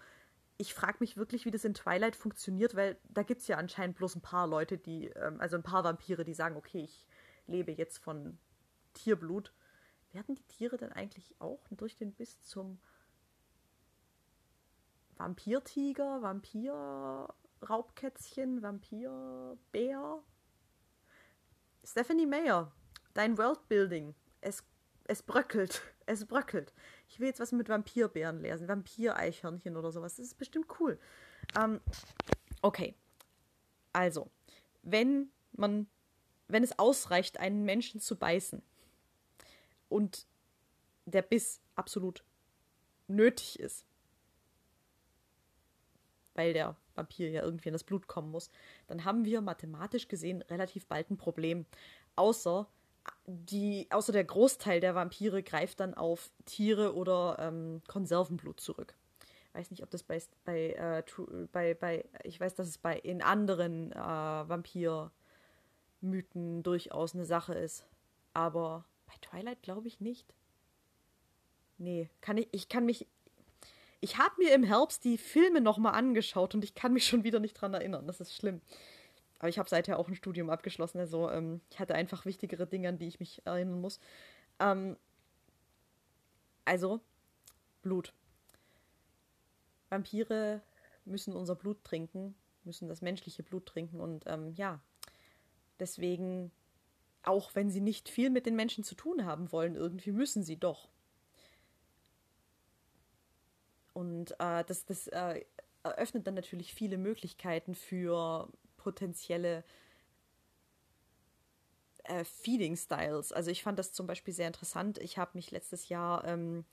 ich 0.61 0.73
frage 0.75 0.97
mich 0.99 1.17
wirklich, 1.17 1.45
wie 1.45 1.51
das 1.51 1.65
in 1.65 1.73
Twilight 1.73 2.15
funktioniert, 2.15 2.75
weil 2.75 2.95
da 3.09 3.23
gibt 3.23 3.41
es 3.41 3.47
ja 3.47 3.57
anscheinend 3.57 3.97
bloß 3.97 4.15
ein 4.15 4.21
paar 4.21 4.45
Leute, 4.45 4.77
die, 4.77 5.07
ähm, 5.07 5.41
also 5.41 5.55
ein 5.55 5.63
paar 5.63 5.83
Vampire, 5.83 6.23
die 6.23 6.35
sagen, 6.35 6.55
okay, 6.55 6.83
ich 6.83 7.07
lebe 7.47 7.71
jetzt 7.71 7.97
von 7.97 8.37
Tierblut. 8.93 9.55
Werden 10.11 10.35
die 10.35 10.43
Tiere 10.43 10.77
dann 10.77 10.91
eigentlich 10.91 11.33
auch 11.39 11.67
durch 11.71 11.95
den 11.95 12.13
Biss 12.13 12.43
zum 12.43 12.79
Vampirtiger, 15.17 16.21
Vampir-Raubkätzchen, 16.21 18.61
Vampirbär. 18.61 20.23
Stephanie 21.83 22.27
Mayer, 22.27 22.71
dein 23.15 23.39
Worldbuilding. 23.39 24.13
Es, 24.41 24.63
es 25.05 25.23
bröckelt. 25.23 25.81
Es 26.07 26.25
bröckelt. 26.25 26.73
Ich 27.11 27.19
will 27.19 27.27
jetzt 27.27 27.41
was 27.41 27.51
mit 27.51 27.67
Vampirbären 27.67 28.39
lesen. 28.39 28.69
Vampir-Eichhörnchen 28.69 29.75
oder 29.75 29.91
sowas. 29.91 30.15
Das 30.15 30.27
ist 30.27 30.37
bestimmt 30.37 30.67
cool. 30.79 30.97
Ähm, 31.59 31.81
okay. 32.61 32.95
Also, 33.91 34.31
wenn 34.81 35.29
man, 35.51 35.87
wenn 36.47 36.63
es 36.63 36.79
ausreicht, 36.79 37.37
einen 37.37 37.65
Menschen 37.65 37.99
zu 37.99 38.15
beißen 38.15 38.61
und 39.89 40.25
der 41.05 41.21
Biss 41.21 41.59
absolut 41.75 42.23
nötig 43.07 43.59
ist, 43.59 43.85
weil 46.33 46.53
der 46.53 46.77
Vampir 46.95 47.29
ja 47.29 47.43
irgendwie 47.43 47.67
in 47.67 47.73
das 47.73 47.83
Blut 47.83 48.07
kommen 48.07 48.31
muss, 48.31 48.49
dann 48.87 49.03
haben 49.03 49.25
wir 49.25 49.41
mathematisch 49.41 50.07
gesehen 50.07 50.43
relativ 50.43 50.87
bald 50.87 51.11
ein 51.11 51.17
Problem. 51.17 51.65
Außer 52.15 52.69
die, 53.25 53.87
außer 53.89 54.11
der 54.11 54.23
Großteil 54.23 54.79
der 54.79 54.93
Vampire 54.95 55.43
greift 55.43 55.79
dann 55.79 55.93
auf 55.93 56.31
Tiere 56.45 56.95
oder 56.95 57.37
ähm, 57.39 57.81
Konservenblut 57.87 58.59
zurück. 58.59 58.95
Weiß 59.53 59.69
nicht, 59.71 59.83
ob 59.83 59.89
das 59.89 60.03
bei, 60.03 60.21
bei, 60.45 60.71
äh, 60.71 61.03
bei, 61.51 61.73
bei, 61.73 62.05
ich 62.23 62.39
weiß, 62.39 62.55
dass 62.55 62.67
es 62.67 62.77
bei 62.77 62.97
in 62.97 63.21
anderen 63.21 63.91
äh, 63.91 63.95
Vampir-Mythen 63.95 66.63
durchaus 66.63 67.13
eine 67.13 67.25
Sache 67.25 67.53
ist. 67.53 67.85
Aber 68.33 68.85
bei 69.07 69.13
Twilight 69.21 69.61
glaube 69.61 69.89
ich 69.89 69.99
nicht. 69.99 70.33
Nee, 71.77 72.09
kann 72.21 72.37
ich, 72.37 72.47
ich 72.51 72.69
kann 72.69 72.85
mich, 72.85 73.07
ich 73.99 74.17
habe 74.17 74.35
mir 74.37 74.53
im 74.53 74.63
Herbst 74.63 75.03
die 75.03 75.17
Filme 75.17 75.59
nochmal 75.59 75.95
angeschaut 75.95 76.55
und 76.55 76.63
ich 76.63 76.75
kann 76.75 76.93
mich 76.93 77.05
schon 77.05 77.25
wieder 77.25 77.41
nicht 77.41 77.55
dran 77.55 77.73
erinnern. 77.73 78.07
Das 78.07 78.21
ist 78.21 78.33
schlimm. 78.33 78.61
Aber 79.41 79.49
ich 79.49 79.57
habe 79.57 79.67
seither 79.67 79.97
auch 79.97 80.07
ein 80.07 80.13
Studium 80.13 80.51
abgeschlossen. 80.51 80.99
Also 80.99 81.27
ähm, 81.31 81.61
ich 81.71 81.79
hatte 81.79 81.95
einfach 81.95 82.25
wichtigere 82.25 82.67
Dinge, 82.67 82.89
an 82.89 82.99
die 82.99 83.07
ich 83.07 83.19
mich 83.19 83.43
erinnern 83.43 83.81
muss. 83.81 83.99
Ähm, 84.59 84.97
also, 86.63 86.99
Blut. 87.81 88.13
Vampire 89.89 90.61
müssen 91.05 91.35
unser 91.35 91.55
Blut 91.55 91.83
trinken, 91.83 92.35
müssen 92.65 92.87
das 92.87 93.01
menschliche 93.01 93.41
Blut 93.41 93.65
trinken. 93.65 93.99
Und 93.99 94.25
ähm, 94.27 94.53
ja, 94.53 94.79
deswegen, 95.79 96.51
auch 97.23 97.55
wenn 97.55 97.71
sie 97.71 97.81
nicht 97.81 98.09
viel 98.09 98.29
mit 98.29 98.45
den 98.45 98.55
Menschen 98.55 98.83
zu 98.83 98.93
tun 98.93 99.25
haben 99.25 99.51
wollen, 99.51 99.73
irgendwie 99.73 100.11
müssen 100.11 100.43
sie 100.43 100.57
doch. 100.57 100.87
Und 103.93 104.33
äh, 104.37 104.63
das, 104.65 104.85
das 104.85 105.07
äh, 105.07 105.43
eröffnet 105.81 106.27
dann 106.27 106.35
natürlich 106.35 106.75
viele 106.75 106.99
Möglichkeiten 106.99 107.73
für 107.73 108.47
potenzielle 108.81 109.63
äh, 112.03 112.23
Feeding 112.23 112.75
Styles. 112.75 113.31
Also 113.31 113.51
ich 113.51 113.63
fand 113.63 113.77
das 113.79 113.93
zum 113.93 114.07
Beispiel 114.07 114.33
sehr 114.33 114.47
interessant. 114.47 114.97
Ich 114.97 115.17
habe 115.17 115.31
mich 115.35 115.51
letztes 115.51 115.89
Jahr, 115.89 116.25
ähm, 116.25 116.65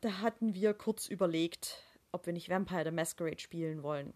da 0.00 0.20
hatten 0.20 0.54
wir 0.54 0.74
kurz 0.74 1.08
überlegt, 1.08 1.82
ob 2.12 2.26
wir 2.26 2.32
nicht 2.32 2.48
Vampire 2.48 2.84
the 2.84 2.90
Masquerade 2.90 3.40
spielen 3.40 3.82
wollen. 3.82 4.12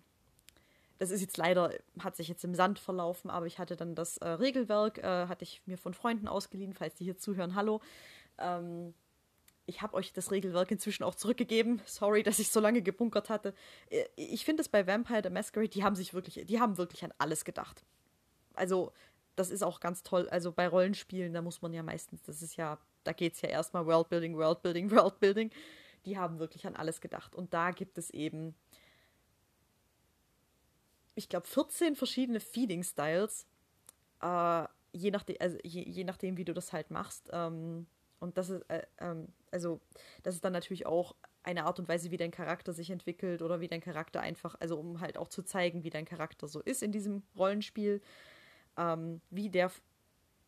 Das 0.99 1.11
ist 1.11 1.21
jetzt 1.21 1.37
leider, 1.37 1.73
hat 2.01 2.17
sich 2.17 2.29
jetzt 2.29 2.45
im 2.45 2.55
Sand 2.55 2.79
verlaufen, 2.79 3.31
aber 3.31 3.47
ich 3.47 3.59
hatte 3.59 3.77
dann 3.77 3.95
das 3.95 4.19
äh, 4.19 4.29
Regelwerk, 4.29 4.99
äh, 4.99 5.29
hatte 5.29 5.45
ich 5.45 5.63
mir 5.67 5.79
von 5.79 5.95
Freunden 5.95 6.27
ausgeliehen, 6.27 6.75
falls 6.75 6.97
die 6.97 7.05
hier 7.05 7.17
zuhören, 7.17 7.55
hallo. 7.55 7.81
Ähm, 8.39 8.95
ich 9.69 9.83
habe 9.83 9.95
euch 9.95 10.13
das 10.15 10.31
Regelwerk 10.31 10.71
inzwischen 10.71 11.05
auch 11.05 11.15
zurückgegeben. 11.15 11.83
Sorry, 11.85 12.23
dass 12.23 12.39
ich 12.39 12.51
so 12.51 12.59
lange 12.59 12.81
gebunkert 12.81 13.29
hatte. 13.29 13.55
Äh, 13.91 14.05
ich 14.17 14.45
finde 14.45 14.63
es 14.63 14.69
bei 14.69 14.87
Vampire 14.87 15.21
the 15.23 15.31
Masquerade, 15.31 15.69
die 15.69 15.85
haben 15.85 15.95
sich 15.95 16.15
wirklich, 16.15 16.47
die 16.47 16.61
haben 16.61 16.79
wirklich 16.79 17.05
an 17.05 17.13
alles 17.19 17.45
gedacht. 17.45 17.85
Also, 18.55 18.93
das 19.37 19.51
ist 19.51 19.63
auch 19.63 19.79
ganz 19.79 20.03
toll. 20.03 20.29
Also 20.31 20.53
bei 20.53 20.67
Rollenspielen, 20.67 21.33
da 21.35 21.43
muss 21.43 21.63
man 21.63 21.73
ja 21.73 21.83
meistens, 21.83 22.23
das 22.23 22.43
ist 22.43 22.57
ja, 22.57 22.79
da 23.05 23.13
geht 23.13 23.35
es 23.35 23.43
ja 23.43 23.51
erstmal 23.51 23.87
Worldbuilding, 23.87 24.37
Worldbuilding, 24.37 24.91
Worldbuilding. 24.91 25.51
Die 26.07 26.17
haben 26.17 26.39
wirklich 26.39 26.67
an 26.67 26.75
alles 26.75 27.01
gedacht. 27.01 27.35
Und 27.35 27.53
da 27.53 27.71
gibt 27.71 27.99
es 27.99 28.11
eben, 28.11 28.55
ich 31.15 31.29
glaube, 31.29 31.47
14 31.47 31.95
verschiedene 31.95 32.41
Feeding-Styles. 32.41 33.47
Äh, 34.23 34.65
je, 34.93 35.11
nachdem, 35.11 35.37
also 35.41 35.59
je, 35.63 35.83
je, 35.83 36.05
nachdem, 36.05 36.39
wie 36.39 36.45
du 36.45 36.55
das 36.55 36.73
halt 36.73 36.91
machst. 36.91 37.29
Ähm, 37.33 37.87
und 38.21 38.39
das 38.39 38.51
ist, 38.51 38.63
äh, 38.69 38.83
ähm, 38.99 39.29
also, 39.51 39.81
das 40.23 40.35
ist 40.35 40.45
dann 40.45 40.53
natürlich 40.53 40.87
auch 40.87 41.15
eine 41.43 41.65
Art 41.65 41.79
und 41.79 41.89
Weise, 41.89 42.11
wie 42.11 42.17
dein 42.17 42.31
Charakter 42.31 42.73
sich 42.73 42.91
entwickelt 42.91 43.43
oder 43.43 43.61
wie 43.61 43.69
dein 43.69 43.81
Charakter 43.81 44.21
einfach, 44.21 44.57
also 44.61 44.79
um 44.79 45.01
halt 45.01 45.17
auch 45.17 45.29
zu 45.29 45.43
zeigen, 45.43 45.85
wie 45.85 45.91
dein 45.91 46.05
Charakter 46.05 46.47
so 46.47 46.61
ist 46.61 46.83
in 46.83 46.93
diesem 46.93 47.23
Rollenspiel, 47.37 48.03
ähm, 48.77 49.21
wie 49.31 49.49
der 49.49 49.71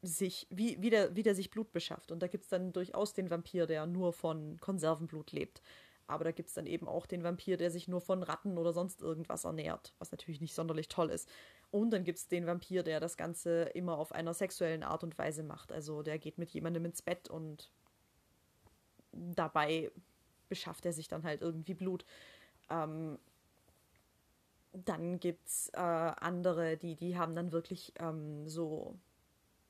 sich, 0.03 0.47
wie, 0.51 0.81
wie, 0.81 0.91
der, 0.91 1.15
wie 1.17 1.23
der 1.23 1.35
sich 1.35 1.51
Blut 1.51 1.73
beschafft. 1.73 2.11
Und 2.11 2.21
da 2.23 2.27
gibt 2.27 2.45
es 2.45 2.51
dann 2.51 2.73
durchaus 2.73 3.13
den 3.13 3.31
Vampir, 3.31 3.67
der 3.67 3.87
nur 3.87 4.13
von 4.13 4.59
Konservenblut 4.61 5.33
lebt. 5.33 5.63
Aber 6.07 6.25
da 6.25 6.33
gibt 6.33 6.49
es 6.49 6.55
dann 6.55 6.67
eben 6.67 6.89
auch 6.89 7.07
den 7.07 7.23
Vampir, 7.23 7.57
der 7.57 7.71
sich 7.71 7.87
nur 7.87 8.01
von 8.01 8.23
Ratten 8.23 8.59
oder 8.59 8.73
sonst 8.73 9.01
irgendwas 9.01 9.45
ernährt, 9.45 9.95
was 9.99 10.11
natürlich 10.11 10.41
nicht 10.41 10.55
sonderlich 10.55 10.89
toll 10.89 11.11
ist. 11.11 11.29
Und 11.71 11.91
dann 11.91 12.05
gibt 12.05 12.19
es 12.19 12.29
den 12.29 12.47
Vampir, 12.47 12.83
der 12.83 12.99
das 12.99 13.17
Ganze 13.17 13.63
immer 13.75 13.99
auf 13.99 14.13
einer 14.13 14.35
sexuellen 14.35 14.83
Art 14.83 15.05
und 15.05 15.17
Weise 15.19 15.43
macht. 15.43 15.71
Also 15.71 16.03
der 16.03 16.19
geht 16.19 16.39
mit 16.39 16.51
jemandem 16.51 16.85
ins 16.85 17.03
Bett 17.03 17.31
und 17.31 17.71
dabei 19.13 19.91
beschafft 20.49 20.85
er 20.85 20.93
sich 20.93 21.07
dann 21.07 21.23
halt 21.23 21.43
irgendwie 21.43 21.75
Blut. 21.75 22.05
Ähm, 22.71 23.19
dann 24.73 25.21
gibt 25.21 25.47
es 25.47 25.69
äh, 25.75 25.79
andere, 25.79 26.77
die, 26.77 26.97
die 26.97 27.17
haben 27.17 27.35
dann 27.35 27.53
wirklich 27.53 27.93
ähm, 27.99 28.49
so 28.49 28.97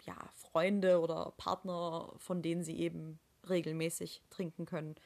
ja, 0.05 0.17
Freunde 0.35 1.01
oder 1.01 1.35
Partner, 1.37 2.15
von 2.17 2.41
denen 2.41 2.63
sie 2.63 2.79
eben 2.79 3.19
regelmäßig 3.49 4.23
trinken 4.31 4.65
können 4.65 4.97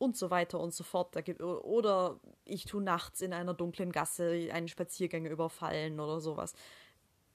und 0.00 0.16
so 0.16 0.30
weiter 0.30 0.58
und 0.58 0.72
so 0.72 0.82
fort. 0.82 1.14
Gibt, 1.24 1.42
oder 1.42 2.18
ich 2.46 2.64
tue 2.64 2.82
nachts 2.82 3.20
in 3.20 3.34
einer 3.34 3.52
dunklen 3.52 3.92
Gasse 3.92 4.48
einen 4.50 4.66
Spaziergänger 4.66 5.28
überfallen 5.28 6.00
oder 6.00 6.20
sowas. 6.20 6.54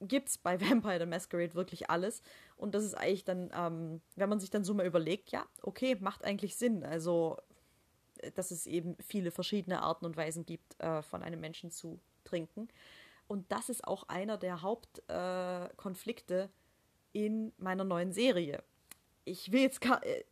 Gibt's 0.01 0.39
bei 0.39 0.59
Vampire 0.61 0.99
the 0.99 1.05
Masquerade 1.05 1.53
wirklich 1.53 1.91
alles. 1.91 2.23
Und 2.57 2.73
das 2.73 2.83
ist 2.83 2.95
eigentlich 2.95 3.23
dann, 3.23 3.51
ähm, 3.55 4.01
wenn 4.15 4.29
man 4.29 4.39
sich 4.39 4.49
dann 4.49 4.63
so 4.63 4.73
mal 4.73 4.87
überlegt, 4.87 5.29
ja, 5.31 5.45
okay, 5.61 5.95
macht 5.99 6.25
eigentlich 6.25 6.55
Sinn. 6.55 6.83
Also, 6.83 7.37
dass 8.33 8.49
es 8.49 8.65
eben 8.65 8.97
viele 8.99 9.29
verschiedene 9.29 9.83
Arten 9.83 10.05
und 10.05 10.17
Weisen 10.17 10.47
gibt, 10.47 10.81
äh, 10.81 11.03
von 11.03 11.21
einem 11.21 11.39
Menschen 11.39 11.69
zu 11.69 11.99
trinken. 12.23 12.67
Und 13.27 13.51
das 13.51 13.69
ist 13.69 13.87
auch 13.87 14.09
einer 14.09 14.37
der 14.37 14.63
Hauptkonflikte 14.63 16.49
äh, 17.13 17.25
in 17.25 17.53
meiner 17.57 17.83
neuen 17.83 18.11
Serie. 18.11 18.63
Ich 19.23 19.51
will 19.51 19.61
jetzt 19.61 19.81
gar, 19.81 20.03
äh, 20.03 20.23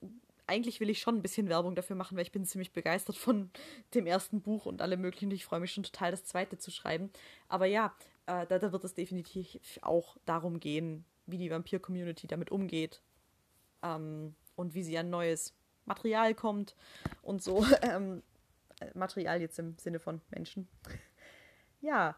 eigentlich 0.47 0.79
will 0.79 0.89
ich 0.89 0.99
schon 0.99 1.15
ein 1.15 1.21
bisschen 1.21 1.49
Werbung 1.49 1.75
dafür 1.75 1.95
machen, 1.95 2.17
weil 2.17 2.23
ich 2.23 2.31
bin 2.31 2.45
ziemlich 2.45 2.73
begeistert 2.73 3.17
von 3.17 3.49
dem 3.93 4.05
ersten 4.05 4.41
Buch 4.41 4.65
und 4.65 4.81
alle 4.81 4.97
möglichen. 4.97 5.31
Ich 5.31 5.45
freue 5.45 5.59
mich 5.59 5.71
schon 5.71 5.83
total, 5.83 6.11
das 6.11 6.25
zweite 6.25 6.57
zu 6.57 6.71
schreiben. 6.71 7.11
Aber 7.47 7.65
ja, 7.65 7.95
äh, 8.25 8.45
da, 8.47 8.59
da 8.59 8.71
wird 8.71 8.83
es 8.83 8.93
definitiv 8.93 9.79
auch 9.81 10.17
darum 10.25 10.59
gehen, 10.59 11.05
wie 11.25 11.37
die 11.37 11.49
Vampir-Community 11.49 12.27
damit 12.27 12.51
umgeht 12.51 13.01
ähm, 13.81 14.35
und 14.55 14.73
wie 14.73 14.83
sie 14.83 14.97
an 14.97 15.09
neues 15.09 15.53
Material 15.85 16.33
kommt 16.35 16.75
und 17.21 17.41
so. 17.41 17.65
Ähm, 17.81 18.23
äh, 18.79 18.97
Material 18.97 19.41
jetzt 19.41 19.59
im 19.59 19.77
Sinne 19.77 19.99
von 19.99 20.21
Menschen. 20.29 20.67
ja, 21.81 22.15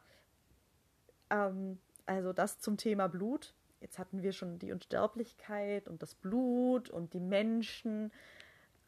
ähm, 1.29 1.79
also 2.05 2.33
das 2.33 2.59
zum 2.59 2.77
Thema 2.77 3.07
Blut. 3.07 3.53
Jetzt 3.85 3.99
hatten 3.99 4.23
wir 4.23 4.31
schon 4.31 4.57
die 4.57 4.71
Unsterblichkeit 4.71 5.87
und 5.87 6.01
das 6.01 6.15
Blut 6.15 6.89
und 6.89 7.13
die 7.13 7.19
Menschen. 7.19 8.11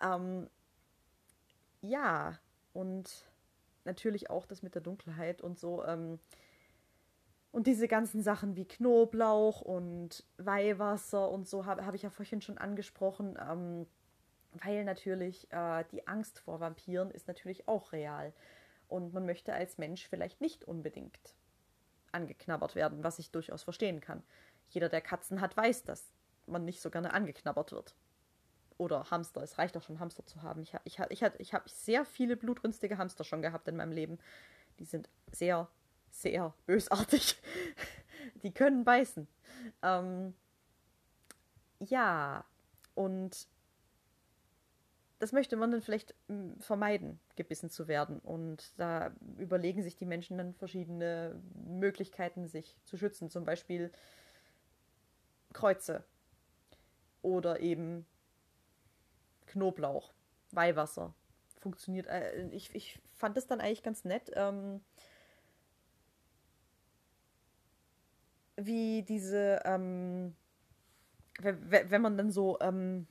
Ähm, 0.02 0.50
ja, 1.82 2.40
und 2.74 3.30
natürlich 3.84 4.32
auch 4.32 4.48
das 4.48 4.64
mit 4.64 4.74
der 4.74 4.82
Dunkelheit 4.82 5.40
und 5.44 5.60
so. 5.60 5.86
Ähm, 5.86 6.18
und 7.52 7.68
diese 7.68 7.88
ganzen 7.88 8.24
Sachen 8.24 8.56
wie 8.56 8.66
Knoblauch 8.66 9.62
und 9.62 10.26
Weihwasser 10.38 11.30
und 11.30 11.48
so 11.48 11.68
habe 11.68 11.86
hab 11.86 11.94
ich 11.94 12.02
ja 12.02 12.10
vorhin 12.10 12.42
schon 12.42 12.58
angesprochen, 12.58 13.38
ähm, 13.40 13.86
weil 14.54 14.84
natürlich 14.84 15.48
äh, 15.52 15.84
die 15.92 16.08
Angst 16.08 16.40
vor 16.40 16.60
Vampiren 16.60 17.12
ist 17.12 17.28
natürlich 17.28 17.68
auch 17.68 17.92
real. 17.92 18.34
Und 18.88 19.14
man 19.14 19.28
möchte 19.28 19.54
als 19.54 19.78
Mensch 19.78 20.08
vielleicht 20.08 20.42
nicht 20.42 20.64
unbedingt 20.64 21.36
angeknabbert 22.12 22.76
werden, 22.76 23.04
was 23.04 23.20
ich 23.20 23.32
durchaus 23.32 23.64
verstehen 23.64 24.02
kann. 24.02 24.24
Jeder, 24.70 24.90
der 24.90 25.02
Katzen 25.02 25.42
hat, 25.42 25.56
weiß, 25.56 25.84
dass 25.84 26.12
man 26.46 26.66
nicht 26.66 26.82
so 26.82 26.90
gerne 26.90 27.14
angeknabbert 27.14 27.72
wird. 27.72 27.96
Oder 28.78 29.10
Hamster. 29.10 29.42
Es 29.42 29.58
reicht 29.58 29.76
auch 29.76 29.82
schon, 29.82 30.00
Hamster 30.00 30.26
zu 30.26 30.42
haben. 30.44 30.62
Ich, 30.62 30.74
ich, 30.84 31.00
ich, 31.10 31.22
ich 31.40 31.54
habe 31.54 31.70
sehr 31.70 32.06
viele 32.06 32.38
blutrünstige 32.38 32.98
Hamster 32.98 33.24
schon 33.24 33.42
gehabt 33.42 33.68
in 33.68 33.76
meinem 33.76 33.92
Leben. 33.92 34.20
Die 34.80 34.86
sind 34.86 35.10
sehr, 35.32 35.68
sehr 36.12 36.54
bösartig. 36.66 37.42
Die 38.44 38.54
können 38.54 38.84
beißen. 38.84 39.28
Ähm, 39.82 40.36
ja, 41.80 42.46
und 42.94 43.48
das 45.20 45.32
möchte 45.32 45.56
man 45.56 45.72
dann 45.72 45.82
vielleicht 45.82 46.14
mm, 46.28 46.60
vermeiden, 46.60 47.20
gebissen 47.36 47.70
zu 47.70 47.88
werden. 47.88 48.20
Und 48.20 48.74
da 48.78 49.12
überlegen 49.38 49.82
sich 49.82 49.96
die 49.96 50.06
Menschen 50.06 50.38
dann 50.38 50.54
verschiedene 50.54 51.42
Möglichkeiten, 51.66 52.48
sich 52.48 52.78
zu 52.84 52.98
schützen. 52.98 53.30
Zum 53.30 53.44
Beispiel 53.44 53.92
Kreuze 55.54 56.04
oder 57.22 57.60
eben 57.60 58.06
Knoblauch, 59.48 60.14
Weihwasser. 60.52 61.14
Funktioniert. 61.60 62.08
Äh, 62.08 62.48
ich, 62.50 62.74
ich 62.76 63.00
fand 63.16 63.36
das 63.36 63.48
dann 63.48 63.60
eigentlich 63.60 63.84
ganz 63.84 64.06
nett. 64.06 64.32
Ähm, 64.36 64.82
wie 68.56 69.04
diese, 69.04 69.62
ähm, 69.66 70.36
wenn 71.40 72.02
man 72.02 72.18
dann 72.18 72.32
so 72.32 72.58
ähm, 72.60 73.08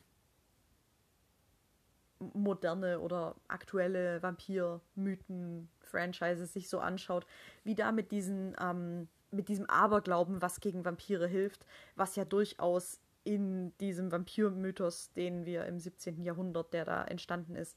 moderne 2.18 3.00
oder 3.00 3.36
aktuelle 3.48 4.22
Vampir-Mythen, 4.22 5.68
Franchises 5.80 6.52
sich 6.52 6.68
so 6.68 6.80
anschaut, 6.80 7.26
wie 7.62 7.74
da 7.74 7.92
mit 7.92 8.10
diesen, 8.10 8.56
ähm, 8.60 9.08
mit 9.36 9.48
diesem 9.48 9.66
Aberglauben, 9.66 10.42
was 10.42 10.60
gegen 10.60 10.84
Vampire 10.84 11.26
hilft, 11.26 11.66
was 11.94 12.16
ja 12.16 12.24
durchaus 12.24 13.00
in 13.24 13.76
diesem 13.78 14.12
Vampir-Mythos, 14.12 15.12
den 15.12 15.44
wir 15.44 15.66
im 15.66 15.78
17. 15.78 16.22
Jahrhundert, 16.22 16.72
der 16.72 16.84
da 16.84 17.04
entstanden 17.04 17.56
ist, 17.56 17.76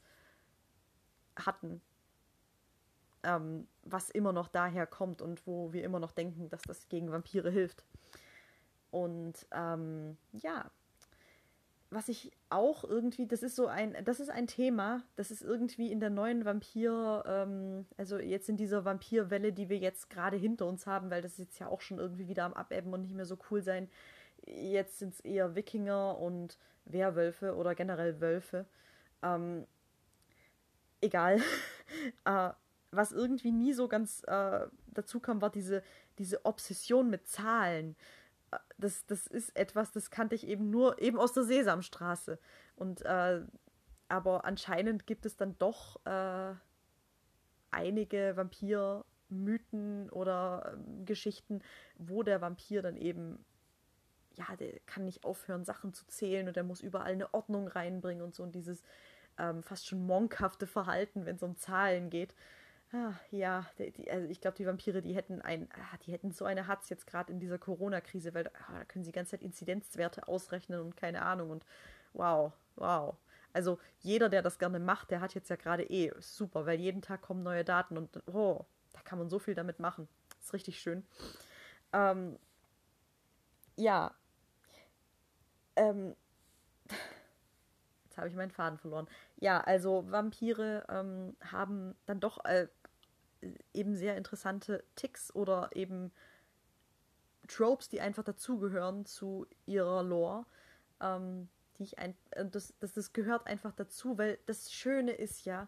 hatten. 1.36 1.80
Ähm, 3.22 3.66
was 3.82 4.10
immer 4.10 4.32
noch 4.32 4.48
daher 4.48 4.86
kommt 4.86 5.20
und 5.20 5.46
wo 5.46 5.72
wir 5.72 5.84
immer 5.84 5.98
noch 5.98 6.12
denken, 6.12 6.48
dass 6.48 6.62
das 6.62 6.88
gegen 6.88 7.10
Vampire 7.10 7.50
hilft. 7.50 7.84
Und 8.90 9.46
ähm, 9.52 10.16
ja, 10.32 10.70
was 11.90 12.08
ich 12.08 12.30
auch 12.50 12.84
irgendwie, 12.84 13.26
das 13.26 13.42
ist 13.42 13.56
so 13.56 13.66
ein, 13.66 13.96
das 14.04 14.20
ist 14.20 14.30
ein 14.30 14.46
Thema, 14.46 15.02
das 15.16 15.32
ist 15.32 15.42
irgendwie 15.42 15.90
in 15.90 15.98
der 15.98 16.10
neuen 16.10 16.44
Vampir, 16.44 17.24
ähm, 17.26 17.86
also 17.96 18.18
jetzt 18.18 18.48
in 18.48 18.56
dieser 18.56 18.84
Vampirwelle, 18.84 19.52
die 19.52 19.68
wir 19.68 19.78
jetzt 19.78 20.08
gerade 20.08 20.36
hinter 20.36 20.66
uns 20.66 20.86
haben, 20.86 21.10
weil 21.10 21.20
das 21.20 21.32
ist 21.32 21.38
jetzt 21.38 21.58
ja 21.58 21.66
auch 21.66 21.80
schon 21.80 21.98
irgendwie 21.98 22.28
wieder 22.28 22.44
am 22.44 22.54
Abebben 22.54 22.92
und 22.92 23.02
nicht 23.02 23.16
mehr 23.16 23.26
so 23.26 23.36
cool 23.50 23.60
sein. 23.60 23.90
Jetzt 24.46 25.00
sind 25.00 25.14
es 25.14 25.20
eher 25.20 25.56
Wikinger 25.56 26.16
und 26.18 26.58
Werwölfe 26.84 27.56
oder 27.56 27.74
generell 27.74 28.20
Wölfe. 28.20 28.66
Ähm, 29.22 29.66
egal. 31.00 31.40
äh, 32.24 32.50
was 32.92 33.12
irgendwie 33.12 33.52
nie 33.52 33.72
so 33.72 33.88
ganz 33.88 34.22
äh, 34.26 34.66
dazu 34.88 35.20
kam, 35.20 35.42
war 35.42 35.50
diese, 35.50 35.82
diese 36.18 36.44
Obsession 36.44 37.10
mit 37.10 37.28
Zahlen 37.28 37.96
das, 38.78 39.06
das 39.06 39.26
ist 39.26 39.56
etwas, 39.56 39.92
das 39.92 40.10
kannte 40.10 40.34
ich 40.34 40.46
eben 40.46 40.70
nur 40.70 41.00
eben 41.00 41.18
aus 41.18 41.32
der 41.32 41.44
Sesamstraße. 41.44 42.38
Und 42.76 43.02
äh, 43.02 43.42
aber 44.08 44.44
anscheinend 44.44 45.06
gibt 45.06 45.24
es 45.24 45.36
dann 45.36 45.56
doch 45.58 46.04
äh, 46.04 46.54
einige 47.70 48.36
Vampir-Mythen 48.36 50.10
oder 50.10 50.74
äh, 50.74 51.04
Geschichten, 51.04 51.62
wo 51.96 52.22
der 52.22 52.40
Vampir 52.40 52.82
dann 52.82 52.96
eben, 52.96 53.44
ja, 54.34 54.56
der 54.56 54.80
kann 54.80 55.04
nicht 55.04 55.24
aufhören, 55.24 55.64
Sachen 55.64 55.94
zu 55.94 56.06
zählen 56.08 56.48
und 56.48 56.56
der 56.56 56.64
muss 56.64 56.80
überall 56.80 57.12
eine 57.12 57.32
Ordnung 57.32 57.68
reinbringen 57.68 58.22
und 58.22 58.34
so 58.34 58.42
und 58.42 58.54
dieses 58.54 58.82
ähm, 59.38 59.62
fast 59.62 59.86
schon 59.86 60.04
monkhafte 60.04 60.66
Verhalten, 60.66 61.24
wenn 61.24 61.36
es 61.36 61.42
um 61.42 61.56
Zahlen 61.56 62.10
geht. 62.10 62.34
Ah, 62.92 63.14
ja, 63.30 63.66
die, 63.78 64.10
also 64.10 64.28
ich 64.28 64.40
glaube, 64.40 64.56
die 64.56 64.66
Vampire, 64.66 65.00
die 65.00 65.14
hätten 65.14 65.40
ein, 65.42 65.68
ah, 65.72 65.96
die 66.04 66.12
hätten 66.12 66.32
so 66.32 66.44
eine 66.44 66.66
Hatz 66.66 66.88
jetzt 66.88 67.06
gerade 67.06 67.32
in 67.32 67.38
dieser 67.38 67.58
Corona-Krise, 67.58 68.34
weil 68.34 68.48
ah, 68.48 68.78
da 68.78 68.84
können 68.84 69.04
sie 69.04 69.12
die 69.12 69.16
ganze 69.16 69.32
Zeit 69.32 69.42
Inzidenzwerte 69.42 70.26
ausrechnen 70.26 70.80
und 70.80 70.96
keine 70.96 71.22
Ahnung 71.22 71.50
und 71.50 71.64
wow, 72.14 72.52
wow. 72.74 73.16
Also 73.52 73.78
jeder, 74.00 74.28
der 74.28 74.42
das 74.42 74.58
gerne 74.58 74.80
macht, 74.80 75.10
der 75.10 75.20
hat 75.20 75.34
jetzt 75.34 75.50
ja 75.50 75.56
gerade 75.56 75.84
eh 75.84 76.12
super, 76.18 76.66
weil 76.66 76.80
jeden 76.80 77.02
Tag 77.02 77.22
kommen 77.22 77.42
neue 77.44 77.64
Daten 77.64 77.96
und 77.96 78.22
oh, 78.26 78.64
da 78.92 79.00
kann 79.02 79.18
man 79.18 79.28
so 79.28 79.38
viel 79.38 79.54
damit 79.54 79.78
machen. 79.78 80.08
Ist 80.40 80.52
richtig 80.52 80.80
schön. 80.80 81.04
Ähm, 81.92 82.38
ja. 83.76 84.12
Ähm, 85.76 86.16
jetzt 88.04 88.18
habe 88.18 88.28
ich 88.28 88.34
meinen 88.34 88.50
Faden 88.50 88.78
verloren. 88.78 89.08
Ja, 89.36 89.60
also 89.60 90.10
Vampire 90.10 90.86
ähm, 90.88 91.36
haben 91.40 91.94
dann 92.06 92.20
doch 92.20 92.44
äh, 92.44 92.68
eben 93.72 93.96
sehr 93.96 94.16
interessante 94.16 94.84
Ticks 94.96 95.34
oder 95.34 95.70
eben 95.74 96.12
Tropes, 97.48 97.88
die 97.88 98.00
einfach 98.00 98.24
dazugehören 98.24 99.06
zu 99.06 99.46
ihrer 99.66 100.02
Lore. 100.02 100.46
Ähm, 101.00 101.48
die 101.80 101.84
ich 101.84 101.98
ein, 101.98 102.14
äh, 102.30 102.44
das, 102.44 102.74
das, 102.78 102.92
das 102.92 103.12
gehört 103.12 103.46
einfach 103.46 103.72
dazu, 103.72 104.18
weil 104.18 104.38
das 104.46 104.72
Schöne 104.72 105.12
ist 105.12 105.44
ja, 105.44 105.66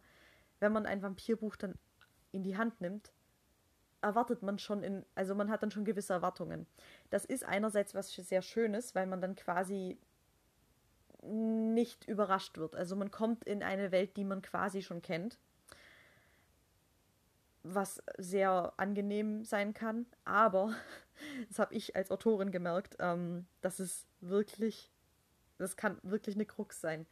wenn 0.60 0.72
man 0.72 0.86
ein 0.86 1.02
Vampirbuch 1.02 1.56
dann 1.56 1.74
in 2.30 2.42
die 2.42 2.56
Hand 2.56 2.80
nimmt, 2.80 3.12
erwartet 4.00 4.42
man 4.42 4.58
schon 4.58 4.82
in, 4.82 5.04
also 5.14 5.34
man 5.34 5.50
hat 5.50 5.62
dann 5.62 5.70
schon 5.70 5.84
gewisse 5.84 6.12
Erwartungen. 6.12 6.66
Das 7.10 7.24
ist 7.24 7.44
einerseits 7.44 7.94
was 7.94 8.12
sehr 8.12 8.42
Schönes, 8.42 8.94
weil 8.94 9.06
man 9.06 9.20
dann 9.20 9.34
quasi 9.34 9.98
nicht 11.22 12.08
überrascht 12.08 12.58
wird. 12.58 12.74
Also 12.74 12.96
man 12.96 13.10
kommt 13.10 13.44
in 13.44 13.62
eine 13.62 13.92
Welt, 13.92 14.16
die 14.16 14.24
man 14.24 14.42
quasi 14.42 14.82
schon 14.82 15.02
kennt 15.02 15.38
was 17.62 18.02
sehr 18.18 18.72
angenehm 18.76 19.44
sein 19.44 19.74
kann. 19.74 20.06
Aber, 20.24 20.74
das 21.48 21.58
habe 21.58 21.74
ich 21.74 21.96
als 21.96 22.10
Autorin 22.10 22.50
gemerkt, 22.50 22.96
ähm, 22.98 23.46
dass 23.60 23.78
es 23.78 24.06
wirklich, 24.20 24.90
das 25.58 25.76
kann 25.76 25.98
wirklich 26.02 26.36
eine 26.36 26.46
Krux 26.46 26.80
sein. 26.80 27.06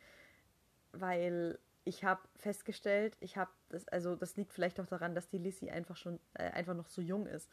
Weil 0.93 1.59
ich 1.85 2.05
habe 2.05 2.21
festgestellt, 2.37 3.17
ich 3.21 3.37
habe 3.37 3.51
das, 3.69 3.87
also 3.89 4.17
das 4.17 4.37
liegt 4.37 4.53
vielleicht 4.53 4.81
auch 4.81 4.87
daran, 4.87 5.15
dass 5.15 5.29
die 5.29 5.39
Lissy 5.39 5.71
einfach 5.71 5.97
schon, 5.97 6.19
äh, 6.35 6.51
einfach 6.51 6.75
noch 6.75 6.89
so 6.89 7.01
jung 7.01 7.27
ist. 7.27 7.49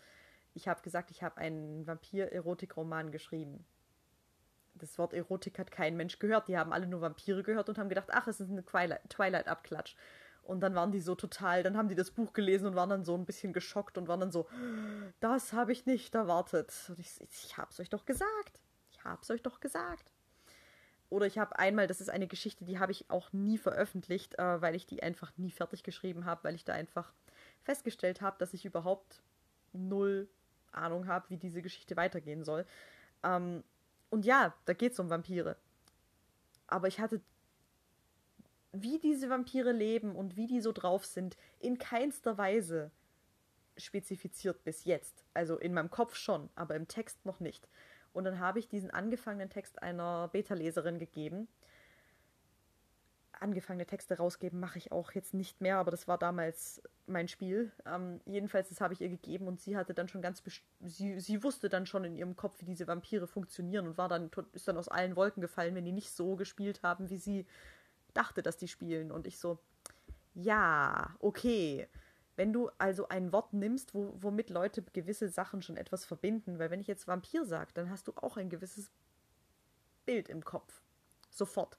Ich 0.53 0.67
habe 0.67 0.81
gesagt, 0.81 1.11
ich 1.11 1.23
habe 1.23 1.37
einen 1.37 1.85
Vampir-Erotik-Roman 1.85 3.11
geschrieben. 3.11 3.65
Das 4.73 4.97
Wort 4.97 5.13
Erotik 5.13 5.59
hat 5.59 5.71
kein 5.71 5.97
Mensch 5.97 6.19
gehört. 6.19 6.47
Die 6.47 6.57
haben 6.57 6.73
alle 6.73 6.87
nur 6.87 7.01
Vampire 7.01 7.43
gehört 7.43 7.69
und 7.69 7.77
haben 7.77 7.89
gedacht, 7.89 8.09
ach, 8.11 8.27
es 8.27 8.39
ist 8.39 8.49
eine 8.49 8.65
Twilight-Abklatsch. 8.65 9.95
Und 10.47 10.61
dann 10.61 10.75
waren 10.75 10.93
die 10.93 11.01
so 11.01 11.13
total, 11.13 11.61
dann 11.61 11.75
haben 11.75 11.89
die 11.89 11.95
das 11.95 12.11
Buch 12.11 12.31
gelesen 12.31 12.67
und 12.67 12.75
waren 12.75 12.89
dann 12.89 13.03
so 13.03 13.15
ein 13.15 13.25
bisschen 13.25 13.51
geschockt 13.51 13.97
und 13.97 14.07
waren 14.07 14.21
dann 14.21 14.31
so, 14.31 14.47
das 15.19 15.51
habe 15.51 15.73
ich 15.73 15.85
nicht 15.85 16.15
erwartet. 16.15 16.73
Und 16.87 16.99
ich, 16.99 17.19
ich 17.19 17.57
habe 17.57 17.69
es 17.69 17.79
euch 17.81 17.89
doch 17.89 18.05
gesagt. 18.05 18.61
Ich 18.91 19.03
habe 19.03 19.21
es 19.21 19.29
euch 19.29 19.41
doch 19.41 19.59
gesagt. 19.59 20.13
Oder 21.09 21.25
ich 21.25 21.37
habe 21.37 21.59
einmal, 21.59 21.87
das 21.87 21.99
ist 21.99 22.09
eine 22.09 22.27
Geschichte, 22.27 22.63
die 22.63 22.79
habe 22.79 22.93
ich 22.93 23.09
auch 23.09 23.33
nie 23.33 23.57
veröffentlicht, 23.57 24.39
äh, 24.39 24.61
weil 24.61 24.73
ich 24.73 24.85
die 24.85 25.03
einfach 25.03 25.33
nie 25.35 25.51
fertig 25.51 25.83
geschrieben 25.83 26.23
habe, 26.23 26.45
weil 26.45 26.55
ich 26.55 26.63
da 26.63 26.73
einfach 26.73 27.11
festgestellt 27.63 28.21
habe, 28.21 28.37
dass 28.39 28.53
ich 28.53 28.63
überhaupt 28.63 29.21
null 29.73 30.29
Ahnung 30.71 31.07
habe, 31.07 31.29
wie 31.29 31.37
diese 31.37 31.61
Geschichte 31.61 31.97
weitergehen 31.97 32.45
soll. 32.45 32.65
Ähm, 33.23 33.65
und 34.09 34.23
ja, 34.23 34.53
da 34.63 34.73
geht 34.73 34.93
es 34.93 34.99
um 34.99 35.09
Vampire. 35.09 35.57
Aber 36.67 36.87
ich 36.87 37.01
hatte 37.01 37.19
wie 38.71 38.99
diese 38.99 39.29
Vampire 39.29 39.71
leben 39.71 40.15
und 40.15 40.35
wie 40.35 40.47
die 40.47 40.61
so 40.61 40.71
drauf 40.71 41.05
sind, 41.05 41.37
in 41.59 41.77
keinster 41.77 42.37
Weise 42.37 42.91
spezifiziert 43.77 44.63
bis 44.63 44.85
jetzt. 44.85 45.23
Also 45.33 45.57
in 45.57 45.73
meinem 45.73 45.91
Kopf 45.91 46.15
schon, 46.15 46.49
aber 46.55 46.75
im 46.75 46.87
Text 46.87 47.25
noch 47.25 47.39
nicht. 47.39 47.67
Und 48.13 48.23
dann 48.23 48.39
habe 48.39 48.59
ich 48.59 48.67
diesen 48.67 48.89
angefangenen 48.89 49.49
Text 49.49 49.81
einer 49.81 50.29
Beta-Leserin 50.29 50.97
gegeben. 50.97 51.47
Angefangene 53.39 53.85
Texte 53.85 54.17
rausgeben 54.17 54.59
mache 54.59 54.79
ich 54.79 54.91
auch 54.91 55.11
jetzt 55.11 55.35
nicht 55.35 55.61
mehr, 55.61 55.77
aber 55.77 55.91
das 55.91 56.07
war 56.07 56.17
damals 56.17 56.81
mein 57.05 57.27
Spiel. 57.27 57.71
Ähm, 57.85 58.19
jedenfalls, 58.25 58.69
das 58.69 58.81
habe 58.81 58.95
ich 58.95 59.01
ihr 59.01 59.09
gegeben 59.09 59.47
und 59.47 59.61
sie 59.61 59.77
hatte 59.77 59.93
dann 59.93 60.07
schon 60.07 60.23
ganz, 60.23 60.41
sie, 60.79 61.19
sie 61.19 61.43
wusste 61.43 61.69
dann 61.69 61.85
schon 61.85 62.03
in 62.03 62.15
ihrem 62.15 62.35
Kopf, 62.35 62.59
wie 62.61 62.65
diese 62.65 62.87
Vampire 62.87 63.27
funktionieren 63.27 63.87
und 63.87 63.99
war 63.99 64.09
dann, 64.09 64.31
ist 64.53 64.67
dann 64.67 64.77
aus 64.77 64.87
allen 64.87 65.15
Wolken 65.15 65.41
gefallen, 65.41 65.75
wenn 65.75 65.85
die 65.85 65.91
nicht 65.91 66.11
so 66.11 66.35
gespielt 66.35 66.81
haben, 66.81 67.11
wie 67.11 67.17
sie 67.17 67.45
dachte, 68.17 68.41
dass 68.41 68.57
die 68.57 68.67
spielen. 68.67 69.11
Und 69.11 69.27
ich 69.27 69.37
so, 69.37 69.59
ja, 70.33 71.15
okay. 71.19 71.87
Wenn 72.35 72.53
du 72.53 72.69
also 72.77 73.07
ein 73.07 73.31
Wort 73.31 73.53
nimmst, 73.53 73.93
wo, 73.93 74.13
womit 74.19 74.49
Leute 74.49 74.83
gewisse 74.83 75.29
Sachen 75.29 75.61
schon 75.61 75.77
etwas 75.77 76.05
verbinden, 76.05 76.59
weil 76.59 76.69
wenn 76.69 76.81
ich 76.81 76.87
jetzt 76.87 77.07
Vampir 77.07 77.45
sage, 77.45 77.71
dann 77.73 77.89
hast 77.89 78.07
du 78.07 78.13
auch 78.15 78.37
ein 78.37 78.49
gewisses 78.49 78.91
Bild 80.05 80.29
im 80.29 80.43
Kopf. 80.43 80.81
Sofort. 81.29 81.77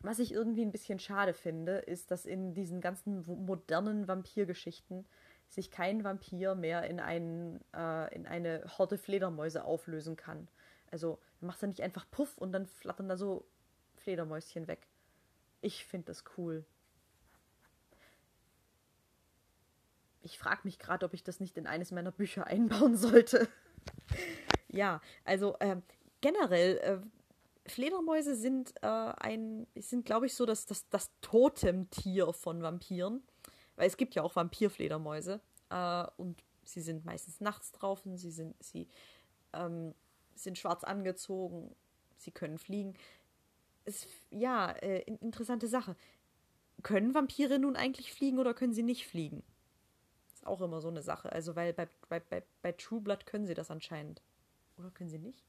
Was 0.00 0.18
ich 0.18 0.32
irgendwie 0.32 0.62
ein 0.62 0.72
bisschen 0.72 0.98
schade 0.98 1.34
finde, 1.34 1.78
ist, 1.78 2.10
dass 2.10 2.26
in 2.26 2.54
diesen 2.54 2.80
ganzen 2.80 3.24
modernen 3.44 4.08
Vampirgeschichten 4.08 5.06
sich 5.48 5.70
kein 5.70 6.04
Vampir 6.04 6.54
mehr 6.54 6.84
in, 6.84 7.00
einen, 7.00 7.60
äh, 7.74 8.14
in 8.14 8.26
eine 8.26 8.64
Horde 8.78 8.98
Fledermäuse 8.98 9.64
auflösen 9.64 10.16
kann. 10.16 10.48
Also 10.90 11.18
macht 11.40 11.62
er 11.62 11.68
nicht 11.68 11.82
einfach 11.82 12.06
Puff 12.10 12.36
und 12.38 12.52
dann 12.52 12.66
flattern 12.66 13.08
da 13.08 13.16
so 13.16 13.46
Fledermäuschen 14.06 14.68
weg. 14.68 14.86
Ich 15.62 15.84
finde 15.84 16.06
das 16.06 16.22
cool. 16.38 16.64
Ich 20.22 20.38
frage 20.38 20.60
mich 20.62 20.78
gerade, 20.78 21.04
ob 21.04 21.12
ich 21.12 21.24
das 21.24 21.40
nicht 21.40 21.58
in 21.58 21.66
eines 21.66 21.90
meiner 21.90 22.12
Bücher 22.12 22.46
einbauen 22.46 22.96
sollte. 22.96 23.48
ja, 24.68 25.00
also 25.24 25.56
äh, 25.58 25.78
generell, 26.20 26.78
äh, 26.78 27.68
Fledermäuse 27.68 28.36
sind 28.36 28.74
äh, 28.80 28.86
ein, 28.86 29.66
sind, 29.74 30.06
glaube 30.06 30.26
ich, 30.26 30.36
so 30.36 30.46
das, 30.46 30.66
das, 30.66 30.88
das 30.88 31.10
Totemtier 31.20 32.32
von 32.32 32.62
Vampiren. 32.62 33.24
Weil 33.74 33.88
es 33.88 33.96
gibt 33.96 34.14
ja 34.14 34.22
auch 34.22 34.36
Vampirfledermäuse. 34.36 35.40
Äh, 35.70 36.04
und 36.16 36.44
sie 36.62 36.80
sind 36.80 37.04
meistens 37.04 37.40
nachts 37.40 37.72
draußen, 37.72 38.16
sie 38.16 38.30
sind, 38.30 38.54
sie 38.62 38.86
ähm, 39.52 39.96
sind 40.36 40.58
schwarz 40.58 40.84
angezogen, 40.84 41.74
sie 42.18 42.30
können 42.30 42.58
fliegen. 42.58 42.94
Es, 43.86 44.06
ja, 44.30 44.72
äh, 44.72 45.00
interessante 45.20 45.68
Sache. 45.68 45.96
Können 46.82 47.14
Vampire 47.14 47.58
nun 47.58 47.76
eigentlich 47.76 48.12
fliegen 48.12 48.38
oder 48.38 48.52
können 48.52 48.74
sie 48.74 48.82
nicht 48.82 49.06
fliegen? 49.06 49.42
Ist 50.34 50.46
auch 50.46 50.60
immer 50.60 50.80
so 50.80 50.88
eine 50.88 51.02
Sache. 51.02 51.32
Also, 51.32 51.56
weil 51.56 51.72
bei, 51.72 51.88
bei, 52.08 52.20
bei, 52.20 52.42
bei 52.62 52.72
True 52.72 53.00
Blood 53.00 53.24
können 53.24 53.46
sie 53.46 53.54
das 53.54 53.70
anscheinend. 53.70 54.22
Oder 54.76 54.90
können 54.90 55.08
sie 55.08 55.18
nicht? 55.18 55.44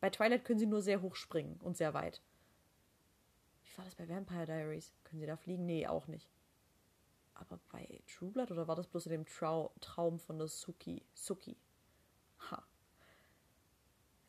Bei 0.00 0.08
Twilight 0.08 0.44
können 0.44 0.58
sie 0.58 0.66
nur 0.66 0.80
sehr 0.80 1.02
hoch 1.02 1.14
springen 1.14 1.58
und 1.62 1.76
sehr 1.76 1.92
weit. 1.92 2.22
Wie 3.62 3.76
war 3.76 3.84
das 3.84 3.94
bei 3.94 4.08
Vampire 4.08 4.46
Diaries? 4.46 4.92
Können 5.04 5.20
sie 5.20 5.26
da 5.26 5.36
fliegen? 5.36 5.66
Nee, 5.66 5.86
auch 5.86 6.06
nicht. 6.06 6.30
Aber 7.34 7.58
bei 7.70 8.00
True 8.06 8.30
Blood 8.30 8.50
oder 8.50 8.68
war 8.68 8.76
das 8.76 8.86
bloß 8.86 9.06
in 9.06 9.12
dem 9.12 9.26
Trau 9.26 9.72
Traum 9.80 10.18
von 10.18 10.38
der 10.38 10.46
Suki? 10.48 11.04
Suki. 11.14 11.56
Ha. 12.50 12.62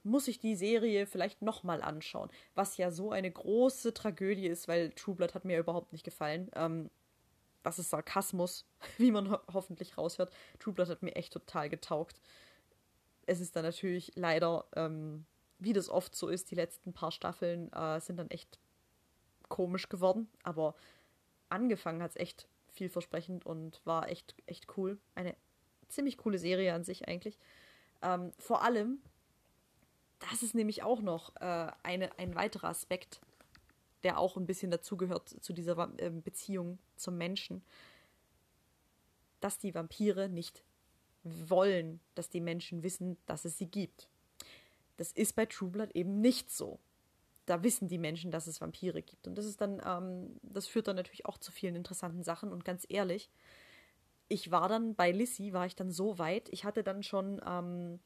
Muss 0.04 0.28
ich 0.28 0.40
die 0.40 0.56
Serie 0.56 1.06
vielleicht 1.06 1.42
nochmal 1.42 1.82
anschauen. 1.82 2.30
Was 2.56 2.78
ja 2.78 2.92
so 2.92 3.12
eine 3.12 3.30
große 3.30 3.94
Tragödie 3.94 4.48
ist, 4.48 4.68
weil 4.68 4.92
True 4.92 5.16
Blood 5.16 5.36
hat 5.36 5.46
mir 5.46 5.60
überhaupt 5.60 5.92
nicht 5.92 6.04
gefallen. 6.04 6.50
Ähm, 6.56 6.90
das 7.64 7.78
ist 7.78 7.92
Sarkasmus, 7.92 8.66
wie 8.98 9.12
man 9.12 9.32
ho 9.32 9.40
hoffentlich 9.54 9.98
raushört. 9.98 10.34
True 10.60 10.74
Blood 10.74 10.90
hat 10.90 11.04
mir 11.04 11.16
echt 11.16 11.34
total 11.34 11.70
getaugt. 11.70 12.20
Es 13.28 13.40
ist 13.40 13.56
dann 13.56 13.64
natürlich 13.64 14.12
leider 14.16 14.66
ähm, 14.76 15.26
wie 15.62 15.74
das 15.74 15.90
oft 15.90 16.16
so 16.16 16.28
ist, 16.28 16.50
die 16.50 16.56
letzten 16.56 16.92
paar 16.92 17.12
Staffeln 17.12 17.72
äh, 17.72 18.00
sind 18.02 18.18
dann 18.18 18.32
echt 18.32 18.60
komisch 19.48 19.90
geworden. 19.90 20.28
Aber 20.44 20.76
angefangen 21.50 22.02
hat 22.02 22.12
es 22.12 22.18
echt 22.18 22.48
vielversprechend 22.72 23.46
und 23.46 23.80
war 23.86 24.10
echt, 24.10 24.36
echt 24.48 24.76
cool. 24.76 24.98
Eine 25.14 25.36
ziemlich 25.88 26.18
coole 26.18 26.40
Serie 26.40 26.74
an 26.74 26.84
sich 26.84 27.08
eigentlich. 27.08 27.38
Ähm, 28.02 28.32
vor 28.40 28.64
allem, 28.64 29.02
das 30.30 30.44
ist 30.44 30.56
nämlich 30.56 30.84
auch 30.84 31.02
noch 31.02 31.36
äh, 31.38 31.72
eine, 31.84 32.18
ein 32.18 32.36
weiterer 32.36 32.70
Aspekt, 32.70 33.22
der 34.04 34.20
auch 34.20 34.38
ein 34.38 34.46
bisschen 34.46 34.72
dazugehört 34.72 35.30
zu 35.30 35.54
dieser 35.54 35.92
äh, 35.98 36.10
Beziehung 36.10 36.80
zum 36.96 37.18
Menschen, 37.18 37.64
dass 39.40 39.58
die 39.58 39.74
Vampire 39.74 40.30
nicht 40.30 40.64
wollen, 41.24 42.00
dass 42.16 42.30
die 42.30 42.42
Menschen 42.42 42.84
wissen, 42.84 43.18
dass 43.26 43.46
es 43.46 43.58
sie 43.58 43.68
gibt. 43.68 44.08
Das 44.98 45.12
ist 45.12 45.36
bei 45.36 45.46
True 45.46 45.70
Blood 45.70 45.92
eben 45.96 46.22
nicht 46.22 46.52
so. 46.52 46.80
Da 47.46 47.64
wissen 47.64 47.88
die 47.88 47.98
Menschen, 47.98 48.32
dass 48.32 48.48
es 48.48 48.62
Vampire 48.62 49.02
gibt. 49.02 49.28
Und 49.28 49.36
das 49.36 49.46
ist 49.46 49.60
dann, 49.62 49.82
ähm, 49.86 50.40
das 50.44 50.68
führt 50.68 50.88
dann 50.88 50.96
natürlich 50.96 51.26
auch 51.26 51.38
zu 51.38 51.52
vielen 51.52 51.76
interessanten 51.76 52.24
Sachen. 52.24 52.52
Und 52.52 52.66
ganz 52.66 52.86
ehrlich, 52.88 53.32
ich 54.28 54.52
war 54.52 54.70
dann 54.70 54.96
bei 54.96 55.12
Lissy, 55.12 55.54
war 55.54 55.66
ich 55.66 55.76
dann 55.76 55.92
so 55.92 56.18
weit, 56.18 56.50
ich 56.50 56.64
hatte 56.64 56.84
dann 56.84 57.04
schon 57.04 57.42
ähm, 57.46 58.00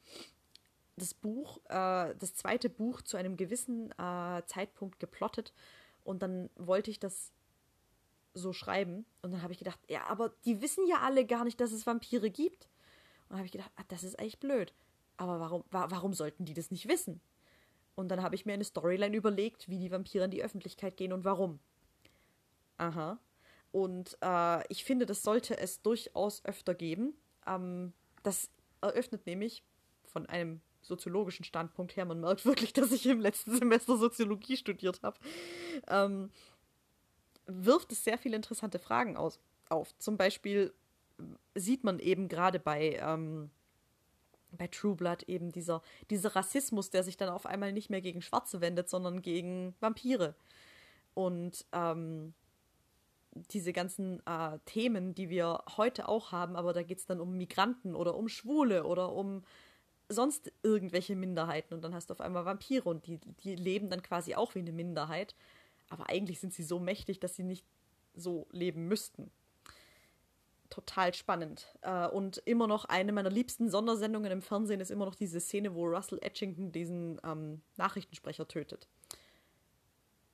das 0.96 1.14
Buch, 1.14 1.58
äh, 1.68 2.14
das 2.18 2.34
zweite 2.34 2.70
Buch 2.70 3.02
zu 3.02 3.16
einem 3.16 3.36
gewissen 3.36 3.90
äh, 3.92 4.42
Zeitpunkt 4.46 4.98
geplottet 4.98 5.52
und 6.04 6.22
dann 6.22 6.50
wollte 6.56 6.90
ich 6.90 6.98
das 6.98 7.32
so 8.34 8.52
schreiben 8.52 9.06
und 9.22 9.32
dann 9.32 9.42
habe 9.42 9.52
ich 9.52 9.58
gedacht, 9.58 9.80
ja, 9.88 10.06
aber 10.06 10.32
die 10.44 10.60
wissen 10.60 10.86
ja 10.86 11.00
alle 11.00 11.24
gar 11.24 11.44
nicht, 11.44 11.60
dass 11.60 11.72
es 11.72 11.86
Vampire 11.86 12.30
gibt. 12.30 12.68
Und 13.28 13.36
habe 13.36 13.46
ich 13.46 13.52
gedacht, 13.52 13.72
ah, 13.76 13.82
das 13.88 14.04
ist 14.04 14.18
eigentlich 14.18 14.38
blöd 14.38 14.72
aber 15.16 15.40
warum, 15.40 15.64
wa 15.70 15.86
warum 15.90 16.12
sollten 16.14 16.44
die 16.44 16.54
das 16.54 16.70
nicht 16.70 16.88
wissen? 16.88 17.20
Und 17.94 18.08
dann 18.08 18.22
habe 18.22 18.34
ich 18.34 18.44
mir 18.44 18.52
eine 18.52 18.64
Storyline 18.64 19.16
überlegt, 19.16 19.68
wie 19.68 19.78
die 19.78 19.90
Vampire 19.90 20.24
in 20.24 20.30
die 20.30 20.42
Öffentlichkeit 20.42 20.96
gehen 20.96 21.12
und 21.12 21.24
warum. 21.24 21.60
Aha. 22.76 23.18
Und 23.72 24.18
äh, 24.22 24.66
ich 24.70 24.84
finde, 24.84 25.06
das 25.06 25.22
sollte 25.22 25.56
es 25.58 25.80
durchaus 25.80 26.44
öfter 26.44 26.74
geben. 26.74 27.14
Ähm, 27.46 27.94
das 28.22 28.50
eröffnet 28.82 29.26
nämlich 29.26 29.62
von 30.04 30.26
einem 30.26 30.60
soziologischen 30.86 31.44
Standpunkt 31.44 31.96
her, 31.96 32.04
man 32.04 32.20
merkt 32.20 32.44
wirklich, 32.44 32.72
dass 32.72 32.92
ich 32.92 33.06
im 33.06 33.20
letzten 33.20 33.56
Semester 33.56 33.96
Soziologie 33.96 34.56
studiert 34.56 35.02
habe, 35.02 35.18
ähm, 35.88 36.30
wirft 37.46 37.92
es 37.92 38.04
sehr 38.04 38.18
viele 38.18 38.36
interessante 38.36 38.78
Fragen 38.78 39.16
aus, 39.16 39.40
auf. 39.68 39.96
Zum 39.98 40.16
Beispiel 40.16 40.72
sieht 41.54 41.84
man 41.84 41.98
eben 41.98 42.28
gerade 42.28 42.58
bei 42.58 42.98
ähm, 43.00 43.50
bei 44.56 44.68
True 44.68 44.94
Blood 44.94 45.24
eben 45.24 45.52
dieser, 45.52 45.82
dieser 46.10 46.34
Rassismus, 46.34 46.90
der 46.90 47.02
sich 47.02 47.16
dann 47.16 47.28
auf 47.28 47.46
einmal 47.46 47.72
nicht 47.72 47.90
mehr 47.90 48.00
gegen 48.00 48.22
Schwarze 48.22 48.60
wendet, 48.60 48.88
sondern 48.88 49.22
gegen 49.22 49.74
Vampire. 49.80 50.34
Und 51.14 51.66
ähm, 51.72 52.34
diese 53.50 53.72
ganzen 53.72 54.22
äh, 54.26 54.58
Themen, 54.64 55.14
die 55.14 55.28
wir 55.28 55.62
heute 55.76 56.08
auch 56.08 56.32
haben, 56.32 56.56
aber 56.56 56.72
da 56.72 56.82
geht 56.82 56.98
es 56.98 57.06
dann 57.06 57.20
um 57.20 57.36
Migranten 57.36 57.94
oder 57.94 58.14
um 58.14 58.28
Schwule 58.28 58.84
oder 58.84 59.12
um 59.12 59.44
sonst 60.08 60.52
irgendwelche 60.62 61.16
Minderheiten 61.16 61.74
und 61.74 61.82
dann 61.82 61.94
hast 61.94 62.10
du 62.10 62.14
auf 62.14 62.20
einmal 62.20 62.44
Vampire 62.44 62.84
und 62.84 63.06
die, 63.06 63.18
die 63.42 63.56
leben 63.56 63.90
dann 63.90 64.02
quasi 64.02 64.34
auch 64.34 64.54
wie 64.54 64.60
eine 64.60 64.72
Minderheit. 64.72 65.34
Aber 65.88 66.08
eigentlich 66.08 66.40
sind 66.40 66.52
sie 66.52 66.62
so 66.62 66.78
mächtig, 66.78 67.20
dass 67.20 67.36
sie 67.36 67.44
nicht 67.44 67.64
so 68.14 68.46
leben 68.50 68.88
müssten 68.88 69.30
total 70.70 71.14
spannend. 71.14 71.66
Äh, 71.82 72.08
und 72.08 72.38
immer 72.44 72.66
noch 72.66 72.84
eine 72.84 73.12
meiner 73.12 73.30
liebsten 73.30 73.70
Sondersendungen 73.70 74.30
im 74.30 74.42
Fernsehen 74.42 74.80
ist 74.80 74.90
immer 74.90 75.06
noch 75.06 75.14
diese 75.14 75.40
Szene, 75.40 75.74
wo 75.74 75.86
Russell 75.86 76.18
Etchington 76.22 76.72
diesen 76.72 77.20
ähm, 77.24 77.62
Nachrichtensprecher 77.76 78.46
tötet. 78.48 78.88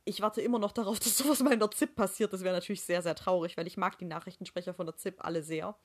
Ich 0.04 0.20
warte 0.20 0.40
immer 0.40 0.58
noch 0.58 0.72
darauf, 0.72 0.98
dass 1.00 1.16
sowas 1.16 1.40
mal 1.40 1.52
in 1.52 1.60
der 1.60 1.70
ZIP 1.70 1.94
passiert. 1.94 2.32
Das 2.32 2.42
wäre 2.42 2.54
natürlich 2.54 2.82
sehr, 2.82 3.02
sehr 3.02 3.14
traurig, 3.14 3.56
weil 3.56 3.66
ich 3.66 3.76
mag 3.76 3.98
die 3.98 4.04
Nachrichtensprecher 4.04 4.74
von 4.74 4.86
der 4.86 4.96
ZIP 4.96 5.24
alle 5.24 5.42
sehr. 5.42 5.76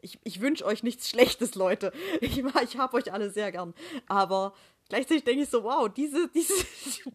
Ich, 0.00 0.18
ich 0.24 0.40
wünsche 0.40 0.64
euch 0.64 0.82
nichts 0.82 1.08
Schlechtes, 1.08 1.54
Leute. 1.54 1.92
Ich, 2.20 2.38
ich 2.38 2.76
habe 2.78 2.96
euch 2.96 3.12
alle 3.12 3.30
sehr 3.30 3.50
gern. 3.50 3.74
Aber 4.06 4.54
gleichzeitig 4.88 5.24
denke 5.24 5.42
ich 5.42 5.48
so, 5.48 5.64
wow, 5.64 5.88
diese, 5.88 6.28
diese, 6.34 6.54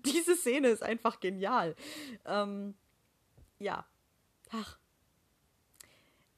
diese 0.06 0.36
Szene 0.36 0.70
ist 0.70 0.84
einfach 0.84 1.20
genial. 1.20 1.76
Ähm, 2.26 2.76
ja. 3.60 3.86
Ach, 4.52 4.78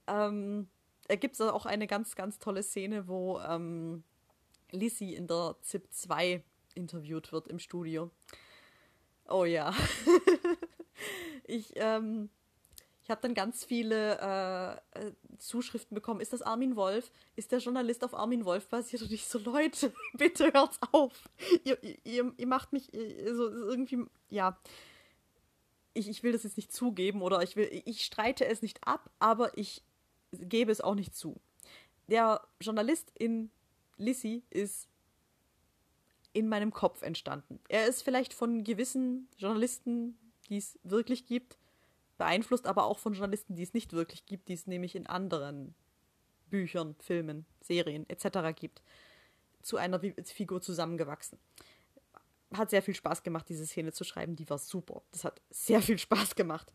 ähm, 0.08 0.68
da 1.08 1.16
gibt 1.16 1.36
es 1.36 1.42
auch 1.42 1.66
eine 1.66 1.88
ganz, 1.88 2.16
ganz 2.16 2.40
tolle 2.40 2.64
Szene, 2.64 3.08
wo 3.08 3.40
ähm, 3.40 4.04
Lissy 4.72 5.14
in 5.14 5.28
der 5.28 5.56
ZIP 5.62 5.92
2 5.92 6.44
interviewt 6.76 7.32
wird 7.32 7.48
im 7.48 7.60
Studio. 7.60 8.12
Oh 9.28 9.46
ja. 9.46 9.74
ich 11.46 11.74
ähm, 11.76 12.30
ich 13.04 13.10
habe 13.10 13.22
dann 13.22 13.34
ganz 13.34 13.66
viele 13.66 14.18
äh, 14.96 15.00
äh, 15.00 15.12
Zuschriften 15.38 15.94
bekommen. 15.94 16.22
Ist 16.22 16.32
das 16.32 16.42
Armin 16.42 16.78
Wolf? 16.78 17.12
Ist 17.36 17.52
der 17.52 17.60
Journalist 17.60 18.04
auf 18.06 18.14
Armin 18.14 18.46
Wolf 18.46 18.70
basiert? 18.70 19.02
Und 19.02 19.12
ich 19.12 19.26
so, 19.26 19.40
Leute, 19.40 19.94
bitte 20.14 20.54
hört's 20.54 20.80
auf. 20.92 21.30
Ihr, 21.66 21.78
ihr, 22.06 22.34
ihr 22.38 22.48
macht 22.48 22.72
mich 22.72 22.92
so 22.94 23.50
irgendwie, 23.50 24.06
ja. 24.30 24.58
Ich, 25.94 26.08
ich 26.08 26.24
will 26.24 26.32
das 26.32 26.44
jetzt 26.44 26.58
nicht 26.58 26.72
zugeben 26.72 27.22
oder 27.22 27.44
ich 27.44 27.56
will, 27.56 27.70
ich 27.86 28.06
streite 28.06 28.46
es 28.46 28.62
nicht 28.62 28.88
ab, 28.88 29.12
aber 29.20 29.56
ich 29.58 29.84
gebe 30.32 30.72
es 30.72 30.82
auch 30.82 30.96
nicht 30.96 31.14
zu. 31.14 31.40
Der 32.08 32.42
Journalist 32.62 33.12
in 33.20 33.52
Lissy 33.98 34.44
ist 34.50 34.88
in 36.32 36.48
meinem 36.48 36.72
Kopf 36.72 37.02
entstanden. 37.02 37.60
Er 37.68 37.86
ist 37.86 38.02
vielleicht 38.02 38.34
von 38.34 38.64
gewissen 38.64 39.28
Journalisten, 39.38 40.18
die 40.50 40.58
es 40.58 40.80
wirklich 40.84 41.28
gibt, 41.28 41.58
beeinflusst, 42.24 42.68
aber 42.68 42.86
auch 42.86 43.00
von 43.00 43.14
Journalisten, 43.14 43.56
die 43.56 43.64
es 43.64 43.74
nicht 43.74 43.94
wirklich 43.94 44.26
gibt, 44.26 44.48
die 44.48 44.54
es 44.54 44.66
nämlich 44.66 44.96
in 44.96 45.08
anderen 45.08 45.76
Büchern, 46.50 46.96
Filmen, 47.00 47.46
Serien 47.62 48.10
etc. 48.10 48.56
gibt, 48.56 48.82
zu 49.62 49.78
einer 49.78 50.00
Figur 50.24 50.62
zusammengewachsen 50.62 51.38
hat 52.58 52.70
sehr 52.70 52.82
viel 52.82 52.96
Spaß 52.96 53.24
gemacht, 53.24 53.48
diese 53.50 53.66
Szene 53.66 53.92
zu 53.92 54.04
schreiben. 54.04 54.36
Die 54.36 54.50
war 54.50 54.58
super. 54.58 55.02
Das 55.12 55.24
hat 55.24 55.42
sehr 55.50 55.82
viel 55.82 55.98
Spaß 55.98 56.36
gemacht. 56.36 56.72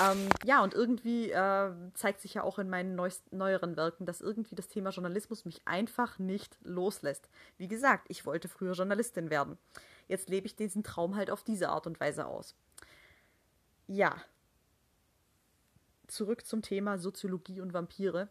Ähm, 0.00 0.28
ja, 0.44 0.62
und 0.62 0.74
irgendwie 0.74 1.30
äh, 1.30 1.72
zeigt 1.94 2.20
sich 2.20 2.34
ja 2.34 2.42
auch 2.42 2.58
in 2.58 2.68
meinen 2.68 2.94
neuest, 2.94 3.32
neueren 3.32 3.76
Werken, 3.76 4.06
dass 4.06 4.20
irgendwie 4.20 4.54
das 4.54 4.68
Thema 4.68 4.90
Journalismus 4.90 5.44
mich 5.44 5.62
einfach 5.64 6.18
nicht 6.18 6.58
loslässt. 6.62 7.28
Wie 7.56 7.68
gesagt, 7.68 8.06
ich 8.08 8.26
wollte 8.26 8.48
früher 8.48 8.72
Journalistin 8.72 9.30
werden. 9.30 9.58
Jetzt 10.08 10.28
lebe 10.28 10.46
ich 10.46 10.56
diesen 10.56 10.82
Traum 10.82 11.16
halt 11.16 11.30
auf 11.30 11.42
diese 11.42 11.70
Art 11.70 11.86
und 11.86 11.98
Weise 12.00 12.26
aus. 12.26 12.54
Ja. 13.86 14.16
Zurück 16.08 16.46
zum 16.46 16.62
Thema 16.62 16.98
Soziologie 16.98 17.60
und 17.60 17.72
Vampire. 17.72 18.28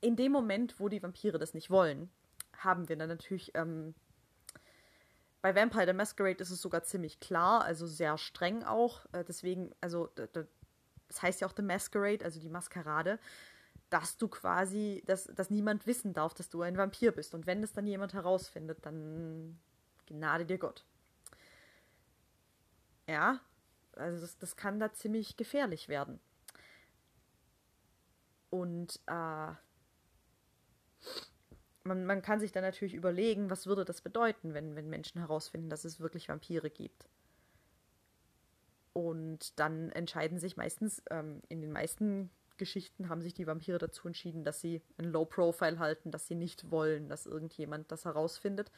In 0.00 0.16
dem 0.16 0.32
Moment, 0.32 0.80
wo 0.80 0.88
die 0.88 1.02
Vampire 1.02 1.38
das 1.38 1.54
nicht 1.54 1.70
wollen, 1.70 2.10
haben 2.56 2.88
wir 2.88 2.96
dann 2.96 3.08
natürlich 3.08 3.52
ähm, 3.54 3.94
bei 5.42 5.54
Vampire 5.54 5.86
the 5.86 5.92
Masquerade 5.92 6.42
ist 6.42 6.50
es 6.50 6.60
sogar 6.60 6.82
ziemlich 6.82 7.20
klar, 7.20 7.64
also 7.64 7.86
sehr 7.86 8.18
streng 8.18 8.62
auch. 8.64 9.06
Äh, 9.12 9.24
deswegen, 9.24 9.74
also 9.80 10.10
das 10.14 10.46
heißt 11.22 11.40
ja 11.40 11.46
auch 11.46 11.54
The 11.56 11.62
Masquerade, 11.62 12.24
also 12.24 12.40
die 12.40 12.50
Maskerade, 12.50 13.18
dass 13.88 14.16
du 14.16 14.28
quasi, 14.28 15.02
dass, 15.06 15.24
dass 15.24 15.50
niemand 15.50 15.86
wissen 15.86 16.12
darf, 16.12 16.34
dass 16.34 16.48
du 16.48 16.62
ein 16.62 16.76
Vampir 16.76 17.12
bist. 17.12 17.34
Und 17.34 17.46
wenn 17.46 17.62
das 17.62 17.72
dann 17.72 17.86
jemand 17.86 18.12
herausfindet, 18.12 18.84
dann 18.84 19.58
Gnade 20.06 20.44
dir 20.44 20.58
Gott. 20.58 20.84
Ja, 23.06 23.40
also 23.96 24.20
das, 24.20 24.38
das 24.38 24.56
kann 24.56 24.78
da 24.78 24.92
ziemlich 24.92 25.36
gefährlich 25.36 25.88
werden. 25.88 26.20
Und 28.50 29.00
äh, 29.06 29.52
man, 31.84 32.04
man 32.04 32.22
kann 32.22 32.40
sich 32.40 32.52
dann 32.52 32.64
natürlich 32.64 32.94
überlegen, 32.94 33.50
was 33.50 33.66
würde 33.66 33.84
das 33.84 34.00
bedeuten, 34.00 34.54
wenn, 34.54 34.74
wenn 34.76 34.90
Menschen 34.90 35.20
herausfinden, 35.20 35.70
dass 35.70 35.84
es 35.84 36.00
wirklich 36.00 36.28
Vampire 36.28 36.70
gibt. 36.70 37.08
Und 38.92 39.58
dann 39.58 39.90
entscheiden 39.90 40.38
sich 40.38 40.56
meistens, 40.56 41.02
ähm, 41.10 41.42
in 41.48 41.60
den 41.60 41.72
meisten 41.72 42.30
Geschichten 42.56 43.08
haben 43.08 43.22
sich 43.22 43.32
die 43.34 43.46
Vampire 43.46 43.78
dazu 43.78 44.06
entschieden, 44.06 44.44
dass 44.44 44.60
sie 44.60 44.82
ein 44.98 45.06
Low 45.06 45.24
Profile 45.24 45.78
halten, 45.78 46.10
dass 46.10 46.26
sie 46.26 46.34
nicht 46.34 46.70
wollen, 46.70 47.08
dass 47.08 47.26
irgendjemand 47.26 47.90
das 47.90 48.04
herausfindet. 48.04 48.70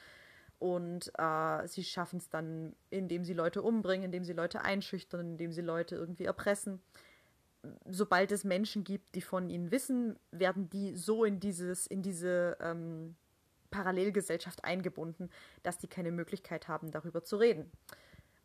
Und 0.58 1.10
äh, 1.18 1.66
sie 1.66 1.82
schaffen 1.82 2.18
es 2.18 2.28
dann, 2.28 2.76
indem 2.90 3.24
sie 3.24 3.34
Leute 3.34 3.62
umbringen, 3.62 4.04
indem 4.04 4.22
sie 4.22 4.32
Leute 4.32 4.60
einschüchtern, 4.60 5.32
indem 5.32 5.50
sie 5.50 5.62
Leute 5.62 5.96
irgendwie 5.96 6.26
erpressen. 6.26 6.80
Sobald 7.88 8.32
es 8.32 8.44
Menschen 8.44 8.84
gibt, 8.84 9.14
die 9.14 9.20
von 9.20 9.48
ihnen 9.48 9.70
wissen, 9.70 10.18
werden 10.30 10.68
die 10.68 10.96
so 10.96 11.24
in 11.24 11.38
dieses, 11.38 11.86
in 11.86 12.02
diese 12.02 12.56
ähm, 12.60 13.14
Parallelgesellschaft 13.70 14.64
eingebunden, 14.64 15.30
dass 15.62 15.78
die 15.78 15.86
keine 15.86 16.10
Möglichkeit 16.10 16.68
haben, 16.68 16.90
darüber 16.90 17.22
zu 17.22 17.36
reden. 17.36 17.70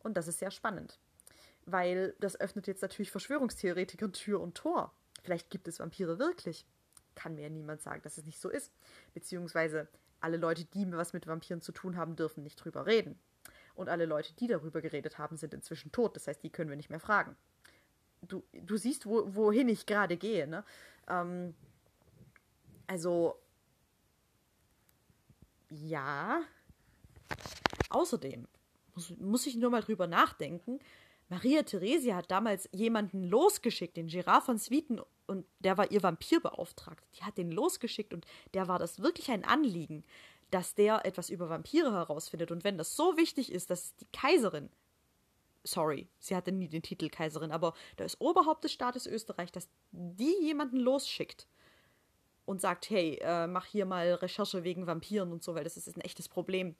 Und 0.00 0.16
das 0.16 0.28
ist 0.28 0.38
sehr 0.38 0.52
spannend 0.52 0.98
weil 1.72 2.14
das 2.20 2.40
öffnet 2.40 2.66
jetzt 2.66 2.82
natürlich 2.82 3.10
Verschwörungstheoretikern 3.10 4.12
Tür 4.12 4.40
und 4.40 4.54
Tor. 4.56 4.92
Vielleicht 5.22 5.50
gibt 5.50 5.68
es 5.68 5.80
Vampire 5.80 6.18
wirklich. 6.18 6.66
Kann 7.14 7.34
mir 7.34 7.42
ja 7.42 7.48
niemand 7.48 7.82
sagen, 7.82 8.02
dass 8.02 8.18
es 8.18 8.24
nicht 8.24 8.40
so 8.40 8.48
ist. 8.48 8.72
Beziehungsweise 9.14 9.88
alle 10.20 10.36
Leute, 10.36 10.64
die 10.64 10.90
was 10.92 11.12
mit 11.12 11.26
Vampiren 11.26 11.60
zu 11.60 11.72
tun 11.72 11.96
haben, 11.96 12.16
dürfen 12.16 12.42
nicht 12.42 12.56
drüber 12.56 12.86
reden. 12.86 13.18
Und 13.74 13.88
alle 13.88 14.06
Leute, 14.06 14.34
die 14.34 14.46
darüber 14.46 14.80
geredet 14.80 15.18
haben, 15.18 15.36
sind 15.36 15.54
inzwischen 15.54 15.92
tot. 15.92 16.16
Das 16.16 16.26
heißt, 16.26 16.42
die 16.42 16.50
können 16.50 16.70
wir 16.70 16.76
nicht 16.76 16.90
mehr 16.90 17.00
fragen. 17.00 17.36
Du, 18.22 18.42
du 18.52 18.76
siehst, 18.76 19.06
wo, 19.06 19.34
wohin 19.34 19.68
ich 19.68 19.86
gerade 19.86 20.16
gehe. 20.16 20.46
Ne? 20.46 20.64
Ähm, 21.08 21.54
also, 22.86 23.36
ja. 25.70 26.42
Außerdem 27.90 28.46
muss, 28.94 29.10
muss 29.18 29.46
ich 29.46 29.56
nur 29.56 29.70
mal 29.70 29.82
drüber 29.82 30.06
nachdenken, 30.06 30.80
Maria 31.28 31.62
Theresia 31.62 32.16
hat 32.16 32.30
damals 32.30 32.68
jemanden 32.72 33.22
losgeschickt, 33.22 33.96
den 33.96 34.08
Gerard 34.08 34.44
von 34.44 34.58
Swieten, 34.58 35.00
und 35.26 35.44
der 35.58 35.76
war 35.76 35.90
ihr 35.90 36.02
Vampirbeauftragter. 36.02 37.06
Die 37.14 37.22
hat 37.22 37.36
den 37.36 37.52
losgeschickt 37.52 38.14
und 38.14 38.24
der 38.54 38.66
war 38.66 38.78
das 38.78 39.02
wirklich 39.02 39.30
ein 39.30 39.44
Anliegen, 39.44 40.04
dass 40.50 40.74
der 40.74 41.04
etwas 41.04 41.28
über 41.28 41.50
Vampire 41.50 41.92
herausfindet. 41.92 42.50
Und 42.50 42.64
wenn 42.64 42.78
das 42.78 42.96
so 42.96 43.18
wichtig 43.18 43.52
ist, 43.52 43.68
dass 43.68 43.94
die 43.96 44.06
Kaiserin, 44.10 44.70
sorry, 45.64 46.08
sie 46.18 46.36
hatte 46.36 46.52
nie 46.52 46.68
den 46.68 46.82
Titel 46.82 47.08
Kaiserin, 47.08 47.52
aber 47.52 47.74
das 47.96 48.20
Oberhaupt 48.20 48.64
des 48.64 48.72
Staates 48.72 49.06
Österreich, 49.06 49.52
dass 49.52 49.68
die 49.92 50.36
jemanden 50.42 50.78
losschickt 50.78 51.46
und 52.44 52.60
sagt, 52.60 52.88
hey, 52.90 53.18
äh, 53.20 53.46
mach 53.46 53.66
hier 53.66 53.84
mal 53.84 54.14
Recherche 54.14 54.64
wegen 54.64 54.86
Vampiren 54.86 55.32
und 55.32 55.42
so, 55.42 55.54
weil 55.54 55.64
das 55.64 55.76
ist 55.76 55.96
ein 55.96 56.00
echtes 56.00 56.28
Problem 56.28 56.76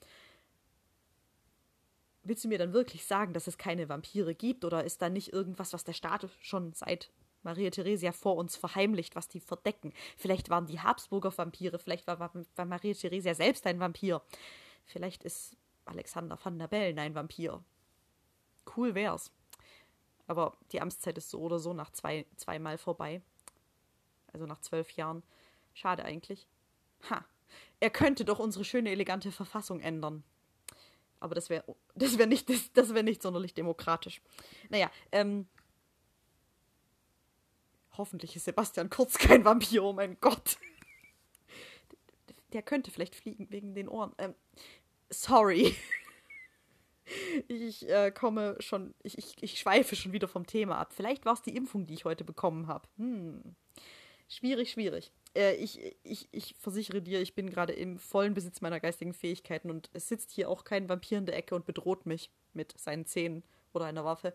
willst 2.29 2.45
du 2.45 2.49
mir 2.49 2.59
dann 2.59 2.73
wirklich 2.73 3.05
sagen, 3.05 3.33
dass 3.33 3.47
es 3.47 3.59
keine 3.59 3.89
Vampire 3.89 4.35
gibt? 4.35 4.65
Oder 4.65 4.85
ist 4.85 5.03
da 5.03 5.09
nicht 5.09 5.33
irgendwas, 5.33 5.73
was 5.73 5.85
der 5.85 5.93
Staat 5.95 6.29
schon 6.41 6.73
seit 6.75 7.11
Maria 7.43 7.71
Theresia 7.71 8.13
vor 8.13 8.37
uns 8.37 8.57
verheimlicht, 8.57 9.17
was 9.17 9.29
die 9.29 9.41
verdecken? 9.41 9.93
Vielleicht 10.17 10.51
waren 10.51 10.67
die 10.67 10.81
Habsburger 10.81 11.37
Vampire, 11.37 11.79
vielleicht 11.79 12.07
war, 12.07 12.19
war 12.21 12.65
Maria 12.65 12.95
Theresia 12.95 13.35
selbst 13.35 13.67
ein 13.67 13.81
Vampir. 13.81 14.23
Vielleicht 14.85 15.25
ist 15.25 15.57
Alexander 15.85 16.39
van 16.43 16.59
der 16.59 16.69
Bellen 16.69 16.99
ein 16.99 17.15
Vampir. 17.15 17.65
Cool 18.77 18.95
wär's. 18.95 19.33
Aber 20.27 20.57
die 20.73 20.81
Amtszeit 20.81 21.17
ist 21.19 21.31
so 21.31 21.41
oder 21.41 21.59
so 21.59 21.73
nach 21.73 21.91
zwei, 21.91 22.27
zweimal 22.37 22.79
vorbei. 22.79 23.23
Also 24.33 24.47
nach 24.47 24.61
zwölf 24.61 24.91
Jahren. 24.93 25.23
Schade 25.75 26.05
eigentlich. 26.05 26.47
Ha. 27.09 27.25
Er 27.81 27.91
könnte 27.91 28.25
doch 28.25 28.39
unsere 28.39 28.65
schöne, 28.65 28.91
elegante 28.91 29.33
Verfassung 29.33 29.81
ändern. 29.81 30.23
Aber 31.21 31.35
das 31.35 31.51
wäre 31.51 31.65
das 31.95 32.19
wär 32.19 32.27
nicht, 32.27 32.49
das, 32.51 32.73
das 32.73 32.95
wär 32.95 33.03
nicht 33.03 33.23
sonderlich 33.23 33.55
demokratisch. 33.55 34.21
Naja, 34.69 34.91
ähm. 35.13 35.49
Hoffentlich 37.97 38.37
ist 38.37 38.45
Sebastian 38.45 38.91
Kurz 38.91 39.19
kein 39.19 39.45
Vampir, 39.45 39.83
oh 39.83 39.93
mein 39.93 40.19
Gott. 40.21 40.59
Der 42.53 42.63
könnte 42.63 42.93
vielleicht 42.93 43.17
fliegen 43.17 43.51
wegen 43.51 43.75
den 43.75 43.89
Ohren. 43.89 44.15
Ähm, 44.19 44.35
sorry. 45.11 45.75
Ich 47.49 47.89
äh, 47.89 48.11
komme 48.11 48.57
schon, 48.61 48.95
ich, 49.03 49.19
ich, 49.19 49.35
ich 49.41 49.59
schweife 49.59 49.97
schon 49.97 50.13
wieder 50.13 50.29
vom 50.29 50.47
Thema 50.47 50.79
ab. 50.79 50.93
Vielleicht 50.95 51.25
war 51.25 51.35
es 51.35 51.43
die 51.43 51.57
Impfung, 51.57 51.87
die 51.87 51.95
ich 51.95 52.05
heute 52.05 52.25
bekommen 52.25 52.67
habe. 52.67 52.89
Hm. 52.99 53.55
Schwierig, 54.29 54.71
schwierig 54.73 55.13
äh, 55.39 55.55
ich, 55.55 55.97
ich, 56.03 56.29
ich 56.33 56.55
versichere 56.59 57.01
dir, 57.01 57.21
ich 57.21 57.35
bin 57.35 57.49
gerade 57.51 57.73
im 57.73 57.99
vollen 57.99 58.35
Besitz 58.35 58.61
meiner 58.61 58.81
geistigen 58.81 59.15
Fähigkeiten 59.15 59.71
und 59.71 59.89
es 59.93 60.09
sitzt 60.09 60.31
hier 60.31 60.51
auch 60.51 60.65
kein 60.65 60.89
Vampir 60.89 61.19
in 61.19 61.27
der 61.27 61.37
Ecke 61.37 61.55
und 61.55 61.65
bedroht 61.65 62.07
mich 62.07 62.31
mit 62.53 62.79
seinen 62.79 63.07
Zähnen 63.07 63.45
oder 63.73 63.87
einer 63.87 64.05
Waffe. 64.05 64.35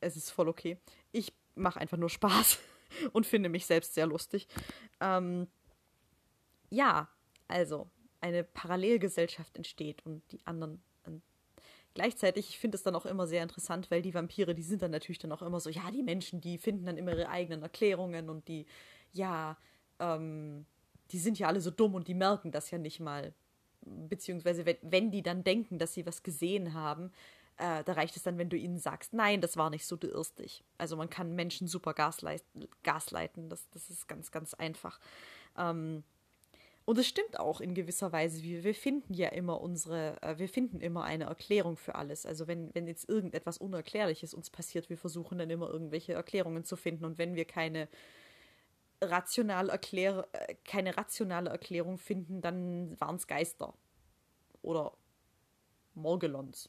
Es 0.00 0.16
ist 0.16 0.30
voll 0.30 0.48
okay. 0.48 0.78
Ich 1.12 1.32
mache 1.54 1.80
einfach 1.80 1.98
nur 1.98 2.10
Spaß 2.10 2.58
und 3.12 3.26
finde 3.26 3.48
mich 3.48 3.66
selbst 3.66 3.94
sehr 3.94 4.06
lustig. 4.06 4.48
Ähm, 5.00 5.48
ja, 6.70 7.08
also 7.48 7.90
eine 8.20 8.44
Parallelgesellschaft 8.44 9.56
entsteht 9.56 10.04
und 10.06 10.22
die 10.32 10.40
anderen 10.46 10.82
gleichzeitig, 11.94 12.48
ich 12.48 12.58
finde 12.58 12.76
es 12.76 12.82
dann 12.82 12.94
auch 12.94 13.06
immer 13.06 13.26
sehr 13.26 13.42
interessant, 13.42 13.90
weil 13.90 14.02
die 14.02 14.14
Vampire, 14.14 14.54
die 14.54 14.62
sind 14.62 14.82
dann 14.82 14.90
natürlich 14.90 15.18
dann 15.18 15.32
auch 15.32 15.42
immer 15.42 15.60
so, 15.60 15.70
ja, 15.70 15.90
die 15.90 16.02
Menschen, 16.02 16.40
die 16.40 16.58
finden 16.58 16.86
dann 16.86 16.96
immer 16.96 17.12
ihre 17.12 17.28
eigenen 17.28 17.62
Erklärungen 17.62 18.28
und 18.28 18.48
die, 18.48 18.66
ja, 19.12 19.56
ähm, 19.98 20.66
die 21.10 21.18
sind 21.18 21.38
ja 21.38 21.48
alle 21.48 21.60
so 21.60 21.70
dumm 21.70 21.94
und 21.94 22.08
die 22.08 22.14
merken 22.14 22.50
das 22.50 22.70
ja 22.70 22.78
nicht 22.78 23.00
mal. 23.00 23.34
Beziehungsweise, 23.82 24.64
wenn, 24.64 24.76
wenn 24.82 25.10
die 25.10 25.22
dann 25.22 25.44
denken, 25.44 25.78
dass 25.78 25.94
sie 25.94 26.06
was 26.06 26.22
gesehen 26.22 26.72
haben, 26.72 27.12
äh, 27.56 27.84
da 27.84 27.92
reicht 27.92 28.16
es 28.16 28.22
dann, 28.22 28.38
wenn 28.38 28.48
du 28.48 28.56
ihnen 28.56 28.78
sagst, 28.78 29.12
nein, 29.12 29.40
das 29.40 29.56
war 29.56 29.70
nicht 29.70 29.86
so, 29.86 29.96
du 29.96 30.08
irrst 30.08 30.38
dich. 30.38 30.64
Also 30.78 30.96
man 30.96 31.10
kann 31.10 31.34
Menschen 31.34 31.68
super 31.68 31.94
Gasleit 31.94 32.42
gasleiten, 32.82 33.48
das, 33.48 33.68
das 33.70 33.90
ist 33.90 34.08
ganz, 34.08 34.30
ganz 34.30 34.54
einfach. 34.54 34.98
Ähm, 35.56 36.04
und 36.84 36.98
es 36.98 37.06
stimmt 37.06 37.38
auch 37.38 37.60
in 37.60 37.74
gewisser 37.74 38.10
Weise, 38.12 38.42
wir, 38.42 38.64
wir 38.64 38.74
finden 38.74 39.14
ja 39.14 39.28
immer 39.28 39.60
unsere, 39.60 40.20
äh, 40.22 40.38
wir 40.38 40.48
finden 40.48 40.80
immer 40.80 41.04
eine 41.04 41.24
Erklärung 41.24 41.76
für 41.76 41.94
alles. 41.94 42.26
Also 42.26 42.48
wenn, 42.48 42.74
wenn 42.74 42.88
jetzt 42.88 43.08
irgendetwas 43.08 43.58
Unerklärliches 43.58 44.34
uns 44.34 44.50
passiert, 44.50 44.90
wir 44.90 44.98
versuchen 44.98 45.38
dann 45.38 45.50
immer 45.50 45.70
irgendwelche 45.70 46.14
Erklärungen 46.14 46.64
zu 46.64 46.76
finden. 46.76 47.04
Und 47.04 47.18
wenn 47.18 47.36
wir 47.36 47.44
keine 47.44 47.88
rational 49.00 49.68
erkläre, 49.68 50.28
äh, 50.32 50.54
keine 50.64 50.96
rationale 50.96 51.50
Erklärung 51.50 51.98
finden, 51.98 52.40
dann 52.40 53.00
waren 53.00 53.16
es 53.16 53.28
Geister. 53.28 53.74
Oder 54.62 54.92
Morgelons. 55.94 56.68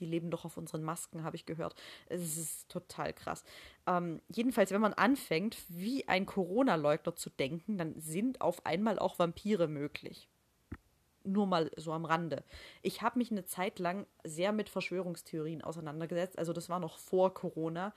Die 0.00 0.06
leben 0.06 0.30
doch 0.30 0.44
auf 0.44 0.56
unseren 0.56 0.82
Masken, 0.82 1.24
habe 1.24 1.36
ich 1.36 1.46
gehört. 1.46 1.74
Es 2.08 2.36
ist 2.36 2.68
total 2.68 3.12
krass. 3.12 3.44
Ähm, 3.86 4.20
jedenfalls, 4.28 4.70
wenn 4.70 4.80
man 4.80 4.94
anfängt, 4.94 5.56
wie 5.68 6.08
ein 6.08 6.26
Corona-Leugner 6.26 7.14
zu 7.14 7.30
denken, 7.30 7.78
dann 7.78 8.00
sind 8.00 8.40
auf 8.40 8.64
einmal 8.66 8.98
auch 8.98 9.18
Vampire 9.18 9.68
möglich. 9.68 10.28
Nur 11.24 11.46
mal 11.46 11.70
so 11.76 11.92
am 11.92 12.04
Rande. 12.04 12.42
Ich 12.82 13.02
habe 13.02 13.18
mich 13.18 13.30
eine 13.30 13.44
Zeit 13.44 13.78
lang 13.78 14.06
sehr 14.24 14.52
mit 14.52 14.68
Verschwörungstheorien 14.68 15.62
auseinandergesetzt. 15.62 16.38
Also 16.38 16.52
das 16.52 16.68
war 16.68 16.80
noch 16.80 16.98
vor 16.98 17.32
Corona. 17.32 17.94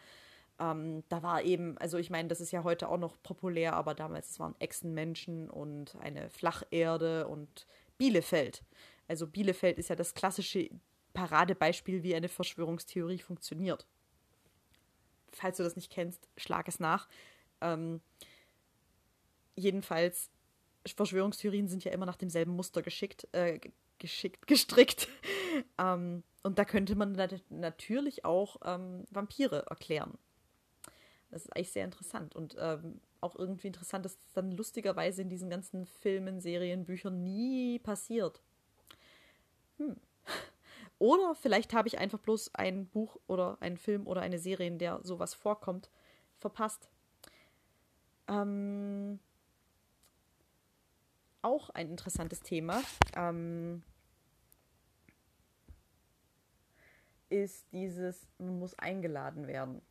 Ähm, 0.59 1.03
da 1.09 1.22
war 1.23 1.43
eben, 1.43 1.77
also 1.80 1.97
ich 1.97 2.09
meine, 2.09 2.30
das 2.30 2.39
ist 2.39 2.51
ja 2.51 2.63
heute 2.63 2.88
auch 2.88 2.97
noch 2.97 3.22
populär, 3.23 3.73
aber 3.73 3.93
damals 3.93 4.31
es 4.31 4.39
waren 4.39 4.55
Echsenmenschen 4.59 5.49
und 5.49 5.95
eine 5.99 6.30
Flacherde 6.30 7.27
und 7.27 7.67
Bielefeld. 7.97 8.63
Also 9.07 9.27
Bielefeld 9.27 9.77
ist 9.77 9.89
ja 9.89 9.95
das 9.95 10.13
klassische 10.13 10.69
Paradebeispiel, 11.15 12.03
wie 12.03 12.13
eine 12.13 12.29
Verschwörungstheorie 12.29 13.19
funktioniert. 13.19 13.87
Falls 15.31 15.57
du 15.57 15.63
das 15.63 15.75
nicht 15.75 15.91
kennst, 15.91 16.29
schlag 16.37 16.67
es 16.67 16.79
nach. 16.79 17.09
Ähm, 17.61 18.01
jedenfalls, 19.55 20.29
Verschwörungstheorien 20.85 21.67
sind 21.67 21.83
ja 21.83 21.91
immer 21.91 22.05
nach 22.05 22.17
demselben 22.17 22.55
Muster 22.55 22.83
geschickt, 22.83 23.27
äh, 23.31 23.59
geschickt, 23.97 24.45
gestrickt. 24.47 25.07
ähm, 25.79 26.23
und 26.43 26.59
da 26.59 26.65
könnte 26.65 26.95
man 26.95 27.17
natürlich 27.49 28.23
auch 28.23 28.57
ähm, 28.63 29.05
Vampire 29.09 29.65
erklären. 29.67 30.17
Das 31.31 31.43
ist 31.43 31.55
eigentlich 31.55 31.71
sehr 31.71 31.85
interessant 31.85 32.35
und 32.35 32.55
ähm, 32.59 33.01
auch 33.19 33.35
irgendwie 33.35 33.67
interessant, 33.67 34.05
dass 34.05 34.13
es 34.13 34.33
dann 34.33 34.51
lustigerweise 34.51 35.23
in 35.23 35.29
diesen 35.29 35.49
ganzen 35.49 35.85
Filmen, 35.85 36.39
Serien, 36.39 36.85
Büchern 36.85 37.23
nie 37.23 37.79
passiert. 37.79 38.41
Hm. 39.77 39.97
Oder 41.06 41.36
vielleicht 41.36 41.76
habe 41.76 41.88
ich 41.88 41.99
einfach 41.99 42.18
bloß 42.18 42.56
ein 42.56 42.88
Buch 42.88 43.19
oder 43.27 43.57
einen 43.60 43.77
Film 43.77 44.07
oder 44.07 44.22
eine 44.22 44.40
Serie, 44.40 44.65
in 44.65 44.80
der 44.80 45.02
sowas 45.03 45.36
vorkommt, 45.36 45.91
verpasst. 46.40 46.90
Ähm, 48.27 49.19
auch 51.44 51.69
ein 51.69 51.91
interessantes 51.91 52.40
Thema. 52.40 52.82
Ähm, 53.15 53.84
ist 57.30 57.72
dieses, 57.72 58.27
man 58.40 58.57
muss 58.57 58.73
eingeladen 58.73 59.45
werden. 59.45 59.84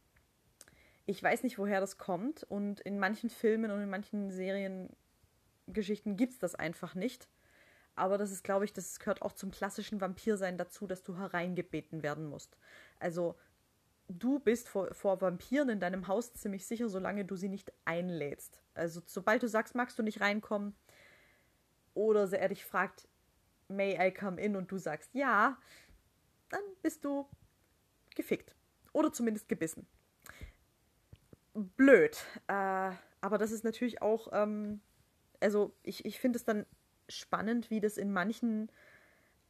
Ich 1.06 1.22
weiß 1.22 1.44
nicht, 1.44 1.58
woher 1.58 1.78
das 1.78 1.96
kommt 1.96 2.42
und 2.42 2.80
in 2.80 2.98
manchen 2.98 3.30
Filmen 3.30 3.70
und 3.70 3.80
in 3.80 3.88
manchen 3.88 4.32
Seriengeschichten 4.32 6.16
gibt 6.16 6.32
es 6.32 6.38
das 6.40 6.56
einfach 6.56 6.96
nicht. 6.96 7.28
Aber 7.96 8.18
das 8.18 8.30
ist, 8.30 8.42
glaube 8.42 8.64
ich, 8.64 8.72
das 8.72 8.98
gehört 8.98 9.22
auch 9.22 9.32
zum 9.32 9.50
klassischen 9.50 10.00
Vampirsein 10.00 10.58
dazu, 10.58 10.86
dass 10.86 11.02
du 11.02 11.16
hereingebeten 11.16 12.02
werden 12.02 12.26
musst. 12.26 12.56
Also 12.98 13.36
du 14.08 14.40
bist 14.40 14.68
vor, 14.68 14.92
vor 14.94 15.20
Vampiren 15.20 15.68
in 15.68 15.80
deinem 15.80 16.08
Haus 16.08 16.32
ziemlich 16.34 16.66
sicher, 16.66 16.88
solange 16.88 17.24
du 17.24 17.36
sie 17.36 17.48
nicht 17.48 17.72
einlädst. 17.84 18.60
Also 18.74 19.00
sobald 19.06 19.42
du 19.42 19.48
sagst, 19.48 19.74
magst 19.74 19.98
du 19.98 20.02
nicht 20.02 20.20
reinkommen, 20.20 20.74
oder 21.94 22.30
er 22.32 22.48
dich 22.48 22.64
fragt, 22.64 23.08
may 23.68 23.96
I 24.00 24.12
come 24.12 24.40
in 24.40 24.56
und 24.56 24.70
du 24.70 24.78
sagst 24.78 25.14
ja, 25.14 25.56
dann 26.50 26.62
bist 26.82 27.04
du 27.04 27.28
gefickt. 28.14 28.54
Oder 28.92 29.12
zumindest 29.12 29.48
gebissen. 29.48 29.86
Blöd. 31.54 32.24
Äh, 32.48 32.92
aber 33.20 33.38
das 33.38 33.52
ist 33.52 33.64
natürlich 33.64 34.02
auch, 34.02 34.28
ähm, 34.32 34.80
also 35.40 35.74
ich, 35.82 36.04
ich 36.04 36.18
finde 36.18 36.36
es 36.36 36.44
dann 36.44 36.66
spannend, 37.16 37.70
wie 37.70 37.80
das 37.80 37.96
in 37.96 38.12
manchen 38.12 38.70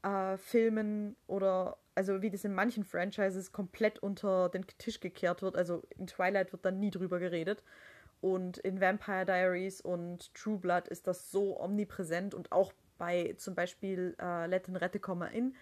äh, 0.03 0.37
Filmen 0.37 1.17
oder 1.27 1.79
also 1.95 2.23
wie 2.23 2.31
das 2.31 2.45
in 2.45 2.55
manchen 2.55 2.85
Franchises 2.85 3.53
komplett 3.53 4.01
unter 4.01 4.49
den 4.49 4.67
Tisch 4.79 5.01
gekehrt 5.01 5.43
wird. 5.43 5.57
Also 5.57 5.83
in 5.97 6.07
Twilight 6.07 6.53
wird 6.53 6.65
dann 6.65 6.81
nie 6.81 6.91
drüber 6.91 7.19
geredet. 7.19 7.63
Und 8.21 8.59
in 8.59 8.81
Vampire 8.81 9.25
Diaries 9.25 9.81
und 9.81 10.33
True 10.35 10.59
Blood 10.59 10.89
ist 10.89 11.07
das 11.07 11.31
so 11.31 11.61
omnipräsent 11.61 12.35
und 12.35 12.53
auch 12.53 12.73
bei 12.97 13.35
zum 13.37 13.55
Beispiel 13.55 14.17
äh, 14.21 14.47
Let 14.47 14.67
den 14.67 14.77
Rette 14.77 14.99
Komma 14.99 15.27
in. 15.27 15.55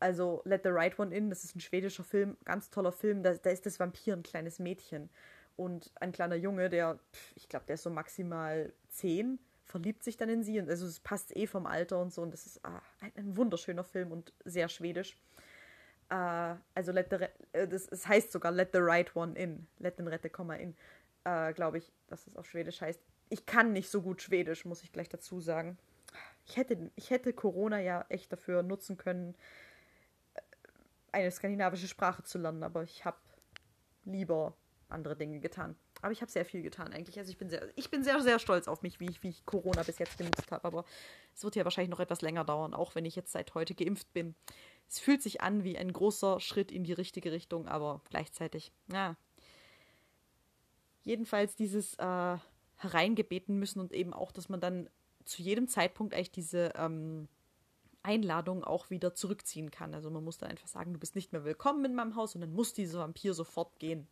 Also 0.00 0.42
Let 0.44 0.62
the 0.64 0.70
Right 0.70 0.98
One 0.98 1.14
In, 1.14 1.30
das 1.30 1.44
ist 1.44 1.54
ein 1.54 1.60
schwedischer 1.60 2.04
Film, 2.04 2.36
ganz 2.44 2.70
toller 2.70 2.92
Film. 2.92 3.22
Da, 3.22 3.34
da 3.34 3.50
ist 3.50 3.64
das 3.66 3.78
Vampir 3.78 4.14
ein 4.14 4.22
kleines 4.22 4.58
Mädchen. 4.58 5.10
Und 5.56 5.92
ein 6.00 6.12
kleiner 6.12 6.36
Junge, 6.36 6.70
der, 6.70 6.98
ich 7.36 7.48
glaube, 7.48 7.66
der 7.66 7.74
ist 7.74 7.82
so 7.82 7.90
maximal 7.90 8.72
zehn, 8.88 9.38
verliebt 9.70 10.02
sich 10.02 10.16
dann 10.16 10.28
in 10.28 10.42
sie. 10.42 10.58
Und 10.58 10.68
also 10.68 10.86
es 10.86 11.00
passt 11.00 11.34
eh 11.36 11.46
vom 11.46 11.66
Alter 11.66 12.00
und 12.00 12.12
so. 12.12 12.22
Und 12.22 12.32
das 12.32 12.46
ist 12.46 12.64
ah, 12.64 12.82
ein, 13.00 13.12
ein, 13.16 13.36
wunderschöner 13.36 13.84
Film 13.84 14.12
und 14.12 14.32
sehr 14.44 14.68
schwedisch. 14.68 15.16
Äh, 16.10 16.54
also 16.74 16.92
let 16.92 17.08
the, 17.10 17.26
äh, 17.52 17.68
das, 17.68 17.88
es 17.88 18.06
heißt 18.06 18.32
sogar 18.32 18.52
Let 18.52 18.70
the 18.72 18.80
Right 18.80 19.14
One 19.14 19.38
In. 19.38 19.66
Let 19.78 19.98
den 19.98 20.08
Rette 20.08 20.30
in. 20.58 20.76
Äh, 21.24 21.52
glaube 21.52 21.78
ich, 21.78 21.92
dass 22.08 22.26
es 22.26 22.36
auf 22.36 22.46
Schwedisch 22.46 22.80
heißt. 22.80 23.00
Ich 23.28 23.46
kann 23.46 23.72
nicht 23.72 23.90
so 23.90 24.02
gut 24.02 24.20
Schwedisch, 24.20 24.64
muss 24.64 24.82
ich 24.82 24.92
gleich 24.92 25.08
dazu 25.08 25.40
sagen. 25.40 25.78
Ich 26.46 26.56
hätte, 26.56 26.90
ich 26.96 27.10
hätte 27.10 27.32
Corona 27.32 27.80
ja 27.80 28.04
echt 28.08 28.32
dafür 28.32 28.64
nutzen 28.64 28.96
können, 28.96 29.36
eine 31.12 31.30
skandinavische 31.30 31.86
Sprache 31.86 32.24
zu 32.24 32.38
lernen, 32.38 32.64
aber 32.64 32.82
ich 32.82 33.04
habe 33.04 33.18
lieber 34.04 34.54
andere 34.88 35.14
Dinge 35.14 35.38
getan. 35.38 35.76
Aber 36.02 36.12
ich 36.12 36.22
habe 36.22 36.30
sehr 36.30 36.44
viel 36.44 36.62
getan 36.62 36.92
eigentlich. 36.92 37.18
Also 37.18 37.30
ich 37.30 37.38
bin 37.38 37.50
sehr, 37.50 37.68
ich 37.76 37.90
bin 37.90 38.02
sehr, 38.02 38.20
sehr 38.22 38.38
stolz 38.38 38.68
auf 38.68 38.82
mich, 38.82 39.00
wie 39.00 39.08
ich, 39.08 39.22
wie 39.22 39.28
ich 39.28 39.44
Corona 39.44 39.82
bis 39.82 39.98
jetzt 39.98 40.18
genutzt 40.18 40.50
habe. 40.50 40.64
Aber 40.64 40.84
es 41.34 41.44
wird 41.44 41.56
ja 41.56 41.64
wahrscheinlich 41.64 41.90
noch 41.90 42.00
etwas 42.00 42.22
länger 42.22 42.44
dauern, 42.44 42.74
auch 42.74 42.94
wenn 42.94 43.04
ich 43.04 43.16
jetzt 43.16 43.32
seit 43.32 43.54
heute 43.54 43.74
geimpft 43.74 44.12
bin. 44.12 44.34
Es 44.88 44.98
fühlt 44.98 45.22
sich 45.22 45.40
an 45.40 45.62
wie 45.62 45.78
ein 45.78 45.92
großer 45.92 46.40
Schritt 46.40 46.72
in 46.72 46.84
die 46.84 46.92
richtige 46.92 47.32
Richtung, 47.32 47.68
aber 47.68 48.00
gleichzeitig, 48.10 48.72
ja. 48.92 49.16
Jedenfalls 51.02 51.54
dieses 51.54 51.94
äh, 51.94 52.38
hereingebeten 52.76 53.58
müssen 53.58 53.80
und 53.80 53.92
eben 53.92 54.12
auch, 54.12 54.32
dass 54.32 54.48
man 54.48 54.60
dann 54.60 54.90
zu 55.24 55.42
jedem 55.42 55.68
Zeitpunkt 55.68 56.14
eigentlich 56.14 56.32
diese 56.32 56.72
ähm, 56.76 57.28
Einladung 58.02 58.64
auch 58.64 58.90
wieder 58.90 59.14
zurückziehen 59.14 59.70
kann. 59.70 59.94
Also 59.94 60.10
man 60.10 60.24
muss 60.24 60.38
dann 60.38 60.50
einfach 60.50 60.68
sagen, 60.68 60.92
du 60.92 60.98
bist 60.98 61.14
nicht 61.14 61.32
mehr 61.32 61.44
willkommen 61.44 61.84
in 61.84 61.94
meinem 61.94 62.16
Haus 62.16 62.34
und 62.34 62.40
dann 62.40 62.52
muss 62.52 62.72
dieser 62.72 63.00
Vampir 63.00 63.34
sofort 63.34 63.78
gehen. 63.78 64.06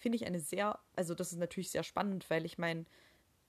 Finde 0.00 0.16
ich 0.16 0.26
eine 0.26 0.40
sehr, 0.40 0.80
also 0.96 1.14
das 1.14 1.30
ist 1.30 1.38
natürlich 1.38 1.70
sehr 1.70 1.84
spannend, 1.84 2.28
weil 2.28 2.44
ich 2.44 2.58
meine, 2.58 2.84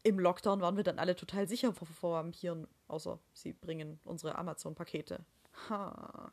im 0.03 0.19
Lockdown 0.19 0.61
waren 0.61 0.77
wir 0.77 0.83
dann 0.83 0.99
alle 0.99 1.15
total 1.15 1.47
sicher 1.47 1.73
vor, 1.73 1.87
vor 1.87 2.13
Vampiren, 2.13 2.67
außer 2.87 3.17
sie 3.33 3.53
bringen 3.53 3.99
unsere 4.03 4.35
Amazon-Pakete. 4.35 5.25
Ha. 5.69 6.31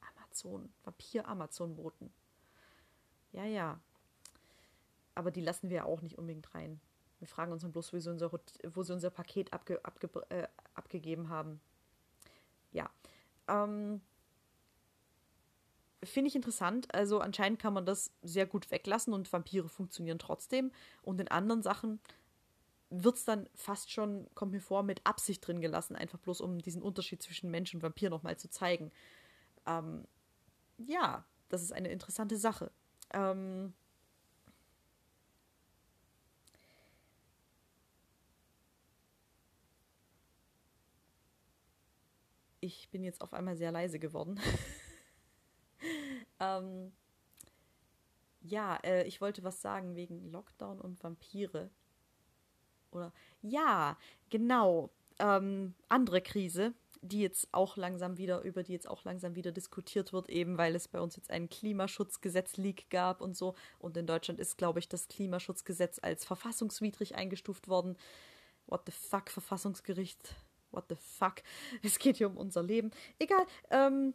Amazon, 0.00 0.72
Vampir-Amazon-Boten. 0.82 2.12
Ja, 3.32 3.44
ja. 3.44 3.80
Aber 5.14 5.30
die 5.30 5.40
lassen 5.40 5.70
wir 5.70 5.76
ja 5.76 5.84
auch 5.84 6.02
nicht 6.02 6.18
unbedingt 6.18 6.52
rein. 6.54 6.80
Wir 7.20 7.28
fragen 7.28 7.52
uns 7.52 7.62
dann 7.62 7.70
bloß, 7.72 7.92
wo 7.92 7.98
sie 8.00 8.10
unser, 8.10 8.32
wo 8.32 8.82
sie 8.82 8.92
unser 8.92 9.10
Paket 9.10 9.52
abge, 9.52 9.84
abge, 9.84 10.08
äh, 10.30 10.48
abgegeben 10.74 11.28
haben 11.28 11.60
ja. 12.72 12.90
Ähm, 13.48 14.00
Finde 16.04 16.28
ich 16.28 16.34
interessant. 16.36 16.92
Also 16.94 17.20
anscheinend 17.20 17.60
kann 17.60 17.74
man 17.74 17.86
das 17.86 18.10
sehr 18.22 18.46
gut 18.46 18.70
weglassen 18.70 19.12
und 19.14 19.32
Vampire 19.32 19.68
funktionieren 19.68 20.18
trotzdem. 20.18 20.72
Und 21.02 21.20
in 21.20 21.28
anderen 21.28 21.62
Sachen 21.62 22.00
wird 22.90 23.16
es 23.16 23.24
dann 23.24 23.48
fast 23.54 23.90
schon, 23.90 24.26
kommt 24.34 24.52
mir 24.52 24.60
vor, 24.60 24.82
mit 24.82 25.00
Absicht 25.06 25.46
drin 25.46 25.60
gelassen, 25.60 25.96
einfach 25.96 26.18
bloß 26.18 26.40
um 26.40 26.58
diesen 26.60 26.82
Unterschied 26.82 27.22
zwischen 27.22 27.50
Mensch 27.50 27.74
und 27.74 27.82
Vampir 27.82 28.10
nochmal 28.10 28.36
zu 28.36 28.50
zeigen. 28.50 28.92
Ähm, 29.66 30.06
ja, 30.78 31.24
das 31.48 31.62
ist 31.62 31.72
eine 31.72 31.90
interessante 31.90 32.36
Sache. 32.36 32.72
Ähm, 33.12 33.74
ich 42.60 42.88
bin 42.90 43.04
jetzt 43.04 43.20
auf 43.20 43.34
einmal 43.34 43.56
sehr 43.56 43.72
leise 43.72 43.98
geworden. 43.98 44.40
ähm, 46.42 46.92
ja, 48.40 48.76
äh, 48.82 49.04
ich 49.04 49.20
wollte 49.20 49.44
was 49.44 49.62
sagen 49.62 49.94
wegen 49.94 50.30
Lockdown 50.30 50.80
und 50.80 51.02
Vampire. 51.02 51.70
Oder 52.90 53.12
ja, 53.40 53.96
genau. 54.30 54.90
Ähm, 55.18 55.74
andere 55.88 56.20
Krise, 56.20 56.74
die 57.00 57.20
jetzt 57.20 57.48
auch 57.52 57.76
langsam 57.76 58.18
wieder, 58.18 58.42
über 58.42 58.62
die 58.62 58.72
jetzt 58.72 58.88
auch 58.88 59.04
langsam 59.04 59.36
wieder 59.36 59.52
diskutiert 59.52 60.12
wird, 60.12 60.28
eben 60.28 60.58
weil 60.58 60.74
es 60.74 60.88
bei 60.88 61.00
uns 61.00 61.16
jetzt 61.16 61.30
einen 61.30 61.48
Klimaschutzgesetz-Leak 61.48 62.90
gab 62.90 63.20
und 63.20 63.36
so. 63.36 63.54
Und 63.78 63.96
in 63.96 64.06
Deutschland 64.06 64.40
ist, 64.40 64.58
glaube 64.58 64.80
ich, 64.80 64.88
das 64.88 65.08
Klimaschutzgesetz 65.08 66.00
als 66.02 66.24
verfassungswidrig 66.24 67.14
eingestuft 67.14 67.68
worden. 67.68 67.96
What 68.66 68.82
the 68.86 68.92
fuck, 68.92 69.30
Verfassungsgericht 69.30 70.34
what 70.72 70.86
the 70.88 70.96
fuck? 70.96 71.36
Es 71.82 71.98
geht 71.98 72.16
hier 72.16 72.26
um 72.26 72.36
unser 72.36 72.62
Leben. 72.62 72.90
Egal. 73.18 73.46
Ähm, 73.70 74.14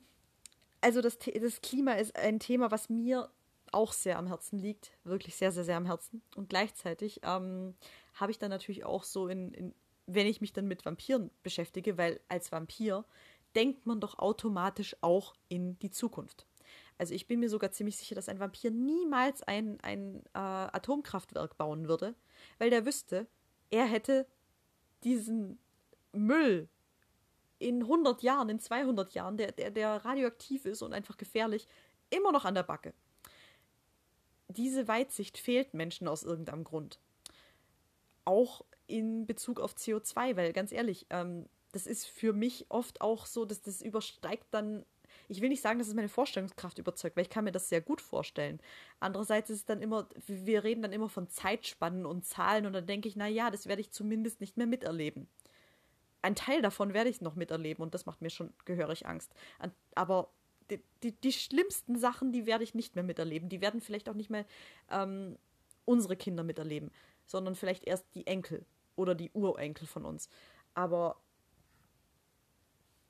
also 0.81 1.01
das, 1.01 1.17
das 1.19 1.61
Klima 1.61 1.93
ist 1.93 2.15
ein 2.15 2.39
Thema, 2.39 2.71
was 2.71 2.89
mir 2.89 3.29
auch 3.71 3.93
sehr 3.93 4.17
am 4.17 4.27
Herzen 4.27 4.59
liegt. 4.59 4.91
Wirklich 5.03 5.35
sehr, 5.35 5.51
sehr, 5.51 5.63
sehr 5.63 5.77
am 5.77 5.85
Herzen. 5.85 6.21
Und 6.35 6.49
gleichzeitig 6.49 7.21
ähm, 7.23 7.75
habe 8.13 8.31
ich 8.31 8.39
dann 8.39 8.49
natürlich 8.49 8.85
auch 8.85 9.03
so 9.03 9.27
in, 9.27 9.51
in, 9.53 9.75
wenn 10.05 10.27
ich 10.27 10.41
mich 10.41 10.53
dann 10.53 10.67
mit 10.67 10.85
Vampiren 10.85 11.31
beschäftige, 11.43 11.97
weil 11.97 12.19
als 12.29 12.51
Vampir 12.51 13.05
denkt 13.55 13.85
man 13.85 13.99
doch 13.99 14.19
automatisch 14.19 14.95
auch 15.01 15.33
in 15.49 15.77
die 15.79 15.91
Zukunft. 15.91 16.45
Also 16.97 17.13
ich 17.13 17.27
bin 17.27 17.39
mir 17.39 17.49
sogar 17.49 17.71
ziemlich 17.71 17.97
sicher, 17.97 18.15
dass 18.15 18.29
ein 18.29 18.39
Vampir 18.39 18.71
niemals 18.71 19.43
ein, 19.43 19.79
ein 19.81 20.23
äh, 20.33 20.39
Atomkraftwerk 20.39 21.57
bauen 21.57 21.87
würde, 21.87 22.15
weil 22.57 22.69
der 22.69 22.85
wüsste, 22.85 23.27
er 23.69 23.85
hätte 23.85 24.27
diesen 25.03 25.59
Müll 26.11 26.69
in 27.59 27.83
100 27.83 28.21
Jahren, 28.21 28.49
in 28.49 28.59
200 28.59 29.13
Jahren, 29.13 29.37
der, 29.37 29.51
der, 29.51 29.71
der 29.71 30.05
radioaktiv 30.05 30.65
ist 30.65 30.81
und 30.81 30.93
einfach 30.93 31.17
gefährlich, 31.17 31.67
immer 32.09 32.31
noch 32.31 32.45
an 32.45 32.55
der 32.55 32.63
Backe. 32.63 32.93
Diese 34.47 34.87
Weitsicht 34.87 35.37
fehlt 35.37 35.73
Menschen 35.73 36.07
aus 36.07 36.23
irgendeinem 36.23 36.63
Grund. 36.63 36.99
Auch 38.25 38.63
in 38.87 39.25
Bezug 39.25 39.59
auf 39.59 39.75
CO2, 39.75 40.35
weil 40.35 40.53
ganz 40.53 40.71
ehrlich, 40.71 41.05
ähm, 41.09 41.47
das 41.71 41.87
ist 41.87 42.05
für 42.05 42.33
mich 42.33 42.65
oft 42.69 43.01
auch 43.01 43.25
so, 43.25 43.45
dass 43.45 43.61
das 43.61 43.81
übersteigt 43.81 44.47
dann. 44.51 44.85
Ich 45.27 45.41
will 45.41 45.49
nicht 45.49 45.61
sagen, 45.61 45.79
dass 45.79 45.89
es 45.89 45.93
meine 45.93 46.09
Vorstellungskraft 46.09 46.79
überzeugt, 46.79 47.17
weil 47.17 47.23
ich 47.23 47.29
kann 47.29 47.43
mir 47.43 47.51
das 47.51 47.67
sehr 47.67 47.81
gut 47.81 47.99
vorstellen. 47.99 48.61
Andererseits 49.01 49.49
ist 49.49 49.57
es 49.59 49.65
dann 49.65 49.81
immer, 49.81 50.07
wir 50.25 50.63
reden 50.63 50.81
dann 50.81 50.93
immer 50.93 51.09
von 51.09 51.27
Zeitspannen 51.27 52.05
und 52.05 52.25
Zahlen 52.25 52.65
und 52.65 52.73
dann 52.73 52.85
denke 52.85 53.09
ich, 53.09 53.17
na 53.17 53.27
ja, 53.27 53.51
das 53.51 53.67
werde 53.67 53.81
ich 53.81 53.91
zumindest 53.91 54.39
nicht 54.39 54.55
mehr 54.55 54.67
miterleben 54.67 55.27
ein 56.21 56.35
Teil 56.35 56.61
davon 56.61 56.93
werde 56.93 57.09
ich 57.09 57.21
noch 57.21 57.35
miterleben 57.35 57.83
und 57.83 57.93
das 57.93 58.05
macht 58.05 58.21
mir 58.21 58.29
schon 58.29 58.53
gehörig 58.65 59.05
Angst. 59.05 59.33
Aber 59.95 60.29
die, 60.69 60.83
die, 61.03 61.11
die 61.13 61.31
schlimmsten 61.31 61.97
Sachen, 61.97 62.31
die 62.31 62.45
werde 62.45 62.63
ich 62.63 62.73
nicht 62.73 62.95
mehr 62.95 63.03
miterleben. 63.03 63.49
Die 63.49 63.61
werden 63.61 63.81
vielleicht 63.81 64.09
auch 64.09 64.13
nicht 64.13 64.29
mehr 64.29 64.45
ähm, 64.89 65.37
unsere 65.85 66.17
Kinder 66.17 66.43
miterleben, 66.43 66.91
sondern 67.25 67.55
vielleicht 67.55 67.85
erst 67.85 68.05
die 68.15 68.27
Enkel 68.27 68.65
oder 68.95 69.15
die 69.15 69.31
Urenkel 69.31 69.87
von 69.87 70.05
uns. 70.05 70.29
Aber 70.73 71.21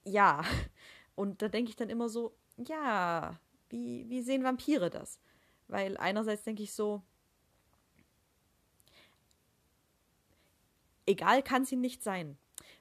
ja, 0.03 0.43
und 1.15 1.41
da 1.41 1.47
denke 1.47 1.69
ich 1.69 1.75
dann 1.75 1.89
immer 1.89 2.09
so, 2.09 2.35
ja, 2.57 3.39
wie, 3.69 4.09
wie 4.09 4.21
sehen 4.21 4.43
Vampire 4.43 4.89
das? 4.89 5.19
Weil 5.67 5.97
einerseits 5.97 6.43
denke 6.43 6.63
ich 6.63 6.73
so, 6.73 7.01
egal 11.05 11.43
kann 11.43 11.65
sie 11.65 11.75
nicht 11.75 12.03
sein. 12.03 12.37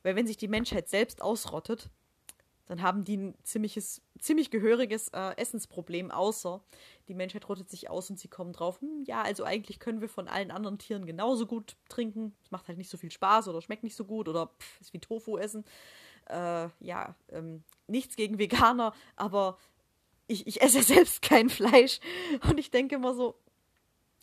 Weil 0.06 0.14
wenn 0.14 0.28
sich 0.28 0.36
die 0.36 0.46
Menschheit 0.46 0.88
selbst 0.88 1.20
ausrottet, 1.20 1.90
dann 2.66 2.80
haben 2.80 3.02
die 3.02 3.16
ein 3.16 3.34
ziemliches, 3.42 4.02
ziemlich 4.20 4.52
gehöriges 4.52 5.08
äh, 5.08 5.36
Essensproblem, 5.36 6.12
außer 6.12 6.62
die 7.08 7.14
Menschheit 7.14 7.48
rottet 7.48 7.68
sich 7.68 7.90
aus 7.90 8.08
und 8.08 8.16
sie 8.16 8.28
kommen 8.28 8.52
drauf, 8.52 8.80
hm, 8.80 9.02
ja, 9.04 9.22
also 9.22 9.42
eigentlich 9.42 9.80
können 9.80 10.00
wir 10.00 10.08
von 10.08 10.28
allen 10.28 10.52
anderen 10.52 10.78
Tieren 10.78 11.06
genauso 11.06 11.44
gut 11.44 11.74
trinken. 11.88 12.36
Es 12.40 12.52
macht 12.52 12.68
halt 12.68 12.78
nicht 12.78 12.88
so 12.88 12.96
viel 12.96 13.10
Spaß 13.10 13.48
oder 13.48 13.60
schmeckt 13.60 13.82
nicht 13.82 13.96
so 13.96 14.04
gut 14.04 14.28
oder 14.28 14.46
pff, 14.46 14.80
ist 14.80 14.92
wie 14.92 15.00
Tofu 15.00 15.38
essen. 15.38 15.64
Äh, 16.26 16.68
ja, 16.78 17.16
ähm, 17.30 17.64
nichts 17.88 18.14
gegen 18.14 18.38
Veganer, 18.38 18.94
aber 19.16 19.58
ich, 20.28 20.46
ich 20.46 20.62
esse 20.62 20.82
selbst 20.84 21.20
kein 21.20 21.48
Fleisch. 21.48 21.98
Und 22.48 22.58
ich 22.58 22.70
denke 22.70 22.94
immer 22.94 23.12
so, 23.12 23.40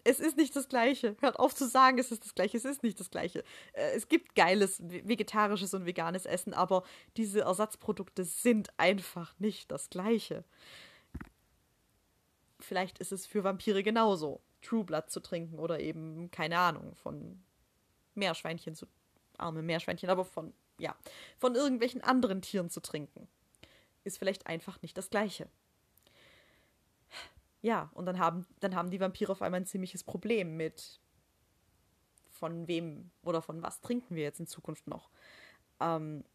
es 0.04 0.20
ist 0.20 0.38
nicht 0.38 0.56
das 0.56 0.68
Gleiche. 0.68 1.16
Hört 1.22 1.40
auf 1.40 1.56
zu 1.56 1.68
sagen, 1.68 1.98
es 1.98 2.12
ist 2.12 2.26
das 2.26 2.36
Gleiche. 2.36 2.58
Es 2.58 2.66
ist 2.66 2.84
nicht 2.84 3.00
das 3.00 3.10
Gleiche. 3.10 3.44
Äh, 3.74 3.96
es 3.96 4.10
gibt 4.10 4.36
geiles 4.36 4.82
vegetarisches 4.82 5.74
und 5.74 5.86
veganes 5.86 6.26
Essen, 6.26 6.54
aber 6.54 6.84
diese 7.18 7.42
Ersatzprodukte 7.42 8.24
sind 8.24 8.70
einfach 8.78 9.34
nicht 9.40 9.72
das 9.72 9.90
Gleiche. 9.90 10.44
Vielleicht 12.60 13.00
ist 13.00 13.12
es 13.12 13.26
für 13.26 13.44
Vampire 13.44 13.84
genauso, 13.84 14.42
True 14.62 14.84
Blood 14.84 15.10
zu 15.10 15.20
trinken 15.20 15.60
oder 15.60 15.80
eben, 15.80 16.32
keine 16.32 16.58
Ahnung, 16.58 16.96
von 16.96 17.44
Meerschweinchen 18.16 18.76
zu. 18.76 18.88
arme 19.38 19.62
Meerschweinchen, 19.62 20.10
aber 20.10 20.24
von, 20.24 20.54
ja, 20.80 20.96
von 21.38 21.56
irgendwelchen 21.56 22.02
anderen 22.02 22.42
Tieren 22.42 22.70
zu 22.70 22.82
trinken. 22.82 23.28
Ist 24.06 24.18
vielleicht 24.18 24.48
einfach 24.48 24.82
nicht 24.82 24.98
das 24.98 25.10
Gleiche. 25.10 25.50
Ja, 27.64 27.90
und 27.94 28.06
dann 28.06 28.20
haben, 28.20 28.46
dann 28.60 28.76
haben 28.76 28.92
die 28.92 29.00
Vampire 29.00 29.32
auf 29.32 29.42
einmal 29.42 29.62
ein 29.62 29.66
ziemliches 29.66 30.04
Problem 30.04 30.58
mit 30.58 31.00
von 32.30 32.68
wem 32.68 33.10
oder 33.24 33.42
von 33.42 33.64
was 33.64 33.80
trinken 33.80 34.16
wir 34.16 34.24
jetzt 34.24 34.42
in 34.42 34.48
Zukunft 34.48 34.86
noch. 34.86 35.10
Ähm, 35.80 36.26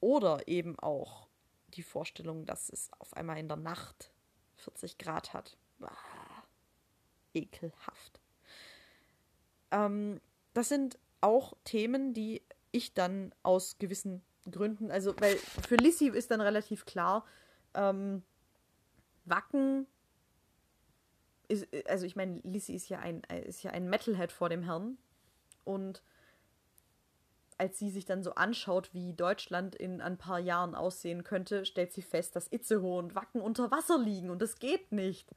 oder 0.00 0.48
eben 0.48 0.78
auch 0.78 1.28
die 1.68 1.82
Vorstellung, 1.82 2.46
dass 2.46 2.70
es 2.70 2.90
auf 2.98 3.12
einmal 3.12 3.36
in 3.38 3.46
der 3.46 3.58
Nacht 3.58 4.10
40 4.56 4.96
Grad 4.96 5.34
hat. 5.34 5.58
Ah, 5.82 5.90
ekelhaft. 7.34 8.20
Ähm, 9.70 10.18
das 10.54 10.70
sind 10.70 10.98
auch 11.20 11.58
Themen, 11.64 12.14
die 12.14 12.42
ich 12.72 12.94
dann 12.94 13.34
aus 13.42 13.76
gewissen 13.76 14.24
Gründen, 14.50 14.90
also 14.90 15.14
weil 15.20 15.36
für 15.36 15.76
Lissy 15.76 16.08
ist 16.08 16.30
dann 16.30 16.40
relativ 16.40 16.86
klar, 16.86 17.26
ähm, 17.74 18.22
Wacken 19.26 19.86
ist, 21.62 21.88
also 21.88 22.06
ich 22.06 22.16
meine, 22.16 22.40
Lissy 22.44 22.74
ist 22.74 22.88
ja 22.88 22.98
ein, 22.98 23.22
ist 23.46 23.62
ja 23.62 23.70
ein 23.70 23.88
Metalhead 23.88 24.32
vor 24.32 24.48
dem 24.48 24.62
Herrn. 24.62 24.98
Und 25.64 26.02
als 27.58 27.78
sie 27.78 27.90
sich 27.90 28.04
dann 28.04 28.22
so 28.22 28.34
anschaut, 28.34 28.92
wie 28.92 29.12
Deutschland 29.14 29.74
in 29.74 30.00
ein 30.00 30.18
paar 30.18 30.38
Jahren 30.38 30.74
aussehen 30.74 31.24
könnte, 31.24 31.64
stellt 31.64 31.92
sie 31.92 32.02
fest, 32.02 32.36
dass 32.36 32.48
Itzehoe 32.52 32.98
und 32.98 33.14
Wacken 33.14 33.40
unter 33.40 33.70
Wasser 33.70 33.98
liegen 33.98 34.30
und 34.30 34.42
das 34.42 34.58
geht 34.58 34.92
nicht. 34.92 35.30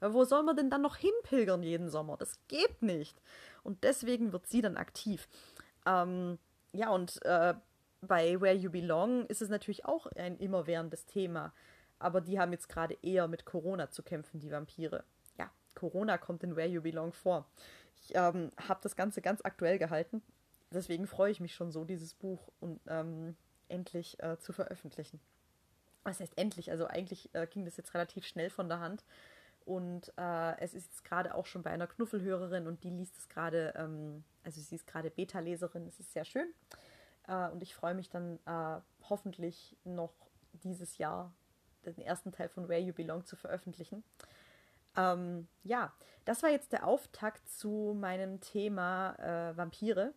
Weil 0.00 0.12
wo 0.12 0.24
soll 0.24 0.42
man 0.42 0.56
denn 0.56 0.70
dann 0.70 0.82
noch 0.82 0.96
hinpilgern 0.96 1.62
jeden 1.62 1.88
Sommer? 1.88 2.16
Das 2.16 2.38
geht 2.48 2.82
nicht. 2.82 3.20
Und 3.62 3.84
deswegen 3.84 4.32
wird 4.32 4.46
sie 4.46 4.60
dann 4.60 4.76
aktiv. 4.76 5.28
Ähm, 5.86 6.38
ja, 6.72 6.90
und 6.90 7.24
äh, 7.24 7.54
bei 8.00 8.40
Where 8.40 8.54
You 8.54 8.70
Belong 8.70 9.26
ist 9.26 9.42
es 9.42 9.48
natürlich 9.48 9.84
auch 9.84 10.06
ein 10.06 10.36
immerwährendes 10.38 11.06
Thema. 11.06 11.52
Aber 11.98 12.20
die 12.20 12.38
haben 12.38 12.52
jetzt 12.52 12.68
gerade 12.68 12.98
eher 13.02 13.28
mit 13.28 13.44
Corona 13.44 13.90
zu 13.90 14.02
kämpfen, 14.02 14.40
die 14.40 14.50
Vampire. 14.50 15.04
Corona 15.74 16.18
kommt 16.18 16.42
in 16.42 16.56
Where 16.56 16.68
You 16.68 16.82
Belong 16.82 17.12
vor. 17.12 17.46
Ich 17.96 18.14
ähm, 18.14 18.50
habe 18.68 18.80
das 18.82 18.96
Ganze 18.96 19.22
ganz 19.22 19.40
aktuell 19.44 19.78
gehalten. 19.78 20.22
Deswegen 20.70 21.06
freue 21.06 21.30
ich 21.30 21.40
mich 21.40 21.54
schon 21.54 21.70
so, 21.70 21.84
dieses 21.84 22.14
Buch 22.14 22.50
und 22.60 22.80
ähm, 22.88 23.36
endlich 23.68 24.20
äh, 24.22 24.38
zu 24.38 24.52
veröffentlichen. 24.52 25.20
Was 26.02 26.20
heißt 26.20 26.36
endlich? 26.36 26.70
Also 26.70 26.86
eigentlich 26.86 27.34
äh, 27.34 27.46
ging 27.46 27.64
das 27.64 27.76
jetzt 27.76 27.94
relativ 27.94 28.26
schnell 28.26 28.50
von 28.50 28.68
der 28.68 28.80
Hand. 28.80 29.04
Und 29.64 30.12
äh, 30.18 30.58
es 30.60 30.74
ist 30.74 30.86
jetzt 30.86 31.04
gerade 31.04 31.34
auch 31.34 31.46
schon 31.46 31.62
bei 31.62 31.70
einer 31.70 31.86
Knuffelhörerin 31.86 32.66
und 32.66 32.84
die 32.84 32.90
liest 32.90 33.16
es 33.16 33.28
gerade, 33.28 33.72
ähm, 33.76 34.22
also 34.42 34.60
sie 34.60 34.74
ist 34.74 34.86
gerade 34.86 35.10
Beta-Leserin, 35.10 35.86
es 35.86 36.00
ist 36.00 36.12
sehr 36.12 36.26
schön. 36.26 36.52
Äh, 37.26 37.48
und 37.48 37.62
ich 37.62 37.74
freue 37.74 37.94
mich 37.94 38.10
dann 38.10 38.38
äh, 38.44 38.80
hoffentlich 39.08 39.76
noch 39.84 40.12
dieses 40.52 40.98
Jahr 40.98 41.32
den 41.86 41.98
ersten 41.98 42.32
Teil 42.32 42.48
von 42.48 42.68
Where 42.68 42.80
You 42.80 42.92
Belong 42.92 43.24
zu 43.24 43.36
veröffentlichen. 43.36 44.04
Ähm, 44.96 45.48
ja, 45.62 45.92
das 46.24 46.42
war 46.42 46.50
jetzt 46.50 46.72
der 46.72 46.86
Auftakt 46.86 47.48
zu 47.48 47.96
meinem 47.98 48.40
Thema 48.40 49.14
äh, 49.18 49.56
Vampire. 49.56 50.14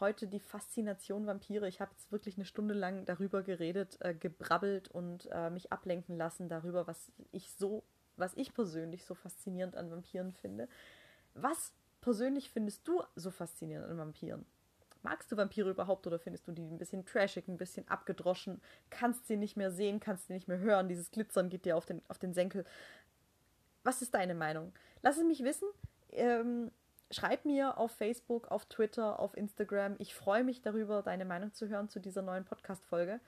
Heute 0.00 0.28
die 0.28 0.40
Faszination 0.40 1.26
Vampire. 1.26 1.68
Ich 1.68 1.80
habe 1.80 1.90
jetzt 1.92 2.12
wirklich 2.12 2.36
eine 2.36 2.44
Stunde 2.44 2.74
lang 2.74 3.04
darüber 3.04 3.42
geredet, 3.42 3.98
äh, 4.00 4.14
gebrabbelt 4.14 4.88
und 4.88 5.28
äh, 5.32 5.50
mich 5.50 5.72
ablenken 5.72 6.16
lassen 6.16 6.48
darüber, 6.48 6.86
was 6.86 7.12
ich 7.32 7.52
so, 7.52 7.82
was 8.16 8.34
ich 8.34 8.54
persönlich 8.54 9.04
so 9.04 9.14
faszinierend 9.14 9.76
an 9.76 9.90
Vampiren 9.90 10.32
finde. 10.32 10.68
Was 11.34 11.72
persönlich 12.00 12.50
findest 12.50 12.86
du 12.86 13.02
so 13.16 13.30
faszinierend 13.30 13.90
an 13.90 13.98
Vampiren? 13.98 14.46
Magst 15.02 15.30
du 15.30 15.36
Vampire 15.36 15.70
überhaupt 15.70 16.06
oder 16.06 16.18
findest 16.18 16.48
du 16.48 16.52
die 16.52 16.64
ein 16.64 16.78
bisschen 16.78 17.04
trashig, 17.04 17.46
ein 17.46 17.56
bisschen 17.56 17.86
abgedroschen? 17.88 18.60
Kannst 18.90 19.26
sie 19.26 19.36
nicht 19.36 19.56
mehr 19.56 19.70
sehen, 19.70 20.00
kannst 20.00 20.26
sie 20.26 20.32
nicht 20.32 20.48
mehr 20.48 20.58
hören? 20.58 20.88
Dieses 20.88 21.10
Glitzern 21.10 21.48
geht 21.48 21.64
dir 21.64 21.76
auf 21.76 21.86
den, 21.86 22.02
auf 22.08 22.18
den 22.18 22.34
Senkel. 22.34 22.64
Was 23.84 24.02
ist 24.02 24.14
deine 24.14 24.34
Meinung? 24.34 24.72
Lass 25.02 25.16
es 25.16 25.24
mich 25.24 25.42
wissen. 25.44 25.68
Ähm, 26.10 26.70
schreib 27.10 27.44
mir 27.44 27.78
auf 27.78 27.92
Facebook, 27.92 28.50
auf 28.50 28.66
Twitter, 28.66 29.18
auf 29.18 29.36
Instagram. 29.36 29.96
Ich 29.98 30.14
freue 30.14 30.44
mich 30.44 30.60
darüber, 30.60 31.02
deine 31.02 31.24
Meinung 31.24 31.52
zu 31.52 31.68
hören 31.68 31.88
zu 31.88 32.00
dieser 32.00 32.22
neuen 32.22 32.44
Podcast-Folge. 32.44 33.20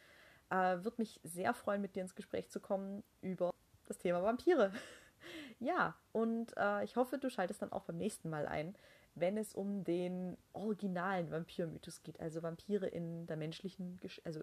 Äh, 0.51 0.55
Würde 0.55 0.97
mich 0.99 1.21
sehr 1.23 1.55
freuen, 1.55 1.81
mit 1.81 1.97
dir 1.97 2.03
ins 2.03 2.15
Gespräch 2.15 2.49
zu 2.51 2.61
kommen 2.61 3.03
über 3.23 3.53
das 3.87 3.99
Thema 3.99 4.23
Vampire. 4.23 4.73
ja, 5.61 5.97
und 6.13 6.57
äh, 6.57 6.85
ich 6.85 6.97
hoffe, 6.97 7.19
du 7.19 7.31
schaltest 7.31 7.63
dann 7.63 7.73
auch 7.73 7.85
beim 7.85 7.97
nächsten 7.97 8.31
Mal 8.31 8.47
ein, 8.47 8.75
wenn 9.15 9.37
es 9.37 9.55
um 9.55 9.85
den 9.85 10.37
originalen 10.53 11.31
Vampirmythos 11.31 12.03
geht. 12.03 12.21
Also 12.21 12.43
Vampire 12.43 12.87
in 12.87 13.27
der 13.27 13.37
menschlichen, 13.37 13.99
Gesch 13.99 14.21
also 14.25 14.41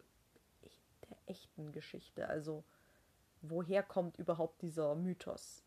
der 1.10 1.18
echten 1.26 1.72
Geschichte. 1.72 2.28
Also 2.28 2.64
woher 3.42 3.84
kommt 3.84 4.18
überhaupt 4.18 4.62
dieser 4.62 4.96
Mythos? 4.96 5.64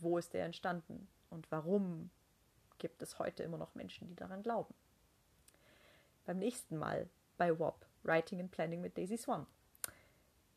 Wo 0.00 0.18
ist 0.18 0.34
der 0.34 0.44
entstanden 0.44 1.08
und 1.30 1.50
warum 1.50 2.10
gibt 2.78 3.02
es 3.02 3.18
heute 3.18 3.42
immer 3.42 3.58
noch 3.58 3.74
Menschen, 3.74 4.08
die 4.08 4.16
daran 4.16 4.42
glauben. 4.42 4.74
Beim 6.24 6.38
nächsten 6.38 6.76
Mal 6.76 7.08
bei 7.36 7.58
WOP, 7.58 7.86
Writing 8.02 8.40
and 8.40 8.50
Planning 8.50 8.80
mit 8.80 8.96
Daisy 8.96 9.16
Swan. 9.16 9.46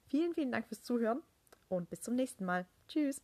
Vielen, 0.08 0.34
vielen 0.34 0.52
Dank 0.52 0.68
fürs 0.68 0.84
Zuhören 0.84 1.22
und 1.70 1.90
bis 1.90 2.02
zum 2.02 2.16
nächsten 2.16 2.46
Mal. 2.46 2.66
Tschüss. 2.88 3.22